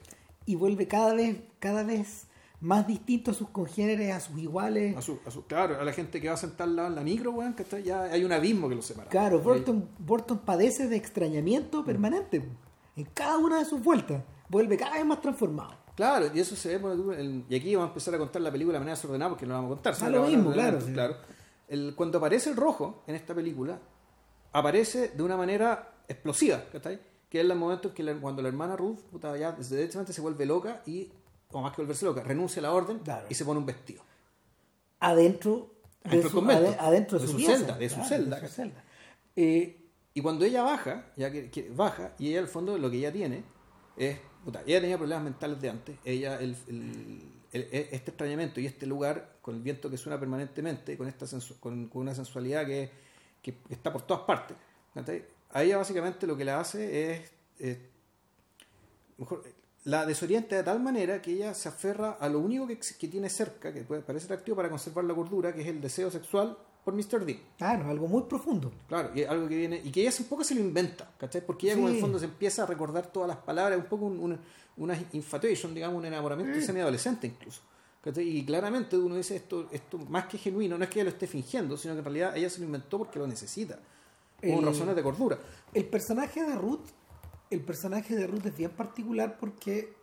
Y 0.48 0.56
vuelve 0.56 0.88
cada 0.88 1.14
vez, 1.14 1.38
cada 1.60 1.84
vez 1.84 2.26
más 2.60 2.88
distinto 2.88 3.30
a 3.30 3.34
sus 3.36 3.50
congéneres, 3.50 4.12
a 4.16 4.20
sus 4.20 4.40
iguales. 4.40 4.98
A 4.98 5.02
su, 5.04 5.20
a 5.28 5.30
su- 5.30 5.46
claro, 5.46 5.80
a 5.80 5.84
la 5.84 5.94
gente 5.94 6.20
que 6.20 6.28
va 6.30 6.34
a 6.34 6.38
sentar 6.38 6.68
en 6.68 6.76
la 6.96 7.02
micro, 7.04 7.30
weón, 7.32 7.54
que 7.54 7.62
está, 7.62 7.80
ya 7.80 8.04
hay 8.04 8.24
un 8.24 8.32
abismo 8.32 8.68
que 8.68 8.74
los 8.74 8.86
separa. 8.86 9.10
Claro, 9.10 9.42
Burton, 9.42 9.88
Burton 10.00 10.40
padece 10.40 10.88
de 10.88 10.96
extrañamiento 10.96 11.86
permanente. 11.86 12.42
En 12.98 13.06
cada 13.14 13.38
una 13.38 13.60
de 13.60 13.66
sus 13.66 13.82
vueltas. 13.82 14.22
Vuelve 14.50 14.76
cada 14.78 14.94
vez 14.94 15.06
más 15.06 15.22
transformado. 15.22 15.76
Claro, 15.96 16.30
y 16.34 16.40
eso 16.40 16.56
se 16.56 16.78
ve 16.78 16.94
el- 17.20 17.46
y 17.50 17.56
aquí 17.56 17.74
vamos 17.76 17.88
a 17.88 17.92
empezar 17.92 18.14
a 18.16 18.18
contar 18.18 18.42
la 18.42 18.52
película 18.52 18.74
de 18.76 18.80
manera 18.80 18.96
desordenada 18.96 19.30
porque 19.30 19.46
no 19.46 19.54
la 19.54 19.60
vamos 19.62 19.72
a 19.72 19.76
contar. 19.82 19.96
Ah, 20.02 20.10
lo 20.10 20.24
mismo, 20.28 20.52
claro, 20.52 20.80
sí. 20.82 20.92
claro. 20.94 21.16
El- 21.68 21.96
cuando 21.96 22.18
aparece 22.20 22.50
el 22.50 22.56
rojo 22.56 23.04
en 23.08 23.16
esta 23.16 23.34
película, 23.34 23.80
aparece 24.54 25.10
de 25.10 25.24
una 25.24 25.36
manera 25.38 25.94
explosiva, 26.08 26.64
¿cachai? 26.72 27.00
Que 27.30 27.40
es 27.42 27.50
el 27.50 27.56
momento 27.56 27.90
en 27.90 27.94
que 27.94 28.04
la- 28.04 28.14
cuando 28.16 28.42
la 28.42 28.48
hermana 28.48 28.76
Ruth, 28.76 29.00
puta, 29.12 29.36
ya 29.38 29.52
directamente 29.54 30.14
se 30.14 30.22
vuelve 30.22 30.46
loca 30.46 30.82
y, 30.86 31.12
o 31.52 31.62
más 31.62 31.76
que 31.76 31.82
volverse 31.82 32.06
loca, 32.06 32.24
renuncia 32.24 32.60
a 32.62 32.64
la 32.64 32.74
orden 32.74 33.00
Claro. 33.00 33.26
y 33.30 33.34
se 33.36 33.44
pone 33.44 33.60
un 33.60 33.66
vestido. 33.66 34.02
Adentro 35.00 35.74
de 36.04 36.10
Adentro 36.10 36.22
del 36.22 36.30
su, 36.30 36.36
convento, 36.36 36.70
ade- 36.70 36.78
adentro 36.80 37.20
de, 37.20 37.26
de 37.28 37.32
su, 37.34 37.40
celda, 37.40 37.78
de 37.78 37.90
su 37.90 37.96
claro, 37.96 38.10
celda, 38.10 38.36
de 38.40 38.42
su 38.48 38.48
¿cachai? 38.56 38.66
celda. 38.70 38.84
Eh, 39.36 39.87
Y 40.18 40.22
cuando 40.22 40.46
ella 40.46 40.64
baja, 40.64 41.06
ya 41.16 41.32
que, 41.32 41.72
baja, 41.76 42.16
y 42.18 42.30
ella 42.30 42.40
al 42.40 42.48
fondo 42.48 42.76
lo 42.80 42.90
que 42.90 42.98
ella 42.98 43.12
tiene 43.12 43.44
es, 43.96 44.18
puta, 44.44 44.64
ella 44.66 44.82
tenía 44.82 44.98
problemas 44.98 45.26
mentales 45.26 45.62
de 45.62 45.70
antes, 45.70 45.96
ella, 46.04 46.40
el, 46.40 46.56
e- 47.54 47.90
este 47.92 48.10
extrañamiento 48.10 48.60
y 48.60 48.66
este 48.66 48.88
lugar, 48.88 49.38
con 49.44 49.54
el 49.54 49.62
viento 49.62 49.92
que 49.92 49.98
suena 49.98 50.20
permanentemente, 50.20 50.98
con, 50.98 51.08
esta 51.08 51.28
sensu- 51.28 51.60
con, 51.60 51.88
una 51.94 52.16
sensualidad 52.16 52.66
que, 52.66 52.90
está 53.70 53.94
por 53.94 54.08
todas 54.08 54.24
partes, 54.24 54.58
a 55.52 55.64
ella 55.64 55.78
básicamente 55.78 56.26
lo 56.26 56.36
que 56.36 56.46
la 56.46 56.62
hace 56.62 57.22
es, 57.60 57.78
la 59.84 60.04
desorienta 60.08 60.56
de 60.56 60.64
tal 60.64 60.80
manera 60.80 61.22
que 61.22 61.34
ella 61.34 61.54
se 61.54 61.70
aferra 61.70 62.18
a 62.20 62.28
lo 62.28 62.40
único 62.40 62.66
que 62.66 63.08
tiene 63.08 63.30
cerca, 63.30 63.72
que 63.72 63.82
puede 63.82 64.02
parecer 64.02 64.32
atractivo 64.32 64.58
para 64.58 64.70
conservar 64.70 65.06
la 65.06 65.14
cordura, 65.14 65.54
que 65.54 65.62
es 65.62 65.68
el 65.68 65.80
deseo 65.80 66.10
sexual 66.10 66.58
por 66.88 66.94
Mr. 66.96 67.26
Dean. 67.26 67.40
claro, 67.58 67.90
algo 67.90 68.08
muy 68.08 68.22
profundo. 68.24 68.72
Claro, 68.88 69.12
y 69.14 69.24
algo 69.26 69.50
que 69.50 69.58
viene, 69.58 69.82
y 69.84 69.92
que 69.92 70.00
ella 70.08 70.14
un 70.18 70.26
poco 70.28 70.46
se 70.46 70.56
lo 70.56 70.62
inventa, 70.62 71.12
¿cachai? 71.18 71.46
Porque 71.46 71.66
ella 71.68 71.76
como 71.76 71.88
en 71.90 71.96
el 71.96 71.98
Sí. 71.98 72.02
fondo 72.02 72.18
se 72.18 72.24
empieza 72.26 72.64
a 72.64 72.66
recordar 72.66 73.08
todas 73.12 73.28
las 73.28 73.38
palabras, 73.40 73.78
un 73.78 73.88
poco 73.88 74.06
un- 74.06 74.20
una, 74.22 74.40
una 74.78 74.98
infatuation, 75.12 75.74
digamos, 75.74 75.98
un 76.00 76.06
enamoramiento 76.06 76.62
semi-adolescente 76.62 77.28
incluso. 77.28 77.60
¿cachai? 78.02 78.26
Y 78.38 78.46
claramente 78.46 78.98
uno 78.98 79.16
dice 79.16 79.36
esto, 79.36 79.68
esto 79.70 79.98
más 79.98 80.28
que 80.28 80.38
genuino, 80.38 80.78
no 80.78 80.84
es 80.86 80.90
que 80.90 81.00
ella 81.00 81.10
lo 81.10 81.10
esté 81.10 81.28
fingiendo, 81.28 81.76
sino 81.76 81.94
que 81.94 82.00
en 82.00 82.06
realidad 82.06 82.38
ella 82.38 82.50
se 82.50 82.60
lo 82.60 82.66
inventó 82.68 82.98
porque 83.00 83.20
lo 83.20 83.28
necesita, 83.28 83.78
por 84.40 84.50
El- 84.50 84.64
razones 84.66 84.96
de 84.96 85.04
cordura. 85.04 85.38
El 85.74 85.84
personaje 85.88 86.42
de 86.42 86.56
Ruth, 86.56 86.86
el 87.50 87.60
personaje 87.62 88.16
de 88.16 88.26
Ruth 88.28 88.46
es 88.46 88.56
bien 88.56 88.72
particular 88.72 89.38
porque 89.38 89.94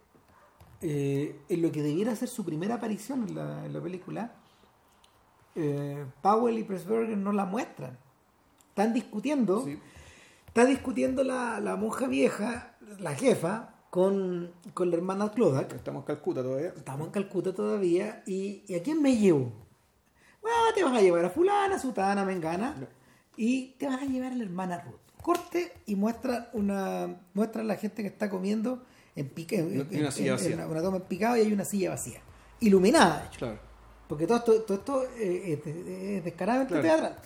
eh, 0.82 1.34
en 1.48 1.62
lo 1.62 1.72
que 1.72 1.82
debiera 1.82 2.14
ser 2.14 2.28
su 2.28 2.44
primera 2.44 2.74
aparición 2.74 3.26
en 3.26 3.34
la, 3.36 3.64
en 3.64 3.72
la 3.72 3.80
película, 3.80 4.34
eh, 5.54 6.04
Powell 6.22 6.58
y 6.58 6.64
Pressburger 6.64 7.16
no 7.16 7.32
la 7.32 7.44
muestran. 7.44 7.96
Están 8.70 8.92
discutiendo, 8.92 9.64
Sí. 9.64 9.78
está 10.48 10.64
discutiendo 10.64 11.22
la, 11.24 11.60
la 11.60 11.76
monja 11.76 12.06
vieja, 12.08 12.74
la 12.98 13.14
jefa, 13.14 13.70
con, 13.90 14.50
con 14.74 14.90
la 14.90 14.96
hermana 14.96 15.30
Clodak. 15.30 15.72
Estamos 15.74 16.00
en 16.02 16.06
Calcuta 16.06 16.42
todavía. 16.42 16.72
Estamos 16.76 17.06
en 17.06 17.12
Calcuta 17.12 17.54
todavía. 17.54 18.22
¿Y, 18.26 18.64
y 18.66 18.74
a 18.74 18.82
quién 18.82 19.00
me 19.00 19.16
llevo? 19.16 19.52
Bueno, 20.42 20.56
te 20.74 20.82
vas 20.82 20.94
a 20.94 21.00
llevar 21.00 21.24
a 21.24 21.30
fulana, 21.30 21.78
sutana, 21.78 22.24
mengana. 22.24 22.74
Y 23.36 23.68
te 23.78 23.86
vas 23.86 24.02
a 24.02 24.04
llevar 24.04 24.32
a 24.32 24.34
la 24.36 24.42
hermana 24.44 24.80
Ruth. 24.80 24.98
Corte 25.22 25.72
y 25.86 25.94
muestra 25.96 26.50
una 26.52 27.16
muestra 27.32 27.62
a 27.62 27.64
la 27.64 27.76
gente 27.76 28.02
que 28.02 28.08
está 28.08 28.28
comiendo 28.28 28.82
en 29.16 29.28
pique, 29.28 29.58
en, 29.60 29.86
una 30.00 30.10
silla 30.10 30.30
en- 30.32 30.34
vacía. 30.36 30.54
en 30.64 30.70
una 30.70 30.82
toma 30.82 30.96
en 30.98 31.02
picado 31.04 31.36
y 31.36 31.40
hay 31.40 31.52
una 31.52 31.64
silla 31.64 31.90
vacía. 31.90 32.20
Iluminada, 32.60 33.20
de 33.20 33.26
hecho. 33.28 33.38
Claro. 33.38 33.58
Porque 34.14 34.26
todo 34.26 34.38
esto, 34.38 34.62
todo 34.62 34.78
esto 34.78 35.02
eh, 35.18 35.52
es, 35.54 35.64
de- 35.64 36.16
es 36.18 36.24
descaradamente 36.24 36.72
Claro. 36.74 36.86
teatral. 36.88 37.18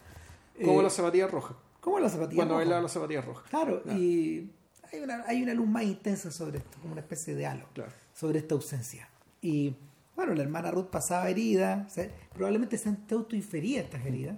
Como 0.65 0.81
Eh, 0.81 0.83
las 0.85 0.93
zapatillas 0.95 1.31
rojas. 1.31 1.57
como 1.81 1.99
la 2.01 2.09
zapatilla. 2.09 2.37
Cuando 2.37 2.55
roja. 2.55 2.65
bailaba 2.65 2.83
las 2.83 2.93
zapatillas 2.93 3.25
rojas. 3.25 3.45
Claro, 3.51 3.83
Claro. 3.83 3.99
y 3.99 4.51
hay 4.93 5.01
una, 5.01 5.23
hay 5.27 5.43
una 5.43 5.55
luz 5.55 5.69
más 5.69 5.83
intensa 5.85 6.31
sobre 6.31 6.59
esto, 6.59 6.79
como 6.81 6.93
una 6.93 7.01
especie 7.03 7.35
de 7.35 7.47
halo, 7.47 7.67
Claro. 7.75 7.93
sobre 8.15 8.39
esta 8.39 8.55
ausencia. 8.55 9.09
Y 9.43 9.75
bueno, 10.17 10.35
la 10.35 10.43
hermana 10.43 10.71
Ruth 10.71 10.87
pasaba 10.87 11.29
herida, 11.29 11.85
o 11.87 11.91
sea, 11.91 12.11
probablemente 12.35 12.77
se 12.79 12.95
autoinfería 13.11 13.81
estas 13.83 14.05
heridas, 14.07 14.37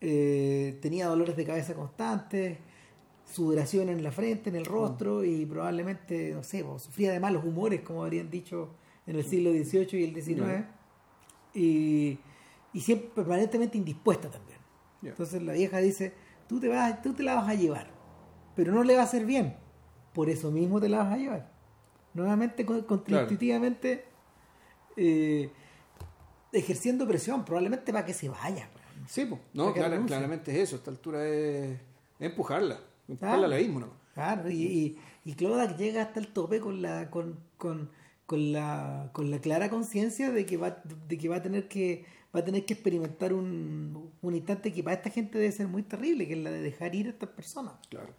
Eh, 0.00 0.78
tenía 0.80 1.06
dolores 1.08 1.36
de 1.36 1.44
cabeza 1.44 1.74
constantes, 1.74 2.56
sudoración 3.32 3.88
en 3.88 4.02
la 4.04 4.12
frente, 4.12 4.48
en 4.48 4.54
el 4.56 4.64
rostro, 4.64 5.24
y 5.24 5.44
probablemente, 5.44 6.32
no 6.34 6.42
sé, 6.44 6.64
sufría 6.78 7.10
de 7.12 7.18
malos 7.20 7.44
humores, 7.44 7.80
como 7.80 8.04
habrían 8.04 8.30
dicho 8.30 8.70
en 9.08 9.16
el 9.16 9.24
siglo 9.24 9.50
XVIII 9.50 9.98
y 10.00 10.04
el 10.04 10.14
XIX, 10.14 10.64
y, 11.54 12.18
y 12.72 12.80
siempre 12.80 13.08
permanentemente 13.14 13.78
indispuesta 13.78 14.28
también. 14.30 14.58
Entonces 15.02 15.42
la 15.42 15.52
vieja 15.52 15.78
dice, 15.78 16.12
tú 16.48 16.58
te, 16.60 16.68
vas, 16.68 17.00
tú 17.02 17.12
te 17.14 17.22
la 17.22 17.34
vas 17.36 17.48
a 17.48 17.54
llevar, 17.54 17.90
pero 18.56 18.72
no 18.72 18.82
le 18.84 18.94
va 18.94 19.02
a 19.02 19.04
hacer 19.04 19.24
bien. 19.24 19.56
Por 20.12 20.28
eso 20.28 20.50
mismo 20.50 20.80
te 20.80 20.88
la 20.88 20.98
vas 21.04 21.12
a 21.12 21.16
llevar. 21.16 21.52
Nuevamente, 22.14 22.64
con- 22.66 22.82
contraintuitivamente, 22.82 24.04
eh, 24.96 25.50
ejerciendo 26.52 27.06
presión, 27.06 27.44
probablemente 27.44 27.92
para 27.92 28.04
que 28.04 28.14
se 28.14 28.28
vaya. 28.28 28.68
Sí, 29.06 29.24
pues. 29.26 29.40
No, 29.52 29.72
renuncie. 29.90 30.06
claramente 30.16 30.50
es 30.52 30.58
eso. 30.68 30.76
A 30.76 30.78
esta 30.78 30.90
altura 30.90 31.26
es, 31.26 31.78
empujarla. 32.18 32.80
Empujarla 33.06 33.36
Claro. 33.38 33.44
al 33.44 33.52
abismo, 33.52 33.80
¿no? 33.80 33.88
Claro, 34.14 34.50
y, 34.50 34.62
y, 34.64 34.98
y 35.24 35.34
llega 35.76 36.02
hasta 36.02 36.18
el 36.18 36.28
tope 36.28 36.58
con 36.58 36.82
la, 36.82 37.08
con, 37.10 37.38
con, 37.56 37.90
con 38.28 38.52
la, 38.52 39.08
con 39.14 39.30
la 39.30 39.38
clara 39.40 39.70
conciencia 39.70 40.30
de 40.30 40.44
que 40.44 40.58
va, 40.58 40.82
de 41.08 41.16
que 41.16 41.28
va 41.30 41.36
a 41.36 41.42
tener 41.42 41.66
que 41.66 42.04
va 42.36 42.40
a 42.40 42.44
tener 42.44 42.66
que 42.66 42.74
experimentar 42.74 43.32
un, 43.32 44.10
un 44.20 44.34
instante 44.34 44.70
que 44.70 44.82
para 44.84 44.96
esta 44.96 45.08
gente 45.08 45.38
debe 45.38 45.50
ser 45.50 45.66
muy 45.66 45.82
terrible, 45.82 46.26
que 46.28 46.34
es 46.34 46.38
la 46.38 46.50
de 46.50 46.60
dejar 46.60 46.94
ir 46.94 47.06
a 47.06 47.10
estas 47.10 47.30
personas. 47.30 47.72
Claro. 47.88 48.12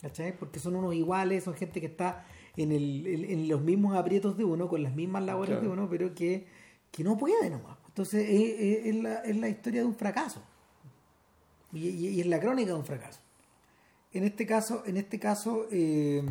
¿cachai? 0.00 0.34
Porque 0.36 0.58
son 0.58 0.76
unos 0.76 0.94
iguales, 0.94 1.44
son 1.44 1.52
gente 1.54 1.78
que 1.78 1.86
está 1.88 2.24
en, 2.56 2.72
el, 2.72 3.06
en, 3.06 3.24
en 3.30 3.48
los 3.48 3.60
mismos 3.60 3.94
aprietos 3.96 4.38
de 4.38 4.44
uno, 4.44 4.66
con 4.66 4.82
las 4.82 4.94
mismas 4.94 5.22
labores 5.24 5.50
Claro. 5.56 5.62
de 5.66 5.68
uno, 5.72 5.88
pero 5.90 6.14
que, 6.14 6.46
que 6.90 7.04
no 7.04 7.18
puede 7.18 7.50
nomás. 7.50 7.76
Entonces 7.88 8.26
es, 8.30 8.60
es- 8.60 8.86
es 8.86 9.02
la, 9.02 9.14
es 9.16 9.36
la 9.36 9.48
historia 9.50 9.82
de 9.82 9.86
un 9.88 9.94
fracaso. 9.94 10.42
Y, 11.74 11.86
y- 11.88 12.08
y 12.08 12.20
es 12.22 12.26
la 12.26 12.40
crónica 12.40 12.72
de 12.72 12.78
un 12.78 12.84
fracaso. 12.86 13.20
En 14.12 14.24
este 14.24 14.46
caso, 14.46 14.84
en 14.86 14.96
este 14.96 15.18
caso 15.18 15.66
eh, 15.70 16.22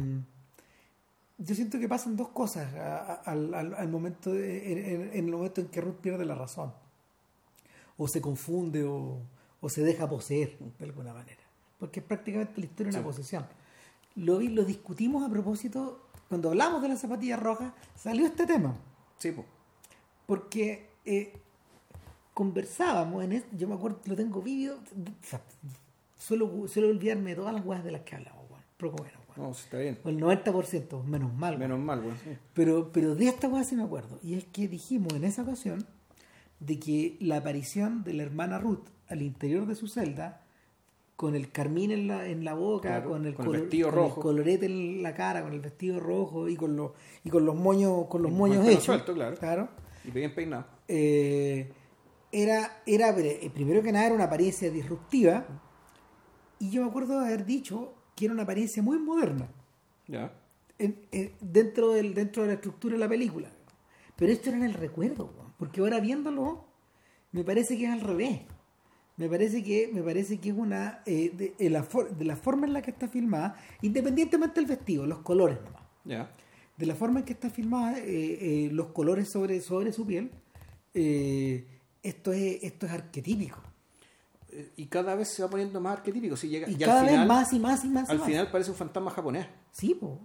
yo 1.38 1.54
siento 1.56 1.80
que 1.80 1.88
pasan 1.88 2.16
dos 2.16 2.30
cosas 2.30 2.74
al, 3.26 3.54
al- 3.54 3.74
al 3.76 3.88
momento 3.90 4.32
de- 4.34 5.10
en, 5.18 5.26
el 5.26 5.32
momento 5.32 5.62
en 5.62 5.68
que 5.68 5.82
Ruth 5.82 5.98
pierde 6.02 6.26
la 6.26 6.36
razón. 6.36 6.74
o 8.00 8.08
se 8.08 8.22
confunde 8.22 8.84
o, 8.84 9.20
o 9.60 9.70
se 9.70 9.82
deja 9.84 10.08
poseer 10.08 10.58
de 10.78 10.86
alguna 10.86 11.14
manera. 11.14 11.42
Porque 11.80 12.00
es 12.00 12.06
prácticamente 12.06 12.54
la 12.60 12.66
historia 12.66 12.92
de 12.92 12.98
una 13.00 13.06
posesión. 13.08 13.46
Lo, 14.16 14.38
vi- 14.38 14.50
lo 14.50 14.64
discutimos 14.66 15.24
a 15.24 15.30
propósito, 15.32 16.08
cuando 16.30 16.50
hablamos 16.50 16.82
de 16.82 16.90
las 16.90 17.00
zapatillas 17.02 17.40
rojas, 17.40 17.72
salió 17.96 18.26
este 18.28 18.46
tema. 18.46 18.76
Sí, 19.18 19.32
pues. 19.32 19.48
Porque 20.28 20.90
eh, 21.06 21.34
conversábamos 22.34 23.24
en 23.24 23.32
es- 23.34 23.46
yo 23.52 23.68
me 23.68 23.76
acuerdo, 23.76 24.00
lo 24.06 24.16
tengo 24.16 24.42
vídeo, 24.42 24.76
o 24.76 25.26
sea, 25.26 25.42
suelo, 26.18 26.68
suelo 26.68 26.90
olvidarme 26.90 27.32
de 27.32 27.36
todas 27.38 27.54
las 27.54 27.66
weas 27.66 27.84
de 27.84 27.92
las 27.92 28.02
que 28.02 28.16
hablamos, 28.16 28.44
weón. 28.50 28.64
Pero 28.78 28.92
bueno. 28.92 29.17
No, 29.38 29.54
sí, 29.54 29.62
está 29.66 29.78
bien. 29.78 30.00
O 30.04 30.10
el 30.10 30.20
90%, 30.20 31.04
menos 31.04 31.34
mal. 31.34 31.58
Menos 31.58 31.80
mal, 31.80 32.00
weón. 32.02 32.18
sí. 32.24 32.32
Pero, 32.54 32.92
pero 32.92 33.16
de 33.16 33.28
esta 33.28 33.50
cosa 33.50 33.64
sí 33.64 33.76
me 33.76 33.84
acuerdo. 33.84 34.20
Y 34.24 34.34
es 34.36 34.46
que 34.46 34.68
dijimos 34.68 35.14
en 35.14 35.24
esa 35.24 35.44
ocasión 35.44 35.86
de 36.60 36.80
que 36.80 37.18
la 37.20 37.38
aparición 37.38 38.04
de 38.04 38.14
la 38.14 38.24
hermana 38.24 38.58
Ruth 38.58 38.88
al 39.10 39.22
interior 39.22 39.66
de 39.68 39.76
su 39.76 39.88
celda, 39.88 40.42
con 41.16 41.34
el 41.36 41.52
carmín 41.52 41.92
en 41.92 42.08
la, 42.08 42.28
en 42.28 42.44
la 42.44 42.54
boca, 42.54 42.90
Claro, 42.90 43.10
con, 43.12 43.26
el, 43.26 43.34
con 43.34 43.46
el 43.46 43.52
color- 43.52 43.62
vestido 43.62 43.90
con 43.90 44.00
el 44.00 44.06
rojo. 44.06 44.22
colorete 44.22 44.66
en 44.68 45.02
la 45.04 45.14
cara, 45.14 45.42
con 45.44 45.54
el 45.54 45.60
vestido 45.62 46.00
rojo 46.00 46.48
y 46.50 46.56
con 46.56 46.76
los, 46.76 46.92
y 47.24 47.30
con 47.30 47.46
los 47.46 47.56
moños, 47.56 48.06
con 48.08 48.22
los 48.22 48.32
Y 48.32 48.36
moños 48.36 48.66
el 48.68 48.74
hechos. 48.74 48.84
suelto, 48.86 49.14
claro. 49.14 49.36
claro 49.38 49.70
Y 50.06 50.12
bien 50.12 50.34
peinado. 50.36 50.66
eh, 50.88 51.72
era, 52.32 52.82
era, 52.86 53.18
eh, 53.18 53.50
primero 53.54 53.82
que 53.82 53.92
nada, 53.92 54.06
era 54.08 54.16
una 54.16 54.26
apariencia 54.26 54.70
disruptiva. 54.70 55.46
Y 56.60 56.70
yo 56.72 56.82
me 56.84 56.90
acuerdo 56.90 57.20
de 57.20 57.28
haber 57.28 57.46
dicho 57.46 57.94
que 58.18 58.26
era 58.26 58.34
una 58.34 58.44
apariencia 58.44 58.82
muy 58.84 58.98
moderna 58.98 59.48
Ya. 60.08 60.34
en- 60.80 60.98
en- 61.12 61.32
dentro, 61.40 61.92
del, 61.92 62.14
dentro 62.16 62.42
de 62.42 62.48
la 62.50 62.54
estructura 62.56 62.94
de 62.96 63.00
la 63.00 63.08
película. 63.08 63.48
Pero 64.16 64.32
esto 64.34 64.50
era 64.50 64.58
en 64.58 64.64
el 64.64 64.74
recuerdo, 64.74 65.32
porque 65.60 65.80
ahora 65.82 66.00
viéndolo, 66.00 66.66
me 67.32 67.44
parece 67.44 67.78
que 67.78 67.86
es 67.86 67.92
al 67.92 68.02
revés. 68.02 68.42
Me 69.18 69.30
parece 69.30 69.64
que, 69.64 69.90
me 69.94 70.02
parece 70.02 70.40
que 70.40 70.50
es 70.50 70.56
una. 70.56 71.02
eh, 71.06 71.32
de, 71.36 71.54
de 71.58 71.70
la 71.70 71.84
for- 71.84 72.16
de 72.16 72.26
la 72.26 72.36
forma 72.36 72.66
en 72.68 72.74
la 72.74 72.82
que 72.82 72.92
está 72.92 73.08
filmada, 73.08 73.56
independientemente 73.82 74.60
del 74.60 74.68
vestido, 74.68 75.06
los 75.06 75.20
colores 75.20 75.60
nomás. 75.64 75.84
De 76.78 76.86
la 76.86 76.96
forma 76.96 77.20
en 77.20 77.26
que 77.26 77.34
está 77.34 77.50
filmada, 77.50 77.98
eh, 78.00 78.06
eh, 78.66 78.70
los 78.72 78.88
colores 78.88 79.30
sobre, 79.30 79.62
sobre 79.62 79.92
su 79.92 80.06
piel, 80.06 80.32
esto, 82.04 82.32
es, 82.34 82.64
esto 82.64 82.86
es 82.86 82.92
arquetípico. 82.92 83.60
Y 84.76 84.86
cada 84.88 85.16
vez 85.16 85.28
se 85.30 85.44
va 85.44 85.50
poniendo 85.50 85.80
más 85.82 85.98
arquetípico. 85.98 86.36
Si 86.36 86.50
llega, 86.50 86.70
Y 86.70 86.74
y 86.74 86.78
cada 86.78 87.02
al 87.02 87.08
final, 87.08 87.20
vez 87.20 87.28
más 87.28 87.54
y 87.54 87.60
más 87.60 87.86
y 87.86 87.90
más. 87.90 88.08
y 88.10 88.12
Al 88.12 88.18
más. 88.20 88.28
final 88.28 88.52
parece 88.52 88.72
un 88.72 88.78
fantasma 88.78 89.12
japonés. 89.12 89.48
Sí, 89.72 89.94
po. 89.96 90.20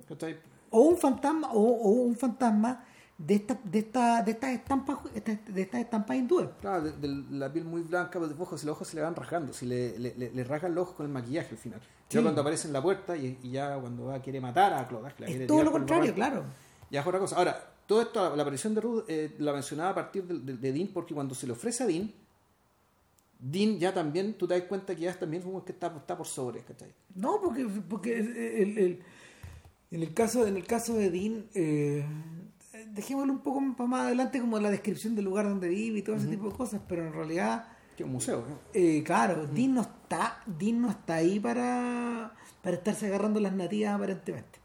o 0.70 0.80
un 0.80 0.96
fantasma 0.96 1.52
o, 1.52 1.60
o 1.60 1.88
un 1.90 2.16
fantasma 2.16 2.84
de 3.18 3.34
esta 3.34 3.58
de 3.62 3.78
esta 3.80 4.22
de 4.22 4.30
estas 4.32 4.50
estampas 4.52 4.98
esta- 5.14 5.38
de 5.52 5.62
estas 5.62 5.80
estampas 5.82 6.16
hindúes 6.16 6.48
Claro, 6.60 6.82
de, 6.84 6.92
de 6.92 7.24
la 7.36 7.52
piel 7.52 7.64
muy 7.66 7.82
blanca, 7.82 8.10
pero 8.14 8.26
de 8.26 8.34
ojos, 8.42 8.58
si 8.60 8.66
los 8.66 8.74
ojos 8.74 8.88
se 8.88 8.96
le 8.96 9.02
van 9.02 9.14
rajando, 9.14 9.52
si 9.52 9.66
le, 9.66 9.98
le, 9.98 10.14
le- 10.16 10.30
le 10.32 10.44
rasgan 10.44 10.74
los 10.74 10.82
ojos 10.84 10.94
con 10.96 11.06
el 11.06 11.12
maquillaje 11.12 11.50
al 11.50 11.58
final. 11.58 11.80
Ya 12.10 12.22
cuando 12.22 12.40
aparece 12.40 12.66
en 12.68 12.72
la 12.72 12.82
puerta 12.82 13.16
y, 13.16 13.38
y 13.42 13.50
ya 13.50 13.76
cuando 13.78 14.06
va, 14.06 14.20
quiere 14.20 14.40
matar 14.40 14.72
a 14.72 14.88
que 14.88 14.94
la 15.24 15.28
es 15.28 15.46
todo 15.46 15.62
lo 15.62 15.70
contrario 15.72 16.14
claro 16.14 16.42
Ya 16.90 17.00
es 17.02 17.06
otra 17.06 17.18
cosa. 17.20 17.36
Ahora, 17.36 17.68
todo 17.86 18.00
esto, 18.02 18.34
la 18.34 18.42
aparición 18.42 18.74
de 18.74 18.80
Ruth 18.80 19.04
eh, 19.08 19.34
la 19.38 19.52
mencionaba 19.52 19.90
a 19.90 19.94
partir 19.94 20.24
de, 20.24 20.38
de- 20.40 20.56
de 20.58 20.72
Dean, 20.72 20.88
porque 20.92 21.12
cuando 21.14 21.34
se 21.34 21.46
le 21.46 21.52
ofrece 21.52 21.84
a 21.84 21.86
Dean, 21.86 22.10
Dean 23.45 23.78
ya 23.80 23.93
también, 23.93 24.34
tú 24.34 24.47
te 24.47 24.55
das 24.57 24.62
cuenta 24.68 24.95
que 24.95 25.03
ya 25.03 25.18
también 25.18 25.43
un 25.45 25.61
que 25.62 25.72
está, 25.72 25.88
está 25.97 26.16
por 26.16 26.26
sobre, 26.28 26.61
¿cachai? 26.61 26.93
no 27.16 27.40
porque 27.43 27.66
porque 27.88 28.18
el- 28.18 28.36
el- 28.36 29.03
en 29.90 30.03
el 30.03 30.14
caso 30.14 30.47
en 30.47 30.57
el 30.57 30.64
caso 30.64 30.95
de 30.95 31.11
Dean 31.11 31.47
eh, 31.55 32.07
dejémoslo 32.95 33.32
un 33.32 33.40
poco 33.40 33.61
más 33.61 34.01
adelante 34.07 34.40
como 34.40 34.59
la 34.59 34.70
descripción 34.70 35.14
del 35.14 35.24
lugar 35.24 35.47
donde 35.49 35.68
vive 35.68 35.99
y 35.99 36.03
todo 36.03 36.16
ese 36.16 36.28
tipo 36.28 36.49
de 36.51 36.57
cosas 36.57 36.80
pero 36.88 37.07
en 37.07 37.12
realidad 37.12 37.66
Que 37.97 38.05
un 38.05 38.12
museo. 38.12 38.45
¿no? 38.49 38.59
eh, 38.74 39.03
claro 39.05 39.47
Dean 39.49 39.74
no 39.74 39.82
está 39.82 40.40
Dean 40.47 40.80
no 40.80 40.90
está 40.90 41.16
ahí 41.16 41.38
para 41.40 42.32
para 42.62 42.76
estarse 42.76 43.07
agarrando 43.07 43.40
las 43.40 43.53
nativas 43.55 43.95
aparentemente 43.95 44.61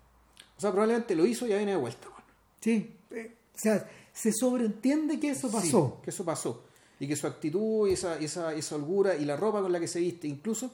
O 0.58 0.62
sea, 0.62 0.72
probablemente 0.72 1.16
lo 1.16 1.26
hizo 1.26 1.46
y 1.48 1.50
ya 1.50 1.58
viene 1.58 1.72
de 1.72 1.78
vuelta. 1.78 2.08
bueno. 2.10 2.26
sí 2.62 2.94
eh, 3.12 3.36
o 3.56 3.58
sea 3.60 3.90
se 4.14 4.32
sobreentiende 4.32 5.20
que 5.20 5.30
eso 5.32 5.52
pasó 5.52 5.96
Sí, 5.98 6.04
que 6.04 6.10
eso 6.12 6.24
pasó. 6.24 6.64
Y 7.00 7.08
que 7.08 7.16
su 7.16 7.28
actitud 7.28 7.88
y 7.88 7.94
esa, 7.94 8.18
esa, 8.20 8.54
esa 8.54 8.76
holgura 8.76 9.16
y 9.16 9.26
la 9.26 9.36
ropa 9.36 9.62
con 9.62 9.72
la 9.72 9.80
que 9.80 9.88
se 9.88 10.00
viste, 10.00 10.28
incluso 10.28 10.72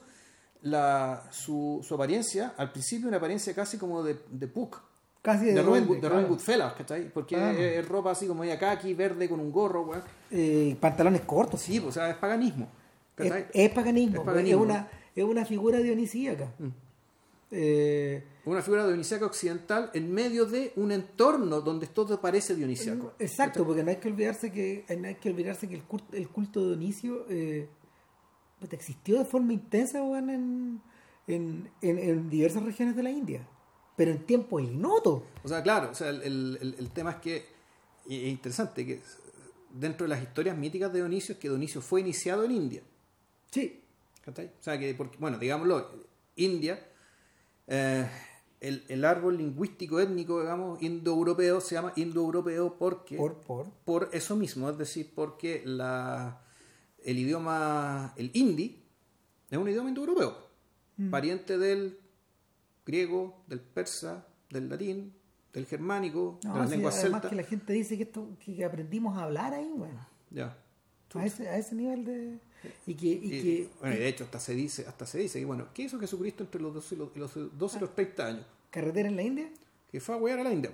la, 0.62 1.22
su, 1.30 1.84
su 1.86 1.94
apariencia, 1.94 2.54
al 2.56 2.72
principio 2.72 3.08
una 3.08 3.18
apariencia 3.18 3.54
casi 3.54 3.76
como 3.76 4.02
de, 4.02 4.16
de 4.30 4.46
Puck, 4.48 4.80
casi 5.20 5.46
de, 5.46 5.52
de, 5.54 5.62
Robin, 5.62 5.86
de 5.86 6.00
claro. 6.00 6.14
Robin 6.16 6.28
Goodfellas, 6.28 6.72
¿cachai? 6.74 7.10
Porque 7.12 7.34
Claro. 7.36 7.58
es, 7.58 7.78
es 7.78 7.88
ropa 7.88 8.12
así 8.12 8.26
como 8.26 8.42
de 8.42 8.56
kaki, 8.58 8.94
verde, 8.94 9.28
con 9.28 9.40
un 9.40 9.52
gorro, 9.52 9.82
weón. 9.82 10.02
Eh, 10.30 10.76
pantalones 10.80 11.20
cortos 11.22 11.60
Sí, 11.60 11.80
pues, 11.80 11.90
o 11.90 12.00
sea, 12.00 12.10
es 12.10 12.16
paganismo. 12.16 12.68
es, 13.18 13.32
es 13.52 13.70
paganismo, 13.70 14.14
Es 14.16 14.20
es, 14.20 14.26
paganismo. 14.26 14.62
una, 14.62 14.88
es 15.14 15.24
una 15.24 15.44
figura 15.44 15.78
dionisíaca. 15.78 16.50
Mm. 16.58 16.68
Eh, 17.56 18.24
Una 18.46 18.60
figura 18.62 18.84
dionisíaca 18.86 19.26
occidental 19.26 19.90
en 19.94 20.12
medio 20.12 20.44
de 20.44 20.72
un 20.76 20.90
entorno 20.90 21.60
donde 21.60 21.86
todo 21.86 22.20
parece 22.20 22.54
dionisíaco. 22.56 23.12
exacto, 23.18 23.64
porque 23.64 23.82
no 23.84 23.90
hay 23.90 23.96
que 23.98 24.08
olvidarse 24.08 24.50
que 24.50 24.84
no 24.98 25.06
hay 25.06 25.14
que 25.14 25.30
olvidarse 25.30 25.68
que 25.68 25.76
el 25.76 25.84
culto, 25.84 26.16
el 26.16 26.28
culto 26.28 26.60
de 26.62 26.76
Dionisio 26.76 27.26
eh, 27.28 27.68
existió 28.70 29.18
de 29.18 29.24
forma 29.24 29.52
intensa 29.52 29.98
en, 29.98 30.80
en, 31.28 31.70
en, 31.80 31.98
en 31.98 32.28
diversas 32.30 32.62
regiones 32.64 32.96
de 32.96 33.02
la 33.02 33.10
India, 33.10 33.46
pero 33.96 34.10
en 34.10 34.24
tiempos 34.26 34.62
ignotos. 34.62 35.22
O 35.42 35.48
sea, 35.48 35.62
claro, 35.62 35.90
o 35.90 35.94
sea, 35.94 36.08
el, 36.10 36.74
el- 36.78 36.90
tema 36.90 37.10
es 37.12 37.16
que 37.18 37.36
es 38.08 38.24
interesante 38.28 38.84
que 38.84 39.00
dentro 39.70 40.04
de 40.04 40.08
las 40.08 40.22
historias 40.22 40.56
míticas 40.56 40.92
de 40.92 40.98
Dionisio 41.00 41.34
es 41.34 41.38
que 41.38 41.48
Dionisio 41.48 41.80
fue 41.80 42.00
iniciado 42.00 42.44
en 42.44 42.50
India. 42.50 42.82
Sí. 43.50 43.80
O 44.26 44.32
sea, 44.62 44.78
que, 44.78 44.94
porque, 44.94 45.18
bueno, 45.18 45.38
digámoslo, 45.38 45.90
India, 46.36 46.84
eh, 47.66 48.06
el, 48.60 48.84
el 48.88 49.04
árbol 49.04 49.36
lingüístico 49.38 50.00
étnico, 50.00 50.40
digamos, 50.40 50.82
indoeuropeo, 50.82 51.60
se 51.60 51.74
llama 51.74 51.92
indoeuropeo 51.96 52.76
porque, 52.78 53.16
por, 53.16 53.40
por. 53.40 53.70
por 53.84 54.08
eso 54.12 54.36
mismo, 54.36 54.70
es 54.70 54.78
decir, 54.78 55.12
porque 55.14 55.62
la, 55.66 56.40
el 57.02 57.18
idioma, 57.18 58.14
el 58.16 58.30
hindi, 58.34 58.82
es 59.50 59.58
un 59.58 59.68
idioma 59.68 59.88
indoeuropeo, 59.90 60.44
Mm. 60.96 61.10
pariente 61.10 61.58
del 61.58 61.98
griego, 62.86 63.42
del 63.48 63.60
persa, 63.60 64.24
del 64.48 64.68
latín, 64.68 65.12
del 65.52 65.66
germánico, 65.66 66.38
No, 66.44 66.52
de 66.54 66.58
las 66.60 66.68
sí, 66.70 66.76
lenguas 66.76 66.94
además 66.98 67.20
celtas. 67.22 67.30
que 67.30 67.36
la 67.36 67.42
gente 67.42 67.72
dice 67.72 67.96
que 67.96 68.04
esto 68.04 68.28
que, 68.38 68.54
que 68.54 68.64
aprendimos 68.64 69.16
a 69.18 69.24
hablar 69.24 69.52
ahí, 69.54 69.70
bueno, 69.76 70.06
Ya. 70.30 70.56
a 71.14 71.26
ese, 71.26 71.48
a 71.48 71.56
ese 71.58 71.74
nivel 71.74 72.04
de 72.04 72.38
y 72.86 72.94
que, 72.94 73.06
y 73.06 73.10
Y, 73.12 73.42
que 73.42 73.68
bueno, 73.80 73.94
y 73.96 73.98
de 73.98 74.08
hecho, 74.08 74.24
hasta 74.24 74.40
se 74.40 74.54
dice, 74.54 74.86
hasta 74.86 75.06
se 75.06 75.18
dice 75.18 75.38
que, 75.38 75.44
bueno, 75.44 75.68
¿qué 75.74 75.82
hizo 75.82 75.98
Jesucristo 75.98 76.42
entre 76.44 76.60
los 76.60 76.74
12 76.74 76.94
y 76.94 76.98
los, 76.98 77.16
los 77.16 77.58
12 77.58 77.76
y 77.76 77.80
los 77.80 77.94
30 77.94 78.26
años? 78.26 78.46
carretera 78.70 79.08
en 79.08 79.16
la 79.16 79.22
India 79.22 79.48
que 79.90 80.00
fue 80.00 80.16
a 80.16 80.18
huear 80.18 80.40
a 80.40 80.42
la 80.42 80.52
India, 80.52 80.72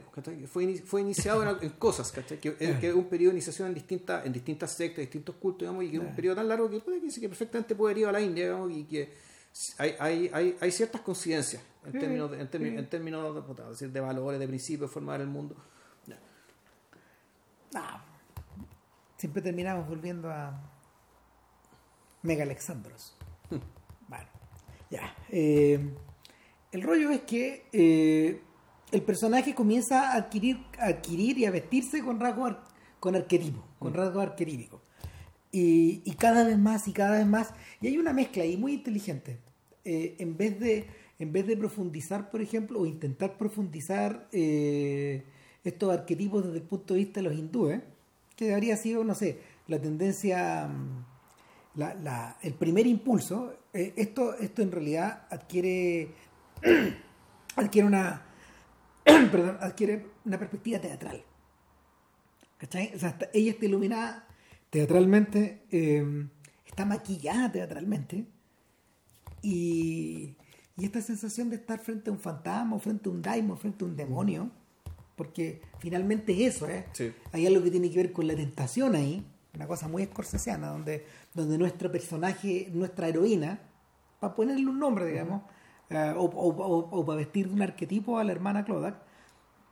fue, 0.51 0.79
fue 0.79 1.03
iniciado 1.03 1.43
en, 1.43 1.55
en 1.63 1.71
cosas, 1.73 2.11
¿cachai? 2.11 2.39
Que, 2.39 2.57
es- 2.59 2.79
que 2.79 2.91
un 2.95 3.05
periodo 3.05 3.33
de 3.33 3.37
iniciación 3.37 3.69
en 3.69 3.75
distintas, 3.75 4.25
en 4.25 4.33
distintas 4.33 4.71
sectas, 4.73 5.03
distintos 5.03 5.35
cultos, 5.37 5.61
digamos, 5.61 5.85
y 5.85 5.91
que 5.91 5.97
es 5.99 6.03
un 6.03 6.17
periodo 6.17 6.37
tan 6.37 6.49
largo 6.49 6.71
que 6.71 6.81
puede 6.81 7.03
que, 7.03 7.21
que 7.21 7.29
perfectamente 7.29 7.75
puede 7.75 8.01
ir 8.01 8.07
a 8.07 8.13
la 8.13 8.21
India, 8.23 8.45
digamos, 8.45 8.73
y 8.73 8.85
que 8.85 9.13
hay, 9.77 9.95
hay, 9.99 10.31
hay, 10.33 10.57
hay 10.59 10.73
ciertas 10.73 11.03
coincidencias 11.03 11.63
en 11.85 11.93
Sí, 11.93 11.99
términos, 11.99 12.31
de, 12.31 12.41
en 12.41 12.49
términos, 12.49 12.77
sí. 12.77 12.79
en 12.85 12.89
términos 12.89 13.47
de, 13.57 13.65
decir, 13.69 13.91
de 13.93 14.01
valores, 14.01 14.41
de 14.41 14.49
principios, 14.49 14.89
de 14.89 14.95
formar 14.95 15.21
el 15.21 15.27
mundo. 15.27 15.55
Ah, 17.75 18.03
siempre 19.17 19.43
terminamos 19.43 19.87
volviendo 19.87 20.31
a 20.31 20.70
Mega 22.23 22.43
Alexandros. 22.45 23.17
bueno, 24.09 24.25
ya. 24.91 25.15
eh, 25.31 25.79
el 26.73 26.83
rollo 26.83 27.11
es 27.11 27.23
que 27.23 27.65
eh, 27.73 28.41
el 28.93 29.03
personaje 29.03 29.55
comienza 29.55 30.13
a 30.13 30.17
adquirir, 30.17 30.59
a 30.79 30.87
adquirir 30.87 31.39
y 31.39 31.47
a 31.47 31.51
vestirse 31.51 32.03
con 32.05 32.21
rasgos 32.21 32.51
ar- 32.51 32.65
con 33.01 33.17
arquetipos, 33.17 33.63
con 33.79 33.95
rasgos 33.95 34.23
arquetípicos. 34.23 34.81
Y, 35.53 36.03
y 36.05 36.15
cada 36.15 36.45
vez 36.45 36.59
más 36.59 36.87
y 36.87 36.93
cada 36.93 37.17
vez 37.19 37.27
más. 37.27 37.53
Y 37.81 37.89
hay 37.89 37.99
una 37.99 38.13
mezcla 38.13 38.43
ahí 38.45 38.57
muy 38.57 38.75
inteligente. 38.75 39.39
Eh, 39.85 40.15
en, 40.19 40.37
vez 40.37 40.61
de, 40.61 40.87
en 41.19 41.33
vez 41.33 41.47
de 41.47 41.57
profundizar, 41.57 42.31
por 42.31 42.41
ejemplo, 42.43 42.81
o 42.81 42.87
intentar 42.87 43.37
profundizar 43.39 44.29
eh, 44.33 45.25
estos 45.65 45.93
arquetipos 45.93 46.45
desde 46.45 46.59
el 46.59 46.63
punto 46.65 46.95
de 46.95 47.01
vista 47.01 47.21
de 47.21 47.29
los 47.29 47.37
hindúes, 47.39 47.81
que 48.37 48.53
habría 48.55 48.77
sido, 48.77 49.03
no 49.03 49.15
sé, 49.15 49.39
la 49.67 49.81
tendencia, 49.81 50.69
mm, 50.69 51.05
la, 51.75 51.95
la- 51.95 52.37
el 52.43 52.55
primer 52.55 52.87
impulso, 52.87 53.55
eh, 53.73 53.93
esto, 53.97 54.35
esto 54.35 54.63
en 54.63 54.73
realidad 54.73 55.27
adquiere, 55.31 56.15
adquiere 57.57 57.87
una, 57.87 58.23
perdón, 59.05 59.57
adquiere 59.61 60.07
una 60.25 60.39
perspectiva 60.39 60.79
teatral. 60.81 61.23
¿Cachai? 62.59 62.93
O 62.95 62.99
sea, 62.99 63.11
está- 63.11 63.31
ella 63.33 63.53
está 63.53 63.65
iluminada 63.67 64.27
teatralmente, 64.71 65.63
eh, 65.71 66.27
está 66.67 66.85
maquillada 66.85 67.51
teatralmente, 67.51 68.27
y, 69.43 70.35
y 70.77 70.85
esta 70.85 71.01
sensación 71.01 71.51
de 71.51 71.57
estar 71.57 71.79
frente 71.81 72.11
a 72.11 72.13
un 72.13 72.21
fantasma, 72.21 72.79
frente 72.79 73.09
a 73.09 73.13
un 73.13 73.23
daimon, 73.23 73.57
frente 73.59 73.85
a 73.85 73.89
un 73.89 73.97
demonio, 73.97 74.51
porque 75.17 75.63
finalmente 75.79 76.33
es 76.47 76.57
eso, 76.57 76.69
¿eh? 76.69 76.87
Sí. 76.93 77.13
Hay 77.33 77.47
algo 77.47 77.63
que 77.63 77.71
tiene 77.71 77.91
que 77.91 77.97
ver 77.97 78.13
con 78.13 78.27
la 78.27 78.35
tentación 78.35 78.95
ahí, 78.95 79.25
una 79.55 79.67
cosa 79.67 79.89
muy 79.89 80.03
escorsesiana, 80.03 80.69
donde, 80.69 81.07
donde 81.35 81.59
nuestro 81.59 81.91
personaje, 81.91 82.69
nuestra 82.73 83.09
heroína, 83.09 83.59
para 84.21 84.35
ponerle 84.35 84.67
un 84.67 84.79
nombre, 84.79 85.07
digamos, 85.07 85.43
eh, 85.91 86.13
o, 86.17 86.25
o- 86.25 86.49
o- 86.67 86.89
o 87.01 87.07
para 87.07 87.17
vestir 87.19 87.49
de 87.49 87.55
un 87.55 87.63
arquetipo 87.63 88.19
a 88.19 88.25
la 88.25 88.33
hermana 88.33 88.65
Clodak, 88.65 88.97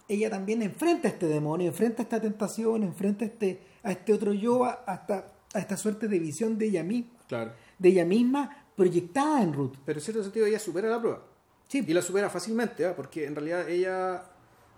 ella 0.09 0.30
también 0.30 0.62
enfrenta 0.62 1.06
a 1.09 1.10
este 1.10 1.26
demonio, 1.26 1.68
enfrenta 1.68 2.02
a 2.02 2.05
esta 2.05 2.20
tentación, 2.20 2.82
enfrenta 2.82 3.24
a 3.24 3.28
este, 3.28 3.60
a 3.82 3.92
este 3.92 4.12
otro 4.14 4.32
yo, 4.32 4.64
a, 4.64 4.70
hasta, 4.86 5.26
a 5.55 5.59
esta 5.59 5.76
suerte 5.76 6.09
de 6.09 6.18
visión 6.18 6.56
de 6.59 6.66
ella 6.66 6.82
misma, 6.82 7.10
Claro. 7.28 7.52
de 7.78 7.88
ella 7.90 8.05
misma 8.06 8.64
proyectada 8.74 9.42
en 9.42 9.52
Ruth. 9.52 9.74
Pero 9.84 9.98
en 9.98 10.05
cierto 10.05 10.22
sentido 10.22 10.46
ella 10.46 10.59
supera 10.59 10.88
la 10.88 10.98
prueba. 11.00 11.22
Sí. 11.68 11.84
Y 11.86 11.92
la 11.92 12.00
supera 12.00 12.30
fácilmente, 12.30 12.86
¿ah? 12.86 12.96
porque 12.96 13.26
en 13.26 13.34
realidad 13.36 13.68
ella 13.68 14.22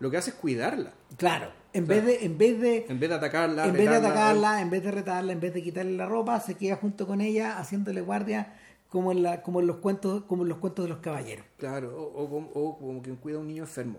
lo 0.00 0.10
que 0.10 0.16
hace 0.16 0.30
es 0.30 0.36
cuidarla. 0.36 0.92
Claro, 1.16 1.52
en 1.72 1.86
vez 1.86 2.04
de, 2.04 2.24
en 2.24 2.36
vez 2.36 2.60
de, 2.60 2.86
En 2.88 2.98
vez 2.98 3.08
de 3.08 3.14
atacarla, 3.14 3.66
en 3.66 3.72
vez 3.74 3.88
de 3.88 3.96
atacarla, 3.96 4.60
en 4.60 4.70
vez 4.70 4.82
de 4.82 4.90
retarla, 4.90 5.32
en 5.32 5.40
vez 5.40 5.54
de 5.54 5.62
quitarle 5.62 5.92
la 5.92 6.06
ropa, 6.06 6.40
se 6.40 6.54
queda 6.56 6.76
junto 6.76 7.06
con 7.06 7.20
ella 7.20 7.58
haciéndole 7.58 8.00
guardia 8.00 8.54
como 8.88 9.12
en 9.12 9.22
la, 9.22 9.42
como 9.42 9.60
en 9.60 9.68
los 9.68 9.76
cuentos, 9.76 10.24
como 10.24 10.42
en 10.42 10.48
los 10.48 10.58
cuentos 10.58 10.84
de 10.84 10.88
los 10.88 10.98
caballeros. 10.98 11.46
Claro, 11.58 11.96
o, 11.96 12.24
o 12.24 12.28
como- 12.28 12.50
o 12.54 12.76
como 12.78 13.00
quien 13.02 13.14
cuida 13.16 13.36
a 13.36 13.40
un 13.40 13.46
niño 13.46 13.62
enfermo. 13.62 13.98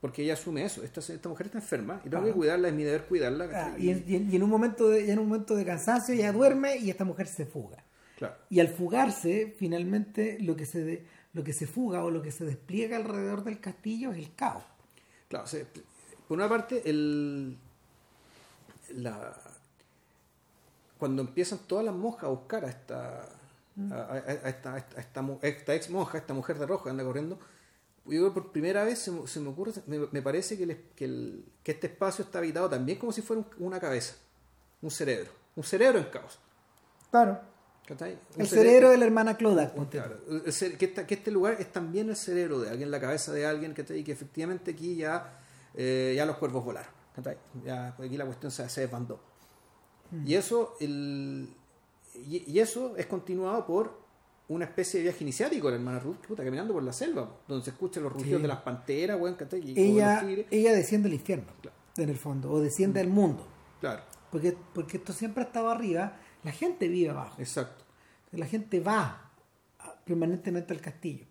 Porque 0.00 0.22
ella 0.22 0.32
asume 0.34 0.64
eso. 0.64 0.82
Esta, 0.82 1.00
esta 1.00 1.28
mujer 1.28 1.46
está 1.46 1.58
enferma 1.58 2.00
y 2.04 2.08
tengo 2.08 2.24
que 2.24 2.30
Ajá. 2.30 2.36
cuidarla, 2.38 2.68
es 2.68 2.74
mi 2.74 2.82
deber 2.84 3.04
cuidarla. 3.04 3.48
Ah, 3.52 3.74
y, 3.78 3.90
en, 3.90 4.04
y 4.08 4.34
en- 4.36 4.42
un 4.42 4.50
momento 4.50 4.88
de, 4.88 5.06
y 5.06 5.10
en 5.10 5.18
un 5.18 5.26
momento 5.28 5.54
de 5.54 5.64
cansancio 5.64 6.14
ella 6.14 6.32
duerme 6.32 6.76
y 6.78 6.90
esta 6.90 7.04
mujer 7.04 7.26
se 7.26 7.46
fuga. 7.46 7.84
Claro. 8.16 8.34
Y 8.50 8.58
al 8.60 8.68
fugarse, 8.68 9.54
finalmente 9.58 10.38
lo 10.40 10.56
que 10.56 10.66
se 10.66 10.82
de- 10.84 11.04
lo 11.32 11.44
que 11.44 11.52
se 11.52 11.66
fuga 11.66 12.02
o 12.04 12.10
lo 12.10 12.20
que 12.22 12.32
se 12.32 12.44
despliega 12.44 12.96
alrededor 12.96 13.44
del 13.44 13.60
castillo 13.60 14.10
es 14.12 14.18
el 14.18 14.34
caos. 14.34 14.64
Claro, 15.28 15.44
o 15.44 15.48
sea, 15.48 15.64
por 16.26 16.36
una 16.38 16.48
parte, 16.48 16.88
el, 16.88 17.58
la, 18.94 19.36
cuando 20.98 21.22
empiezan 21.22 21.58
todas 21.66 21.84
las 21.84 21.94
monjas 21.94 22.24
a 22.24 22.28
buscar 22.28 22.64
a 22.64 22.68
esta, 22.68 23.20
a, 23.90 23.94
a- 23.94 24.12
a 24.14 24.48
esta, 24.48 24.74
a 24.74 24.78
esta, 24.78 25.20
a 25.20 25.46
esta 25.46 25.74
ex 25.74 25.90
monja, 25.90 26.18
esta 26.18 26.34
mujer 26.34 26.58
de 26.58 26.66
rojo 26.66 26.84
que 26.84 26.90
anda 26.90 27.04
corriendo, 27.04 27.38
yo 28.04 28.10
creo 28.10 28.28
que 28.34 28.40
por 28.40 28.52
primera 28.52 28.84
vez 28.84 28.98
se, 28.98 29.10
me- 29.10 29.26
se 29.26 29.38
me 29.40 29.50
ocurre, 29.50 29.72
me, 29.86 29.98
me 30.10 30.22
parece 30.22 30.56
que, 30.56 30.64
el- 30.64 30.82
que, 30.96 31.04
el- 31.04 31.44
que 31.62 31.72
este 31.72 31.86
espacio 31.88 32.24
está 32.24 32.38
habitado 32.38 32.68
también 32.68 32.98
como 32.98 33.12
si 33.12 33.22
fuera 33.22 33.42
un- 33.42 33.64
una 33.66 33.78
cabeza, 33.78 34.14
un 34.82 34.90
cerebro, 34.90 35.30
un 35.56 35.62
cerebro 35.64 35.98
en 35.98 36.06
caos. 36.06 36.38
Claro. 37.10 37.40
El 38.36 38.46
cerebro 38.46 38.90
de 38.90 38.98
la 38.98 39.04
hermana 39.06 39.36
Cloda. 39.36 39.72
Claro, 39.90 40.16
que, 40.78 40.84
esta- 40.84 41.06
que 41.06 41.14
este 41.14 41.30
lugar 41.30 41.56
es 41.58 41.72
también 41.72 42.08
el 42.10 42.16
cerebro 42.16 42.60
de 42.60 42.70
alguien, 42.70 42.90
la 42.90 43.00
cabeza 43.00 43.32
de 43.32 43.46
alguien, 43.46 43.72
¿cachai? 43.74 43.98
Y 44.00 44.04
que 44.04 44.12
efectivamente 44.12 44.72
aquí 44.72 44.96
ya, 44.96 45.40
eh, 45.74 46.12
ya 46.16 46.24
los 46.26 46.36
cuervos 46.36 46.64
volaron. 46.64 46.90
Ya, 47.64 47.94
pues 47.96 48.08
aquí 48.08 48.16
la 48.16 48.24
cuestión 48.26 48.52
se, 48.52 48.68
se 48.68 48.82
desbandó. 48.82 49.20
Y 50.24 50.34
eso 50.34 50.76
el, 50.80 51.48
y, 52.14 52.50
y 52.50 52.58
eso 52.60 52.96
es 52.96 53.06
continuado 53.06 53.66
por 53.66 53.98
una 54.48 54.64
especie 54.64 55.00
de 55.00 55.04
viaje 55.04 55.24
iniciático 55.24 55.66
de 55.66 55.72
la 55.72 55.78
hermana 55.78 55.98
Ruth, 55.98 56.16
puta, 56.26 56.42
caminando 56.42 56.72
por 56.72 56.82
la 56.82 56.92
selva, 56.92 57.28
donde 57.46 57.64
se 57.64 57.70
escuchan 57.70 58.02
los 58.04 58.12
rugidos 58.12 58.38
Sí. 58.38 58.42
de 58.42 58.48
las 58.48 58.62
panteras, 58.62 59.20
weón, 59.20 59.34
¿cachai? 59.34 59.60
Y 59.68 59.78
Ella, 59.78 60.20
tigres. 60.20 60.46
ella 60.50 60.72
desciende 60.72 61.08
al 61.08 61.14
infierno, 61.14 61.52
Claro. 61.60 61.76
en 61.98 62.08
el 62.08 62.16
fondo, 62.16 62.50
o 62.50 62.60
desciende 62.60 63.00
al 63.00 63.08
mundo. 63.08 63.46
Claro, 63.80 64.02
Porque, 64.30 64.56
porque 64.74 64.96
esto 64.98 65.12
siempre 65.12 65.42
ha 65.42 65.46
estado 65.46 65.68
arriba, 65.70 66.16
la 66.48 66.52
gente 66.52 66.88
vive 66.88 67.10
abajo. 67.10 67.36
exacto. 67.40 67.84
La 68.32 68.46
gente 68.46 68.80
va 68.80 69.30
permanentemente 70.04 70.72
al 70.72 70.80
castillo. 70.80 71.26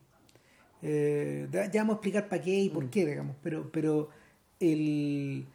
Eh, 0.83 1.47
ya 1.51 1.81
vamos 1.81 1.93
a 1.93 1.97
explicar 1.97 2.29
para 2.29 2.41
qué 2.41 2.55
y 2.59 2.69
por 2.69 2.87
qué, 2.91 3.03
digamos, 3.05 3.35
pero, 3.41 3.71
pero 3.71 4.09
el, 4.59 5.47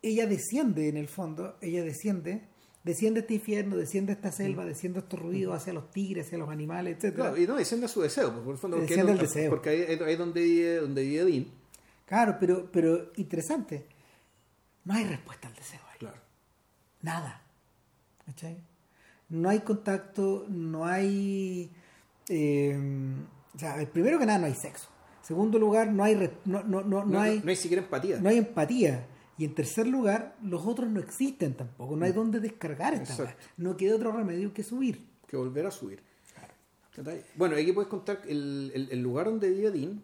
ella 0.00 0.26
desciende 0.26 0.88
en 0.88 0.96
el 0.96 1.06
fondo, 1.08 1.56
ella 1.60 1.82
desciende, 1.84 2.48
desciende 2.82 3.20
este 3.20 3.34
infierno, 3.34 3.76
desciende 3.76 4.12
esta 4.12 4.32
selva, 4.32 4.64
desciende 4.64 5.00
estos 5.00 5.20
ruidos 5.20 5.54
hacia 5.54 5.74
los 5.74 5.90
tigres, 5.90 6.26
hacia 6.26 6.38
los 6.38 6.48
animales, 6.48 6.96
etcétera. 6.96 7.24
Claro, 7.28 7.42
y 7.42 7.46
no, 7.46 7.56
desciende 7.56 7.84
a 7.86 7.88
su 7.90 8.00
deseo, 8.00 8.32
pues, 8.32 8.42
por 8.42 8.54
el 8.54 8.58
fondo, 8.58 8.76
porque, 8.78 8.94
Desciende 8.94 9.22
deseo. 9.22 9.50
porque 9.50 9.68
ahí, 9.68 9.80
ahí 9.82 10.12
es 10.12 10.18
donde 10.18 10.42
vive, 10.42 10.76
donde 10.76 11.02
vive 11.02 11.24
Dean. 11.26 11.46
Claro, 12.06 12.36
pero, 12.40 12.70
pero 12.72 13.12
interesante, 13.16 13.86
no 14.84 14.94
hay 14.94 15.04
respuesta 15.04 15.48
al 15.48 15.54
deseo 15.54 15.80
ahí. 15.92 15.98
Claro. 15.98 16.20
Nada. 17.02 17.42
¿Cachai? 18.24 18.69
No 19.30 19.48
hay 19.48 19.60
contacto, 19.60 20.44
no 20.48 20.84
hay... 20.86 21.70
eh, 22.28 22.78
o 23.54 23.58
sea, 23.58 23.76
primero 23.92 24.18
que 24.18 24.26
nada 24.26 24.38
no 24.38 24.46
hay 24.46 24.54
sexo. 24.54 24.88
Segundo 25.22 25.58
lugar, 25.58 25.92
no 25.92 26.02
hay, 26.04 26.14
no, 26.44 26.62
no, 26.64 26.82
no, 26.82 26.82
no 26.82 27.04
No, 27.04 27.20
hay, 27.20 27.40
no 27.42 27.50
hay 27.50 27.56
siquiera 27.56 27.82
empatía. 27.82 28.18
no 28.20 28.28
hay 28.28 28.38
empatía. 28.38 29.06
Y 29.38 29.44
en 29.44 29.54
tercer 29.54 29.86
lugar, 29.86 30.36
los 30.42 30.66
otros 30.66 30.90
no 30.90 31.00
existen 31.00 31.54
tampoco. 31.54 31.96
No 31.96 32.04
hay 32.04 32.12
dónde 32.12 32.40
descargar 32.40 32.94
esta 32.94 33.22
weá. 33.22 33.36
No 33.56 33.76
queda 33.76 33.96
otro 33.96 34.12
remedio 34.12 34.52
que 34.52 34.62
subir. 34.62 35.06
que 35.26 35.36
volver 35.36 35.66
a 35.66 35.70
subir. 35.70 36.02
¿Cachai? 36.94 37.22
Bueno, 37.36 37.54
aquí 37.56 37.72
puedes 37.72 37.88
contar 37.88 38.20
el, 38.26 38.72
el- 38.74 38.88
el 38.90 39.00
lugar 39.00 39.26
donde 39.26 39.48
vive 39.48 39.70
Dean 39.70 40.02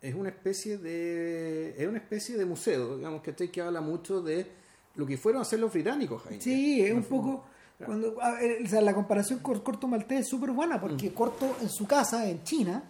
es 0.00 0.14
una 0.14 0.30
especie 0.30 0.78
de 0.78 1.74
es 1.80 1.86
una 1.86 1.98
especie 1.98 2.36
de 2.36 2.46
museo, 2.46 2.96
digamos 2.96 3.20
que 3.22 3.34
que 3.34 3.60
habla 3.60 3.80
mucho 3.82 4.22
de 4.22 4.46
lo 4.94 5.06
que 5.06 5.16
fueron 5.18 5.40
a 5.40 5.42
hacer 5.42 5.60
los 5.60 5.72
británicos. 5.72 6.26
ahí. 6.26 6.40
Sí, 6.40 6.80
es 6.80 6.92
un 6.94 7.04
poco... 7.04 7.44
Cuando, 7.86 8.16
ver, 8.16 8.62
o 8.64 8.68
sea, 8.68 8.80
la 8.80 8.92
comparación 8.94 9.38
con 9.38 9.60
Corto 9.60 9.86
Maltés 9.86 10.20
es 10.20 10.28
súper 10.28 10.50
buena 10.50 10.76
Mm. 10.78 10.80
porque 10.80 11.12
Corto 11.14 11.56
en 11.60 11.68
su 11.68 11.86
casa 11.86 12.28
en 12.28 12.42
China 12.42 12.82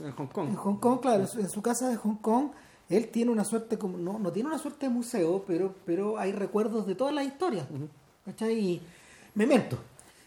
en 0.00 0.12
Hong 0.12 0.26
Kong. 0.26 0.48
En 0.48 0.54
Hong 0.56 0.76
Kong, 0.76 1.00
claro, 1.00 1.22
en 1.22 1.28
su- 1.28 1.40
en 1.40 1.48
su 1.48 1.60
casa 1.62 1.88
de 1.88 1.96
Hong 1.96 2.16
Kong, 2.16 2.50
él 2.88 3.08
tiene 3.08 3.30
una 3.30 3.44
suerte, 3.44 3.76
como 3.78 3.98
no, 3.98 4.18
no 4.18 4.30
tiene 4.32 4.48
una 4.48 4.58
suerte 4.58 4.86
de 4.86 4.90
museo, 4.92 5.44
pero, 5.46 5.74
pero 5.84 6.18
hay 6.18 6.32
recuerdos 6.32 6.86
de 6.86 6.94
todas 6.94 7.14
las 7.14 7.26
historias. 7.26 7.66
¿Cachai? 8.24 8.58
Y 8.58 8.82
memento. 9.34 9.78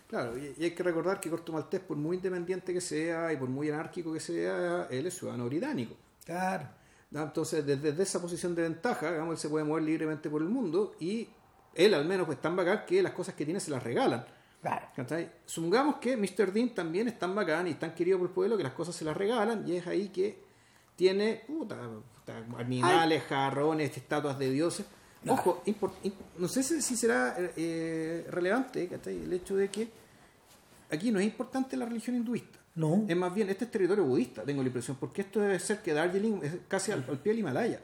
Claro, 0.08 0.38
y, 0.38 0.54
y 0.58 0.64
hay 0.66 0.72
que 0.72 0.84
recordar 0.84 1.20
que 1.22 1.30
Corto 1.30 1.54
Maltés, 1.54 1.80
por 1.80 1.96
muy 1.98 2.18
independiente 2.18 2.74
que 2.74 2.82
sea 2.82 3.32
y 3.32 3.38
por 3.38 3.50
muy 3.50 3.70
anárquico 3.70 4.12
que 4.14 4.20
sea, 4.20 4.88
él 4.90 5.08
es 5.08 5.14
ciudadano 5.18 5.46
británico. 5.46 5.96
Claro. 6.26 6.66
Entonces, 7.14 7.66
desde, 7.66 7.92
desde 7.92 8.04
esa 8.04 8.22
posición 8.22 8.56
de 8.56 8.64
ventaja, 8.64 9.10
digamos, 9.12 9.34
él 9.34 9.38
se 9.38 9.50
puede 9.50 9.66
mover 9.66 9.84
libremente 9.84 10.30
por 10.30 10.42
el 10.42 10.50
mundo 10.50 10.94
y 11.00 11.28
él 11.76 11.94
al 11.94 12.06
menos 12.06 12.26
pues 12.26 12.42
tan 12.42 12.56
bacán 12.56 12.84
que 12.88 13.02
las 13.02 13.14
cosas 13.14 13.36
que 13.36 13.46
tiene 13.46 13.60
se 13.60 13.72
las 13.72 13.82
regalan. 13.84 14.26
Claro. 14.62 14.88
Supongamos 15.46 15.96
que 15.96 16.16
Mr. 16.16 16.52
Dean 16.54 16.70
también 16.70 17.08
es 17.08 17.18
tan 17.18 17.34
bacán 17.34 17.68
y 17.68 17.74
tan 17.76 17.96
querido 17.96 18.20
por 18.20 18.28
el 18.28 18.34
pueblo 18.34 18.58
que 18.58 18.64
las 18.64 18.74
cosas 18.74 18.96
se 18.96 19.04
las 19.04 19.18
regalan 19.18 19.68
y 19.68 19.76
es 19.78 19.88
ahí 19.88 20.10
que 20.10 20.40
tiene 20.96 21.44
puta, 21.48 21.78
puta, 22.16 22.38
animales, 22.60 23.24
jarrones, 23.24 23.96
estatuas 23.98 24.38
de 24.38 24.52
dioses. 24.52 24.86
Ojo, 25.28 25.62
impor- 25.66 25.94
imp- 26.04 26.14
no 26.38 26.48
sé 26.48 26.62
si, 26.64 26.82
si 26.82 26.96
será 26.96 27.36
eh, 27.56 28.26
relevante 28.30 28.88
¿cachai? 28.88 29.18
el 29.24 29.34
hecho 29.34 29.56
de 29.56 29.70
que 29.70 29.88
aquí 30.92 31.12
no 31.12 31.20
es 31.20 31.26
importante 31.26 31.76
la 31.78 31.86
religión 31.86 32.16
hinduista. 32.16 32.60
No. 32.76 33.04
Es 33.08 33.16
más 33.18 33.34
bien, 33.34 33.50
este 33.50 33.66
es 33.66 33.72
territorio 33.72 34.04
budista, 34.04 34.44
tengo 34.44 34.62
la 34.62 34.68
impresión, 34.68 34.98
porque 35.00 35.22
esto 35.24 35.40
debe 35.40 35.60
ser 35.60 35.82
que 35.82 35.94
Darjeeling 35.94 36.40
es 36.44 36.54
casi 36.68 36.92
al, 36.92 37.04
al 37.10 37.18
pie 37.20 37.32
del 37.34 37.40
Himalaya. 37.40 37.80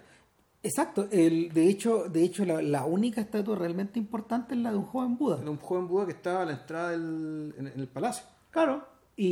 Exacto. 0.64 1.08
El, 1.12 1.54
de 1.54 1.68
hecho, 1.70 2.10
de 2.10 2.24
hecho 2.24 2.44
la, 2.46 2.62
la 2.62 2.86
única 2.86 3.22
estatua 3.22 3.56
realmente 3.56 4.00
importante 4.00 4.54
es 4.56 4.60
la 4.60 4.72
de 4.72 4.78
un 4.78 4.86
joven 4.86 5.18
Buda. 5.18 5.40
Era 5.42 5.52
un 5.52 5.58
joven 5.58 5.88
Buda 5.88 6.06
que 6.06 6.12
estaba 6.14 6.42
a 6.42 6.46
la 6.46 6.54
entrada 6.54 6.90
del, 6.92 7.54
en, 7.58 7.68
en 7.68 7.80
el 7.80 7.88
palacio. 7.88 8.26
Claro. 8.52 8.86
Y, 9.16 9.28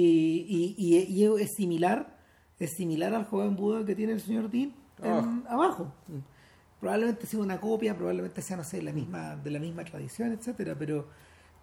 y, 0.47 0.75
y- 0.77 1.03
y 1.23 1.25
es 1.41 1.53
similar, 1.55 2.17
es 2.59 2.71
similar 2.71 3.13
al 3.13 3.25
joven 3.25 3.55
Buda 3.55 3.83
que 3.85 3.95
tiene 3.95 4.13
el 4.13 4.21
señor 4.21 4.49
Dean 4.49 4.73
en- 5.01 5.09
Abajo. 5.09 5.29
abajo. 5.49 5.93
Probablemente 6.79 7.25
sea 7.25 7.39
una 7.39 7.59
copia, 7.59 7.95
probablemente 7.95 8.41
sea, 8.41 8.57
no 8.57 8.63
sé, 8.63 8.81
la 8.81 8.91
misma, 8.93 9.35
de 9.35 9.49
la 9.51 9.59
misma 9.59 9.83
tradición, 9.83 10.31
etcétera, 10.31 10.75
pero, 10.77 11.07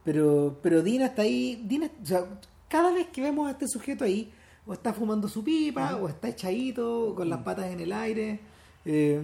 pero, 0.04 0.58
pero 0.62 0.82
Dean 0.82 1.02
está 1.02 1.22
ahí, 1.22 1.62
Dean 1.66 1.84
es- 1.84 1.90
o 2.02 2.06
sea, 2.06 2.24
cada 2.68 2.92
vez 2.92 3.06
que 3.08 3.22
vemos 3.22 3.46
a 3.48 3.52
este 3.52 3.68
sujeto 3.68 4.04
ahí, 4.04 4.32
o 4.66 4.72
está 4.72 4.92
fumando 4.92 5.28
su 5.28 5.42
pipa, 5.44 5.96
o 5.96 6.08
está 6.08 6.28
echadito, 6.28 7.14
con 7.16 7.28
las 7.28 7.40
patas 7.40 7.66
en 7.66 7.80
el 7.80 7.92
aire, 7.92 8.40
eh, 8.84 9.22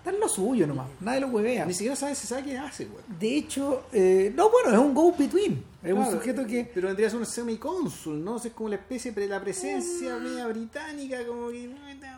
está 0.00 0.10
en 0.10 0.20
lo 0.20 0.28
suyo 0.28 0.66
nomás, 0.66 0.88
nadie 1.00 1.20
lo 1.20 1.28
huevea. 1.28 1.66
Ni 1.66 1.74
siquiera 1.74 1.94
sabe, 1.94 2.14
se 2.14 2.26
sabe 2.26 2.44
qué 2.44 2.58
hace, 2.58 2.86
güey. 2.86 3.04
De 3.18 3.36
hecho, 3.36 3.84
eh, 3.92 4.32
no, 4.34 4.50
bueno, 4.50 4.70
es 4.70 4.78
un 4.78 4.94
go-between, 4.94 5.62
es 5.82 5.92
un 5.92 6.10
sujeto 6.10 6.46
que... 6.46 6.70
Pero 6.72 6.88
vendría 6.88 7.08
a 7.08 7.10
ser 7.10 7.20
un 7.20 7.26
semicónsul, 7.26 8.24
¿no? 8.24 8.38
Es 8.38 8.50
como 8.52 8.70
la 8.70 8.76
especie 8.76 9.12
de 9.12 9.28
la 9.28 9.40
presencia 9.40 10.16
media 10.16 10.46
británica, 10.46 11.26
como 11.26 11.50
que. 11.50 11.70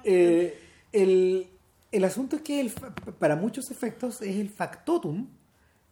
Eh, 0.05 0.59
el, 0.93 1.49
el 1.91 2.05
asunto 2.05 2.37
es 2.37 2.43
que 2.43 2.61
el 2.61 2.71
para 3.19 3.35
muchos 3.35 3.71
efectos 3.71 4.23
es 4.23 4.37
el 4.37 4.49
factotum 4.49 5.27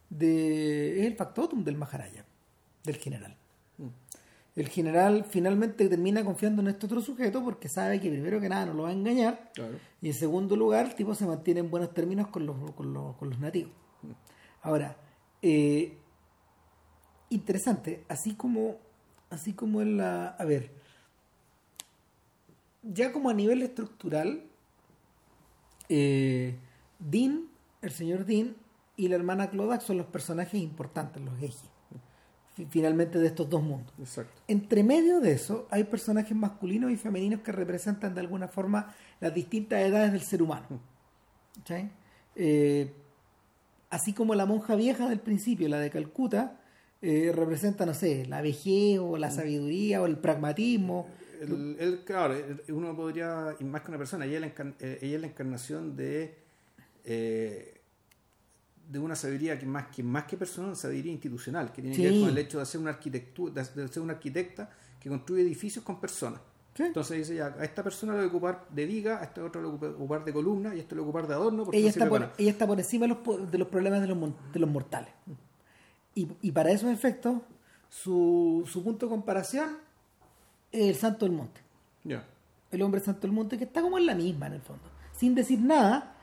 de 0.09 0.99
es 0.99 1.07
el 1.07 1.15
factotum 1.15 1.63
del 1.63 1.75
Maharaja, 1.75 2.25
del 2.83 2.97
general. 2.97 3.35
El 4.55 4.67
general 4.67 5.25
finalmente 5.29 5.87
termina 5.87 6.25
confiando 6.25 6.61
en 6.61 6.67
este 6.69 6.85
otro 6.85 7.01
sujeto 7.01 7.41
porque 7.43 7.69
sabe 7.69 8.01
que 8.01 8.09
primero 8.09 8.41
que 8.41 8.49
nada 8.49 8.65
no 8.65 8.73
lo 8.73 8.83
va 8.83 8.89
a 8.89 8.93
engañar 8.93 9.49
Claro. 9.53 9.77
y 10.01 10.07
en 10.09 10.13
segundo 10.13 10.55
lugar 10.57 10.87
el 10.87 10.95
tipo 10.95 11.15
se 11.15 11.25
mantiene 11.25 11.61
en 11.61 11.71
buenos 11.71 11.93
términos 11.93 12.27
con 12.27 12.45
los, 12.45 12.71
con 12.71 12.93
los, 12.93 13.15
con 13.15 13.29
los 13.29 13.39
nativos. 13.39 13.71
Ahora, 14.61 14.97
eh, 15.41 15.97
interesante, 17.29 18.03
así 18.09 18.35
como, 18.35 18.77
así 19.29 19.53
como 19.53 19.81
en 19.81 19.97
la... 19.97 20.27
A 20.27 20.43
ver, 20.43 20.71
ya 22.83 23.11
como 23.13 23.29
a 23.29 23.33
nivel 23.33 23.61
estructural, 23.61 24.43
eh, 25.89 26.55
Dean, 26.99 27.47
el 27.81 27.91
señor 27.91 28.25
Dean, 28.25 28.55
y 28.97 29.07
la 29.07 29.15
hermana 29.15 29.49
Clodax 29.49 29.85
son 29.85 29.97
los 29.97 30.07
personajes 30.07 30.61
importantes, 30.61 31.23
los 31.23 31.37
ejes, 31.41 31.63
finalmente 32.69 33.17
de 33.19 33.27
estos 33.27 33.49
dos 33.49 33.61
mundos. 33.63 33.93
Exacto. 33.99 34.41
Entre 34.47 34.83
medio 34.83 35.19
de 35.19 35.31
eso 35.33 35.67
hay 35.71 35.83
personajes 35.85 36.35
masculinos 36.35 36.91
y 36.91 36.97
femeninos 36.97 37.41
que 37.41 37.51
representan 37.51 38.13
de 38.13 38.21
alguna 38.21 38.47
forma 38.47 38.93
las 39.19 39.33
distintas 39.33 39.81
edades 39.81 40.11
del 40.11 40.21
ser 40.21 40.41
humano. 40.41 40.79
¿Cachai? 41.57 41.89
Eh, 42.35 42.91
así 43.89 44.13
como 44.13 44.35
la 44.35 44.45
monja 44.45 44.75
vieja 44.75 45.09
del 45.09 45.19
principio, 45.19 45.67
la 45.69 45.79
de 45.79 45.89
Calcuta, 45.89 46.59
eh, 47.01 47.31
representa, 47.35 47.85
no 47.85 47.93
sé, 47.93 48.25
la 48.27 48.41
vejez 48.41 48.99
o 48.99 49.17
la 49.17 49.31
sabiduría 49.31 50.01
o 50.01 50.05
el 50.05 50.17
pragmatismo. 50.17 51.07
El, 51.41 51.75
el- 51.79 52.03
claro, 52.05 52.35
uno 52.69 52.95
podría, 52.95 53.55
y 53.59 53.63
más 53.63 53.81
que 53.81 53.89
una 53.89 53.97
persona, 53.97 54.25
ella 54.25 54.35
es 54.35 54.41
la, 54.57 54.73
eh, 54.79 54.99
ella 55.01 55.15
es 55.15 55.21
la 55.21 55.27
encarnación 55.27 55.95
de, 55.95 56.35
eh, 57.03 57.70
de 58.91 58.99
una 58.99 59.15
sabiduría 59.15 59.57
que 59.57 59.65
más 59.65 59.87
que 59.87 60.03
más 60.03 60.25
que 60.25 60.35
personal, 60.35 60.75
sabiduría 60.75 61.13
institucional, 61.13 61.71
que 61.71 61.81
tiene 61.81 61.95
que 61.95 62.09
ver 62.09 62.19
con 62.19 62.29
el 62.29 62.37
hecho 62.37 62.57
de 62.57 62.63
hacer 62.63 62.81
una 62.81 62.89
arquitectura, 62.89 63.63
de, 63.63 63.87
ser 63.87 64.01
una 64.03 64.13
arquitecta 64.13 64.69
que 64.99 65.07
construye 65.07 65.43
edificios 65.43 65.85
con 65.85 65.99
personas. 65.99 66.41
Sí. 66.75 66.83
Entonces 66.83 67.17
dice 67.17 67.35
ya, 67.35 67.55
a 67.57 67.63
esta 67.63 67.83
persona 67.83 68.13
lo 68.13 68.19
voy 68.19 68.25
a 68.25 68.29
ocupar 68.29 68.65
de 68.69 68.85
viga, 68.85 69.19
a 69.19 69.23
este 69.23 69.41
otro 69.41 69.61
lo 69.61 69.71
voy 69.77 69.89
a 69.89 69.91
ocupar 69.93 70.25
de 70.25 70.33
columna 70.33 70.75
y 70.75 70.79
a 70.79 70.81
este 70.81 70.95
lo 70.95 71.03
voy 71.03 71.07
a 71.07 71.09
ocupar 71.09 71.27
de 71.27 71.33
adorno 71.35 71.63
porque 71.63 71.77
ella 71.77 71.87
no 71.87 71.89
está, 71.89 72.09
por, 72.09 72.19
para 72.19 72.33
ella 72.37 72.51
está 72.51 72.67
por 72.67 72.79
encima 72.79 73.07
de 73.07 73.15
los, 73.15 73.51
de 73.51 73.57
los 73.57 73.67
problemas 73.69 74.01
de 74.01 74.07
los, 74.07 74.17
de 74.53 74.59
los 74.59 74.69
mortales. 74.69 75.09
Y, 76.13 76.27
y 76.41 76.51
para 76.51 76.71
esos 76.71 76.91
efectos, 76.91 77.37
su, 77.89 78.67
su 78.69 78.83
punto 78.83 79.05
de 79.05 79.09
comparación 79.09 79.77
es 80.71 80.89
el 80.89 80.95
santo 80.95 81.25
del 81.25 81.35
monte. 81.35 81.61
Ya. 82.03 82.25
El 82.71 82.81
hombre 82.81 82.99
santo 82.99 83.21
del 83.21 83.31
monte, 83.31 83.57
que 83.57 83.63
está 83.63 83.81
como 83.81 83.97
en 83.97 84.05
la 84.05 84.15
misma 84.15 84.47
en 84.47 84.53
el 84.53 84.61
fondo. 84.61 84.83
Sin 85.13 85.35
decir 85.35 85.59
nada, 85.59 86.15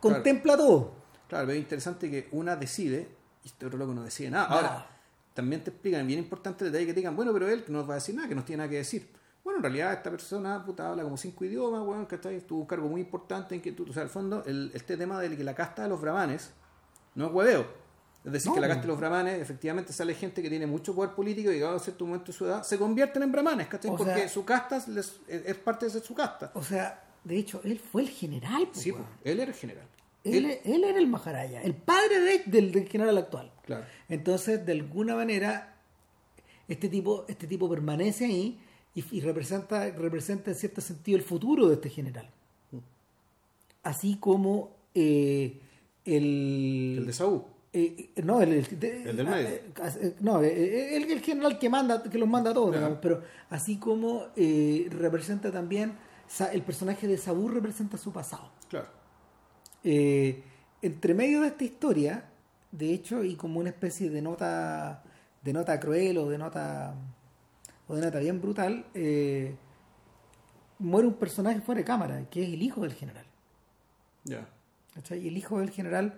contempla 0.00 0.56
todo. 0.56 0.97
Claro, 1.28 1.46
pero 1.46 1.52
es 1.56 1.62
interesante 1.62 2.10
que 2.10 2.28
una 2.32 2.56
decide 2.56 3.08
y 3.44 3.48
este 3.48 3.66
otro 3.66 3.78
loco 3.78 3.94
no 3.94 4.02
decide 4.02 4.30
nada. 4.30 4.46
Ahora, 4.46 4.86
también 5.34 5.62
te 5.62 5.70
explican, 5.70 6.06
bien 6.06 6.18
importante 6.18 6.64
el 6.64 6.72
detalle 6.72 6.86
que 6.86 6.94
te 6.94 7.00
digan, 7.00 7.14
bueno, 7.14 7.32
pero 7.32 7.48
él 7.48 7.64
no 7.68 7.78
nos 7.78 7.88
va 7.88 7.92
a 7.92 7.96
decir 7.96 8.14
nada, 8.14 8.28
que 8.28 8.34
no 8.34 8.44
tiene 8.44 8.58
nada 8.58 8.70
que 8.70 8.76
decir. 8.76 9.08
Bueno, 9.44 9.58
en 9.58 9.62
realidad 9.62 9.92
esta 9.92 10.10
persona 10.10 10.64
puta, 10.64 10.90
habla 10.90 11.02
como 11.04 11.16
cinco 11.16 11.44
idiomas, 11.44 11.80
weón, 11.86 12.06
que 12.06 12.18
tuvo 12.18 12.60
un 12.60 12.66
cargo 12.66 12.88
muy 12.88 13.00
importante 13.00 13.54
en 13.54 13.60
que 13.62 13.72
tú, 13.72 13.86
o 13.88 13.92
sea, 13.92 14.02
al 14.02 14.08
fondo, 14.10 14.42
el, 14.46 14.70
este 14.74 14.96
tema 14.96 15.20
de 15.20 15.36
que 15.36 15.44
la 15.44 15.54
casta 15.54 15.82
de 15.84 15.88
los 15.88 16.00
brahmanes 16.00 16.50
no 17.14 17.26
es 17.28 17.32
hueveo. 17.32 17.66
Es 18.24 18.32
decir, 18.32 18.48
No. 18.50 18.54
que 18.56 18.60
la 18.60 18.66
casta 18.68 18.82
de 18.82 18.88
los 18.88 18.98
brahmanes, 18.98 19.40
efectivamente 19.40 19.92
sale 19.92 20.12
gente 20.14 20.42
que 20.42 20.50
tiene 20.50 20.66
mucho 20.66 20.94
poder 20.94 21.12
político 21.14 21.50
y 21.50 21.54
llegado 21.54 21.76
a 21.76 21.78
cierto 21.78 22.04
momento 22.04 22.26
de 22.32 22.32
su 22.36 22.44
edad, 22.46 22.62
se 22.62 22.76
convierten 22.78 23.22
en 23.22 23.30
brahmanes, 23.32 23.68
¿cachai? 23.68 23.90
Porque 23.92 24.12
sea- 24.12 24.28
su 24.28 24.44
casta 24.44 24.82
les- 24.88 25.20
es, 25.28 25.56
parte 25.56 25.88
de 25.88 26.00
su 26.00 26.14
casta. 26.14 26.50
O 26.54 26.62
sea, 26.62 27.02
de 27.24 27.36
hecho, 27.38 27.60
él 27.64 27.78
fue 27.78 28.02
el 28.02 28.08
general. 28.10 28.68
Sí, 28.72 28.90
pues, 28.92 29.04
él 29.24 29.40
era 29.40 29.50
el 29.52 29.56
general. 29.56 29.86
Él, 30.24 30.58
él 30.64 30.84
era 30.84 30.98
el 30.98 31.06
Maharaya, 31.06 31.62
el 31.62 31.74
padre 31.74 32.20
de- 32.20 32.42
del, 32.46 32.72
del 32.72 32.88
general 32.88 33.16
actual. 33.18 33.50
Claro. 33.64 33.84
Entonces, 34.08 34.64
de 34.66 34.72
alguna 34.72 35.14
manera, 35.14 35.74
este 36.68 36.88
tipo, 36.88 37.24
este 37.28 37.46
tipo 37.46 37.68
permanece 37.68 38.24
ahí 38.26 38.58
y, 38.94 39.04
y 39.16 39.20
representa, 39.20 39.88
representa 39.90 40.50
en 40.50 40.56
cierto 40.56 40.80
sentido 40.80 41.16
el 41.18 41.24
futuro 41.24 41.68
de 41.68 41.74
este 41.74 41.88
general. 41.90 42.28
Así 43.82 44.16
como 44.18 44.76
eh, 44.94 45.60
el, 46.04 46.96
El 46.98 47.06
de 47.06 47.12
Saúl. 47.12 47.42
eh, 47.72 48.10
eh, 48.16 48.22
no, 48.22 48.40
el, 48.42 48.52
el- 48.52 48.78
de- 48.80 49.02
El 49.10 49.16
del 49.16 49.26
ah, 49.28 49.30
medio. 49.30 49.48
eh, 49.48 49.62
eh, 50.02 50.14
no, 50.20 50.42
eh, 50.42 50.96
el, 50.96 51.10
el 51.10 51.20
general 51.20 51.58
que 51.58 51.68
manda, 51.70 52.02
que 52.02 52.18
los 52.18 52.28
manda 52.28 52.50
a 52.50 52.54
todos, 52.54 52.74
digamos, 52.74 52.98
pero 53.00 53.22
así 53.50 53.76
como 53.78 54.26
eh, 54.36 54.88
representa 54.90 55.50
también, 55.52 55.92
el 56.52 56.62
personaje 56.62 57.06
de 57.06 57.16
Saúl 57.16 57.54
representa 57.54 57.96
su 57.96 58.12
pasado. 58.12 58.50
Claro. 58.68 58.88
Eh, 59.84 60.42
entre 60.82 61.14
medio 61.14 61.40
de 61.42 61.48
esta 61.48 61.64
historia, 61.64 62.24
de 62.72 62.92
hecho, 62.92 63.24
y 63.24 63.34
como 63.36 63.60
una 63.60 63.70
especie 63.70 64.10
de 64.10 64.22
nota, 64.22 65.02
de 65.42 65.52
nota 65.52 65.78
cruel 65.80 66.18
o 66.18 66.28
de 66.28 66.38
nota, 66.38 66.94
o 67.86 67.94
de 67.94 68.02
nota 68.02 68.18
bien 68.18 68.40
brutal, 68.40 68.84
eh, 68.94 69.54
muere 70.78 71.08
un 71.08 71.14
personaje 71.14 71.60
fuera 71.60 71.80
de 71.80 71.84
cámara, 71.84 72.22
que 72.30 72.42
es 72.42 72.52
el 72.52 72.62
hijo 72.62 72.82
del 72.82 72.92
general. 72.94 73.24
Ya. 74.24 74.46
¿cachai? 74.94 75.20
Y 75.24 75.28
el 75.28 75.36
hijo 75.36 75.58
del 75.60 75.70
general, 75.70 76.14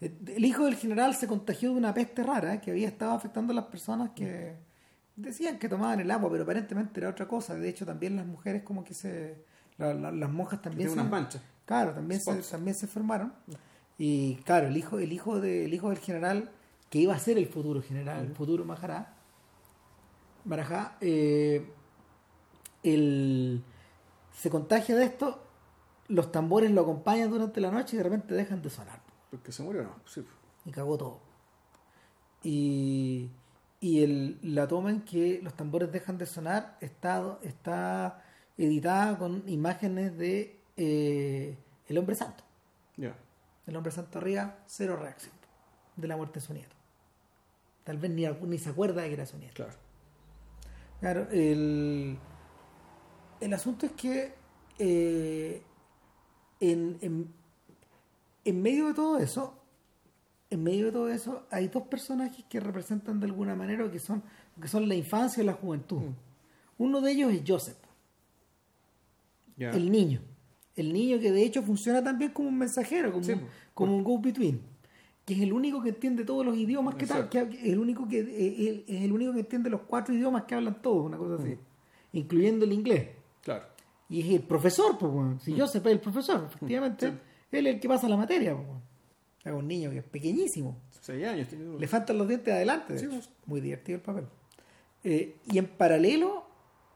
eh, 0.00 0.12
el 0.34 0.44
hijo 0.44 0.64
del 0.64 0.74
general 0.76 1.14
se 1.14 1.26
contagió 1.26 1.70
de 1.70 1.76
una 1.76 1.94
peste 1.94 2.22
rara 2.22 2.60
que 2.60 2.70
había 2.70 2.88
estado 2.88 3.12
afectando 3.12 3.52
a 3.52 3.56
las 3.56 3.66
personas 3.66 4.10
que 4.16 4.54
decían 5.16 5.58
que 5.58 5.68
tomaban 5.68 6.00
el 6.00 6.10
agua, 6.10 6.30
pero 6.30 6.42
aparentemente 6.42 7.00
era 7.00 7.10
otra 7.10 7.28
cosa. 7.28 7.54
De 7.54 7.68
hecho, 7.68 7.86
también 7.86 8.16
las 8.16 8.26
mujeres 8.26 8.62
como 8.62 8.82
que 8.84 8.94
se, 8.94 9.44
la- 9.78 9.94
la- 9.94 10.10
las 10.10 10.30
monjas 10.30 10.60
también 10.60 10.88
Tiene 10.88 11.00
unas 11.02 11.10
manchas. 11.10 11.42
Claro, 11.72 11.94
también 11.94 12.20
se, 12.20 12.34
también 12.50 12.74
se 12.74 12.86
enfermaron. 12.86 13.32
Y 13.98 14.36
claro, 14.44 14.66
el 14.68 14.76
hijo, 14.76 14.98
el 14.98 15.12
hijo 15.12 15.40
de, 15.40 15.64
el 15.64 15.74
hijo 15.74 15.88
del 15.90 15.98
general, 15.98 16.50
que 16.90 16.98
iba 16.98 17.14
a 17.14 17.18
ser 17.18 17.38
el 17.38 17.46
futuro 17.46 17.80
general, 17.82 18.26
el 18.26 18.34
futuro 18.34 18.64
Mahará, 18.64 19.14
Marajá, 20.44 20.96
eh, 21.00 21.66
el- 22.82 23.62
se 24.32 24.50
contagia 24.50 24.96
de 24.96 25.04
esto, 25.04 25.42
los 26.08 26.32
tambores 26.32 26.70
lo 26.70 26.82
acompañan 26.82 27.30
durante 27.30 27.60
la 27.60 27.70
noche 27.70 27.96
y 27.96 27.98
de 27.98 28.02
repente 28.02 28.34
dejan 28.34 28.60
de 28.62 28.70
sonar. 28.70 29.00
Porque 29.30 29.52
se 29.52 29.62
murió, 29.62 29.84
¿no? 29.84 29.94
Sí. 30.06 30.24
Y 30.64 30.70
cagó 30.72 30.98
todo. 30.98 31.20
Y, 32.42 33.30
y 33.80 34.02
el, 34.02 34.38
la 34.42 34.66
toma 34.66 34.90
en 34.90 35.02
que 35.02 35.40
los 35.42 35.54
tambores 35.54 35.92
dejan 35.92 36.18
de 36.18 36.26
sonar 36.26 36.76
está, 36.80 37.38
está 37.42 38.22
editada 38.58 39.16
con 39.18 39.44
imágenes 39.48 40.16
de 40.18 40.58
eh, 40.76 41.56
el 41.88 41.98
hombre 41.98 42.14
santo. 42.14 42.44
El 43.64 43.76
hombre 43.76 43.92
santo 43.92 44.18
arriba, 44.18 44.58
cero 44.66 44.96
reacción 44.96 45.32
de 45.96 46.08
la 46.08 46.16
muerte 46.16 46.40
de 46.40 46.46
su 46.46 46.52
nieto. 46.52 46.74
Tal 47.84 47.96
vez 47.96 48.10
ni, 48.10 48.26
ni 48.26 48.58
se 48.58 48.70
acuerda 48.70 49.02
de 49.02 49.08
que 49.08 49.14
era 49.14 49.26
su 49.26 49.38
nieto. 49.38 49.54
Claro. 49.54 49.72
Claro, 51.00 51.28
el, 51.30 52.18
el 53.40 53.54
asunto 53.54 53.86
es 53.86 53.92
que 53.92 54.34
eh, 54.78 55.62
en, 56.60 56.98
en, 57.00 57.32
en 58.44 58.62
medio 58.62 58.88
de 58.88 58.94
todo 58.94 59.18
eso, 59.18 59.58
en 60.50 60.62
medio 60.62 60.86
de 60.86 60.92
todo 60.92 61.08
eso, 61.08 61.46
hay 61.50 61.68
dos 61.68 61.84
personajes 61.84 62.44
que 62.48 62.60
representan 62.60 63.20
de 63.20 63.26
alguna 63.26 63.54
manera 63.54 63.90
que 63.90 63.98
son, 63.98 64.22
que 64.60 64.68
son 64.68 64.88
la 64.88 64.94
infancia 64.94 65.42
y 65.42 65.46
la 65.46 65.54
juventud. 65.54 66.12
Uno 66.78 67.00
de 67.00 67.12
ellos 67.12 67.32
es 67.32 67.42
Joseph, 67.46 67.78
el 69.56 69.90
niño. 69.90 70.20
El 70.76 70.92
niño 70.92 71.18
que 71.20 71.30
de 71.32 71.42
hecho 71.42 71.62
funciona 71.62 72.02
también 72.02 72.32
como 72.32 72.48
un 72.48 72.58
mensajero, 72.58 73.12
como, 73.12 73.24
Sí, 73.24 73.32
un, 73.32 73.40
pues. 73.40 73.52
como 73.74 73.96
un 73.96 74.02
go-between. 74.04 74.60
Que 75.24 75.34
es 75.34 75.40
el 75.40 75.52
único 75.52 75.82
que 75.82 75.90
entiende 75.90 76.24
todos 76.24 76.44
los 76.44 76.56
idiomas 76.56 76.94
que 76.96 77.06
tal, 77.06 77.28
que 77.28 77.38
es 77.40 77.64
el 77.64 77.78
único 77.78 78.08
que 78.08 78.18
eh, 78.20 78.84
es 78.88 79.02
el 79.02 79.12
único 79.12 79.32
que 79.32 79.40
entiende 79.40 79.70
los 79.70 79.82
cuatro 79.82 80.14
idiomas 80.14 80.44
que 80.44 80.54
hablan 80.54 80.80
todos, 80.82 81.04
una 81.06 81.16
cosa 81.16 81.40
así, 81.42 81.56
incluyendo 82.12 82.64
el 82.64 82.72
inglés. 82.72 83.08
Claro. 83.42 83.66
Y 84.08 84.20
es 84.20 84.28
el 84.34 84.42
profesor, 84.42 84.98
pues, 84.98 85.42
si 85.42 85.58
Joseph 85.58 85.86
es 85.86 85.92
el 85.92 86.00
profesor, 86.00 86.44
efectivamente, 86.48 87.10
Sí. 87.10 87.18
él 87.52 87.66
es 87.68 87.74
el 87.74 87.80
que 87.80 87.88
pasa 87.88 88.08
la 88.08 88.16
materia, 88.16 88.56
pues. 88.56 88.68
Es 89.44 89.52
un 89.52 89.66
niño 89.68 89.90
que 89.90 89.98
es 89.98 90.04
pequeñísimo, 90.04 90.76
Seis 91.00 91.24
años 91.26 91.48
tiene. 91.48 91.78
le 91.78 91.86
faltan 91.88 92.18
los 92.18 92.26
dientes 92.28 92.52
adelante, 92.52 92.98
Sí, 92.98 93.06
pues. 93.06 93.28
muy 93.46 93.60
divertido 93.60 93.96
el 93.96 94.02
papel. 94.02 94.24
Eh, 95.04 95.36
y 95.50 95.58
en 95.58 95.66
paralelo 95.66 96.44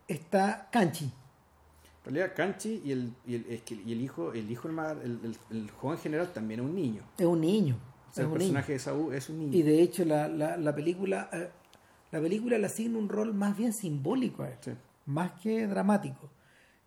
está 0.09 0.69
Kanchi, 0.71 1.11
En 2.07 2.15
realidad, 2.15 2.35
Canchi 2.37 2.83
y 2.85 2.93
el, 2.93 3.13
y 3.27 3.35
el, 3.35 3.61
y 3.87 3.93
hijo, 3.95 4.33
el 4.33 4.51
hijo 4.51 4.69
el, 4.69 5.71
joven 5.79 5.99
general 5.99 6.33
también 6.33 6.61
es 6.61 6.67
un 6.67 6.75
niño. 6.75 7.03
es 7.19 7.27
un 7.27 7.41
niño. 7.41 7.77
O 8.11 8.13
sea, 8.13 8.23
es 8.25 8.27
el 8.29 8.33
un 8.33 8.39
niño. 8.39 8.53
personaje 8.55 8.73
de 8.73 8.79
Saúl 8.79 9.15
es 9.15 9.29
un 9.29 9.39
niño. 9.41 9.57
Y 9.57 9.63
de 9.63 9.83
hecho 9.83 10.05
la, 10.05 10.29
la, 10.29 10.57
la 10.57 10.75
película 10.75 11.29
eh, 11.33 11.49
la 12.13 12.21
película 12.21 12.57
le 12.59 12.67
asigna 12.67 12.99
un 12.99 13.09
rol 13.09 13.35
más 13.35 13.57
bien 13.57 13.73
simbólico 13.73 14.43
a 14.45 14.49
él, 14.51 14.57
Sí. 14.61 14.71
más 15.07 15.33
que 15.41 15.67
dramático. 15.67 16.31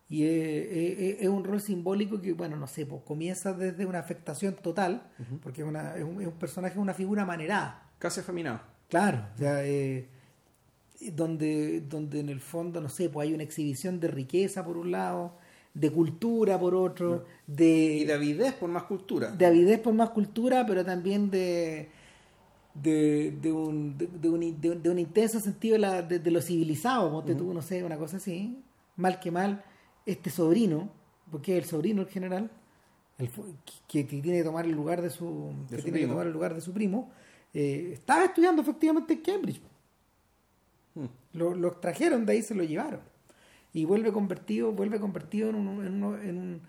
Y 0.07 0.23
es, 0.23 0.31
es- 0.71 1.21
es 1.21 1.27
un 1.29 1.43
rol 1.43 1.61
simbólico 1.61 2.19
que, 2.19 2.33
bueno, 2.33 2.55
no 2.55 2.65
sé, 2.65 2.85
pues, 2.85 3.01
comienza 3.03 3.53
desde 3.53 3.85
una 3.85 3.99
afectación 3.99 4.55
total, 4.55 5.11
porque 5.43 5.61
es, 5.61 5.67
una- 5.67 5.95
es 5.97 6.03
un, 6.03 6.19
es 6.21 6.27
un 6.27 6.33
personaje, 6.39 6.79
una 6.79 6.93
figura 6.95 7.25
manerada. 7.25 7.91
Casi 7.99 8.21
afeminado. 8.21 8.61
Claro, 8.87 9.27
o 9.35 9.37
sea, 9.37 9.63
eh, 9.65 10.09
donde, 10.99 11.81
donde 11.81 12.19
en 12.19 12.29
el 12.29 12.39
fondo, 12.39 12.81
no 12.81 12.89
sé, 12.89 13.09
pues 13.09 13.27
hay 13.27 13.33
una 13.33 13.43
exhibición 13.43 13.99
de 13.99 14.07
riqueza 14.09 14.65
por 14.65 14.77
un 14.77 14.91
lado, 14.91 15.33
de 15.73 15.91
cultura 15.91 16.59
por 16.59 16.75
otro, 16.75 17.25
de, 17.47 17.97
Y 18.01 18.05
de 18.05 18.13
avidez 18.13 18.53
por 18.53 18.69
más 18.69 18.83
cultura. 18.83 19.31
de 19.31 19.45
avidez 19.45 19.79
por 19.79 19.93
más 19.93 20.09
cultura, 20.09 20.65
pero 20.67 20.83
también 20.83 21.29
de 21.31 21.89
de, 22.73 23.35
de 23.41 23.51
un, 23.51 23.97
de, 23.97 24.07
de 24.07 24.29
un, 24.29 24.61
de 24.61 24.69
un- 24.71 24.81
de 24.83 24.89
un 24.89 24.99
intenso 24.99 25.39
sentido 25.39 25.73
de, 25.73 25.79
la- 25.79 26.01
de- 26.01 26.31
lo 26.31 26.41
civilizado, 26.41 27.11
ponte 27.11 27.35
tú, 27.35 27.53
no 27.53 27.61
sé, 27.61 27.83
una 27.83 27.97
cosa 27.97 28.17
así, 28.17 28.57
mal 28.95 29.19
que 29.19 29.31
mal, 29.31 29.63
este 30.05 30.29
sobrino, 30.29 30.89
porque 31.31 31.57
es 31.57 31.63
el 31.63 31.69
sobrino 31.69 32.01
en 32.03 32.07
general, 32.07 32.51
el 33.17 33.29
que, 33.87 34.03
que 34.05 34.21
tiene 34.21 34.37
que 34.37 34.43
tomar 34.45 34.65
el 34.65 34.71
lugar 34.71 35.01
de 35.01 35.09
su, 35.09 35.51
que 35.69 35.77
su 35.77 35.83
tiene 35.83 35.99
que 35.99 36.03
primo. 36.05 36.13
tomar 36.13 36.27
el 36.27 36.33
lugar 36.33 36.53
de 36.53 36.61
su 36.61 36.71
primo, 36.71 37.09
eh, 37.53 37.89
estaba 37.93 38.25
estudiando 38.25 38.61
efectivamente 38.61 39.13
en 39.13 39.21
Cambridge. 39.21 39.61
Lo, 41.33 41.53
lo 41.55 41.67
extrajeron 41.69 42.25
de 42.25 42.33
ahí, 42.33 42.41
se 42.41 42.55
lo 42.55 42.63
llevaron. 42.63 43.01
Y 43.73 43.85
vuelve 43.85 44.11
convertido, 44.11 44.71
vuelve 44.71 44.99
convertido 44.99 45.49
en, 45.49 45.55
un- 45.55 45.85
en, 45.85 46.03
uno- 46.03 46.17
en 46.21 46.37
un- 46.37 46.61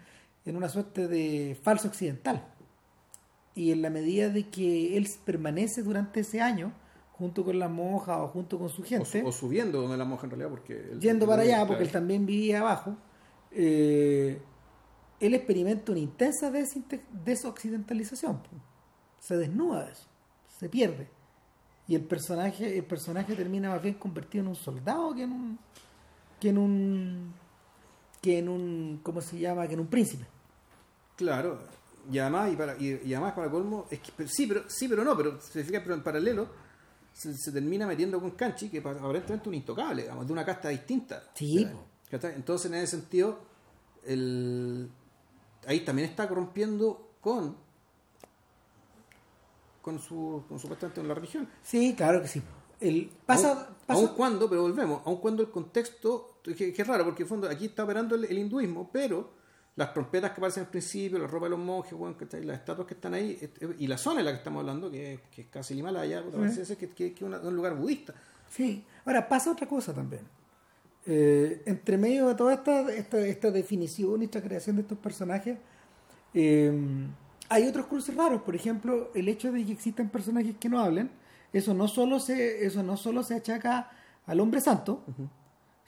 en 0.45 0.57
una 0.57 0.69
suerte 0.69 1.09
de 1.09 1.57
falso 1.63 1.89
occidental. 1.89 2.45
y 3.55 3.73
en 3.73 3.83
la 3.83 3.91
medida 3.91 4.29
de 4.31 4.49
que 4.49 4.97
él 4.97 5.09
permanece 5.25 5.83
durante 5.83 6.21
ese 6.21 6.41
año 6.41 6.73
junto 7.13 7.45
con 7.45 7.59
la 7.59 7.69
monja 7.69 8.23
o 8.23 8.29
junto 8.29 8.59
con 8.59 8.69
su 8.71 8.83
gente, 8.85 9.05
o 9.27 9.33
subiendo 9.33 9.83
donde 9.83 9.97
la 9.99 10.05
monja 10.05 10.25
en 10.25 10.31
realidad, 10.31 10.49
porque... 10.51 10.73
él- 10.93 11.01
yendo 11.01 11.27
para 11.27 11.43
allá, 11.43 11.67
porque 11.67 11.83
él 11.83 11.91
también 11.91 12.25
vivía 12.27 12.61
abajo, 12.61 12.97
eh, 13.51 14.41
él 15.19 15.35
experimenta 15.35 15.91
una 15.93 16.01
intensa 16.01 16.51
desoccidentalización. 17.25 18.41
Se 19.19 19.37
desnuda 19.37 19.85
de 19.85 19.93
eso, 19.93 20.07
se 20.59 20.69
pierde. 20.69 21.09
Y 21.91 21.97
el 21.97 22.03
personaje, 22.05 22.79
el 22.79 22.85
personaje 22.85 23.35
termina 23.35 23.69
más 23.69 23.83
bien 23.83 23.95
convertido 23.95 24.43
en 24.45 24.49
un 24.51 24.55
soldado 24.55 25.13
que 25.13 25.25
en 25.25 25.33
un. 25.33 25.59
que 26.41 26.49
en 26.51 26.59
un. 26.59 27.35
que 28.23 28.39
en 28.39 28.49
un. 28.49 29.01
¿cómo 29.03 29.21
se 29.21 29.39
llama? 29.41 29.67
que 29.67 29.75
en 29.75 29.81
un 29.81 29.89
príncipe. 29.89 30.25
Claro, 31.17 31.59
y 32.11 32.19
además, 32.19 32.53
y, 32.53 32.57
para, 32.57 32.77
y, 32.79 33.01
y 33.05 33.13
además 33.15 33.33
para 33.35 33.51
colmo, 33.51 33.87
es 33.91 33.99
que, 33.99 34.13
pero- 34.17 34.29
sí, 34.29 34.47
pero, 34.47 34.63
sí, 34.69 34.87
pero 34.89 35.03
no, 35.05 35.17
pero 35.17 35.41
se 35.41 35.65
fija, 35.65 35.81
pero 35.83 35.95
en 35.97 36.03
paralelo 36.05 36.49
se, 37.13 37.35
se 37.37 37.51
termina 37.53 37.87
metiendo 37.89 38.21
con 38.21 38.31
Canchi, 38.31 38.71
que 38.71 38.81
pa- 38.81 38.93
aparentemente 38.93 39.43
es 39.43 39.47
un 39.49 39.55
intocable, 39.55 40.03
digamos, 40.03 40.27
de 40.29 40.33
una 40.33 40.45
casta 40.45 40.69
distinta. 40.69 41.25
Sí. 41.35 41.69
Entonces, 42.13 42.71
en 42.71 42.77
ese 42.79 42.97
sentido, 42.99 43.41
el, 44.05 44.89
ahí 45.67 45.81
también 45.81 46.09
está 46.09 46.29
corrompiendo 46.29 47.15
con 47.21 47.57
con 49.83 49.99
su, 49.99 50.43
con 50.49 50.59
supuestamente 50.59 51.01
con 51.01 51.09
la 51.09 51.15
religión. 51.15 51.49
Sí, 51.63 51.95
claro 51.97 52.21
que 52.23 52.29
sí. 52.29 52.43
El, 52.81 53.11
pasa, 53.27 53.51
aun, 53.53 53.59
pasa- 53.87 54.01
aun 54.01 54.09
cuando, 54.17 54.49
pero 54.49 54.63
volvemos, 54.63 55.03
aun 55.05 55.17
cuando 55.19 55.43
el 55.43 55.51
contexto, 55.51 56.39
que, 56.43 56.73
que 56.73 56.83
es 56.83 56.87
raro, 56.89 57.05
porque 57.05 57.23
en 57.23 57.27
el 57.27 57.29
fondo 57.29 57.49
aquí 57.49 57.67
está 57.67 57.85
operando 57.85 58.15
el, 58.15 58.25
el 58.25 58.39
hinduismo, 58.39 58.89
pero 58.93 59.39
las 59.77 59.93
trompetas 59.93 60.31
que 60.33 60.37
aparecen 60.41 60.65
al 60.65 60.71
principio, 60.71 61.19
la 61.19 61.27
ropa 61.27 61.47
de 61.47 61.51
los 61.51 61.59
monjes, 61.59 61.93
bueno, 61.95 62.17
las 62.19 62.57
estatuas 62.59 62.87
que 62.89 62.95
están 62.95 63.15
ahí, 63.15 63.39
et- 63.41 63.77
y 63.79 63.87
la 63.87 63.97
zona 63.99 64.21
en 64.21 64.27
la 64.27 64.33
que 64.33 64.39
estamos 64.39 64.61
hablando, 64.61 64.91
que, 64.91 65.15
es- 65.15 65.21
que 65.35 65.43
es 65.43 65.49
casi 65.49 65.75
el 65.75 65.81
Himalaya, 65.81 66.23
parece 66.35 66.65
ser 66.65 66.77
que, 66.77 66.89
que, 66.89 67.13
que 67.15 67.25
una- 67.25 67.39
un 67.41 67.55
lugar 67.55 67.75
budista. 67.75 68.15
Sí, 68.51 68.85
ahora 69.05 69.29
pasa 69.29 69.53
otra 69.53 69.67
cosa 69.69 69.95
también. 69.95 70.23
Eh, 71.07 71.63
entre 71.67 71.97
medio 71.97 72.29
de 72.29 72.35
toda 72.35 72.53
esta, 72.55 72.93
esta, 72.93 73.19
esta 73.21 73.51
definición 73.51 74.21
y 74.21 74.25
esta 74.27 74.43
creación 74.43 74.77
de 74.77 74.83
estos 74.83 74.99
personajes, 74.99 75.57
eh, 76.35 76.73
hay 77.51 77.67
otros 77.67 77.87
cruces 77.87 78.17
raros. 78.17 78.41
Por 78.43 78.55
ejemplo, 78.57 79.11
el 79.15 79.29
hecho 79.29 79.53
de 79.53 79.65
que 79.67 79.73
existan 79.73 80.09
personajes 80.09 80.57
que 80.59 80.69
no 80.71 80.79
hablen, 80.81 81.11
eso 81.53 81.75
no 81.75 81.87
solo 81.89 82.19
se, 82.21 82.65
eso 82.65 82.83
no 82.83 82.97
solo 82.97 83.23
se 83.23 83.35
achaca 83.35 83.91
al 84.27 84.41
hombre 84.41 84.61
santo, 84.63 85.05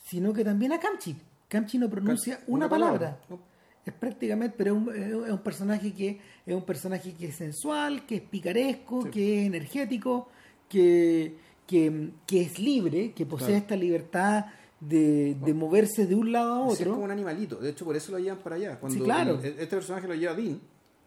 sino 0.05 0.33
que 0.33 0.45
también 0.45 0.73
a 0.73 0.81
Kamchi. 0.81 1.17
Kamchi 1.49 1.79
no 1.79 1.89
pronuncia 1.89 2.41
una, 2.47 2.67
una 2.67 2.69
palabra. 2.69 2.99
palabra, 2.99 3.25
¿no? 3.31 3.39
Es 3.85 3.93
prácticamente, 3.93 4.55
pero 4.57 4.77
es 4.77 5.13
un, 5.15 5.25
es 5.25 5.31
un 5.33 5.39
personaje 5.43 5.93
que 5.93 6.21
es 6.47 6.55
un 6.55 6.63
personaje 6.65 7.15
que 7.15 7.27
es 7.29 7.35
sensual, 7.37 8.07
que 8.07 8.17
es 8.17 8.23
picaresco, 8.23 9.03
Sí. 9.05 9.11
que 9.11 9.41
es 9.41 9.47
energético, 9.47 10.29
que, 10.69 11.37
que, 11.67 12.11
que 12.27 12.43
es 12.43 12.59
libre, 12.59 13.13
que 13.13 13.27
posee 13.27 13.49
Claro. 13.49 13.61
esta 13.63 13.77
libertad 13.77 14.47
de, 14.81 15.37
de 15.45 15.55
moverse 15.55 16.07
de 16.07 16.15
un 16.15 16.33
lado 16.33 16.65
a 16.65 16.67
Sí, 16.71 16.75
Es 16.75 16.79
como 16.89 16.93
otro. 16.95 17.05
un 17.05 17.11
animalito, 17.11 17.57
de 17.57 17.71
hecho 17.71 17.85
por 17.85 17.97
eso 17.97 18.13
lo 18.13 18.19
llevan 18.19 18.39
para 18.39 18.57
allá. 18.57 18.79
Cuando 18.81 18.99
Sí, 18.99 19.05
claro. 19.05 19.39
el- 19.41 19.45
este 19.47 19.67
personaje 19.67 20.07
lo 20.09 20.15
lleva 20.15 20.35
Dean, 20.35 20.61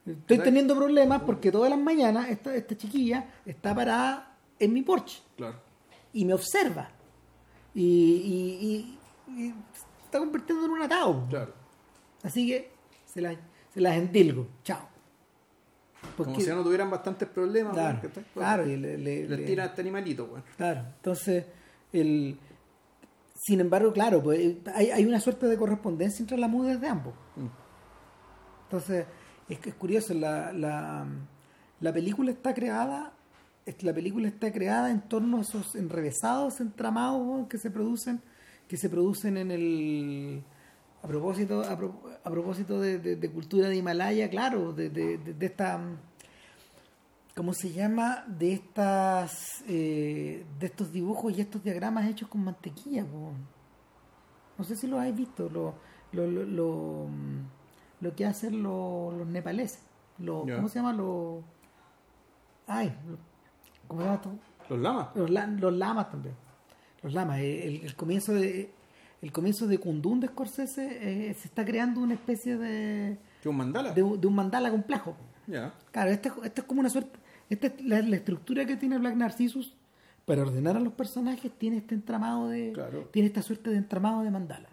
Estoy 0.06 0.38
teniendo 0.40 0.76
problemas 0.76 1.22
porque 1.24 1.52
todas 1.52 1.70
las 1.70 1.80
mañanas 1.80 2.30
esta, 2.30 2.54
esta 2.56 2.78
chiquilla 2.78 3.26
está 3.46 3.74
parada 3.74 4.38
en 4.60 4.72
mi 4.74 4.82
porche 4.84 5.22
claro. 5.36 5.60
y 6.14 6.26
me 6.26 6.34
observa. 6.34 6.90
Y, 7.74 7.82
y- 7.84 8.98
y- 9.32 9.38
y 9.48 9.50
se 9.50 10.06
está 10.06 10.20
convirtiendo 10.20 10.66
en 10.66 10.72
un 10.72 10.82
atado. 10.84 11.26
Claro. 11.30 11.54
Así 12.24 12.48
que 12.48 12.72
se 13.06 13.22
las 13.22 13.36
se 13.74 13.82
las 13.82 13.96
endilgo. 13.98 14.48
Chao. 14.64 14.88
Como 16.16 16.30
Porque- 16.30 16.42
si 16.42 16.48
ya 16.48 16.56
no 16.56 16.64
tuvieran 16.64 16.90
bastantes 16.90 17.28
problemas, 17.28 17.74
Claro, 17.74 18.00
claro, 18.34 18.68
y 18.68 18.78
le, 18.78 18.98
le- 18.98 19.28
Les 19.28 19.40
le- 19.40 19.46
tira 19.46 19.64
a 19.64 19.68
este 19.68 19.82
animalito, 19.82 20.28
bueno. 20.28 20.46
claro. 20.56 20.82
Entonces, 20.98 21.46
el, 21.92 22.38
sin 23.36 23.60
embargo, 23.60 23.92
claro, 23.92 24.22
pues 24.24 24.40
eh, 24.40 24.58
hay, 24.76 24.92
hay 24.92 25.06
una 25.06 25.20
suerte 25.20 25.48
de 25.48 25.58
correspondencia 25.58 26.22
entre 26.22 26.38
las 26.38 26.50
mudas 26.50 26.80
de 26.80 26.88
ambos. 26.88 27.14
Mm. 27.36 27.48
Entonces, 28.66 29.06
es 29.50 29.60
que 29.60 29.70
es 29.70 29.76
curioso, 29.76 30.14
la, 30.14 30.52
la, 30.54 31.06
la 31.80 31.94
película 31.94 32.32
está 32.32 32.54
creada, 32.54 33.14
la 33.82 33.94
película 33.94 34.28
está 34.28 34.52
creada 34.52 34.92
en 34.92 35.02
torno 35.02 35.38
a 35.38 35.42
esos 35.42 35.76
enrevesados 35.76 36.60
entramados 36.62 37.48
que 37.48 37.58
se 37.58 37.70
producen, 37.72 38.22
que 38.68 38.78
se 38.78 38.90
producen 38.90 39.38
en 39.38 39.52
el 39.52 40.44
a 41.04 41.08
propósito, 41.08 41.62
a, 41.62 41.78
pro- 41.78 42.02
a 42.24 42.30
propósito 42.32 42.80
de, 42.82 42.98
de- 42.98 43.30
cultura 43.32 43.70
de 43.70 43.76
Himalaya, 43.76 44.28
claro, 44.30 44.74
de, 44.74 44.90
de- 44.90 45.46
esta 45.46 45.80
¿cómo 47.36 47.54
se 47.54 47.72
llama? 47.72 48.24
de 48.28 48.54
estas 48.54 49.64
eh, 49.68 50.46
de 50.60 50.66
estos 50.66 50.92
dibujos 50.92 51.38
y 51.38 51.42
estos 51.42 51.64
diagramas 51.64 52.08
hechos 52.10 52.28
con 52.30 52.44
mantequilla, 52.44 53.06
po. 53.06 53.34
no 54.58 54.64
sé 54.64 54.76
si 54.76 54.88
los 54.88 55.00
habéis 55.00 55.16
visto, 55.16 55.50
lo, 55.50 55.76
lo, 56.14 56.26
lo, 56.28 57.08
lo 58.02 58.16
que 58.16 58.26
hacen 58.26 58.62
los, 58.64 59.14
los 59.14 59.28
nepaleses, 59.28 59.82
los. 60.20 60.44
¿cómo 60.50 60.68
se 60.70 60.80
llama? 60.80 60.94
Los, 60.94 61.44
ay, 62.68 62.94
¿cómo 63.88 64.02
se 64.02 64.06
llama 64.06 64.16
esto? 64.16 64.32
Los 64.70 64.80
lamas. 64.80 65.08
Los, 65.16 65.30
los 65.30 65.74
lamas 65.74 66.10
también. 66.10 66.36
Los 67.04 67.14
lamas. 67.14 67.40
eh, 67.40 67.68
El, 67.68 67.86
el 67.86 67.96
comienzo 67.96 68.34
de 68.34 68.72
el 69.22 69.32
comienzo 69.32 69.66
de 69.68 69.80
Kundun 69.80 70.20
de 70.20 70.28
Scorsese 70.28 71.30
eh, 71.30 71.34
se 71.34 71.48
está 71.48 71.66
creando 71.66 72.00
una 72.02 72.14
especie 72.14 72.58
de, 72.58 73.18
Que 73.42 73.50
un 73.50 73.58
mandala. 73.58 73.92
de, 73.94 74.04
un- 74.04 74.20
de 74.22 74.28
un 74.28 74.36
mandala 74.36 74.70
complejo. 74.70 75.16
Ya. 75.48 75.74
Claro, 75.92 76.12
este, 76.12 76.32
este 76.44 76.62
es 76.62 76.68
como 76.68 76.82
una 76.82 76.90
suerte. 76.90 77.18
Esta 77.50 77.68
es 77.68 77.82
la, 77.84 78.02
la 78.02 78.16
estructura 78.18 78.66
que 78.66 78.76
tiene 78.76 78.98
Black 79.00 79.16
Narcissus 79.16 79.76
para 80.26 80.42
ordenar 80.42 80.76
a 80.76 80.80
los 80.80 80.94
personajes. 80.94 81.52
Tiene 81.58 81.78
este 81.78 81.96
entramado 81.96 82.50
de. 82.50 82.72
Claro. 82.74 83.10
Tiene 83.12 83.28
esta 83.28 83.42
suerte 83.42 83.70
de 83.72 83.78
entramado 83.78 84.22
de 84.24 84.32
mandala. 84.32 84.70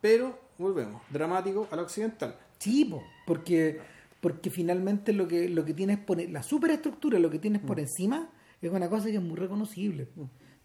Pero, 0.00 0.38
volvemos, 0.58 1.02
dramático 1.10 1.68
a 1.70 1.76
la 1.76 1.82
occidental. 1.82 2.36
Sí, 2.58 2.84
po, 2.84 3.02
porque, 3.26 3.80
porque 4.20 4.50
finalmente 4.50 5.12
lo 5.12 5.26
que, 5.28 5.48
lo 5.48 5.64
que 5.64 5.74
tienes 5.74 5.98
por 5.98 6.20
la 6.30 6.42
superestructura, 6.42 7.18
lo 7.18 7.30
que 7.30 7.38
tienes 7.38 7.60
por 7.62 7.78
encima, 7.80 8.30
es 8.62 8.70
una 8.70 8.88
cosa 8.88 9.06
que 9.06 9.16
es 9.16 9.22
muy 9.22 9.36
reconocible. 9.36 10.08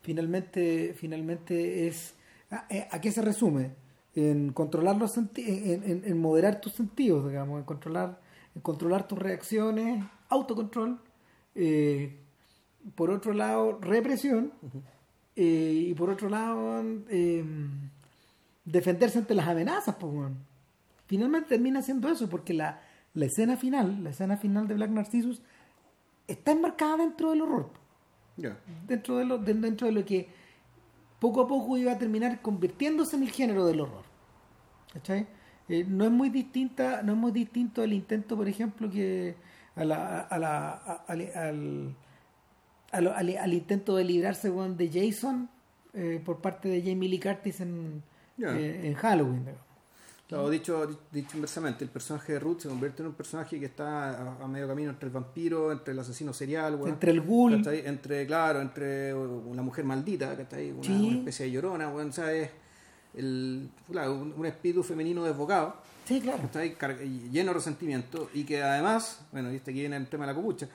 Finalmente, 0.01 0.93
finalmente 0.97 1.87
es 1.87 2.15
¿a, 2.51 2.65
eh, 2.69 2.87
¿a 2.89 3.01
qué 3.01 3.11
se 3.11 3.21
resume? 3.21 3.71
En 4.15 4.53
controlar 4.53 4.95
los 4.97 5.11
senti- 5.15 5.45
en, 5.45 5.83
en- 5.83 6.01
en 6.05 6.17
moderar 6.21 6.61
tus 6.61 6.73
sentidos, 6.73 7.27
digamos, 7.29 7.59
en 7.59 7.65
controlar, 7.65 8.21
en 8.55 8.61
controlar 8.61 9.07
tus 9.07 9.19
reacciones, 9.19 10.03
autocontrol, 10.29 10.99
eh, 11.55 12.17
por 12.95 13.09
otro 13.11 13.33
lado, 13.33 13.77
represión, 13.81 14.53
eh, 15.35 15.85
y 15.89 15.93
por 15.93 16.09
otro 16.09 16.29
lado, 16.29 16.81
eh, 17.09 17.43
defenderse 18.71 19.19
ante 19.19 19.33
las 19.35 19.47
amenazas, 19.47 19.95
pues. 19.99 20.31
Finalmente 21.07 21.49
termina 21.49 21.81
siendo 21.81 22.07
eso, 22.09 22.29
porque 22.29 22.53
la, 22.53 22.81
la 23.13 23.25
escena 23.25 23.57
final, 23.57 24.03
la 24.03 24.11
escena 24.11 24.37
final 24.37 24.67
de 24.67 24.75
Black 24.75 24.91
Narcissus, 24.91 25.41
está 26.27 26.51
enmarcada 26.51 26.97
dentro 26.97 27.31
del 27.31 27.41
horror, 27.41 27.71
dentro 28.87 29.17
de 29.17 29.25
lo, 29.25 29.37
de- 29.39 29.53
dentro 29.55 29.87
de 29.87 29.93
lo 29.93 30.05
que 30.05 30.29
poco 31.19 31.41
a 31.41 31.47
poco 31.47 31.77
iba 31.77 31.91
a 31.91 31.97
terminar 31.97 32.41
convirtiéndose 32.41 33.15
en 33.15 33.23
el 33.23 33.31
género 33.31 33.65
del 33.65 33.81
horror. 33.81 34.03
¿Cachai? 34.93 35.27
Eh, 35.67 35.83
no 35.87 36.05
es 36.05 36.11
muy 36.11 36.29
distinta, 36.29 37.01
no 37.03 37.13
es 37.13 37.17
muy 37.17 37.31
distinto 37.31 37.83
el 37.83 37.93
intento, 37.93 38.35
por 38.37 38.47
ejemplo, 38.47 38.89
que 38.89 39.35
a 39.75 39.83
la, 39.85 40.19
a 40.21 40.37
la, 40.39 40.69
a- 40.69 41.03
al, 41.07 41.21
al, 41.35 41.95
al- 42.91 43.37
al 43.37 43.53
intento 43.53 43.95
de 43.95 44.03
librarse 44.03 44.49
de 44.51 44.89
Jason 44.91 45.49
eh, 45.93 46.21
por 46.23 46.39
parte 46.41 46.69
de 46.69 46.81
Jamie 46.81 47.09
Lee 47.09 47.19
Curtis 47.19 47.61
en, 47.61 48.03
Eh, 48.47 48.87
en 48.87 48.93
Halloween. 48.95 49.39
digamos. 49.39 49.61
Claro, 50.27 50.49
dicho, 50.51 50.87
dicho 51.11 51.37
inversamente, 51.37 51.83
el 51.83 51.89
personaje 51.89 52.33
de 52.33 52.39
Ruth 52.39 52.59
se 52.59 52.69
convierte 52.69 53.01
en 53.01 53.07
un 53.07 53.15
personaje 53.15 53.59
que 53.59 53.65
está 53.65 54.09
a, 54.11 54.43
a 54.43 54.47
medio 54.47 54.67
camino 54.67 54.91
entre 54.91 55.07
el 55.07 55.11
vampiro, 55.13 55.71
entre 55.71 55.91
el 55.93 55.99
asesino 55.99 56.33
serial. 56.33 56.79
Entre 56.85 57.09
el 57.09 57.21
ghoul. 57.21 57.65
Entre, 57.67 58.27
claro, 58.27 58.61
entre 58.61 59.11
una 59.15 59.63
mujer 59.63 59.85
maldita, 59.85 60.37
¿cachai? 60.37 60.71
Una, 60.71 60.83
Sí. 60.83 61.07
una 61.07 61.17
especie 61.17 61.45
de 61.47 61.51
llorona, 61.51 61.89
weón, 61.89 62.13
¿sabes? 62.13 62.51
El, 63.15 63.71
claro, 63.91 64.13
un, 64.13 64.33
un 64.37 64.45
espíritu 64.45 64.83
femenino 64.83 65.23
desbocado, 65.23 65.77
Sí. 66.05 66.21
Car- 66.77 67.01
y 67.03 67.29
lleno 67.31 67.49
de 67.49 67.53
resentimiento, 67.55 68.29
y 68.33 68.43
que 68.43 68.61
además, 68.61 69.25
bueno, 69.31 69.51
y 69.51 69.55
este 69.55 69.71
aquí 69.71 69.79
viene 69.79 69.95
el 69.97 70.07
tema 70.07 70.25
de 70.27 70.33
la 70.33 70.35
copucha, 70.35 70.67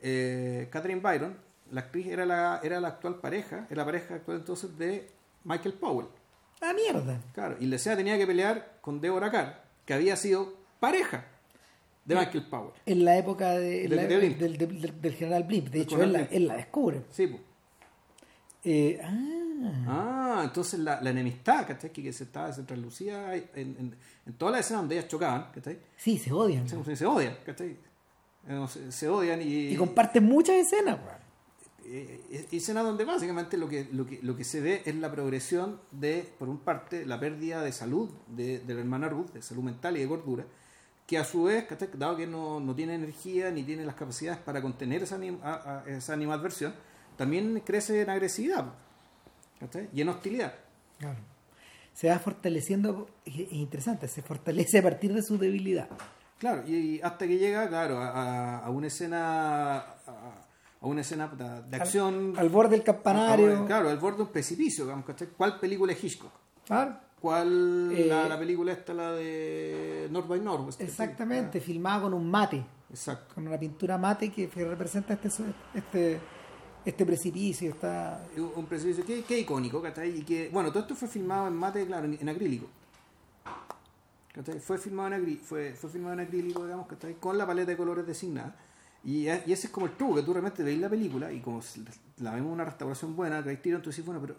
eh, 0.00 0.68
Catherine 0.70 1.00
Byron, 1.02 1.36
la 1.70 1.82
actriz 1.82 2.06
era 2.06 2.24
la, 2.24 2.60
era 2.62 2.80
la 2.80 2.88
actual 2.88 3.16
pareja, 3.16 3.66
era 3.70 3.82
la 3.82 3.84
pareja 3.84 4.14
actual 4.14 4.38
entonces 4.38 4.76
de 4.78 5.10
Michael 5.44 5.74
Powell. 5.74 6.06
¡Ah, 6.62 6.72
mierda! 6.72 7.20
Claro, 7.34 7.56
y 7.60 7.66
Lesea 7.66 7.96
tenía 7.96 8.16
que 8.16 8.26
pelear 8.26 8.78
con 8.80 9.00
Deborah 9.00 9.30
Carr, 9.30 9.62
que 9.84 9.92
había 9.94 10.16
sido 10.16 10.54
pareja 10.80 11.24
de 12.04 12.14
Michael 12.14 12.46
Powell. 12.48 12.72
En 12.86 13.04
la 13.04 13.16
época 13.18 13.50
de, 13.50 13.88
Del- 13.88 13.96
la- 13.96 14.06
de 14.06 14.16
Blimp. 14.16 14.38
del, 14.38 14.56
del- 14.58 14.80
del- 14.80 15.00
del 15.00 15.14
general 15.14 15.42
Blimp. 15.44 15.68
De 15.68 15.80
hecho, 15.82 16.00
él 16.02 16.12
la, 16.12 16.18
Blimp. 16.20 16.32
él 16.32 16.46
la 16.48 16.56
descubre. 16.56 17.02
Sí, 17.10 17.26
pues. 17.26 17.42
Eh, 18.64 19.00
ah, 19.02 19.38
Ah, 19.86 20.40
entonces 20.44 20.80
la, 20.80 21.00
la 21.00 21.10
enemistad, 21.10 21.66
¿cachai? 21.66 21.92
Que, 21.92 22.02
que 22.02 22.12
se 22.12 22.24
estaba, 22.24 22.52
se 22.52 22.62
traslucía 22.64 23.34
en, 23.36 23.44
en, 23.54 23.96
en 24.26 24.32
todas 24.34 24.52
las 24.52 24.64
escenas 24.64 24.82
donde 24.82 24.96
ellas 24.96 25.08
chocaban, 25.08 25.50
¿cachai? 25.54 25.78
sí, 25.96 26.18
se 26.18 26.32
odian. 26.32 26.68
Se, 26.68 26.96
se 26.96 27.06
odian, 27.06 27.36
¿cachai? 27.46 27.76
Eh, 28.48 28.66
se, 28.68 28.90
se 28.90 29.08
odian 29.08 29.40
y, 29.40 29.68
Y 29.68 29.76
comparten 29.76 30.24
muchas 30.24 30.56
escenas, 30.56 30.98
weón. 30.98 31.21
Eh, 31.94 32.46
escena 32.52 32.82
donde 32.82 33.04
básicamente 33.04 33.56
lo 33.56 33.68
que, 33.68 33.88
lo, 33.92 34.06
que, 34.06 34.18
lo 34.22 34.36
que 34.36 34.44
se 34.44 34.60
ve 34.60 34.82
es 34.84 34.94
la 34.96 35.10
progresión 35.12 35.80
de, 35.90 36.26
por 36.38 36.48
un 36.48 36.58
parte, 36.58 37.04
la 37.06 37.20
pérdida 37.20 37.62
de 37.62 37.72
salud 37.72 38.10
de, 38.28 38.60
de 38.60 38.74
la 38.74 38.80
hermana 38.80 39.08
Ruth, 39.08 39.32
de 39.32 39.42
salud 39.42 39.62
mental 39.62 39.96
y 39.96 40.00
de 40.00 40.06
gordura, 40.06 40.44
que 41.06 41.18
a 41.18 41.24
su 41.24 41.44
vez, 41.44 41.66
dado 41.98 42.16
que 42.16 42.26
no, 42.26 42.60
no 42.60 42.74
tiene 42.74 42.94
energía 42.94 43.50
ni 43.50 43.62
tiene 43.64 43.84
las 43.84 43.94
capacidades 43.96 44.40
para 44.40 44.62
contener 44.62 45.02
esa, 45.02 45.18
anim- 45.18 45.40
a- 45.42 45.80
a- 45.80 45.88
esa 45.90 46.14
animadversión, 46.14 46.74
también 47.16 47.60
crece 47.66 48.00
en 48.00 48.08
agresividad 48.10 48.66
¿cachai? 49.60 49.88
y 49.92 50.00
en 50.00 50.08
hostilidad. 50.08 50.54
Claro. 50.98 51.18
Se 51.92 52.08
va 52.08 52.18
fortaleciendo, 52.18 53.08
es 53.26 53.40
es 53.40 53.52
interesante, 53.52 54.08
se 54.08 54.22
fortalece 54.22 54.78
a 54.78 54.82
partir 54.82 55.12
de 55.12 55.22
su 55.22 55.36
debilidad. 55.36 55.88
Claro, 56.38 56.62
y, 56.66 56.74
y 56.74 57.00
hasta 57.02 57.26
que 57.26 57.36
llega, 57.36 57.68
claro, 57.68 57.98
a, 57.98 58.08
a- 58.08 58.58
a 58.64 58.70
una 58.70 58.86
escena 58.86 59.84
a, 60.82 60.84
a 60.84 60.88
una 60.88 61.00
escena 61.02 61.28
de 61.28 61.76
acción. 61.76 62.34
Al 62.36 62.48
borde 62.48 62.76
del 62.76 62.84
campanario. 62.84 63.64
Claro, 63.66 63.88
al 63.88 63.98
borde 63.98 64.18
de 64.18 64.22
un 64.24 64.28
precipicio. 64.30 64.86
¿Cuál 65.36 65.58
película 65.60 65.92
es 65.92 66.02
Hitchcock? 66.02 66.32
Claro. 66.66 66.96
¿Cuál 67.20 67.92
Eh, 67.96 68.06
la, 68.08 68.28
la 68.28 68.36
película 68.36 68.72
esta, 68.72 68.92
la 68.92 69.12
de 69.12 70.08
North 70.10 70.26
by 70.26 70.40
Northwest? 70.40 70.80
Exactamente, 70.80 71.60
filmada 71.60 72.02
con 72.02 72.14
un 72.14 72.28
mate, 72.28 72.64
Exacto. 72.90 73.36
con 73.36 73.46
una 73.46 73.56
pintura 73.58 73.96
mate 73.96 74.32
que, 74.32 74.48
representa 74.48 75.14
este, 75.14 75.28
este, 75.72 76.20
este 76.84 77.06
precipicio. 77.06 77.70
Está... 77.70 78.26
Un 78.56 78.66
precipicio 78.66 79.04
que, 79.04 79.22
que 79.22 79.38
icónico, 79.38 79.80
¿cachai? 79.80 80.18
Y 80.18 80.22
que, 80.24 80.48
bueno, 80.52 80.70
todo 80.70 80.80
esto 80.82 80.96
fue 80.96 81.06
filmado 81.06 81.46
en 81.46 81.54
mate, 81.54 81.86
claro, 81.86 82.06
en, 82.06 82.18
en 82.20 82.28
acrílico. 82.28 82.66
¿Cachai? 84.34 84.58
Fue 84.58 84.78
filmado 84.78 85.14
en, 85.14 85.24
acrí- 85.24 85.38
fue, 85.38 85.74
fue 85.74 85.90
filmado 85.90 86.14
en 86.14 86.20
acrílico, 86.26 86.64
digamos, 86.64 86.88
¿cachai? 86.88 87.14
Con 87.20 87.38
la 87.38 87.46
paleta 87.46 87.70
de 87.70 87.76
colores 87.76 88.04
designada. 88.04 88.56
Y, 89.04 89.26
e- 89.28 89.42
y 89.46 89.52
ese 89.52 89.66
es 89.66 89.72
como 89.72 89.86
el 89.86 89.96
truco, 89.96 90.16
que 90.16 90.22
tú 90.22 90.32
realmente 90.32 90.62
veis 90.62 90.80
la 90.80 90.88
película 90.88 91.32
y 91.32 91.40
como 91.40 91.60
la 92.18 92.30
vemos 92.32 92.46
en 92.48 92.52
una 92.52 92.64
restauración 92.64 93.16
buena, 93.16 93.42
que 93.42 93.50
hay 93.50 93.56
tiro, 93.56 93.76
entonces 93.78 94.04
bueno, 94.04 94.20
pero 94.20 94.36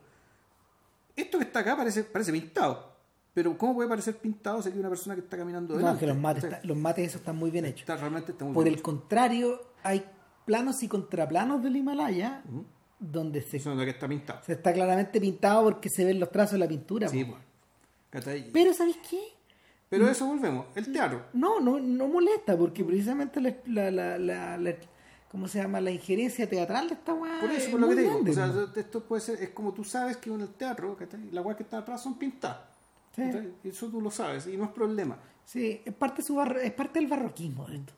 esto 1.16 1.38
que 1.38 1.44
está 1.46 1.60
acá 1.60 1.76
parece, 1.76 2.04
parece 2.04 2.32
pintado. 2.32 2.94
Pero 3.34 3.58
¿cómo 3.58 3.74
puede 3.76 3.90
parecer 3.90 4.16
pintado 4.18 4.62
si 4.62 4.70
hay 4.70 4.78
una 4.78 4.90
persona 4.90 5.16
que 5.16 5.22
está 5.22 5.38
caminando 5.38 5.74
No, 5.74 5.80
delante? 5.80 6.00
que 6.02 6.08
los 6.08 6.18
mates, 6.18 6.44
está- 6.44 6.62
los 6.64 6.78
mates 6.78 7.08
esos 7.08 7.22
están 7.22 7.36
muy 7.36 7.50
bien 7.52 7.66
hechos. 7.66 7.82
Está- 7.82 7.98
realmente 7.98 8.32
está 8.32 8.46
muy 8.46 8.54
Por 8.54 8.64
bien 8.64 8.76
el 8.76 8.82
contrario, 8.82 9.60
hay 9.84 10.06
planos 10.46 10.82
y 10.84 10.88
contraplanos 10.88 11.62
del 11.64 11.76
Himalaya 11.76 12.44
donde 13.00 13.42
se, 13.42 13.58
Eso 13.58 13.72
es 13.72 13.78
lo 13.78 13.84
que 13.84 13.90
está 13.90 14.08
pintado. 14.08 14.40
se 14.46 14.54
está 14.54 14.72
claramente 14.72 15.20
pintado 15.20 15.64
porque 15.64 15.90
se 15.90 16.06
ven 16.06 16.20
los 16.20 16.32
trazos 16.32 16.54
de 16.54 16.60
la 16.60 16.68
pintura. 16.68 17.08
Sí, 17.10 17.26
pues. 17.26 17.42
Pero 18.54 18.74
¿sabes 18.74 18.96
qué? 19.10 19.20
Pero 20.00 20.10
eso 20.10 20.26
volvemos, 20.26 20.66
el 20.76 20.92
teatro. 20.92 21.22
No, 21.34 21.60
no, 21.60 21.80
no 21.80 22.08
molesta 22.08 22.58
porque 22.58 22.84
precisamente 22.84 23.40
la, 23.42 23.56
la, 23.66 23.92
la, 23.92 24.18
la- 24.18 24.58
la- 24.58 24.76
¿cómo 25.32 25.48
se 25.48 25.60
llama? 25.62 25.80
La 25.82 25.92
injerencia 25.92 26.50
teatral 26.50 26.88
de 26.90 26.96
esta 26.96 27.14
weá. 27.14 27.40
Por 27.40 27.52
eso, 27.52 27.66
es 27.66 27.70
por 27.70 27.80
lo 27.80 27.90
que 27.90 27.96
te 27.96 28.02
digo. 28.02 28.20
O 28.28 28.34
sea, 28.34 28.52
esto 28.76 29.04
puede 29.04 29.22
ser, 29.22 29.42
es 29.44 29.50
como 29.50 29.74
tú 29.74 29.84
sabes 29.84 30.18
que 30.18 30.30
en 30.32 30.42
el 30.42 30.50
teatro, 30.50 30.98
las 31.32 31.46
weas 31.46 31.58
que 31.58 31.64
están 31.64 31.82
atrás 31.82 32.02
son 32.02 32.18
pintadas. 32.18 32.58
Sí. 33.16 33.24
Eso 33.64 33.88
tú 33.90 34.02
lo 34.02 34.10
sabes 34.10 34.48
y 34.48 34.58
no 34.58 34.64
es 34.66 34.72
problema. 34.72 35.18
Sí, 35.46 35.82
es 35.86 35.94
parte, 35.94 36.22
su 36.24 36.36
barro- 36.36 36.60
es 36.60 36.72
parte 36.72 37.00
del 37.00 37.08
barroquismo 37.08 37.68
esto. 37.70 37.94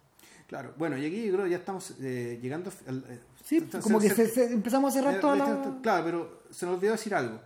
Claro, 0.47 0.73
bueno, 0.77 0.97
y 0.97 1.05
aquí 1.05 1.25
yo 1.25 1.33
creo 1.33 1.45
que 1.45 1.51
ya 1.51 1.57
estamos 1.57 1.93
eh, 2.01 2.37
llegando 2.41 2.71
al. 2.87 3.03
eh, 3.09 3.19
Sí, 3.43 3.61
como 3.81 4.01
se- 4.01 4.13
que 4.15 4.27
se- 4.27 4.53
empezamos 4.53 4.91
a 4.91 4.97
cerrar 4.99 5.15
eh, 5.15 5.19
toda 5.19 5.35
la... 5.35 5.77
Claro, 5.81 6.03
pero 6.05 6.43
se 6.49 6.65
nos 6.65 6.75
olvidó 6.75 6.91
decir 6.93 7.13
algo. 7.15 7.39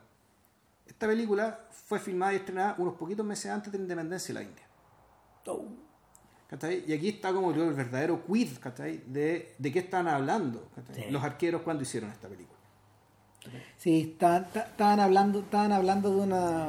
Esta 0.99 1.07
película 1.07 1.57
fue 1.71 1.97
filmada 1.97 2.33
y 2.33 2.35
estrenada 2.35 2.75
unos 2.77 2.95
poquitos 2.95 3.25
meses 3.25 3.49
antes 3.49 3.71
de 3.71 3.77
la 3.77 3.83
independencia 3.83 4.33
de 4.33 4.41
la 4.41 4.49
India. 4.49 4.65
Oh, 5.45 5.63
¿cachai? 6.49 6.83
Y 6.85 6.91
aquí 6.91 7.07
está 7.07 7.31
como 7.31 7.51
el 7.51 7.73
verdadero 7.73 8.21
quiz 8.25 8.59
¿cachai? 8.59 8.97
De, 9.07 9.55
de 9.57 9.71
qué 9.71 9.79
están 9.79 10.09
hablando. 10.09 10.67
Sí. 10.93 11.03
los 11.09 11.23
arqueros 11.23 11.61
cuando 11.61 11.83
hicieron 11.83 12.11
esta 12.11 12.27
película. 12.27 12.59
Sí, 13.77 14.11
estaban, 14.11 14.49
ta- 14.51 14.63
estaban 14.63 14.99
hablando, 14.99 15.39
estaban 15.39 15.71
hablando 15.71 16.09
de 16.09 16.17
una... 16.17 16.67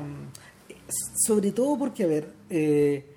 Sobre 1.27 1.51
todo 1.51 1.77
porque, 1.77 2.05
a 2.05 2.07
ver, 2.07 2.33
eh, 2.51 3.17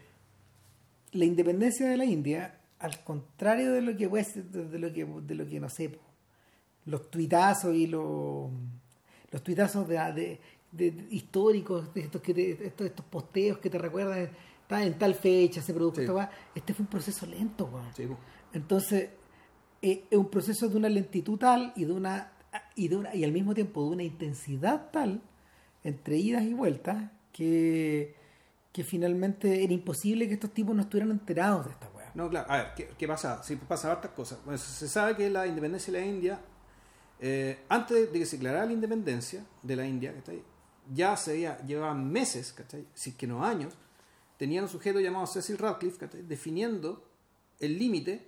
la 1.11 1.25
independencia 1.25 1.87
de 1.89 1.95
la 1.97 2.05
India, 2.05 2.57
al 2.79 3.03
contrario 3.03 3.71
de 3.71 3.81
lo 3.81 3.95
que 3.95 4.07
de 4.07 4.79
lo 4.79 4.91
que, 4.91 5.05
de 5.05 5.35
lo 5.35 5.47
que 5.47 5.59
no 5.59 5.69
sé, 5.69 5.95
los 6.85 7.11
tuitazos 7.11 7.75
y 7.75 7.85
los 7.85 8.49
los 9.31 9.41
tuitazos 9.41 9.87
de, 9.87 9.95
de- 10.13 10.39
de- 10.73 10.91
de 10.91 11.07
históricos, 11.15 11.93
de 11.93 12.01
estos, 12.01 12.21
que 12.21 12.33
te- 12.33 12.65
estos, 12.67 12.87
estos 12.87 13.05
posteos 13.05 13.59
que 13.59 13.69
te 13.69 13.77
recuerdan, 13.77 14.29
está 14.61 14.83
en 14.83 14.97
tal 14.97 15.13
fecha 15.15 15.61
se 15.61 15.73
produjo 15.73 15.97
Sí. 15.97 16.07
este 16.55 16.73
fue 16.73 16.83
un 16.83 16.89
proceso 16.89 17.25
lento, 17.25 17.65
weón. 17.65 17.93
Sí. 17.95 18.07
Entonces, 18.53 19.09
eh, 19.81 20.05
es 20.09 20.17
un 20.17 20.29
proceso 20.29 20.67
de 20.69 20.77
una 20.77 20.89
lentitud 20.89 21.37
tal 21.37 21.73
y 21.75 21.85
de 21.85 21.91
una 21.93 22.29
y 22.75 22.87
de 22.87 22.95
una, 22.97 23.15
y 23.15 23.23
al 23.23 23.31
mismo 23.31 23.53
tiempo 23.55 23.83
de 23.83 23.89
una 23.89 24.03
intensidad 24.03 24.91
tal 24.91 25.21
entre 25.83 26.17
idas 26.17 26.43
y 26.43 26.53
vueltas 26.53 27.09
que, 27.31 28.15
que 28.71 28.83
finalmente 28.83 29.63
era 29.63 29.73
imposible 29.73 30.27
que 30.27 30.35
estos 30.35 30.51
tipos 30.53 30.75
no 30.75 30.83
estuvieran 30.83 31.09
enterados 31.11 31.65
de 31.65 31.71
esta 31.71 31.89
weá. 31.95 32.11
No, 32.13 32.29
claro. 32.29 32.51
A 32.51 32.57
ver, 32.57 32.67
¿qué, 32.75 32.89
qué 32.97 33.07
pasa? 33.07 33.41
Sí, 33.43 33.55
pasan 33.55 33.91
hartas 33.91 34.11
cosas. 34.11 34.39
Bueno, 34.45 34.59
se 34.59 34.87
sabe 34.87 35.15
que 35.15 35.29
la 35.31 35.47
independencia 35.47 35.91
de 35.91 35.99
la 35.99 36.05
India, 36.05 36.39
eh, 37.19 37.57
antes 37.69 38.11
de 38.13 38.19
que 38.19 38.25
se 38.27 38.37
declarara 38.37 38.65
la 38.67 38.73
independencia 38.73 39.43
de 39.63 39.75
la 39.75 39.87
India, 39.87 40.13
¿cachai? 40.13 40.43
Ya 40.91 41.15
se 41.17 41.31
había, 41.31 41.57
llevaban 41.65 42.11
meses, 42.11 42.53
¿cachai? 42.53 42.85
si 42.93 43.13
que 43.13 43.27
no 43.27 43.45
años, 43.45 43.73
tenían 44.37 44.63
un 44.63 44.69
sujeto 44.69 44.99
llamado 44.99 45.27
Cecil 45.27 45.57
Radcliffe, 45.57 45.97
¿cachai? 45.97 46.23
definiendo 46.23 47.05
el 47.59 47.77
límite 47.77 48.27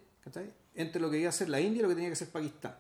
entre 0.76 1.02
lo 1.02 1.10
que 1.10 1.20
iba 1.20 1.30
a 1.30 1.32
ser 1.34 1.50
la 1.50 1.60
India 1.60 1.80
y 1.80 1.84
lo 1.84 1.90
que 1.90 1.96
tenía 1.96 2.10
que 2.10 2.16
ser 2.16 2.30
Pakistán. 2.30 2.76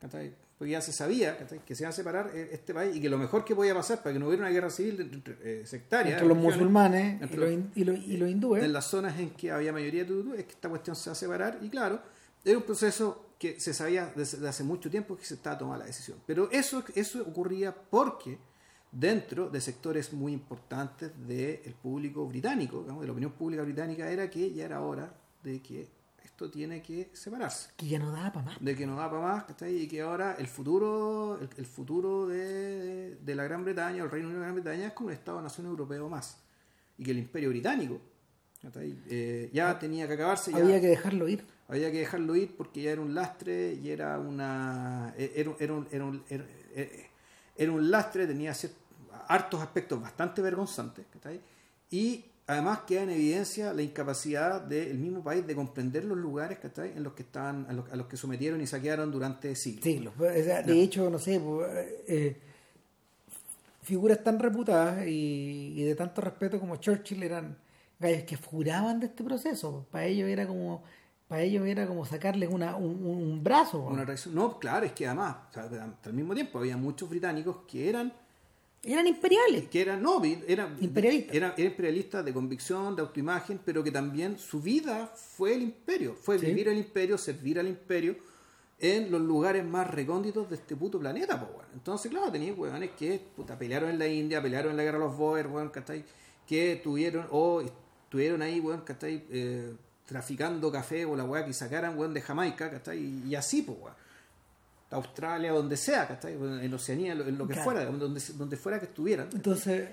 ¿cachai? 0.00 0.34
Porque 0.58 0.70
ya 0.72 0.80
se 0.80 0.92
sabía 0.92 1.36
¿cachai? 1.38 1.60
que 1.64 1.74
se 1.74 1.82
iba 1.84 1.90
a 1.90 1.92
separar 1.92 2.30
eh, 2.34 2.50
este 2.52 2.74
país 2.74 2.94
y 2.96 3.00
que 3.00 3.08
lo 3.08 3.18
mejor 3.18 3.44
que 3.44 3.54
podía 3.54 3.74
pasar 3.74 4.02
para 4.02 4.12
que 4.12 4.18
no 4.18 4.26
hubiera 4.28 4.42
una 4.44 4.50
guerra 4.52 4.70
civil 4.70 5.00
entre, 5.00 5.36
eh, 5.42 5.66
sectaria 5.66 6.12
entre 6.12 6.26
los 6.28 6.36
regiones, 6.36 6.56
musulmanes 6.58 7.20
y 7.20 7.24
entre 7.24 7.36
los- 7.38 7.76
y 7.76 7.84
los, 7.84 7.98
y 7.98 8.16
los 8.16 8.28
hindúes. 8.30 8.62
en 8.64 8.72
las 8.72 8.86
zonas 8.86 9.18
en 9.18 9.30
que 9.30 9.50
había 9.50 9.72
mayoría 9.72 10.02
de 10.04 10.08
tutú, 10.08 10.34
es 10.34 10.44
que 10.44 10.52
esta 10.52 10.68
cuestión 10.68 10.94
se 10.96 11.10
va 11.10 11.12
a 11.12 11.16
separar 11.16 11.58
y 11.62 11.68
claro, 11.68 12.00
era 12.44 12.58
un 12.58 12.64
proceso 12.64 13.30
que 13.44 13.60
se 13.60 13.74
sabía 13.74 14.10
desde, 14.16 14.48
hace 14.48 14.64
mucho 14.64 14.90
tiempo 14.90 15.16
que 15.16 15.24
se 15.24 15.34
estaba 15.34 15.58
tomando 15.58 15.80
la 15.80 15.86
decisión. 15.86 16.18
Pero 16.26 16.50
eso, 16.50 16.82
eso 16.94 17.20
ocurría 17.22 17.74
porque 17.74 18.38
dentro 18.90 19.50
de 19.50 19.60
sectores 19.60 20.12
muy 20.14 20.32
importantes 20.32 21.10
del 21.26 21.74
público 21.82 22.26
británico, 22.26 22.80
digamos, 22.80 23.02
de 23.02 23.06
la 23.08 23.12
opinión 23.12 23.32
pública 23.32 23.62
británica, 23.62 24.10
era 24.10 24.30
que 24.30 24.52
ya 24.52 24.64
era 24.64 24.80
hora 24.80 25.12
de 25.42 25.60
que 25.60 25.88
esto 26.24 26.50
tiene 26.50 26.80
que 26.80 27.10
separarse 27.12 27.68
que 27.76 27.86
ya 27.86 27.98
no 27.98 28.10
daba 28.10 28.32
para 28.32 28.46
más. 28.46 28.64
de 28.64 28.74
que 28.74 28.86
no 28.86 28.96
da 28.96 29.10
para 29.10 29.22
más, 29.22 29.44
¿cachai? 29.44 29.76
Y 29.82 29.86
que 29.86 30.00
ahora 30.00 30.36
el 30.38 30.46
futuro, 30.46 31.38
el, 31.38 31.50
el 31.58 31.66
futuro 31.66 32.26
de, 32.26 33.16
de 33.16 33.34
la 33.34 33.44
Gran 33.44 33.62
Bretaña, 33.62 34.02
o 34.02 34.06
el 34.06 34.10
Reino 34.10 34.28
Unido 34.28 34.40
de 34.40 34.46
Gran 34.46 34.54
Bretaña, 34.54 34.86
es 34.86 34.92
como 34.94 35.08
un 35.08 35.12
Estado-nación 35.12 35.66
europeo 35.66 36.08
más. 36.08 36.38
Y 36.96 37.04
que 37.04 37.10
el 37.10 37.18
imperio 37.18 37.50
británico. 37.50 38.00
Eh, 38.76 39.50
ya 39.52 39.78
tenía 39.78 40.06
que 40.06 40.14
acabarse, 40.14 40.50
ya 40.50 40.58
Había 40.58 40.80
que 40.80 40.86
dejarlo 40.86 41.28
ir. 41.28 41.44
Había 41.68 41.90
que 41.90 41.98
dejarlo 42.00 42.36
ir 42.36 42.56
porque 42.56 42.82
ya 42.82 42.92
era 42.92 43.00
un 43.00 43.14
lastre 43.14 43.74
y 43.82 43.90
era 43.90 44.18
una 44.18 45.14
e, 45.16 45.32
era, 45.36 45.50
un- 45.50 45.56
era, 45.60 45.74
un, 45.74 45.88
era, 45.90 46.04
un, 46.04 46.22
era, 46.28 46.44
era 47.56 47.72
un 47.72 47.90
lastre, 47.90 48.26
tenía 48.26 48.52
hartos 49.28 49.60
aspectos 49.62 50.00
bastante 50.00 50.42
vergonzantes, 50.42 51.06
y 51.90 52.24
además 52.46 52.80
queda 52.86 53.04
en 53.04 53.10
evidencia 53.10 53.72
la 53.72 53.82
incapacidad 53.82 54.60
del 54.60 54.98
mismo 54.98 55.22
país 55.22 55.46
de 55.46 55.54
comprender 55.54 56.04
los 56.04 56.18
lugares 56.18 56.58
en 56.76 57.02
los 57.02 57.14
que 57.14 57.22
estaban, 57.22 57.64
a 57.68 57.72
los, 57.72 57.90
a 57.90 57.96
los 57.96 58.06
que 58.06 58.16
sometieron 58.16 58.60
y 58.60 58.66
saquearon 58.66 59.10
durante 59.10 59.54
siglos. 59.54 59.82
De 60.66 60.82
hecho, 60.82 61.08
no 61.08 61.18
sé, 61.18 61.40
pues, 61.40 61.68
eh, 62.06 62.36
figuras 63.82 64.22
tan 64.22 64.38
reputadas 64.38 65.06
y, 65.06 65.74
y 65.76 65.82
de 65.84 65.94
tanto 65.94 66.20
respeto 66.20 66.58
como 66.58 66.76
Churchill 66.76 67.22
eran 67.22 67.56
gallos 67.98 68.24
que 68.24 68.36
juraban 68.36 69.00
de 69.00 69.06
este 69.06 69.22
proceso. 69.24 69.86
Para 69.90 70.06
ellos 70.06 70.28
era 70.28 70.46
como 70.46 70.82
para 71.28 71.42
ellos 71.42 71.66
era 71.66 71.86
como 71.86 72.04
sacarles 72.04 72.50
una, 72.52 72.76
un, 72.76 73.42
brazo. 73.42 73.80
Una 73.80 74.04
reacción- 74.04 74.34
no, 74.34 74.58
claro, 74.58 74.84
es 74.86 74.92
que 74.92 75.06
además, 75.06 75.36
o 75.50 75.52
sea, 75.52 75.94
al 76.04 76.12
mismo 76.12 76.34
tiempo 76.34 76.58
había 76.58 76.76
muchos 76.76 77.08
británicos 77.08 77.58
que 77.66 77.88
eran 77.88 78.12
Eran 78.82 79.06
imperiales. 79.06 79.68
que 79.68 79.80
eran 79.80 80.02
no 80.02 80.22
eran 80.46 80.76
Imperialistas. 80.80 81.34
eran, 81.34 81.54
eran 81.56 81.70
imperialistas 81.72 82.24
de 82.24 82.32
convicción 82.34 82.94
de 82.94 83.00
autoimagen 83.02 83.58
pero 83.64 83.82
que 83.82 83.90
también 83.90 84.38
su 84.38 84.60
vida 84.60 85.06
fue 85.16 85.54
el 85.54 85.62
imperio 85.62 86.14
fue 86.14 86.38
Sí. 86.38 86.46
vivir 86.46 86.68
el 86.68 86.76
imperio 86.76 87.16
servir 87.16 87.58
al 87.58 87.66
imperio 87.68 88.16
en 88.78 89.10
los 89.10 89.22
lugares 89.22 89.64
más 89.64 89.90
recónditos 89.90 90.50
de 90.50 90.56
este 90.56 90.76
puto 90.76 90.98
planeta 90.98 91.40
po, 91.40 91.46
weón. 91.56 91.68
entonces 91.72 92.10
claro 92.10 92.30
tenía 92.30 92.52
huevones 92.52 92.90
que 92.98 93.18
puta, 93.34 93.56
pelearon 93.58 93.88
en 93.88 93.98
la 93.98 94.06
India 94.06 94.42
pelearon 94.42 94.72
en 94.72 94.76
la 94.76 94.82
guerra 94.82 94.98
de 94.98 95.04
los 95.06 95.16
Boers 95.16 95.48
weón, 95.50 95.70
¿cachai? 95.70 96.04
que 96.46 96.78
tuvieron 96.84 97.26
o 97.30 97.62
estuvieron 97.62 98.42
ahí 98.42 98.60
weón, 98.60 98.82
¿cachai? 98.82 99.24
Eh, 99.30 99.72
traficando 100.06 100.70
café 100.70 101.04
o 101.04 101.16
la 101.16 101.24
weá 101.24 101.44
que 101.44 101.52
sacaran 101.52 101.98
weón, 101.98 102.12
de 102.14 102.20
Jamaica 102.20 102.70
¿cachai? 102.70 102.98
y, 102.98 103.28
y 103.28 103.34
así 103.34 103.62
pues 103.62 103.78
weón. 103.80 103.94
Australia, 104.90 105.50
donde 105.52 105.76
sea, 105.76 106.06
¿cachai? 106.06 106.34
En 106.34 106.72
Oceanía, 106.72 107.12
en 107.12 107.18
lo, 107.18 107.24
en 107.26 107.36
lo 107.38 107.46
que 107.48 107.54
Claro. 107.54 107.64
fuera, 107.70 107.84
donde, 107.86 108.20
donde 108.34 108.56
fuera 108.56 108.78
que 108.78 108.84
estuvieran. 108.86 109.28
Entonces, 109.32 109.88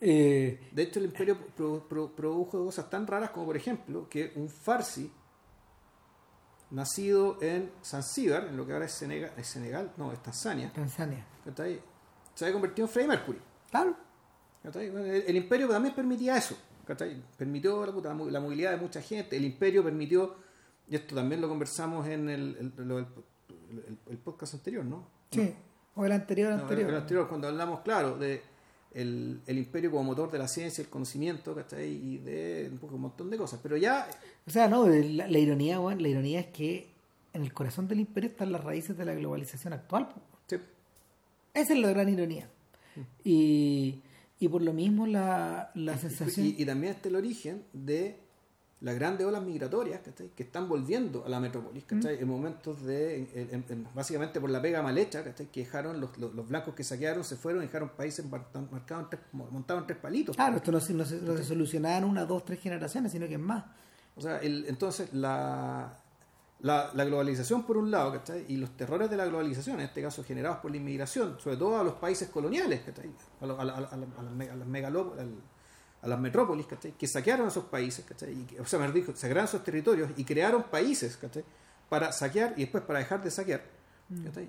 eh, 0.00 0.68
De 0.72 0.82
hecho, 0.82 0.98
el 0.98 1.06
imperio 1.06 1.36
pro- 1.54 1.86
pro- 1.86 2.10
produjo 2.16 2.64
cosas 2.64 2.88
tan 2.88 3.06
raras 3.06 3.30
como, 3.30 3.44
por 3.46 3.56
ejemplo, 3.56 4.08
que 4.08 4.32
un 4.36 4.48
farsi 4.48 5.12
nacido 6.70 7.36
en 7.42 7.70
Zanzíbar, 7.84 8.46
en 8.48 8.56
lo 8.56 8.64
que 8.66 8.72
ahora 8.72 8.86
es 8.86 8.92
Senegal, 8.92 9.32
es 9.36 9.46
Senegal 9.48 9.92
no, 9.96 10.12
es 10.12 10.22
Tanzania, 10.22 10.72
Tanzania. 10.72 11.26
¿cachai? 11.44 11.80
se 12.34 12.44
había 12.44 12.52
convertido 12.54 12.86
en 12.86 12.92
Freddie 12.92 13.08
Mercury. 13.08 13.38
Claro. 13.70 13.94
El, 14.64 15.06
el 15.26 15.36
imperio 15.36 15.68
también 15.68 15.94
permitía 15.94 16.36
eso, 16.36 16.56
¿cachai? 16.90 17.22
permitió 17.36 17.84
la, 17.86 17.92
puta, 17.92 18.08
la 18.10 18.14
mo- 18.14 18.28
la 18.30 18.40
movilidad 18.40 18.72
de 18.72 18.76
mucha 18.78 19.00
gente, 19.00 19.36
el 19.36 19.44
imperio 19.44 19.82
permitió, 19.84 20.34
y 20.88 20.96
esto 20.96 21.14
también 21.14 21.40
lo 21.40 21.48
conversamos 21.48 22.06
en 22.08 22.28
el, 22.28 22.72
el- 22.78 22.88
lo 22.88 22.96
del- 22.96 23.06
el- 23.88 23.98
el 24.10 24.18
podcast 24.18 24.54
anterior, 24.54 24.84
¿no? 24.84 25.06
Sí. 25.30 25.54
O 25.94 26.04
el 26.04 26.12
anterior, 26.12 26.52
No, 26.54 26.62
anterior. 26.62 26.90
el 26.90 26.96
anterior, 26.96 27.28
cuando 27.28 27.48
hablamos, 27.48 27.80
claro, 27.80 28.16
de 28.18 28.42
el, 28.92 29.40
el 29.46 29.58
imperio 29.58 29.90
como 29.92 30.02
motor 30.02 30.30
de 30.32 30.38
la 30.38 30.48
ciencia, 30.48 30.82
el 30.82 30.88
conocimiento, 30.88 31.54
¿cachai? 31.54 31.88
Y 31.88 32.18
de 32.18 32.68
un, 32.72 32.78
poco, 32.78 32.96
un 32.96 33.02
montón 33.02 33.30
de 33.30 33.36
cosas. 33.36 33.60
Pero 33.62 33.76
ya, 33.76 34.08
O 34.46 34.50
sea, 34.50 34.66
no, 34.68 34.86
la, 34.88 35.28
la 35.28 35.38
ironía, 35.38 35.78
weón, 35.80 36.02
la 36.02 36.08
ironía 36.08 36.40
es 36.40 36.46
que 36.46 36.88
en 37.32 37.42
el 37.42 37.52
corazón 37.52 37.86
del 37.86 38.00
imperio 38.00 38.30
están 38.30 38.50
las 38.50 38.64
raíces 38.64 38.96
de 38.98 39.04
la 39.04 39.14
globalización 39.14 39.72
actual. 39.72 40.08
sí, 40.48 40.56
Esa 41.54 41.72
es 41.74 41.78
la 41.78 41.90
gran 41.90 42.08
ironía. 42.08 42.48
Y, 43.24 44.02
y 44.40 44.48
por 44.48 44.62
lo 44.62 44.72
mismo 44.72 45.06
la, 45.06 45.70
la 45.74 45.96
sensación... 45.98 46.46
y, 46.46 46.56
y 46.58 46.64
también 46.66 46.94
está 46.94 47.08
el 47.08 47.14
origen 47.16 47.62
de 47.72 48.18
las 48.80 48.94
grandes 48.94 49.26
olas 49.26 49.42
migratorias 49.42 50.00
¿cachai? 50.02 50.28
que 50.34 50.42
están 50.42 50.66
volviendo 50.66 51.22
a 51.26 51.28
la 51.28 51.38
metrópolis, 51.38 51.84
¿cachai? 51.84 52.18
en 52.18 52.26
momentos 52.26 52.82
de, 52.82 53.18
en- 53.18 53.28
en- 53.52 53.64
en- 53.68 53.86
básicamente 53.94 54.40
por 54.40 54.48
la 54.48 54.62
pega 54.62 54.80
mal 54.82 54.96
hecha, 54.96 55.22
¿cachai? 55.22 55.48
que 55.52 55.60
dejaron 55.60 56.00
los, 56.00 56.16
los, 56.16 56.34
los 56.34 56.48
blancos 56.48 56.74
que 56.74 56.82
saquearon, 56.82 57.22
se 57.22 57.36
fueron 57.36 57.62
y 57.62 57.66
dejaron 57.66 57.90
países 57.90 58.24
mar- 58.24 58.46
marcados 58.72 59.04
en 59.04 59.10
tres, 59.10 59.22
montados 59.32 59.82
en 59.82 59.86
tres 59.86 59.98
palitos. 59.98 60.34
Claro, 60.34 60.56
esto 60.56 60.72
no, 60.72 60.80
se- 60.80 60.94
no 60.94 61.04
se, 61.04 61.20
no 61.20 61.36
se 61.36 61.44
solucionaba 61.44 61.98
en 61.98 62.04
una, 62.04 62.24
dos, 62.24 62.42
tres 62.46 62.58
generaciones, 62.60 63.12
sino 63.12 63.28
que 63.28 63.34
es 63.34 63.40
más. 63.40 63.64
O 64.16 64.22
sea, 64.22 64.38
el- 64.38 64.64
entonces 64.66 65.12
la, 65.12 65.98
la, 66.62 66.90
la 66.94 67.04
globalización 67.04 67.64
por 67.64 67.76
un 67.78 67.90
lado, 67.90 68.12
¿cachai? 68.12 68.44
Y 68.48 68.56
los 68.56 68.76
terrores 68.76 69.08
de 69.10 69.16
la 69.16 69.24
globalización, 69.26 69.80
en 69.80 69.86
este 69.86 70.02
caso 70.02 70.22
generados 70.24 70.58
por 70.58 70.70
la 70.70 70.76
inmigración, 70.76 71.38
sobre 71.40 71.56
todo 71.56 71.78
a 71.78 71.82
los 71.84 71.94
países 71.94 72.28
coloniales, 72.28 72.80
¿cachai? 72.82 73.10
A, 73.40 73.46
lo- 73.46 73.58
a, 73.60 73.64
la- 73.64 73.72
a, 73.74 73.80
la- 73.80 73.88
a, 73.88 73.96
la- 73.96 74.52
a 74.52 74.56
las 74.56 74.66
megaló- 74.68 75.14
a 75.18 76.06
metrópolis, 76.18 76.66
¿cachai? 76.66 76.92
Que 76.92 77.06
saquearon 77.06 77.48
esos 77.48 77.64
países, 77.64 78.04
¿cachai? 78.04 78.32
Y 78.32 78.58
o 78.58 78.64
sea, 78.66 78.78
me 78.78 78.90
dijo, 78.92 79.12
saquearon 79.14 79.44
esos 79.44 79.62
territorios 79.64 80.10
y 80.16 80.24
crearon 80.24 80.64
países, 80.64 81.16
¿cachai? 81.16 81.44
Para 81.88 82.12
saquear 82.12 82.54
y 82.56 82.60
después 82.62 82.84
para 82.84 82.98
dejar 83.00 83.22
de 83.22 83.30
saquear, 83.30 83.62
¿cachai? 84.24 84.48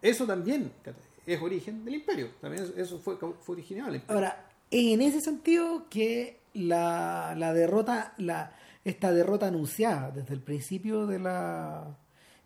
Eso 0.00 0.26
también, 0.26 0.72
¿cachai? 0.82 1.02
Es 1.26 1.42
origen 1.42 1.84
del 1.84 1.94
imperio, 1.96 2.30
también 2.40 2.72
eso- 2.76 2.98
fue, 3.00 3.16
fue 3.18 3.54
imperio. 3.96 4.16
Ahora, 4.16 4.46
en 4.70 5.00
ese 5.02 5.20
sentido 5.20 5.88
que 5.90 6.40
la, 6.54 7.34
la 7.36 7.52
derrota, 7.52 8.14
la, 8.18 8.52
esta 8.84 9.12
derrota 9.12 9.48
anunciada 9.48 10.10
desde 10.10 10.34
el 10.34 10.40
principio 10.40 11.06
de 11.06 11.18
la, 11.18 11.96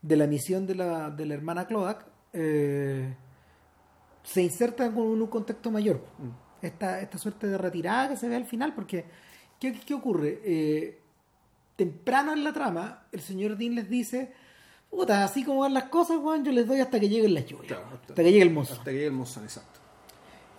de 0.01 0.17
la 0.17 0.27
misión 0.27 0.67
de 0.67 0.75
la, 0.75 1.11
de 1.11 1.27
la 1.27 1.35
hermana 1.35 1.67
Cloak 1.67 2.05
eh, 2.33 3.15
se 4.23 4.43
inserta 4.43 4.91
con 4.93 5.07
un 5.07 5.27
contexto 5.27 5.71
mayor. 5.71 6.05
Esta, 6.61 7.01
esta 7.01 7.19
suerte 7.19 7.49
de 7.49 7.59
retirada 7.59 8.11
que 8.11 8.17
se 8.17 8.29
ve 8.29 8.37
al 8.37 8.45
final, 8.45 8.75
porque 8.75 9.05
¿qué, 9.59 9.73
qué 9.73 9.95
ocurre? 9.95 10.41
Eh, 10.45 11.01
temprano 11.77 12.33
en 12.33 12.45
la 12.45 12.53
trama, 12.53 13.07
el 13.11 13.21
señor 13.21 13.57
Dean 13.57 13.75
les 13.75 13.89
dice, 13.89 14.33
puta, 14.91 15.25
así 15.25 15.43
como 15.45 15.61
van 15.61 15.75
las 15.75 15.85
cosas, 15.85 16.19
weón, 16.19 16.45
yo 16.45 16.53
les 16.53 16.67
doy 16.67 16.81
hasta 16.81 17.01
que 17.01 17.09
lleguen 17.09 17.35
las 17.35 17.47
lluvias, 17.47 17.79
Claro, 17.79 17.87
hasta, 17.93 18.15
que 18.15 18.25
llegue 18.25 18.43
el 18.43 18.51
mozo. 18.51 18.75
Hasta 18.75 18.85
que 18.85 18.93
llegue 18.93 19.07
el 19.07 19.13
Monzón, 19.13 19.45
exacto. 19.45 19.81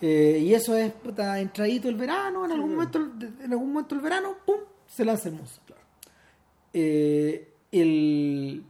Eh, 0.02 0.40
y 0.42 0.54
eso 0.54 0.76
es 0.76 0.92
puta, 0.92 1.40
entradito 1.40 1.88
el 1.88 1.96
verano, 1.96 2.44
en 2.44 2.52
algún 2.52 2.72
momento 2.72 3.00
en 3.00 3.52
algún 3.52 3.72
momento 3.72 3.96
el 3.96 4.02
verano, 4.02 4.36
pum, 4.46 4.58
se 4.94 5.06
lanza 5.06 5.30
el 5.30 5.36
mozo. 5.36 5.62
Eh, 6.74 7.54
el, 7.72 8.64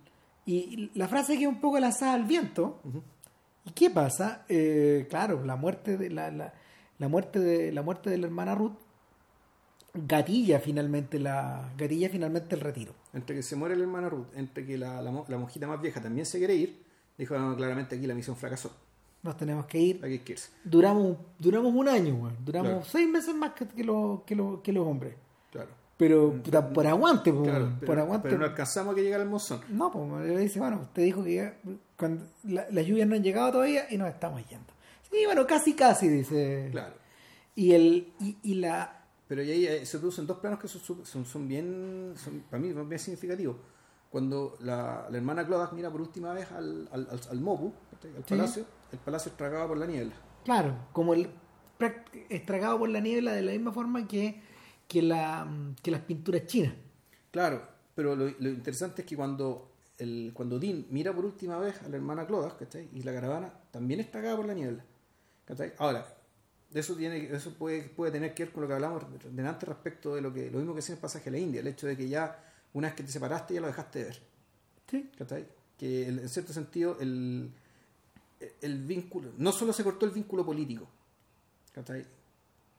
y 0.46 0.92
la 0.96 1.08
frase 1.08 1.36
que 1.38 1.44
es 1.44 1.48
un 1.50 1.60
poco 1.62 1.80
lanzada 1.80 2.14
al 2.14 2.24
viento. 2.26 2.80
¿Y 3.66 3.72
qué 3.72 3.90
pasa? 3.90 4.46
Eh, 4.50 5.08
claro, 5.10 5.44
la 5.44 5.56
muerte 5.56 5.98
de 5.98 6.10
la, 6.10 6.32
la, 6.32 6.54
la 7.00 7.08
muerte 7.08 7.40
de 7.40 7.72
la 7.72 7.82
muerte 7.82 8.10
de 8.10 8.18
la 8.18 8.28
hermana 8.28 8.56
Ruth 8.56 8.76
gatilla 9.94 10.60
finalmente 10.60 11.20
la 11.20 11.72
gatilla 11.78 12.10
finalmente 12.10 12.56
el 12.56 12.62
retiro. 12.62 12.94
entre 13.14 13.36
que 13.36 13.44
se 13.44 13.56
muere 13.56 13.76
la 13.76 13.84
hermana 13.84 14.10
Ruth, 14.10 14.28
entre 14.36 14.66
que 14.66 14.78
la, 14.78 15.02
la, 15.02 15.12
la 15.28 15.38
monjita 15.38 15.68
más 15.68 15.80
vieja 15.82 16.02
también 16.02 16.26
se 16.26 16.40
quiere 16.40 16.56
ir, 16.56 16.84
dijo 17.18 17.38
"No, 17.38 17.56
claramente 17.56 17.96
aquí 17.96 18.08
la 18.08 18.16
misión 18.16 18.36
fracasó. 18.36 18.72
Nos 19.22 19.38
tenemos 19.38 19.66
que 19.68 19.80
ir. 19.80 19.96
Aquí 20.04 20.14
hay 20.14 20.20
que 20.20 20.34
irse. 20.34 20.50
Duramos 20.64 21.18
duramos 21.40 21.74
un 21.74 21.88
año, 21.88 22.16
weón. 22.16 22.36
duramos 22.44 22.70
Claro. 22.72 22.86
seis 22.86 23.08
meses 23.08 23.34
más 23.36 23.54
que, 23.54 23.68
que, 23.68 23.84
los- 23.84 24.24
que, 24.24 24.36
los- 24.36 24.60
que 24.62 24.74
los 24.74 24.86
hombres. 24.86 25.14
Claro. 25.52 25.70
Pero 25.98 26.34
puta, 26.44 26.68
por 26.70 26.88
aguante, 26.88 27.32
po, 27.32 27.44
Claro, 27.44 27.72
pero, 27.80 27.86
por 27.86 28.00
aguante. 28.00 28.28
pero 28.30 28.40
no 28.40 28.46
alcanzamos 28.46 28.94
a 28.94 28.96
que 28.96 29.04
llegara 29.04 29.24
el 29.24 29.30
monzón. 29.30 29.62
No, 29.70 29.92
pues 29.92 30.26
le 30.28 30.38
dice, 30.40 30.60
bueno, 30.60 30.82
usted 30.82 31.04
dijo 31.04 31.24
que 31.24 31.36
ya- 31.36 31.58
cuando 31.98 32.26
la- 32.44 32.66
las 32.72 32.86
lluvias 32.86 33.08
no 33.08 33.16
han 33.16 33.24
llegado 33.24 33.52
todavía 33.54 33.86
y 33.92 33.98
nos 33.98 34.10
estamos 34.10 34.44
yendo. 34.50 34.74
Sí, 35.12 35.18
bueno, 35.26 35.46
casi, 35.46 35.74
casi, 35.76 36.08
dice. 36.10 36.70
Claro. 36.72 36.96
Y 37.56 37.74
el 37.74 38.12
y, 38.20 38.38
y 38.42 38.56
la 38.56 39.06
Pero 39.28 39.42
ahí 39.42 39.66
eh, 39.68 39.86
se 39.86 40.00
producen 40.00 40.26
dos 40.26 40.40
planos 40.40 40.60
que 40.60 40.68
son, 40.68 41.06
son, 41.06 41.26
son 41.26 41.48
bien, 41.48 42.14
son, 42.18 42.42
para 42.50 42.62
mí, 42.62 42.74
son 42.74 42.90
bien 42.90 43.00
significativos. 43.00 43.56
Cuando 44.10 44.58
la, 44.62 45.08
la 45.10 45.18
hermana 45.18 45.46
Clodas 45.46 45.72
mira 45.74 45.90
por 45.92 46.02
última 46.02 46.34
vez 46.34 46.52
al, 46.52 46.88
al, 46.92 47.08
al, 47.12 47.20
al 47.30 47.40
Mopu, 47.40 47.72
al 48.04 48.24
Sí. 48.24 48.30
palacio, 48.30 48.66
el 48.92 49.00
palacio 49.00 49.32
es 49.32 49.38
tragado 49.38 49.68
por 49.70 49.78
la 49.78 49.86
niebla. 49.86 50.14
claro, 50.44 50.76
como 50.92 51.14
el 51.14 51.30
estragado 52.30 52.80
por 52.80 52.90
la 52.90 53.00
niebla 53.00 53.34
de 53.34 53.42
la 53.42 53.52
misma 53.52 53.72
forma 53.72 54.08
que, 54.08 54.42
que 54.94 55.02
la 55.02 55.48
que 55.82 55.92
las 55.92 56.02
pinturas 56.02 56.46
chinas. 56.46 56.74
Claro, 57.32 57.68
pero 57.96 58.16
lo, 58.16 58.26
lo 58.26 58.50
interesante 58.50 59.02
es 59.02 59.08
que 59.08 59.16
cuando 59.16 59.72
el, 59.98 60.32
cuando 60.34 60.60
Dean 60.60 60.86
mira 60.90 61.14
por 61.14 61.26
última 61.26 61.58
vez 61.58 61.82
a 61.82 61.90
la 61.90 61.96
hermana 61.98 62.26
Clodas, 62.28 62.54
¿cachai? 62.54 62.88
Y 62.94 63.04
la 63.04 63.14
caravana 63.14 63.52
también 63.72 64.00
está 64.00 64.14
tragada 64.14 64.38
por 64.38 64.46
la 64.48 64.54
niebla. 64.54 64.84
¿cachai? 65.46 65.74
Ahora, 65.80 66.06
eso 66.74 66.96
tiene 66.96 67.34
eso 67.34 67.54
puede, 67.54 67.84
puede 67.90 68.12
tener 68.12 68.34
que 68.34 68.46
ver 68.46 68.54
con 68.54 68.62
lo 68.64 68.68
que 68.68 68.74
hablamos 68.76 69.04
delante 69.32 69.66
respecto 69.66 70.16
de 70.16 70.22
lo 70.22 70.34
que 70.34 70.50
lo 70.52 70.58
mismo 70.60 70.74
que 70.74 70.78
decía 70.82 70.94
en 70.94 70.98
el 70.98 71.02
pasaje 71.02 71.30
a 71.30 71.32
la 71.32 71.38
India, 71.40 71.62
el 71.62 71.68
hecho 71.68 71.88
de 71.88 71.98
que 71.98 72.08
ya 72.08 72.44
una 72.74 72.88
vez 72.90 72.96
que 72.96 73.04
te 73.04 73.12
separaste 73.12 73.54
ya 73.56 73.62
lo 73.62 73.68
dejaste 73.68 74.00
de 74.00 74.06
ver. 74.06 74.20
Sí. 74.90 75.10
¿cachai? 75.18 75.46
Que 75.78 76.08
el- 76.08 76.20
en 76.20 76.30
cierto 76.30 76.54
sentido 76.54 76.98
el, 77.00 77.52
el 78.62 78.84
vínculo, 78.84 79.32
no 79.38 79.52
solo 79.52 79.74
se 79.74 79.84
cortó 79.84 80.06
el 80.06 80.12
vínculo 80.12 80.46
político, 80.46 80.88
¿cachai? 81.72 82.06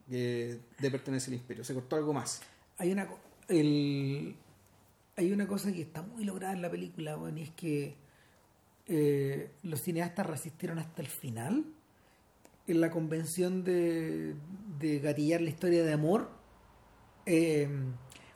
De 0.07 0.61
pertenecer 0.79 1.33
al 1.33 1.41
imperio, 1.41 1.65
se 1.65 1.75
cortó 1.75 1.97
algo 1.97 2.13
más. 2.13 2.43
Hay 2.79 2.93
una 2.93 3.09
el 3.49 4.37
hay 5.17 5.33
una 5.33 5.47
cosa 5.47 5.73
que 5.73 5.83
está 5.83 6.03
muy 6.03 6.25
lograda 6.25 6.53
en 6.53 6.63
la 6.63 6.71
película, 6.71 7.17
bueno, 7.17 7.39
y 7.39 7.43
es 7.43 7.51
que 7.51 7.95
eh, 8.87 9.51
los 9.63 9.81
cineastas 9.81 10.27
resistieron 10.27 10.79
hasta 10.79 11.03
el 11.03 11.09
final 11.09 11.65
en 12.67 12.81
la 12.81 12.91
convención 12.91 13.63
de, 13.65 14.35
de 14.79 14.99
gatillar 14.99 15.41
la 15.41 15.51
historia 15.51 15.85
de 15.85 15.93
amor 15.93 16.31
eh, 17.27 17.69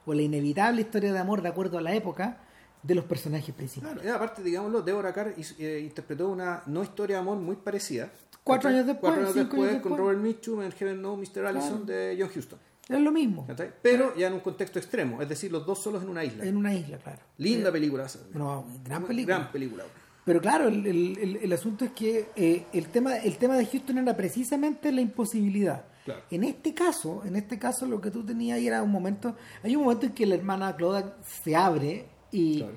o 0.06 0.14
la 0.14 0.22
inevitable 0.22 0.82
historia 0.82 1.12
de 1.12 1.18
amor 1.18 1.42
de 1.42 1.48
acuerdo 1.48 1.78
a 1.78 1.80
la 1.80 1.94
época 1.94 2.40
de 2.82 2.94
los 2.94 3.04
personajes 3.04 3.54
principales. 3.54 4.00
Claro, 4.00 4.08
y 4.08 4.14
aparte, 4.14 4.42
digámoslo, 4.42 4.82
Deborah 4.82 5.12
Carr 5.12 5.34
eh, 5.58 5.80
interpretó 5.82 6.28
una 6.28 6.62
no 6.66 6.82
historia 6.82 7.16
de 7.16 7.22
amor 7.22 7.38
muy 7.38 7.56
parecida. 7.56 8.10
Cuatro 8.48 8.70
años 8.70 8.86
después, 8.86 9.00
Cuatro 9.12 9.22
años 9.22 9.34
después, 9.34 9.70
años 9.70 9.82
con. 9.82 9.96
Robert 9.96 10.18
Mitchum 10.20 10.62
en 10.62 10.72
Heaven 10.72 11.00
No, 11.02 11.16
Mr. 11.16 11.46
Allison 11.46 11.86
de 11.86 12.16
John 12.18 12.30
Huston. 12.34 12.58
Es 12.88 13.00
lo 13.00 13.12
mismo. 13.12 13.46
Pero 13.82 14.16
ya 14.16 14.28
en 14.28 14.32
un 14.34 14.40
contexto 14.40 14.78
extremo, 14.78 15.20
es 15.20 15.28
decir, 15.28 15.52
los 15.52 15.66
dos 15.66 15.82
solos 15.82 16.02
en 16.02 16.08
una 16.08 16.24
isla. 16.24 16.44
en 16.44 16.56
una 16.56 16.74
isla, 16.74 16.96
claro. 16.98 17.20
Linda 17.36 17.70
película. 17.70 18.06
No, 18.34 18.66
gran 18.84 19.04
película. 19.04 19.36
Gran 19.38 19.52
película. 19.52 19.84
Pero 20.24 20.40
claro, 20.40 20.68
el, 20.68 20.86
el- 20.86 21.18
el- 21.18 21.36
el 21.36 21.52
asunto 21.52 21.84
es 21.86 21.92
que 21.92 22.28
eh, 22.36 22.66
el, 22.72 22.88
tema, 22.88 23.16
el 23.16 23.36
tema 23.38 23.56
de 23.56 23.64
Houston 23.66 23.96
era 23.98 24.14
precisamente 24.16 24.90
la 24.92 25.00
imposibilidad. 25.00 25.84
Claro. 26.04 26.22
En 26.30 26.44
este 26.44 26.72
caso, 26.74 27.22
en 27.26 27.36
este 27.36 27.58
caso 27.58 27.84
lo 27.86 28.00
que 28.00 28.10
tú 28.10 28.24
tenías 28.24 28.56
ahí 28.56 28.66
era 28.66 28.82
un 28.82 28.90
momento, 28.90 29.36
hay 29.62 29.76
un 29.76 29.82
momento 29.84 30.06
en 30.06 30.12
que 30.12 30.24
la 30.26 30.34
hermana 30.36 30.74
Cloda 30.76 31.16
se 31.44 31.54
abre 31.56 32.06
y, 32.30 32.58
Claro. 32.58 32.72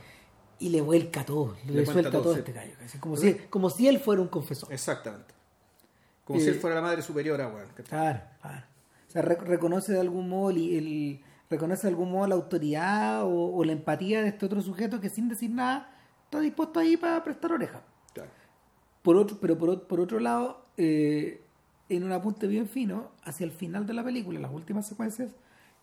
y 0.59 0.69
le 0.69 0.81
vuelca 0.81 1.25
todo, 1.25 1.55
le, 1.65 1.85
suelta 1.85 2.11
todo, 2.11 2.21
todo, 2.21 2.33
sí. 2.33 2.39
este 2.39 2.51
gallo, 2.53 2.71
casi, 2.79 2.97
como, 2.99 3.15
si, 3.17 3.33
como 3.49 3.69
si 3.69 3.87
él 3.87 3.99
fuera 3.99 4.21
un 4.21 4.27
confesor. 4.27 4.71
Exactamente. 4.73 5.33
Como 6.31 6.39
Eh, 6.39 6.43
si 6.43 6.49
él 6.49 6.55
fuera 6.55 6.75
la 6.75 6.81
madre 6.81 7.01
superiora, 7.01 7.47
weón. 7.47 7.67
¿cachai? 7.69 7.85
Claro, 7.85 8.21
claro. 8.41 8.65
O 9.07 9.11
sea, 9.11 9.21
re- 9.21 9.35
reconoce 9.35 9.93
de 9.93 9.99
algún 9.99 10.29
modo 10.29 10.51
el, 10.51 10.57
el- 10.77 11.21
reconoce 11.49 11.83
de 11.83 11.89
algún 11.89 12.11
modo 12.11 12.27
la 12.27 12.35
autoridad 12.35 13.23
o, 13.25 13.53
o 13.55 13.63
la 13.65 13.73
empatía 13.73 14.21
de 14.21 14.29
este 14.29 14.45
otro 14.45 14.61
sujeto 14.61 14.99
que 15.01 15.09
sin 15.09 15.27
decir 15.27 15.49
nada 15.51 15.93
está 16.25 16.39
dispuesto 16.39 16.79
ahí 16.79 16.95
para 16.97 17.21
prestar 17.23 17.51
oreja. 17.51 17.81
Claro. 18.13 18.29
Por 19.01 19.17
otro, 19.17 19.37
pero 19.41 19.57
por, 19.57 19.69
o- 19.69 19.87
por 19.87 19.99
otro 19.99 20.19
lado, 20.19 20.65
eh, 20.77 21.41
en 21.89 22.03
un 22.05 22.11
apunte 22.13 22.47
bien 22.47 22.67
fino, 22.69 23.11
hacia 23.23 23.43
el 23.45 23.51
final 23.51 23.85
de 23.85 23.93
la 23.93 24.03
película, 24.03 24.37
en 24.37 24.43
las 24.43 24.51
últimas 24.53 24.87
secuencias, 24.87 25.31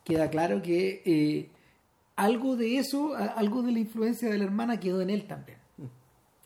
queda 0.04 0.30
claro 0.30 0.62
que 0.62 1.02
eh, 1.04 1.50
algo 2.16 2.56
de 2.56 2.78
eso, 2.78 3.14
algo 3.14 3.62
de 3.62 3.72
la 3.72 3.78
influencia 3.80 4.30
de 4.30 4.38
la 4.38 4.44
hermana 4.44 4.80
quedó 4.80 5.02
en 5.02 5.10
él 5.10 5.26
también. 5.26 5.58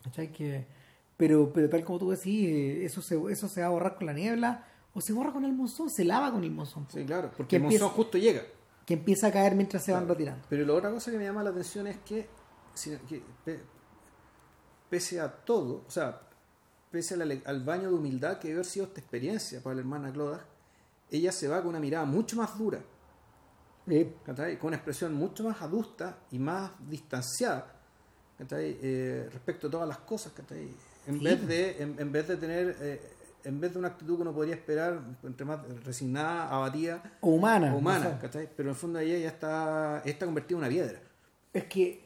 ¿Cachai? 0.03 0.33
Que, 0.33 0.67
pero, 1.23 1.53
pero 1.53 1.69
tal 1.69 1.85
como 1.85 2.01
tú 2.01 2.11
decís, 2.11 2.49
eh, 2.49 2.85
eso, 2.85 3.01
se, 3.01 3.17
eso 3.31 3.47
se 3.49 3.61
va 3.61 3.69
a 3.69 3.71
borrar 3.71 3.95
con 3.95 4.09
la 4.09 4.13
niebla 4.13 4.67
o 4.93 5.01
se 5.01 5.13
borra 5.13 5.33
con 5.33 5.45
el 5.45 5.53
monzón, 5.53 5.89
se 5.89 6.05
lava 6.05 6.33
con 6.33 6.43
el 6.43 6.51
monzón. 6.51 6.85
Sí, 6.93 7.05
claro. 7.05 7.31
Porque 7.37 7.51
Que 7.51 7.57
el 7.59 7.63
monzón 7.63 7.91
justo 7.91 8.19
llega. 8.19 8.43
Que 8.85 8.95
empieza 8.95 9.29
a 9.29 9.31
caer 9.31 9.55
mientras 9.55 9.85
se 9.85 9.93
van 9.93 10.09
retirando. 10.09 10.45
Pero 10.49 10.67
la 10.67 10.73
otra 10.75 10.91
cosa 10.91 11.13
que 11.13 11.19
me 11.19 11.23
llama 11.23 11.45
la 11.45 11.51
atención 11.51 11.87
es 11.87 11.99
que 11.99 12.27
pese 14.91 15.21
a 15.21 15.31
todo, 15.31 15.85
o 15.87 15.91
sea, 15.93 16.23
pese 16.91 17.15
al, 17.15 17.63
baño 17.63 17.91
de 17.91 17.95
humildad 17.95 18.41
que 18.41 18.49
debe 18.49 18.59
haber 18.59 18.67
sido 18.67 18.87
esta 18.87 18.99
experiencia 18.99 19.63
para 19.63 19.77
la 19.77 19.83
hermana 19.83 20.13
Cloda, 20.13 20.45
ella 21.09 21.31
se 21.31 21.47
va 21.47 21.61
con 21.61 21.69
una 21.69 21.79
mirada 21.79 22.05
mucho 22.05 22.35
más 22.35 22.59
dura, 22.59 22.81
Eh, 23.87 24.13
con 24.25 24.67
una 24.67 24.77
expresión 24.77 25.15
mucho 25.15 25.45
más 25.45 25.63
adusta 25.63 26.19
y 26.33 26.41
más 26.41 26.73
distanciada. 26.91 27.79
Eh, 28.51 29.29
respecto 29.33 29.69
a 29.69 29.71
todas 29.71 29.89
las 29.89 29.99
cosas, 29.99 30.33
¿cachai? 30.33 30.69
En, 31.07 31.19
Sí. 31.19 31.25
vez 31.25 31.47
de, 31.47 31.83
en, 31.83 31.97
en 31.99 32.13
vez 32.13 32.29
de 32.29 32.37
tener, 32.37 32.77
eh, 32.81 33.01
en 33.45 33.61
vez 33.61 33.73
de 33.73 33.79
una 33.81 33.89
actitud 33.89 34.17
que 34.17 34.23
uno 34.23 34.33
podría 34.33 34.55
esperar, 34.55 35.01
entre 35.25 35.45
más 35.45 35.61
resignada, 35.85 36.49
abatida, 36.49 37.03
o 37.21 37.31
humana. 37.31 37.75
o 37.75 37.79
humana, 37.79 38.19
¿cachai? 38.21 38.49
pero 38.57 38.69
en 38.69 38.75
el 38.75 38.81
fondo 38.81 38.99
ella 39.01 39.19
ya 39.19 39.29
está, 39.29 40.03
está 40.05 40.27
convertida 40.27 40.57
en 40.59 40.65
una 40.65 40.69
piedra. 40.69 41.01
Es 41.53 41.65
que 41.65 42.03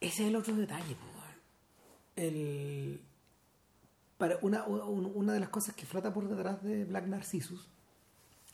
ese 0.00 0.22
es 0.24 0.28
el 0.28 0.36
otro 0.36 0.54
detalle. 0.56 0.96
El, 2.16 3.00
para 4.18 4.38
una, 4.42 4.64
un- 4.64 5.12
una 5.14 5.32
de 5.34 5.40
las 5.40 5.50
cosas 5.50 5.74
que 5.74 5.84
flota 5.84 6.12
por 6.14 6.26
detrás 6.28 6.62
de 6.62 6.84
Black 6.86 7.06
Narcissus, 7.06 7.68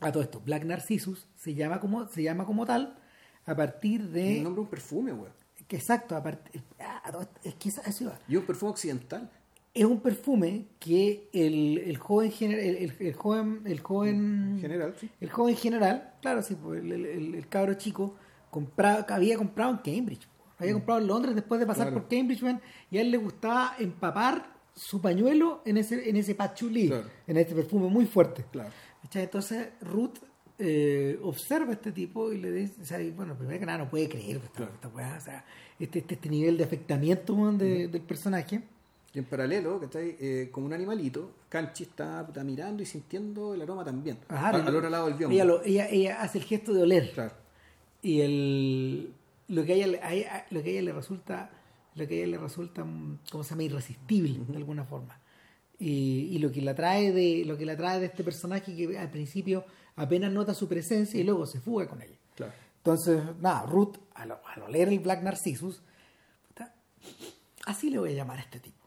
a 0.00 0.10
todo 0.10 0.22
esto, 0.22 0.40
Black 0.44 0.64
Narcissus 0.64 1.26
se 1.36 1.54
llama 1.54 1.78
como, 1.78 2.08
se 2.08 2.22
llama 2.24 2.44
como 2.44 2.66
tal 2.66 2.98
a 3.46 3.54
partir 3.54 4.08
de. 4.08 4.38
El 4.38 4.42
nombre 4.44 4.60
de 4.60 4.64
un 4.64 4.70
perfume, 4.70 5.12
güey. 5.12 5.30
Que 5.72 5.76
exacto, 5.78 6.14
a 6.14 6.22
partir, 6.22 6.62
a 6.78 7.10
todo 7.10 7.22
esto- 7.22 7.40
es 7.44 7.54
que 7.54 7.68
esa- 7.70 7.80
eso 7.82 8.04
iba. 8.04 8.18
Y 8.28 8.36
un 8.36 8.44
perfume 8.44 8.70
occidental. 8.72 9.30
Es 9.72 9.86
un 9.86 10.00
perfume 10.00 10.66
que 10.78 11.30
el, 11.32 11.78
el 11.78 11.96
joven 11.96 12.30
gener- 12.30 12.58
el, 12.58 12.76
el- 12.76 12.96
el 13.00 13.14
joven, 13.14 13.62
el 13.64 13.80
joven 13.80 14.16
En 14.56 14.60
general, 14.60 14.94
sí. 15.00 15.08
el 15.18 15.30
joven 15.30 15.56
general, 15.56 16.12
claro, 16.20 16.42
sí, 16.42 16.56
pues, 16.62 16.82
el, 16.84 16.92
el, 16.92 17.06
el- 17.06 17.34
el 17.36 17.48
cabro 17.48 17.72
chico 17.74 18.14
compra- 18.50 19.06
había 19.08 19.38
comprado 19.38 19.70
en 19.70 19.78
Cambridge. 19.78 20.28
Había 20.58 20.74
comprado 20.74 21.00
en 21.00 21.06
Londres 21.06 21.34
después 21.34 21.58
de 21.58 21.66
pasar 21.66 21.86
Mm. 21.86 21.90
Claro. 21.90 22.06
por 22.06 22.16
Cambridge, 22.18 22.60
y 22.90 22.98
a 22.98 23.00
él 23.00 23.10
le 23.10 23.16
gustaba 23.16 23.74
empapar 23.78 24.52
su 24.74 25.00
pañuelo 25.00 25.62
en 25.64 25.78
ese, 25.78 26.06
en 26.08 26.16
ese 26.16 26.34
patchouli, 26.34 26.88
Claro. 26.88 27.08
en 27.26 27.36
este 27.38 27.54
perfume 27.54 27.88
muy 27.88 28.04
fuerte. 28.04 28.44
Claro. 28.52 28.70
Entonces 29.14 29.68
Ruth 29.80 30.18
eh, 30.64 31.18
observa 31.22 31.70
a 31.70 31.72
este 31.72 31.90
tipo 31.92 32.32
y 32.32 32.38
le 32.38 32.52
dice, 32.52 32.80
o 32.82 32.84
sea, 32.84 33.00
y, 33.02 33.10
bueno, 33.10 33.34
primero 33.36 33.58
que 33.58 33.66
nada 33.66 33.78
no 33.78 33.90
puede 33.90 34.08
creer 34.08 34.36
esta, 34.36 34.50
Claro. 34.58 34.72
esta 34.74 34.88
weá, 34.88 35.16
o 35.18 35.20
sea, 35.20 35.44
este, 35.78 35.98
este, 35.98 36.14
este 36.14 36.28
nivel 36.28 36.56
de 36.56 36.64
afectamiento 36.64 37.34
weón, 37.34 37.58
de- 37.58 37.88
del 37.88 38.02
personaje. 38.02 38.62
Y 39.14 39.18
en 39.18 39.24
paralelo, 39.24 39.78
que 39.80 39.86
está 39.86 39.98
ahí, 39.98 40.16
eh, 40.20 40.48
como 40.52 40.66
un 40.66 40.72
animalito, 40.72 41.32
Canchi 41.48 41.82
está 41.82 42.24
puta, 42.26 42.42
mirando 42.44 42.82
y 42.82 42.86
sintiendo 42.86 43.54
el 43.54 43.60
aroma 43.62 43.84
también. 43.84 44.18
Ajá, 44.28 44.50
al, 44.50 44.66
al 44.68 44.76
otro 44.76 44.88
lado 44.88 45.06
del 45.08 45.14
bioma. 45.16 45.34
ella, 45.34 45.44
lo- 45.44 45.62
ella, 45.64 45.88
ella 45.90 46.22
hace 46.22 46.38
el 46.38 46.44
gesto 46.44 46.72
de 46.72 46.82
oler. 46.82 47.10
Claro. 47.12 47.34
y 48.04 48.20
el 48.20 49.12
lo 49.48 49.64
que 49.64 49.72
a 49.72 49.76
ella, 49.76 49.98
a 50.02 50.14
ella- 50.14 50.46
lo 50.50 50.62
que 50.62 50.68
a 50.70 50.72
ella 50.72 50.82
le 50.82 50.92
resulta 50.92 51.50
lo 51.94 52.08
que 52.08 52.14
a 52.14 52.16
ella 52.18 52.26
le 52.28 52.38
resulta 52.38 52.84
mm, 52.84 53.18
cómo 53.30 53.44
se 53.44 53.50
llama 53.50 53.64
irresistible 53.64 54.38
de 54.48 54.56
alguna 54.56 54.84
forma 54.84 55.18
y, 55.78 56.28
y 56.32 56.38
lo 56.38 56.50
que 56.50 56.62
la 56.62 56.74
trae 56.74 57.12
de 57.12 57.44
lo 57.44 57.56
que 57.58 57.66
la 57.66 57.76
trae 57.76 58.00
de 58.00 58.06
este 58.06 58.24
personaje 58.24 58.74
que 58.74 58.98
al 58.98 59.10
principio 59.10 59.64
apenas 59.96 60.32
nota 60.32 60.54
su 60.54 60.68
presencia 60.68 61.20
y 61.20 61.24
luego 61.24 61.46
se 61.46 61.60
fuga 61.60 61.86
con 61.86 62.00
ella 62.02 62.16
Claro. 62.34 62.52
entonces 62.78 63.22
nada 63.40 63.66
Ruth 63.66 63.96
al, 64.14 64.32
al 64.32 64.62
oler 64.62 64.88
el 64.88 65.00
Black 65.00 65.22
Narcissus 65.22 65.82
puta, 66.48 66.74
así 67.66 67.90
le 67.90 67.98
voy 67.98 68.10
a 68.12 68.14
llamar 68.14 68.38
a 68.38 68.42
este 68.42 68.58
tipo 68.60 68.86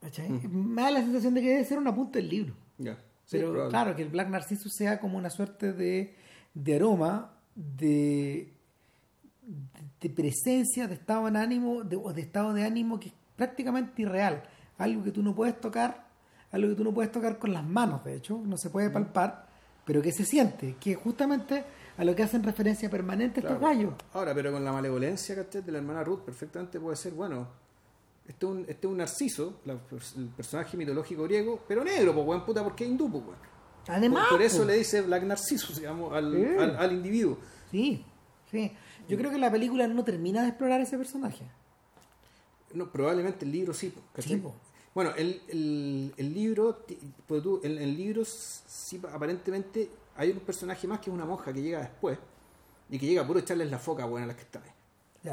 ¿cachai? 0.00 0.28
me 0.30 0.82
da 0.82 0.90
la 0.92 1.00
sensación 1.00 1.34
de 1.34 1.40
que 1.42 1.48
debe 1.50 1.64
ser 1.64 1.78
una 1.78 1.94
punta 1.94 2.18
del 2.18 2.28
libro 2.28 2.54
Ya. 2.78 2.94
Sí, 3.26 3.38
pero 3.38 3.50
probable. 3.52 3.70
claro, 3.70 3.96
que 3.96 4.02
el 4.02 4.08
Black 4.10 4.28
Narcissus 4.28 4.72
sea 4.76 5.00
como 5.00 5.16
una 5.16 5.30
suerte 5.30 5.72
de, 5.72 6.14
de 6.52 6.76
aroma, 6.76 7.32
de, 7.54 8.52
de 10.00 10.10
presencia, 10.10 10.86
de 10.86 10.94
estado 10.94 11.30
de 11.30 11.38
ánimo, 11.38 11.84
de, 11.84 11.96
o 11.96 12.12
de 12.12 12.20
estado 12.20 12.52
de 12.52 12.64
ánimo 12.64 13.00
que 13.00 13.08
es 13.08 13.14
prácticamente 13.34 14.02
irreal. 14.02 14.42
Algo 14.76 15.02
que 15.02 15.10
tú 15.10 15.22
no 15.22 15.34
puedes 15.34 15.58
tocar, 15.58 16.06
algo 16.52 16.68
que 16.68 16.74
tú 16.74 16.84
no 16.84 16.92
puedes 16.92 17.10
tocar 17.12 17.38
con 17.38 17.54
las 17.54 17.64
manos, 17.64 18.04
de 18.04 18.14
hecho, 18.16 18.42
no 18.44 18.58
se 18.58 18.68
puede 18.68 18.90
palpar, 18.90 19.46
pero 19.84 20.00
que 20.02 20.12
se 20.12 20.24
siente, 20.24 20.76
que 20.80 20.94
justamente 20.94 21.64
a 21.96 22.04
lo 22.04 22.14
que 22.16 22.22
hacen 22.22 22.42
referencia 22.42 22.90
permanente 22.90 23.40
estos 23.40 23.60
gallos. 23.60 23.94
Ahora, 24.12 24.34
pero 24.34 24.50
con 24.52 24.64
la 24.64 24.72
malevolencia 24.72 25.34
de 25.36 25.72
la 25.72 25.78
hermana 25.78 26.02
Ruth, 26.02 26.20
perfectamente 26.20 26.80
puede 26.80 26.96
ser, 26.96 27.12
bueno, 27.12 27.46
este 28.26 28.46
es 28.46 28.52
un, 28.52 28.60
este 28.60 28.86
es 28.86 28.90
un 28.90 28.96
narciso, 28.96 29.60
la- 29.64 29.74
el 29.74 30.26
personaje 30.28 30.76
mitológico 30.76 31.24
griego, 31.24 31.62
pero 31.68 31.84
negro, 31.84 32.14
pues, 32.14 32.26
weón, 32.26 32.44
puta, 32.44 32.64
porque 32.64 32.84
es 32.84 32.90
hindú, 32.90 33.10
pues, 33.10 33.24
weón. 33.24 33.38
Además, 33.86 34.24
por, 34.28 34.38
por 34.38 34.42
eso 34.46 34.64
le 34.64 34.78
dice 34.78 35.02
Black 35.02 35.24
Narcissus, 35.24 35.76
digamos, 35.78 36.12
al, 36.14 36.32
Sí. 36.34 36.44
al, 36.58 36.76
al 36.76 36.92
individuo. 36.92 37.38
Sí, 37.70 38.04
sí. 38.50 38.72
Yo 39.08 39.18
creo 39.18 39.30
que 39.30 39.36
la 39.38 39.50
película 39.52 39.86
no 39.86 40.02
termina 40.02 40.40
de 40.42 40.48
explorar 40.48 40.80
ese 40.80 40.96
personaje. 40.96 41.44
No, 42.72 42.90
probablemente 42.90 43.44
el 43.44 43.52
libro 43.52 43.74
sí. 43.74 43.92
¿cachai? 44.14 44.32
Sí, 44.32 44.38
po. 44.38 44.54
Bueno, 44.94 45.10
el, 45.16 45.40
el, 45.48 46.14
el 46.16 46.34
libro, 46.34 46.84
pues 47.26 47.42
tú, 47.42 47.60
el, 47.64 47.78
el 47.78 47.96
libro 47.96 48.22
sí, 48.24 49.00
aparentemente 49.12 49.88
hay 50.16 50.30
un 50.30 50.40
personaje 50.40 50.86
más 50.86 51.00
que 51.00 51.10
es 51.10 51.14
una 51.14 51.24
monja 51.24 51.52
que 51.52 51.60
llega 51.62 51.80
después 51.80 52.18
y 52.90 52.98
que 52.98 53.06
llega 53.06 53.22
a 53.22 53.26
puro 53.26 53.40
echarles 53.40 53.70
la 53.70 53.78
foca 53.78 54.04
buena 54.06 54.24
a 54.24 54.28
las 54.28 54.36
que 54.36 54.42
están 54.42 54.62
ahí. 54.62 54.70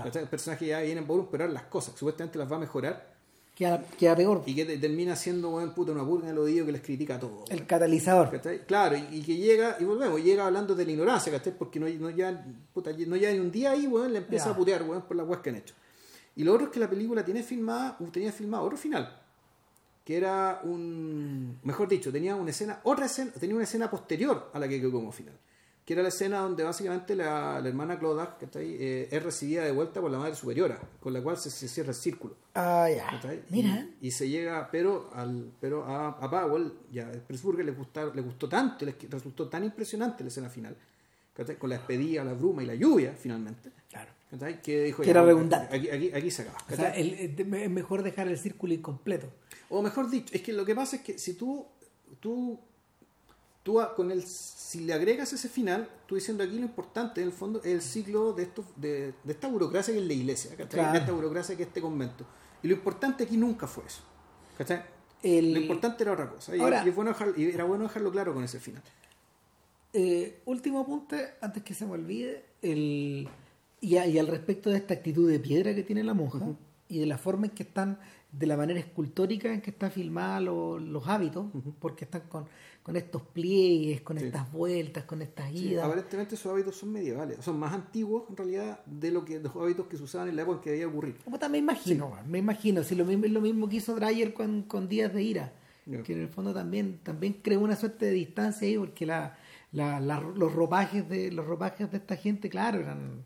¿Cachai? 0.03 0.23
El 0.23 0.29
personaje 0.29 0.65
ya 0.67 0.79
viene 0.81 1.01
por 1.01 1.19
empeorar 1.19 1.49
las 1.51 1.63
cosas, 1.63 1.93
supuestamente 1.97 2.39
las 2.39 2.49
va 2.51 2.55
a 2.55 2.59
mejorar 2.59 3.11
Queda, 3.53 3.83
queda 3.99 4.15
peor. 4.15 4.41
y 4.45 4.55
que 4.55 4.63
te- 4.63 4.77
termina 4.77 5.13
siendo 5.17 5.49
buen 5.49 5.71
puta 5.73 5.91
una 5.91 6.05
purga 6.05 6.27
en 6.27 6.31
el 6.31 6.37
oído 6.39 6.65
que 6.65 6.71
les 6.71 6.81
critica 6.81 7.19
todo. 7.19 7.43
El 7.49 7.67
catalizador. 7.67 8.31
¿Cachai? 8.31 8.65
Claro, 8.65 8.95
y, 8.95 9.17
y 9.17 9.21
que 9.21 9.35
llega, 9.35 9.75
y 9.79 9.83
volvemos, 9.83 10.23
llega 10.23 10.47
hablando 10.47 10.73
de 10.73 10.85
la 10.85 10.91
ignorancia, 10.93 11.29
¿cachai? 11.33 11.53
Porque 11.57 11.77
no, 11.79 11.87
no, 11.89 12.09
ya, 12.09 12.43
puta, 12.73 12.91
no 13.05 13.15
ya 13.17 13.29
ni 13.33 13.39
un 13.39 13.51
día 13.51 13.71
ahí, 13.71 13.85
weón, 13.85 14.13
le 14.13 14.19
empieza 14.19 14.51
a 14.51 14.55
putear, 14.55 14.81
weón, 14.83 15.01
por 15.01 15.17
las 15.17 15.27
weas 15.27 15.41
que 15.41 15.49
han 15.49 15.57
hecho. 15.57 15.75
Y 16.37 16.45
lo 16.45 16.53
otro 16.53 16.67
es 16.67 16.71
que 16.71 16.79
la 16.79 16.89
película 16.89 17.25
tiene 17.25 17.43
filmada, 17.43 17.97
tenía 18.13 18.31
filmado 18.31 18.63
otro 18.63 18.77
final, 18.77 19.20
que 20.03 20.17
era 20.17 20.61
un, 20.63 21.59
mejor 21.63 21.87
dicho, 21.87 22.11
tenía 22.11 22.35
una 22.35 22.49
escena, 22.51 22.79
otra 22.83 23.05
escena, 23.05 23.31
tenía 23.39 23.55
una 23.55 23.65
escena 23.65 23.89
posterior 23.89 24.49
a 24.53 24.59
la 24.59 24.67
que 24.67 24.79
quedó 24.79 24.91
como 24.91 25.11
final, 25.11 25.37
que 25.85 25.93
era 25.93 26.01
la 26.01 26.09
escena 26.09 26.39
donde 26.39 26.63
básicamente 26.63 27.15
la, 27.15 27.59
la 27.61 27.69
hermana 27.69 27.99
Cloda, 27.99 28.37
¿cachai? 28.39 28.75
Eh, 28.79 29.09
es 29.11 29.23
recibida 29.23 29.63
de 29.63 29.71
vuelta 29.71 30.01
por 30.01 30.09
la 30.09 30.17
madre 30.17 30.35
superiora, 30.35 30.79
con 30.99 31.13
la 31.13 31.21
cual 31.21 31.37
se, 31.37 31.49
se 31.51 31.67
cierra 31.67 31.89
el 31.89 31.95
círculo. 31.95 32.35
Ah, 32.55 32.87
ya. 32.89 33.07
¿cachai? 33.11 33.43
Mira. 33.49 33.87
Y, 34.01 34.07
y 34.07 34.11
se 34.11 34.27
llega, 34.27 34.69
pero 34.71 35.11
al 35.13 35.51
pero 35.59 35.85
a, 35.85 36.09
a 36.09 36.29
Powell, 36.29 36.73
ya 36.91 37.07
a 37.07 37.11
Pressburger 37.11 37.65
le, 37.65 37.71
gustó, 37.71 38.13
le 38.13 38.21
gustó 38.21 38.49
tanto, 38.49 38.85
le 38.85 38.95
resultó 39.09 39.47
tan 39.47 39.63
impresionante 39.63 40.23
la 40.23 40.29
escena 40.29 40.49
final, 40.49 40.75
con 41.59 41.69
la 41.69 41.77
despedida, 41.77 42.23
la 42.23 42.33
bruma 42.33 42.63
y 42.63 42.65
la 42.65 42.75
lluvia, 42.75 43.13
finalmente, 43.17 43.71
Claro. 43.89 44.11
Que 44.63 44.83
dijo, 44.83 45.03
Que 45.03 45.09
era 45.09 45.23
redundante. 45.23 45.75
Aquí, 45.75 45.89
aquí, 45.89 46.11
aquí 46.13 46.31
se 46.31 46.43
acaba. 46.43 46.57
O 46.71 46.75
sea, 46.75 46.89
es 46.95 47.69
mejor 47.69 48.03
dejar 48.03 48.27
el 48.27 48.37
círculo 48.37 48.73
incompleto. 48.73 49.27
O 49.69 49.81
mejor 49.81 50.09
dicho, 50.09 50.33
es 50.33 50.41
que 50.41 50.53
lo 50.53 50.65
que 50.65 50.73
pasa 50.75 50.97
es 50.97 51.01
que 51.01 51.17
si 51.17 51.33
tú, 51.33 51.65
tú, 52.19 52.59
tú 53.63 53.79
con 53.95 54.11
el, 54.11 54.23
si 54.23 54.81
le 54.81 54.93
agregas 54.93 55.31
ese 55.33 55.49
final, 55.49 55.89
tú 56.05 56.15
diciendo 56.15 56.43
aquí 56.43 56.55
lo 56.57 56.61
importante 56.65 57.21
en 57.21 57.27
el 57.27 57.33
fondo 57.33 57.59
es 57.59 57.65
el 57.67 57.81
ciclo 57.81 58.33
de, 58.33 58.43
estos, 58.43 58.65
de, 58.75 59.13
de 59.23 59.31
esta 59.33 59.47
burocracia 59.47 59.93
que 59.93 59.99
es 59.99 60.05
la 60.07 60.13
iglesia. 60.13 60.55
Claro. 60.55 60.91
de 60.93 60.99
esta 60.99 61.11
burocracia 61.11 61.55
que 61.57 61.63
es 61.63 61.67
este 61.67 61.81
convento. 61.81 62.25
Y 62.63 62.67
lo 62.67 62.73
importante 62.75 63.23
aquí 63.23 63.37
nunca 63.37 63.67
fue 63.67 63.83
eso. 63.85 64.01
El- 65.23 65.53
Lo 65.53 65.59
importante 65.59 66.03
era 66.03 66.13
otra 66.13 66.29
cosa. 66.29 66.55
Y, 66.55 66.59
Ahora- 66.59 66.83
y 66.85 66.89
es 66.89 66.95
bueno 66.95 67.11
dejar- 67.11 67.33
y 67.37 67.45
era 67.51 67.63
bueno 67.63 67.83
dejarlo 67.83 68.11
claro 68.11 68.33
con 68.33 68.43
ese 68.43 68.59
final. 68.59 68.81
Eh, 69.93 70.39
último 70.45 70.79
apunte, 70.79 71.31
antes 71.41 71.63
que 71.63 71.73
se 71.73 71.85
me 71.85 71.91
olvide, 71.93 72.45
el, 72.61 73.27
y, 73.81 73.97
a- 73.97 74.07
y 74.07 74.17
al 74.19 74.27
respecto 74.27 74.69
de 74.69 74.77
esta 74.77 74.93
actitud 74.93 75.29
de 75.29 75.39
piedra 75.39 75.73
que 75.75 75.83
tiene 75.83 76.03
la 76.03 76.13
monja 76.13 76.39
y 76.87 76.99
de 76.99 77.05
la 77.05 77.17
forma 77.17 77.47
en 77.47 77.51
que 77.51 77.63
están, 77.63 77.99
de 78.31 78.45
la 78.47 78.55
manera 78.55 78.79
escultórica 78.79 79.51
en 79.53 79.61
que 79.61 79.71
están 79.71 79.91
filmados 79.91 80.43
los, 80.43 80.81
los 80.81 81.07
hábitos, 81.07 81.47
porque 81.79 82.05
están 82.05 82.21
con, 82.29 82.45
con 82.83 82.95
estos 82.95 83.21
pliegues, 83.21 84.01
con 84.01 84.17
Sí. 84.19 84.25
estas 84.25 84.51
vueltas, 84.51 85.03
con 85.05 85.21
estas 85.21 85.49
Sí, 85.51 85.69
idas. 85.69 85.85
aparentemente 85.85 86.35
esos 86.35 86.51
hábitos 86.51 86.75
son 86.77 86.91
medievales, 86.91 87.37
son 87.43 87.57
más 87.59 87.73
antiguos 87.73 88.23
en 88.29 88.37
realidad 88.37 88.83
de 88.85 89.11
lo 89.11 89.23
que 89.25 89.39
los 89.39 89.55
hábitos 89.55 89.87
que 89.87 89.97
se 89.97 90.03
usaban 90.03 90.29
en 90.29 90.35
la 90.35 90.41
época 90.43 90.57
en 90.57 90.63
que 90.63 90.69
debía 90.71 90.87
ocurrir. 90.87 91.15
Puta, 91.17 91.47
me 91.49 91.57
imagino, 91.57 92.11
me 92.27 92.37
imagino. 92.39 92.83
Si 92.83 92.95
lo 92.95 93.05
mismo, 93.05 93.25
es 93.25 93.31
lo 93.31 93.41
mismo 93.41 93.67
que 93.69 93.77
hizo 93.77 93.95
Dreyer 93.95 94.33
con, 94.33 94.63
con 94.63 94.87
Días 94.87 95.13
de 95.13 95.23
Ira. 95.23 95.53
Que 96.05 96.13
en 96.13 96.21
el 96.21 96.29
fondo 96.29 96.53
también, 96.53 96.99
también 97.03 97.39
creó 97.41 97.59
una 97.61 97.75
suerte 97.75 98.05
de 98.05 98.11
distancia 98.11 98.67
ahí, 98.67 98.77
porque 98.77 99.05
la, 99.05 99.35
la- 99.71 99.99
la- 99.99 100.19
los 100.21 100.53
ropajes 100.53 101.09
de 101.09 101.31
los 101.31 101.45
ropajes 101.47 101.89
de 101.91 101.97
esta 101.97 102.15
gente, 102.15 102.49
claro, 102.49 102.79
eran 102.79 103.23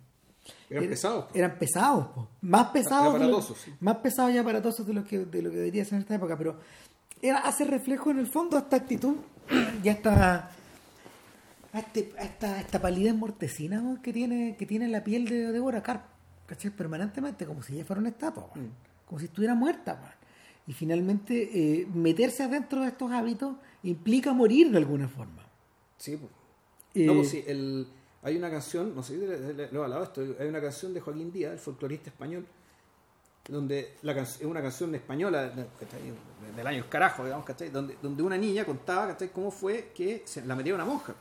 Eran 0.69 0.83
era- 0.83 0.89
pesados. 0.91 1.25
po. 1.25 1.31
Eran 1.37 1.57
pesados, 1.59 2.07
po. 2.07 2.27
más 2.41 2.67
pesados, 2.67 3.19
de 3.19 3.27
lo- 3.27 3.41
sí. 3.41 3.73
más 3.79 3.97
pesados 3.97 4.31
y 4.33 4.37
aparatosos 4.37 4.85
de 4.87 4.93
lo 4.93 5.03
que 5.03 5.19
de 5.19 5.41
lo 5.41 5.49
que 5.49 5.57
debería 5.57 5.83
ser 5.85 5.95
en 5.95 5.99
esta 6.01 6.15
época, 6.15 6.37
pero 6.37 6.59
era, 7.21 7.39
hace 7.39 7.65
reflejo 7.65 8.11
en 8.11 8.19
el 8.19 8.27
fondo 8.27 8.57
a 8.57 8.61
esta 8.61 8.75
actitud 8.75 9.15
y 9.83 9.89
a 9.89 9.91
esta 9.91 10.51
a, 11.73 11.79
este- 11.79 12.13
a 12.17 12.23
esta, 12.23 12.53
a 12.55 12.61
esta 12.61 12.81
palidez 12.81 13.13
mortecina 13.15 13.81
¿no? 13.81 14.01
que 14.01 14.13
tiene 14.13 14.55
que 14.57 14.65
tiene 14.65 14.87
la 14.87 15.03
piel 15.03 15.25
de 15.27 15.51
Deborah 15.51 15.83
Carp, 15.83 16.03
¿cachai? 16.45 16.71
Permanentemente, 16.71 17.45
como 17.45 17.61
si 17.63 17.73
ella 17.73 17.85
fuera 17.85 17.99
una 17.99 18.09
estatua, 18.09 18.49
Mm. 18.55 19.05
como 19.07 19.19
si 19.19 19.25
estuviera 19.25 19.55
muerta. 19.55 19.99
Y 20.67 20.73
finalmente 20.73 21.81
eh, 21.81 21.87
meterse 21.93 22.41
adentro 22.43 22.81
de 22.81 22.87
estos 22.87 23.11
hábitos 23.11 23.55
implica 23.83 24.33
morir 24.33 24.71
de 24.71 24.77
alguna 24.77 25.07
forma. 25.07 25.43
Sí, 25.97 26.17
pues. 26.17 26.31
Eh, 26.95 27.05
No, 27.05 27.13
pues 27.13 27.29
sí, 27.29 27.43
el, 27.45 27.87
hay 28.25 28.35
una 28.37 28.49
canción, 28.49 28.93
no 28.95 29.03
sé 29.03 29.13
si 29.17 29.25
lo 29.71 29.81
he 29.81 29.83
hablado 29.83 30.03
esto, 30.03 30.21
hay 30.39 30.47
una 30.47 30.59
canción 30.59 30.93
de 30.93 30.99
Joaquín 30.99 31.31
Díaz, 31.31 31.53
el 31.53 31.59
folclorista 31.59 32.09
español, 32.09 32.45
donde 33.47 33.95
la 34.01 34.13
es 34.13 34.41
una 34.41 34.61
canción 34.61 34.93
española 34.95 35.49
de- 35.49 35.67
del 36.55 36.67
año 36.67 36.85
carajo, 36.89 37.23
digamos, 37.23 37.45
¿cachai? 37.45 37.69
Donde, 37.69 37.95
una 38.23 38.37
niña 38.37 38.65
contaba 38.65 39.07
¿cachai? 39.07 39.29
cómo 39.29 39.51
fue 39.51 39.91
que 39.95 40.23
se 40.25 40.43
la 40.45 40.55
metía 40.55 40.73
una 40.75 40.85
monja. 40.85 41.13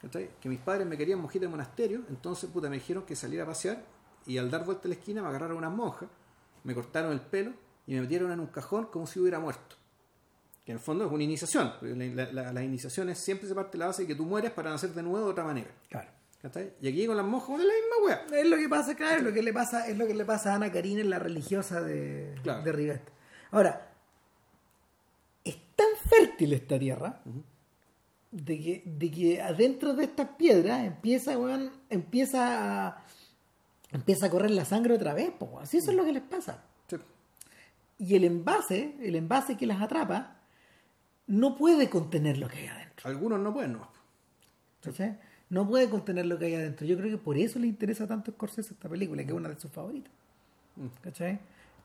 ¿cachai? 0.00 0.30
Que 0.40 0.48
mis 0.48 0.58
padres 0.58 0.84
me 0.86 0.96
querían 0.98 1.20
monjita 1.20 1.44
en 1.44 1.52
monasterio, 1.52 2.02
entonces 2.08 2.50
puta, 2.50 2.68
me 2.68 2.74
dijeron 2.76 3.04
que 3.04 3.14
saliera 3.14 3.44
a 3.44 3.46
pasear 3.46 3.84
y 4.26 4.36
al 4.38 4.50
dar 4.50 4.64
vuelta 4.64 4.82
a 4.86 4.88
la 4.88 4.94
esquina 4.94 5.22
me 5.22 5.28
agarraron 5.28 5.56
unas 5.56 5.70
monjas, 5.72 6.08
me 6.64 6.74
cortaron 6.74 7.12
el 7.12 7.20
pelo 7.20 7.52
y 7.86 7.94
me 7.94 8.00
metieron 8.00 8.32
en 8.32 8.40
un 8.40 8.48
cajón 8.48 8.86
como 8.86 9.06
si 9.06 9.20
hubiera 9.20 9.38
muerto. 9.38 9.76
Que 10.64 10.72
en 10.72 10.78
el 10.78 10.82
fondo 10.82 11.04
es 11.06 11.12
una 11.12 11.22
iniciación. 11.22 11.72
porque 11.78 11.94
la- 11.94 12.32
la- 12.32 12.52
las 12.52 12.64
iniciaciones 12.64 13.18
siempre 13.18 13.46
se 13.48 13.54
parte 13.54 13.72
de 13.72 13.78
la 13.78 13.86
base 13.86 14.02
de 14.02 14.08
que 14.08 14.14
tú 14.16 14.24
mueres 14.24 14.50
para 14.50 14.70
nacer 14.70 14.90
de 14.92 15.02
nuevo 15.04 15.26
de 15.26 15.30
otra 15.32 15.44
manera. 15.44 15.70
Claro. 15.88 16.08
¿Cachai? 16.42 16.72
Y 16.80 16.88
aquí 16.88 17.06
con 17.06 17.16
las 17.16 17.24
monjas 17.26 17.60
es 17.60 17.66
la 17.66 17.72
misma 17.72 18.06
wea. 18.30 18.40
Es 18.40 18.46
lo 18.48 18.56
que 18.56 18.68
pasa, 18.68 18.94
claro, 18.94 19.16
es 19.18 19.22
lo 19.22 19.32
que 19.32 19.42
le 19.42 19.52
pasa, 19.52 19.86
es 19.88 19.96
lo 19.96 20.06
que 20.06 20.14
le 20.14 20.24
pasa 20.24 20.52
a 20.52 20.56
Ana 20.56 20.70
Karina 20.72 21.00
en 21.00 21.10
la 21.10 21.18
religiosa 21.18 21.80
de, 21.80 22.34
Claro. 22.42 22.62
de 22.62 22.72
Rivette. 22.72 23.12
Ahora, 23.52 23.88
es 25.44 25.56
tan 25.76 25.88
fértil 26.08 26.52
esta 26.52 26.78
tierra 26.78 27.20
de, 28.30 28.58
que, 28.60 28.82
de 28.86 29.10
que 29.10 29.42
adentro 29.42 29.94
de 29.94 30.04
estas 30.04 30.28
piedras 30.30 30.84
empieza, 30.84 31.38
weón, 31.38 31.70
empieza 31.90 32.86
a, 32.88 33.04
empieza 33.90 34.26
a 34.26 34.30
correr 34.30 34.50
la 34.52 34.64
sangre 34.64 34.94
otra 34.94 35.14
vez, 35.14 35.30
po. 35.32 35.60
Así 35.60 35.78
eso 35.78 35.90
es 35.90 35.96
lo 35.96 36.04
que 36.04 36.12
les 36.12 36.22
pasa. 36.22 36.64
Sí. 36.88 36.96
Y 37.98 38.16
el 38.16 38.24
envase, 38.24 38.96
el 39.00 39.14
envase 39.16 39.56
que 39.56 39.66
las 39.66 39.80
atrapa, 39.82 40.38
no 41.26 41.54
puede 41.56 41.88
contener 41.88 42.38
lo 42.38 42.48
que 42.48 42.58
hay 42.58 42.66
adentro. 42.66 43.08
Algunos 43.10 43.38
no 43.38 43.52
pueden, 43.52 43.74
no. 43.74 43.88
¿cachai? 44.82 45.18
No 45.52 45.68
puede 45.68 45.90
contener 45.90 46.24
lo 46.24 46.38
que 46.38 46.46
hay 46.46 46.54
adentro. 46.54 46.86
Yo 46.86 46.96
creo 46.96 47.10
que 47.10 47.18
por 47.18 47.36
eso 47.36 47.58
le 47.58 47.66
interesa 47.66 48.06
tanto 48.06 48.30
a 48.30 48.34
Scorsese 48.34 48.72
esta 48.72 48.88
película, 48.88 49.22
que 49.22 49.32
es 49.32 49.36
una 49.36 49.50
de 49.50 49.60
sus 49.60 49.70
favoritas. 49.70 50.10
¿Cachai? 51.02 51.40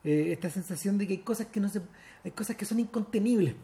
Eh, 0.06 0.32
esta 0.32 0.50
sensación 0.50 0.98
de 0.98 1.06
que 1.06 1.16
hay 1.16 1.20
cosas 1.20 1.48
que 1.48 1.60
no 1.60 1.68
se, 1.68 1.82
hay 2.24 2.32
cosas 2.32 2.56
que 2.56 2.64
son 2.64 2.80
incontenibles, 2.80 3.56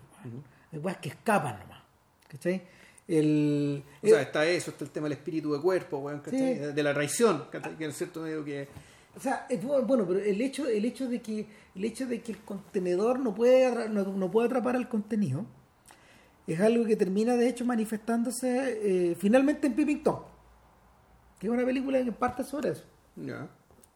hay 0.74 0.80
cosas 0.82 0.98
que 0.98 1.08
escapan 1.08 1.58
nomás. 1.58 1.84
¿Cachai? 2.28 2.64
El, 3.08 3.82
O 4.02 4.08
sea, 4.08 4.24
está 4.24 4.46
eso, 4.46 4.72
está 4.72 4.84
el 4.84 4.92
tema 4.92 5.06
del 5.08 5.18
espíritu 5.18 5.54
de 5.54 5.62
cuerpo, 5.62 6.00
weón, 6.00 6.20
¿cachai? 6.20 6.56
Sí. 6.56 6.60
De, 6.74 6.84
la 6.84 6.94
traición, 6.94 7.46
¿cachai? 7.50 7.78
Que 7.78 7.86
en 7.86 7.94
cierto 7.94 8.24
medio 8.24 8.44
que... 8.44 8.68
O 9.16 9.22
sea, 9.22 9.48
es 9.50 9.64
bueno, 9.64 10.06
pero 10.06 10.20
el 10.20 10.42
hecho, 10.42 10.68
el 10.68 10.84
hecho 10.84 11.08
de 11.08 11.22
que 11.22 11.48
el 11.76 11.86
hecho 11.86 12.08
de 12.08 12.20
que 12.20 12.34
el 12.34 12.40
contenedor 12.40 13.22
no 13.22 13.34
puede 13.34 13.88
no, 13.88 14.04
no 14.04 14.30
puede 14.30 14.48
atrapar 14.48 14.76
al 14.76 14.90
contenido 14.90 15.46
es 16.48 16.60
algo 16.60 16.86
que 16.86 16.96
termina 16.96 17.36
de 17.36 17.48
hecho 17.48 17.66
manifestándose 17.66 19.12
eh, 19.12 19.16
finalmente 19.16 19.68
en 19.68 19.74
Peeping 19.76 20.04
Tom, 20.04 20.20
que 21.40 21.48
es 21.48 21.54
una 21.54 21.66
película 21.66 22.04
que 22.04 22.12
parte 22.12 22.44
sobre 22.44 22.70
eso. 22.72 22.84
Ya. 23.16 23.48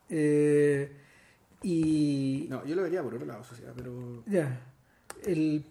Eh, 0.10 0.92
y 1.64 2.48
No, 2.50 2.64
yo 2.66 2.76
lo 2.76 2.84
vería 2.84 3.02
por 3.04 3.14
otro 3.16 3.26
lado, 3.26 3.44
sociedad, 3.44 3.74
pero... 3.76 4.24
ya, 4.28 4.62
el, 5.26 5.66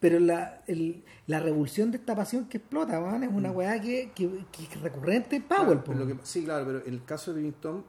pero 0.00 0.18
la, 0.20 0.62
el- 0.66 1.04
la 1.26 1.40
revulsión 1.40 1.90
de 1.90 1.98
esta 1.98 2.14
pasión 2.16 2.48
que 2.48 2.58
explota, 2.58 3.00
weón, 3.00 3.22
es 3.24 3.30
una 3.30 3.50
weá 3.50 3.80
que, 3.80 4.12
que, 4.14 4.28
que 4.52 4.62
es 4.64 4.80
recurrente 4.80 5.36
en 5.36 5.42
Powell. 5.42 5.80
Claro, 5.82 6.04
lo 6.04 6.06
que- 6.06 6.24
sí, 6.26 6.44
claro, 6.44 6.64
pero 6.66 6.84
en 6.86 6.94
el 6.94 7.04
caso 7.04 7.34
de 7.34 7.52
Tom, 7.52 7.82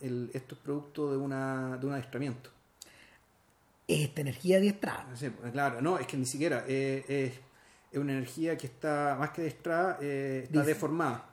el, 0.00 0.30
esto 0.32 0.54
es 0.54 0.60
producto 0.62 1.10
de, 1.10 1.16
una, 1.18 1.76
de 1.76 1.86
un 1.86 1.92
adiestramiento. 1.92 2.50
Es 3.86 4.00
esta 4.08 4.20
energía 4.20 4.58
adiestrada. 4.58 5.06
Sí, 5.14 5.30
pues, 5.30 5.52
claro, 5.52 5.82
no, 5.82 5.98
es 5.98 6.06
que 6.06 6.16
ni 6.16 6.24
siquiera 6.26 6.64
eh, 6.66 7.04
es, 7.90 7.98
una 7.98 8.12
energía 8.12 8.56
que 8.56 8.66
está 8.66 9.16
más 9.18 9.30
que 9.30 9.42
adiestrada, 9.42 9.98
eh, 10.00 10.42
está 10.44 10.60
Dice- 10.60 10.68
deformada. 10.74 11.26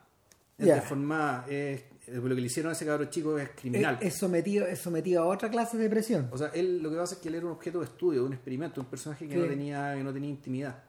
Es 0.58 0.66
deformada, 0.66 1.46
es, 1.48 1.84
lo 2.08 2.22
que 2.34 2.40
le 2.40 2.46
hicieron 2.46 2.70
a 2.70 2.72
ese 2.72 2.84
cabro 2.84 3.04
chico 3.04 3.38
es 3.38 3.50
criminal. 3.50 3.96
Es, 4.00 4.16
sometido, 4.18 4.66
es 4.66 4.80
sometido 4.80 5.22
a 5.22 5.26
otra 5.26 5.48
clase 5.50 5.76
de 5.78 5.88
presión. 5.88 6.28
O 6.32 6.38
sea, 6.38 6.48
él 6.48 6.82
lo 6.82 6.90
que 6.90 6.96
pasa 6.96 7.14
es 7.14 7.20
que 7.20 7.28
él 7.28 7.36
era 7.36 7.46
un 7.46 7.52
objeto 7.52 7.78
de 7.78 7.84
estudio, 7.84 8.24
un 8.24 8.32
experimento, 8.32 8.80
un 8.80 8.88
personaje 8.88 9.28
que 9.28 9.34
Sí. 9.34 9.40
no 9.40 9.46
tenía 9.46 9.94
que 9.94 10.02
no 10.02 10.12
tenía 10.12 10.30
intimidad. 10.30 10.82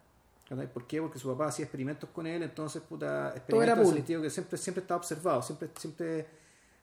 ¿Por 0.74 0.88
qué? 0.88 1.00
Porque 1.00 1.20
su 1.20 1.28
papá 1.28 1.50
hacía 1.50 1.66
experimentos 1.66 2.10
con 2.10 2.26
él, 2.26 2.41
entonces, 2.41 2.82
puta, 2.82 3.32
Todo 3.48 3.62
era 3.62 3.74
experimentos 3.74 3.80
en 3.80 3.91
el 3.91 3.98
sentido 3.98 4.22
que 4.24 4.30
siempre, 4.32 4.58
siempre 4.58 4.82
estaba 4.82 4.98
observado, 4.98 5.44
siempre, 5.44 5.70
siempre, 5.78 6.26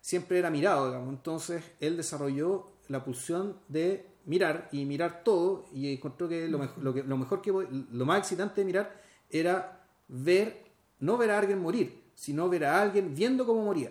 siempre 0.00 0.38
era 0.38 0.50
mirado, 0.50 0.86
digamos. 0.86 1.12
Entonces, 1.12 1.64
él 1.80 1.96
desarrolló 1.96 2.68
la 2.86 3.02
pulsión 3.02 3.56
de 3.66 4.06
mirar 4.26 4.68
y 4.72 4.84
mirar 4.84 5.22
todo 5.24 5.66
y 5.72 5.92
encontró 5.94 6.28
que 6.28 6.48
lo, 6.48 6.58
mejor, 6.58 6.82
lo, 6.82 6.92
que, 6.92 7.02
lo 7.02 7.16
mejor 7.16 7.40
que, 7.40 7.50
lo 7.50 8.04
más 8.04 8.18
excitante 8.18 8.60
de 8.60 8.64
mirar 8.64 9.02
era 9.30 9.80
ver, 10.08 10.64
no 11.00 11.16
ver 11.16 11.30
a 11.30 11.38
alguien 11.38 11.60
morir, 11.60 12.10
sino 12.14 12.48
ver 12.48 12.64
a 12.64 12.82
alguien 12.82 13.14
viendo 13.14 13.46
cómo 13.46 13.64
moría. 13.64 13.90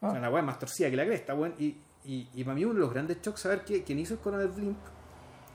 Ah. 0.00 0.08
O 0.08 0.12
sea, 0.12 0.30
weá 0.30 0.40
es 0.40 0.46
más 0.46 0.58
torcida 0.58 0.90
que 0.90 0.96
la 0.96 1.06
cresta, 1.06 1.34
weón. 1.34 1.54
Y, 1.58 1.76
y, 2.04 2.28
y 2.34 2.44
para 2.44 2.54
mí 2.54 2.64
uno 2.64 2.74
de 2.74 2.80
los 2.80 2.92
grandes 2.92 3.20
shocks 3.20 3.40
saber 3.40 3.64
que 3.64 3.82
quien 3.82 3.98
hizo 3.98 4.14
el 4.14 4.20
Coronel 4.20 4.48
Blimp 4.48 4.78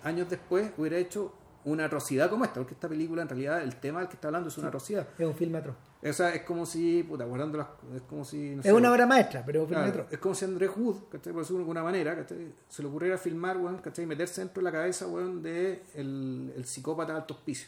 años 0.04 0.30
después 0.30 0.72
hubiera 0.78 0.98
hecho 0.98 1.34
una 1.66 1.86
atrocidad 1.86 2.30
como 2.30 2.44
esta, 2.46 2.56
porque 2.56 2.74
esta 2.74 2.88
película 2.90 3.22
en 3.22 3.30
realidad 3.30 3.62
el 3.64 3.76
tema 3.78 4.00
del 4.00 4.08
que 4.10 4.16
está 4.16 4.28
hablando 4.28 4.50
es 4.50 4.58
una 4.58 4.68
atrocidad. 4.68 5.08
Es 5.18 5.26
un 5.26 5.36
film 5.36 5.56
atroz. 5.56 5.76
O 6.06 6.12
sea, 6.14 6.34
es 6.36 6.42
como 6.44 6.66
si, 6.66 7.02
puta, 7.04 7.24
guardando 7.24 7.58
las, 7.58 7.68
es 7.96 8.02
como 8.04 8.26
si, 8.26 8.52
no 8.56 8.60
Es 8.60 8.66
sé, 8.66 8.74
una 8.74 8.92
obra 8.92 9.06
maestra, 9.06 9.44
pero 9.46 9.60
es 9.60 9.64
un 9.64 9.70
film 9.70 9.80
claro, 9.82 9.94
atroz. 10.02 10.14
es 10.14 10.20
como 10.20 10.36
si 10.36 10.46
Andrés 10.46 10.72
Wood, 10.76 11.04
¿cachai? 11.10 11.32
por 11.32 11.42
decirlo 11.44 11.60
de 11.60 11.64
alguna 11.64 11.84
manera, 11.84 12.16
¿cachai? 12.16 12.54
se 12.68 12.82
le 12.82 12.88
ocurriera 12.90 13.18
filmar, 13.18 13.58
weón, 13.58 13.78
¿cachai? 13.78 14.06
meterse 14.06 14.42
dentro 14.42 14.60
de 14.62 14.64
la 14.66 14.72
cabeza, 14.72 15.08
weón, 15.08 15.42
de 15.42 15.82
el, 15.96 16.54
el 16.58 16.66
psicópata 16.66 17.14
de 17.14 17.20
alto 17.20 17.34
hospicio, 17.36 17.68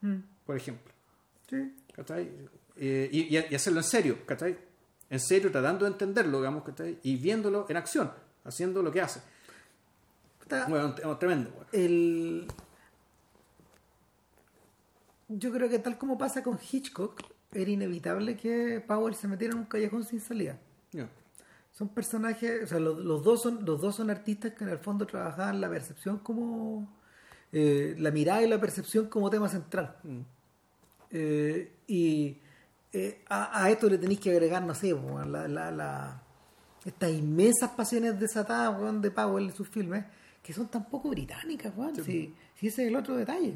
Mm. 0.00 0.16
por 0.46 0.56
ejemplo. 0.56 0.92
Sí. 1.50 1.74
¿cachai? 1.94 2.30
Eh, 2.76 3.08
y, 3.12 3.36
y- 3.36 3.46
y 3.50 3.54
hacerlo 3.54 3.80
en 3.80 3.84
serio, 3.84 4.18
¿cachai? 4.26 4.56
En 5.10 5.18
serio, 5.20 5.50
tratando 5.50 5.84
de 5.84 5.92
entenderlo, 5.92 6.38
digamos, 6.38 6.62
¿cachai? 6.64 6.98
Y 7.02 7.16
viéndolo 7.16 7.66
en 7.68 7.76
acción, 7.76 8.10
haciendo 8.44 8.82
lo 8.82 8.90
que 8.92 9.00
hace. 9.00 9.20
Puta, 10.40 10.66
Bueno, 10.68 10.94
tremendo, 11.18 11.50
weón. 11.54 11.66
el... 11.72 12.46
Yo 15.28 15.52
creo 15.52 15.68
que 15.68 15.78
tal 15.78 15.98
como 15.98 16.16
pasa 16.16 16.42
con 16.42 16.58
Hitchcock, 16.58 17.22
era 17.52 17.70
inevitable 17.70 18.36
que 18.36 18.82
Powell 18.86 19.14
se 19.14 19.28
metiera 19.28 19.52
en 19.54 19.60
un 19.60 19.66
callejón 19.66 20.04
sin 20.04 20.20
salida. 20.20 20.58
Son 21.72 21.88
personajes, 21.90 22.64
o 22.64 22.66
sea, 22.66 22.80
los, 22.80 22.98
los 22.98 23.22
dos 23.22 23.42
son 23.42 23.64
los 23.64 23.80
dos 23.80 23.94
son 23.94 24.10
artistas 24.10 24.52
que 24.54 24.64
en 24.64 24.70
el 24.70 24.78
fondo 24.78 25.06
trabajaban 25.06 25.60
la 25.60 25.68
percepción 25.68 26.18
como 26.18 26.92
eh, 27.52 27.94
la 27.98 28.10
mirada 28.10 28.42
y 28.42 28.48
la 28.48 28.60
percepción 28.60 29.06
como 29.08 29.30
tema 29.30 29.48
central. 29.48 29.96
Mm. 30.02 30.20
Eh, 31.10 31.72
y 31.86 32.36
eh, 32.92 33.22
a, 33.28 33.62
a 33.64 33.70
esto 33.70 33.88
le 33.88 33.98
tenéis 33.98 34.18
que 34.20 34.30
agregar, 34.30 34.62
no 34.64 34.74
sé, 34.74 34.92
la, 35.26 35.46
la, 35.46 35.70
la- 35.70 36.22
estas 36.84 37.10
inmensas 37.10 37.70
pasiones 37.70 38.18
desatadas 38.18 38.74
de 39.02 39.10
Powell 39.10 39.44
en 39.44 39.54
sus 39.54 39.68
filmes, 39.68 40.04
que 40.42 40.52
son 40.52 40.68
tan 40.68 40.88
poco 40.88 41.10
británicas, 41.10 41.72
weón. 41.76 41.94
Si, 41.96 42.34
si 42.58 42.66
ese 42.68 42.82
es 42.82 42.88
el 42.88 42.96
otro 42.96 43.16
detalle. 43.16 43.54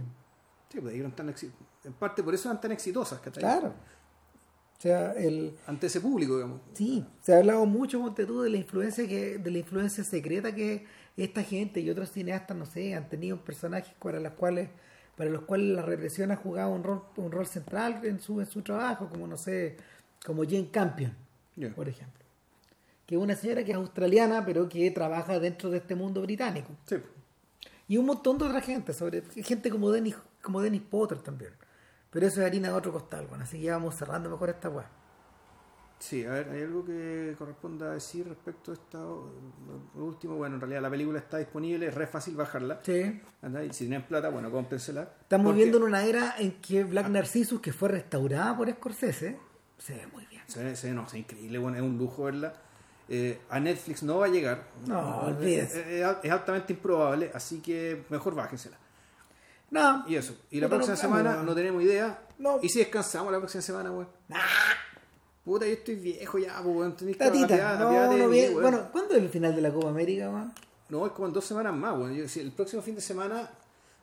Sí, 0.73 0.81
pues, 0.81 0.94
eran 0.94 1.12
tan 1.12 1.28
en 1.28 1.93
parte 1.93 2.23
por 2.23 2.35
eso 2.35 2.49
eran 2.49 2.59
tan 2.59 2.73
exitosas, 2.73 3.20
¿cachai? 3.20 3.43
Claro. 3.43 3.74
O 4.78 4.81
sea, 4.81 5.12
el, 5.12 5.55
Ante 5.66 5.86
ese 5.86 6.01
público, 6.01 6.36
digamos. 6.36 6.62
Sí, 6.73 7.05
se 7.20 7.35
ha 7.35 7.39
hablado 7.39 7.66
mucho, 7.66 8.01
Monte 8.01 8.24
de 8.24 8.49
la 8.49 8.57
influencia 8.57 9.07
que, 9.07 9.36
de 9.36 9.51
la 9.51 9.59
influencia 9.59 10.03
secreta 10.03 10.55
que 10.55 10.86
esta 11.19 11.43
gente 11.43 11.81
y 11.81 11.90
otros 11.90 12.11
cineastas, 12.11 12.57
no 12.57 12.65
sé, 12.65 12.94
han 12.94 13.11
tenido 13.11 13.36
personajes 13.44 13.93
para 14.03 14.19
los 14.19 14.32
cuales, 14.32 14.70
para 15.15 15.28
los 15.28 15.43
cuales 15.43 15.77
la 15.77 15.82
represión 15.82 16.31
ha 16.31 16.36
jugado 16.36 16.73
un 16.73 16.82
rol, 16.82 17.03
un 17.16 17.31
rol 17.31 17.47
central 17.47 18.01
en 18.05 18.19
su, 18.19 18.40
en 18.40 18.47
su 18.47 18.62
trabajo, 18.62 19.11
como 19.11 19.27
no 19.27 19.36
sé, 19.36 19.77
como 20.24 20.43
Jane 20.44 20.70
Campion, 20.70 21.15
por 21.77 21.86
ejemplo. 21.86 22.24
Que 23.05 23.16
es 23.16 23.20
una 23.20 23.36
señora 23.36 23.62
que 23.62 23.73
es 23.73 23.77
australiana, 23.77 24.43
pero 24.47 24.70
que 24.70 24.90
trabaja 24.90 25.39
dentro 25.39 25.69
de 25.69 25.77
este 25.77 25.94
mundo 25.94 26.23
británico. 26.23 26.70
Sí. 26.86 26.97
Y 27.89 27.99
un 27.99 28.07
montón 28.07 28.39
de 28.39 28.47
otra 28.47 28.62
gente, 28.62 28.94
sobre 28.94 29.20
gente 29.43 29.69
como 29.69 29.90
Dennis, 29.90 30.16
como 30.43 30.60
Dennis 30.60 30.82
Potter 30.82 31.19
también. 31.19 31.52
Pero 32.10 32.27
eso 32.27 32.40
es 32.40 32.47
harina 32.47 32.69
de 32.69 32.74
otro 32.74 32.93
costal, 32.93 33.27
bueno, 33.27 33.44
así 33.44 33.56
que 33.59 33.64
ya 33.64 33.73
vamos 33.74 33.94
cerrando 33.94 34.28
mejor 34.28 34.51
esta 34.51 34.69
weá. 34.69 34.86
Sí, 35.98 36.24
a 36.27 36.31
ver, 36.31 36.48
¿hay 36.51 36.62
algo 36.62 36.85
que 36.85 37.35
corresponda 37.39 37.93
decir 37.93 38.28
respecto 38.28 38.73
a 38.73 38.74
esta 38.74 38.98
último? 39.94 40.35
Bueno, 40.35 40.56
en 40.56 40.60
realidad 40.60 40.82
la 40.82 40.90
película 40.90 41.19
está 41.20 41.39
disponible, 41.39 41.86
es 41.86 41.94
re 41.94 42.09
fácil 42.09 42.35
bajarla. 42.35 42.81
Sí. 42.82 43.23
¿Anda? 43.40 43.62
Y 43.62 43.73
si 43.73 43.85
tienen 43.86 44.02
plata, 44.02 44.28
bueno, 44.28 44.51
cómprensela. 44.51 45.02
Estamos 45.20 45.44
Porque 45.47 45.56
viviendo 45.59 45.78
en 45.78 45.85
una 45.85 46.05
era 46.05 46.35
en 46.39 46.60
que 46.60 46.82
Black 46.82 47.09
Narcissus, 47.09 47.60
que 47.60 47.73
fue 47.73 47.89
restaurada 47.89 48.56
por 48.56 48.69
Scorsese, 48.69 49.39
se 49.78 49.94
ve 49.94 50.06
muy 50.09 50.27
bien. 50.27 50.43
Se 50.48 50.64
ve, 50.64 50.74
se 50.74 50.89
ve- 50.89 50.94
no, 50.94 51.05
es 51.06 51.14
increíble, 51.14 51.59
bueno, 51.59 51.77
es 51.77 51.82
un 51.85 51.97
lujo 51.97 52.24
verla. 52.24 52.52
Eh, 53.09 53.40
a 53.48 53.60
Netflix 53.60 54.02
no 54.02 54.19
va 54.19 54.27
a 54.27 54.28
llegar. 54.28 54.64
No, 54.86 55.28
es, 55.28 55.36
olvídese. 55.36 56.01
es- 56.02 56.16
es 56.24 56.31
altamente 56.32 56.73
improbable, 56.73 57.31
así 57.32 57.60
que 57.60 58.05
mejor 58.10 58.35
bájensela. 58.35 58.77
No, 59.73 60.05
Y 60.07 60.15
eso. 60.16 60.36
Y 60.51 60.61
la 60.61 60.66
Puta, 60.69 60.77
próxima 60.77 60.97
semana 60.97 61.31
weón. 61.31 61.47
no 61.47 61.55
tenemos 61.55 61.82
idea. 61.82 62.23
No. 62.39 62.59
Y 62.62 62.69
si 62.69 62.78
descansamos 62.81 63.32
la 63.32 63.39
próxima 63.39 63.62
semana, 63.62 63.90
weón. 63.90 64.09
Puta, 65.44 65.66
yo 65.66 65.73
estoy 65.73 65.97
viejo 65.97 66.39
ya, 66.39 66.61
pues, 66.62 66.77
weón. 66.77 66.97
Tenéis 66.97 67.16
que 67.16 67.24
tatita. 67.24 67.47
apiadar- 67.55 67.78
No, 67.81 67.86
apiadarte 67.89 68.15
de 68.16 68.23
no, 68.23 68.28
mí, 68.28 68.36
bien. 68.36 68.51
weón. 68.55 68.62
Bueno, 68.62 68.89
¿cuándo 68.93 69.15
es 69.15 69.23
el 69.23 69.28
final 69.31 69.57
de 69.57 69.62
la 69.62 69.73
Copa 69.73 69.89
América, 69.89 70.28
weón? 70.31 70.53
No, 70.89 71.07
es 71.07 71.12
como 71.12 71.27
en 71.28 71.32
dos 71.35 71.44
semanas 71.44 71.74
más, 71.74 71.94
weón. 71.99 72.15
Yo- 72.15 72.28
si 72.28 72.40
el 72.40 72.53
próximo 72.53 72.82
fin 72.82 72.94
de 72.94 73.01
semana, 73.01 73.51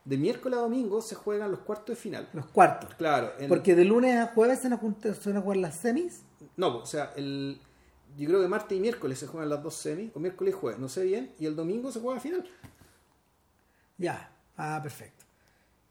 de 0.06 0.18
miércoles 0.18 0.58
a 0.58 0.62
domingo, 0.64 1.02
se 1.02 1.14
juegan 1.16 1.52
los 1.52 1.60
cuartos 1.60 1.96
de 1.96 1.96
final. 1.96 2.28
Los 2.34 2.48
cuartos. 2.48 2.94
Claro. 2.96 3.32
Porque 3.48 3.76
de 3.76 3.86
lunes 3.86 4.18
a 4.18 4.28
jueves 4.34 4.60
se 4.60 4.70
nos, 4.70 4.80
junta- 4.80 5.14
se 5.14 5.32
nos 5.32 5.44
juegan 5.44 5.62
las 5.62 5.76
semis. 5.76 6.24
No, 6.58 6.78
o 6.80 6.86
sea, 6.86 7.14
el, 7.16 7.62
yo 8.18 8.28
creo 8.28 8.42
que 8.42 8.48
martes 8.48 8.76
y 8.76 8.82
miércoles 8.82 9.20
se 9.20 9.28
juegan 9.28 9.50
las 9.50 9.62
dos 9.62 9.76
semis, 9.76 10.12
o 10.16 10.20
miércoles 10.20 10.54
y 10.56 10.58
jueves, 10.60 10.80
no 10.80 10.90
sé 10.90 11.04
bien, 11.04 11.32
y 11.40 11.46
el 11.46 11.56
domingo 11.56 11.92
se 11.92 12.00
juega 12.00 12.16
la 12.16 12.22
final. 12.22 12.50
Ya, 13.98 14.32
ah, 14.58 14.80
perfecto. 14.82 15.19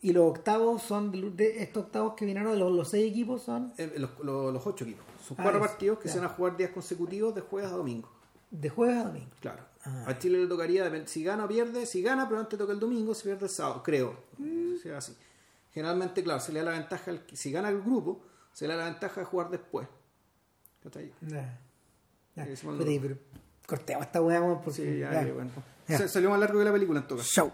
Y 0.01 0.12
los 0.12 0.25
octavos 0.31 0.83
son, 0.83 1.11
de, 1.11 1.31
de 1.31 1.62
estos 1.62 1.85
octavos 1.87 2.15
que 2.15 2.25
vinieron 2.25 2.53
de 2.53 2.59
los, 2.59 2.70
los 2.73 2.89
seis 2.89 3.11
equipos 3.11 3.43
son 3.43 3.73
Eh, 3.79 3.95
los, 3.97 4.11
los- 4.20 4.53
los 4.53 4.66
ocho 4.66 4.85
equipos. 4.85 5.05
Son 5.27 5.37
Ah, 5.41 5.43
cuatro 5.43 5.61
partidos 5.61 5.99
que 5.99 6.09
se 6.09 6.19
van 6.19 6.27
a 6.27 6.35
jugar 6.35 6.57
días 6.57 6.70
consecutivos 6.70 7.35
de 7.35 7.41
jueves 7.41 7.70
a 7.73 7.77
domingo. 7.77 8.09
de 8.51 8.69
jueves 8.70 8.97
a 8.97 9.05
domingo. 9.05 9.31
Claro. 9.41 9.62
Ah. 9.85 10.05
A 10.07 10.19
Chile 10.19 10.39
le 10.39 10.47
tocaría, 10.47 10.91
si 11.07 11.23
gana 11.23 11.45
o 11.45 11.49
pierde, 11.49 11.85
si 11.85 12.01
gana, 12.03 12.27
pero 12.29 12.41
antes 12.41 12.59
toca 12.59 12.73
el 12.73 12.81
domingo, 12.81 13.12
si 13.15 13.25
pierde 13.25 13.45
el 13.45 13.51
sábado, 13.51 13.83
creo. 13.83 14.16
Mm. 14.39 14.75
O 14.75 14.79
sea, 14.79 14.99
así. 14.99 15.15
Generalmente, 15.73 16.23
claro, 16.23 16.41
se 16.41 16.53
le 16.53 16.61
da 16.61 16.66
la 16.70 16.79
ventaja, 16.79 17.11
al- 17.11 17.25
si 17.33 17.51
gana 17.53 17.69
el 17.69 17.83
grupo, 17.83 18.23
se 18.53 18.66
le 18.66 18.75
da 18.75 18.85
la 18.85 18.91
ventaja 18.91 19.20
de 19.20 19.27
jugar 19.27 19.51
después. 19.51 19.87
¿Cachai? 20.83 21.12
Se 21.20 22.66
me 22.66 22.85
Pero, 22.85 23.16
cortemos 23.66 24.07
esta 24.07 24.23
weá, 24.23 24.41
porque 24.62 24.70
Sí, 24.73 24.99
ya, 25.01 25.12
ya. 25.27 25.33
bueno. 25.35 25.51
Ya. 25.89 26.07
Salió 26.09 26.31
más 26.31 26.39
largo 26.41 26.59
que 26.59 26.65
la 26.65 26.73
película 26.73 27.01
en 27.01 27.07
todo 27.09 27.19
caso. 27.19 27.31
Chau. 27.35 27.53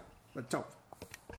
Chao. 0.48 0.64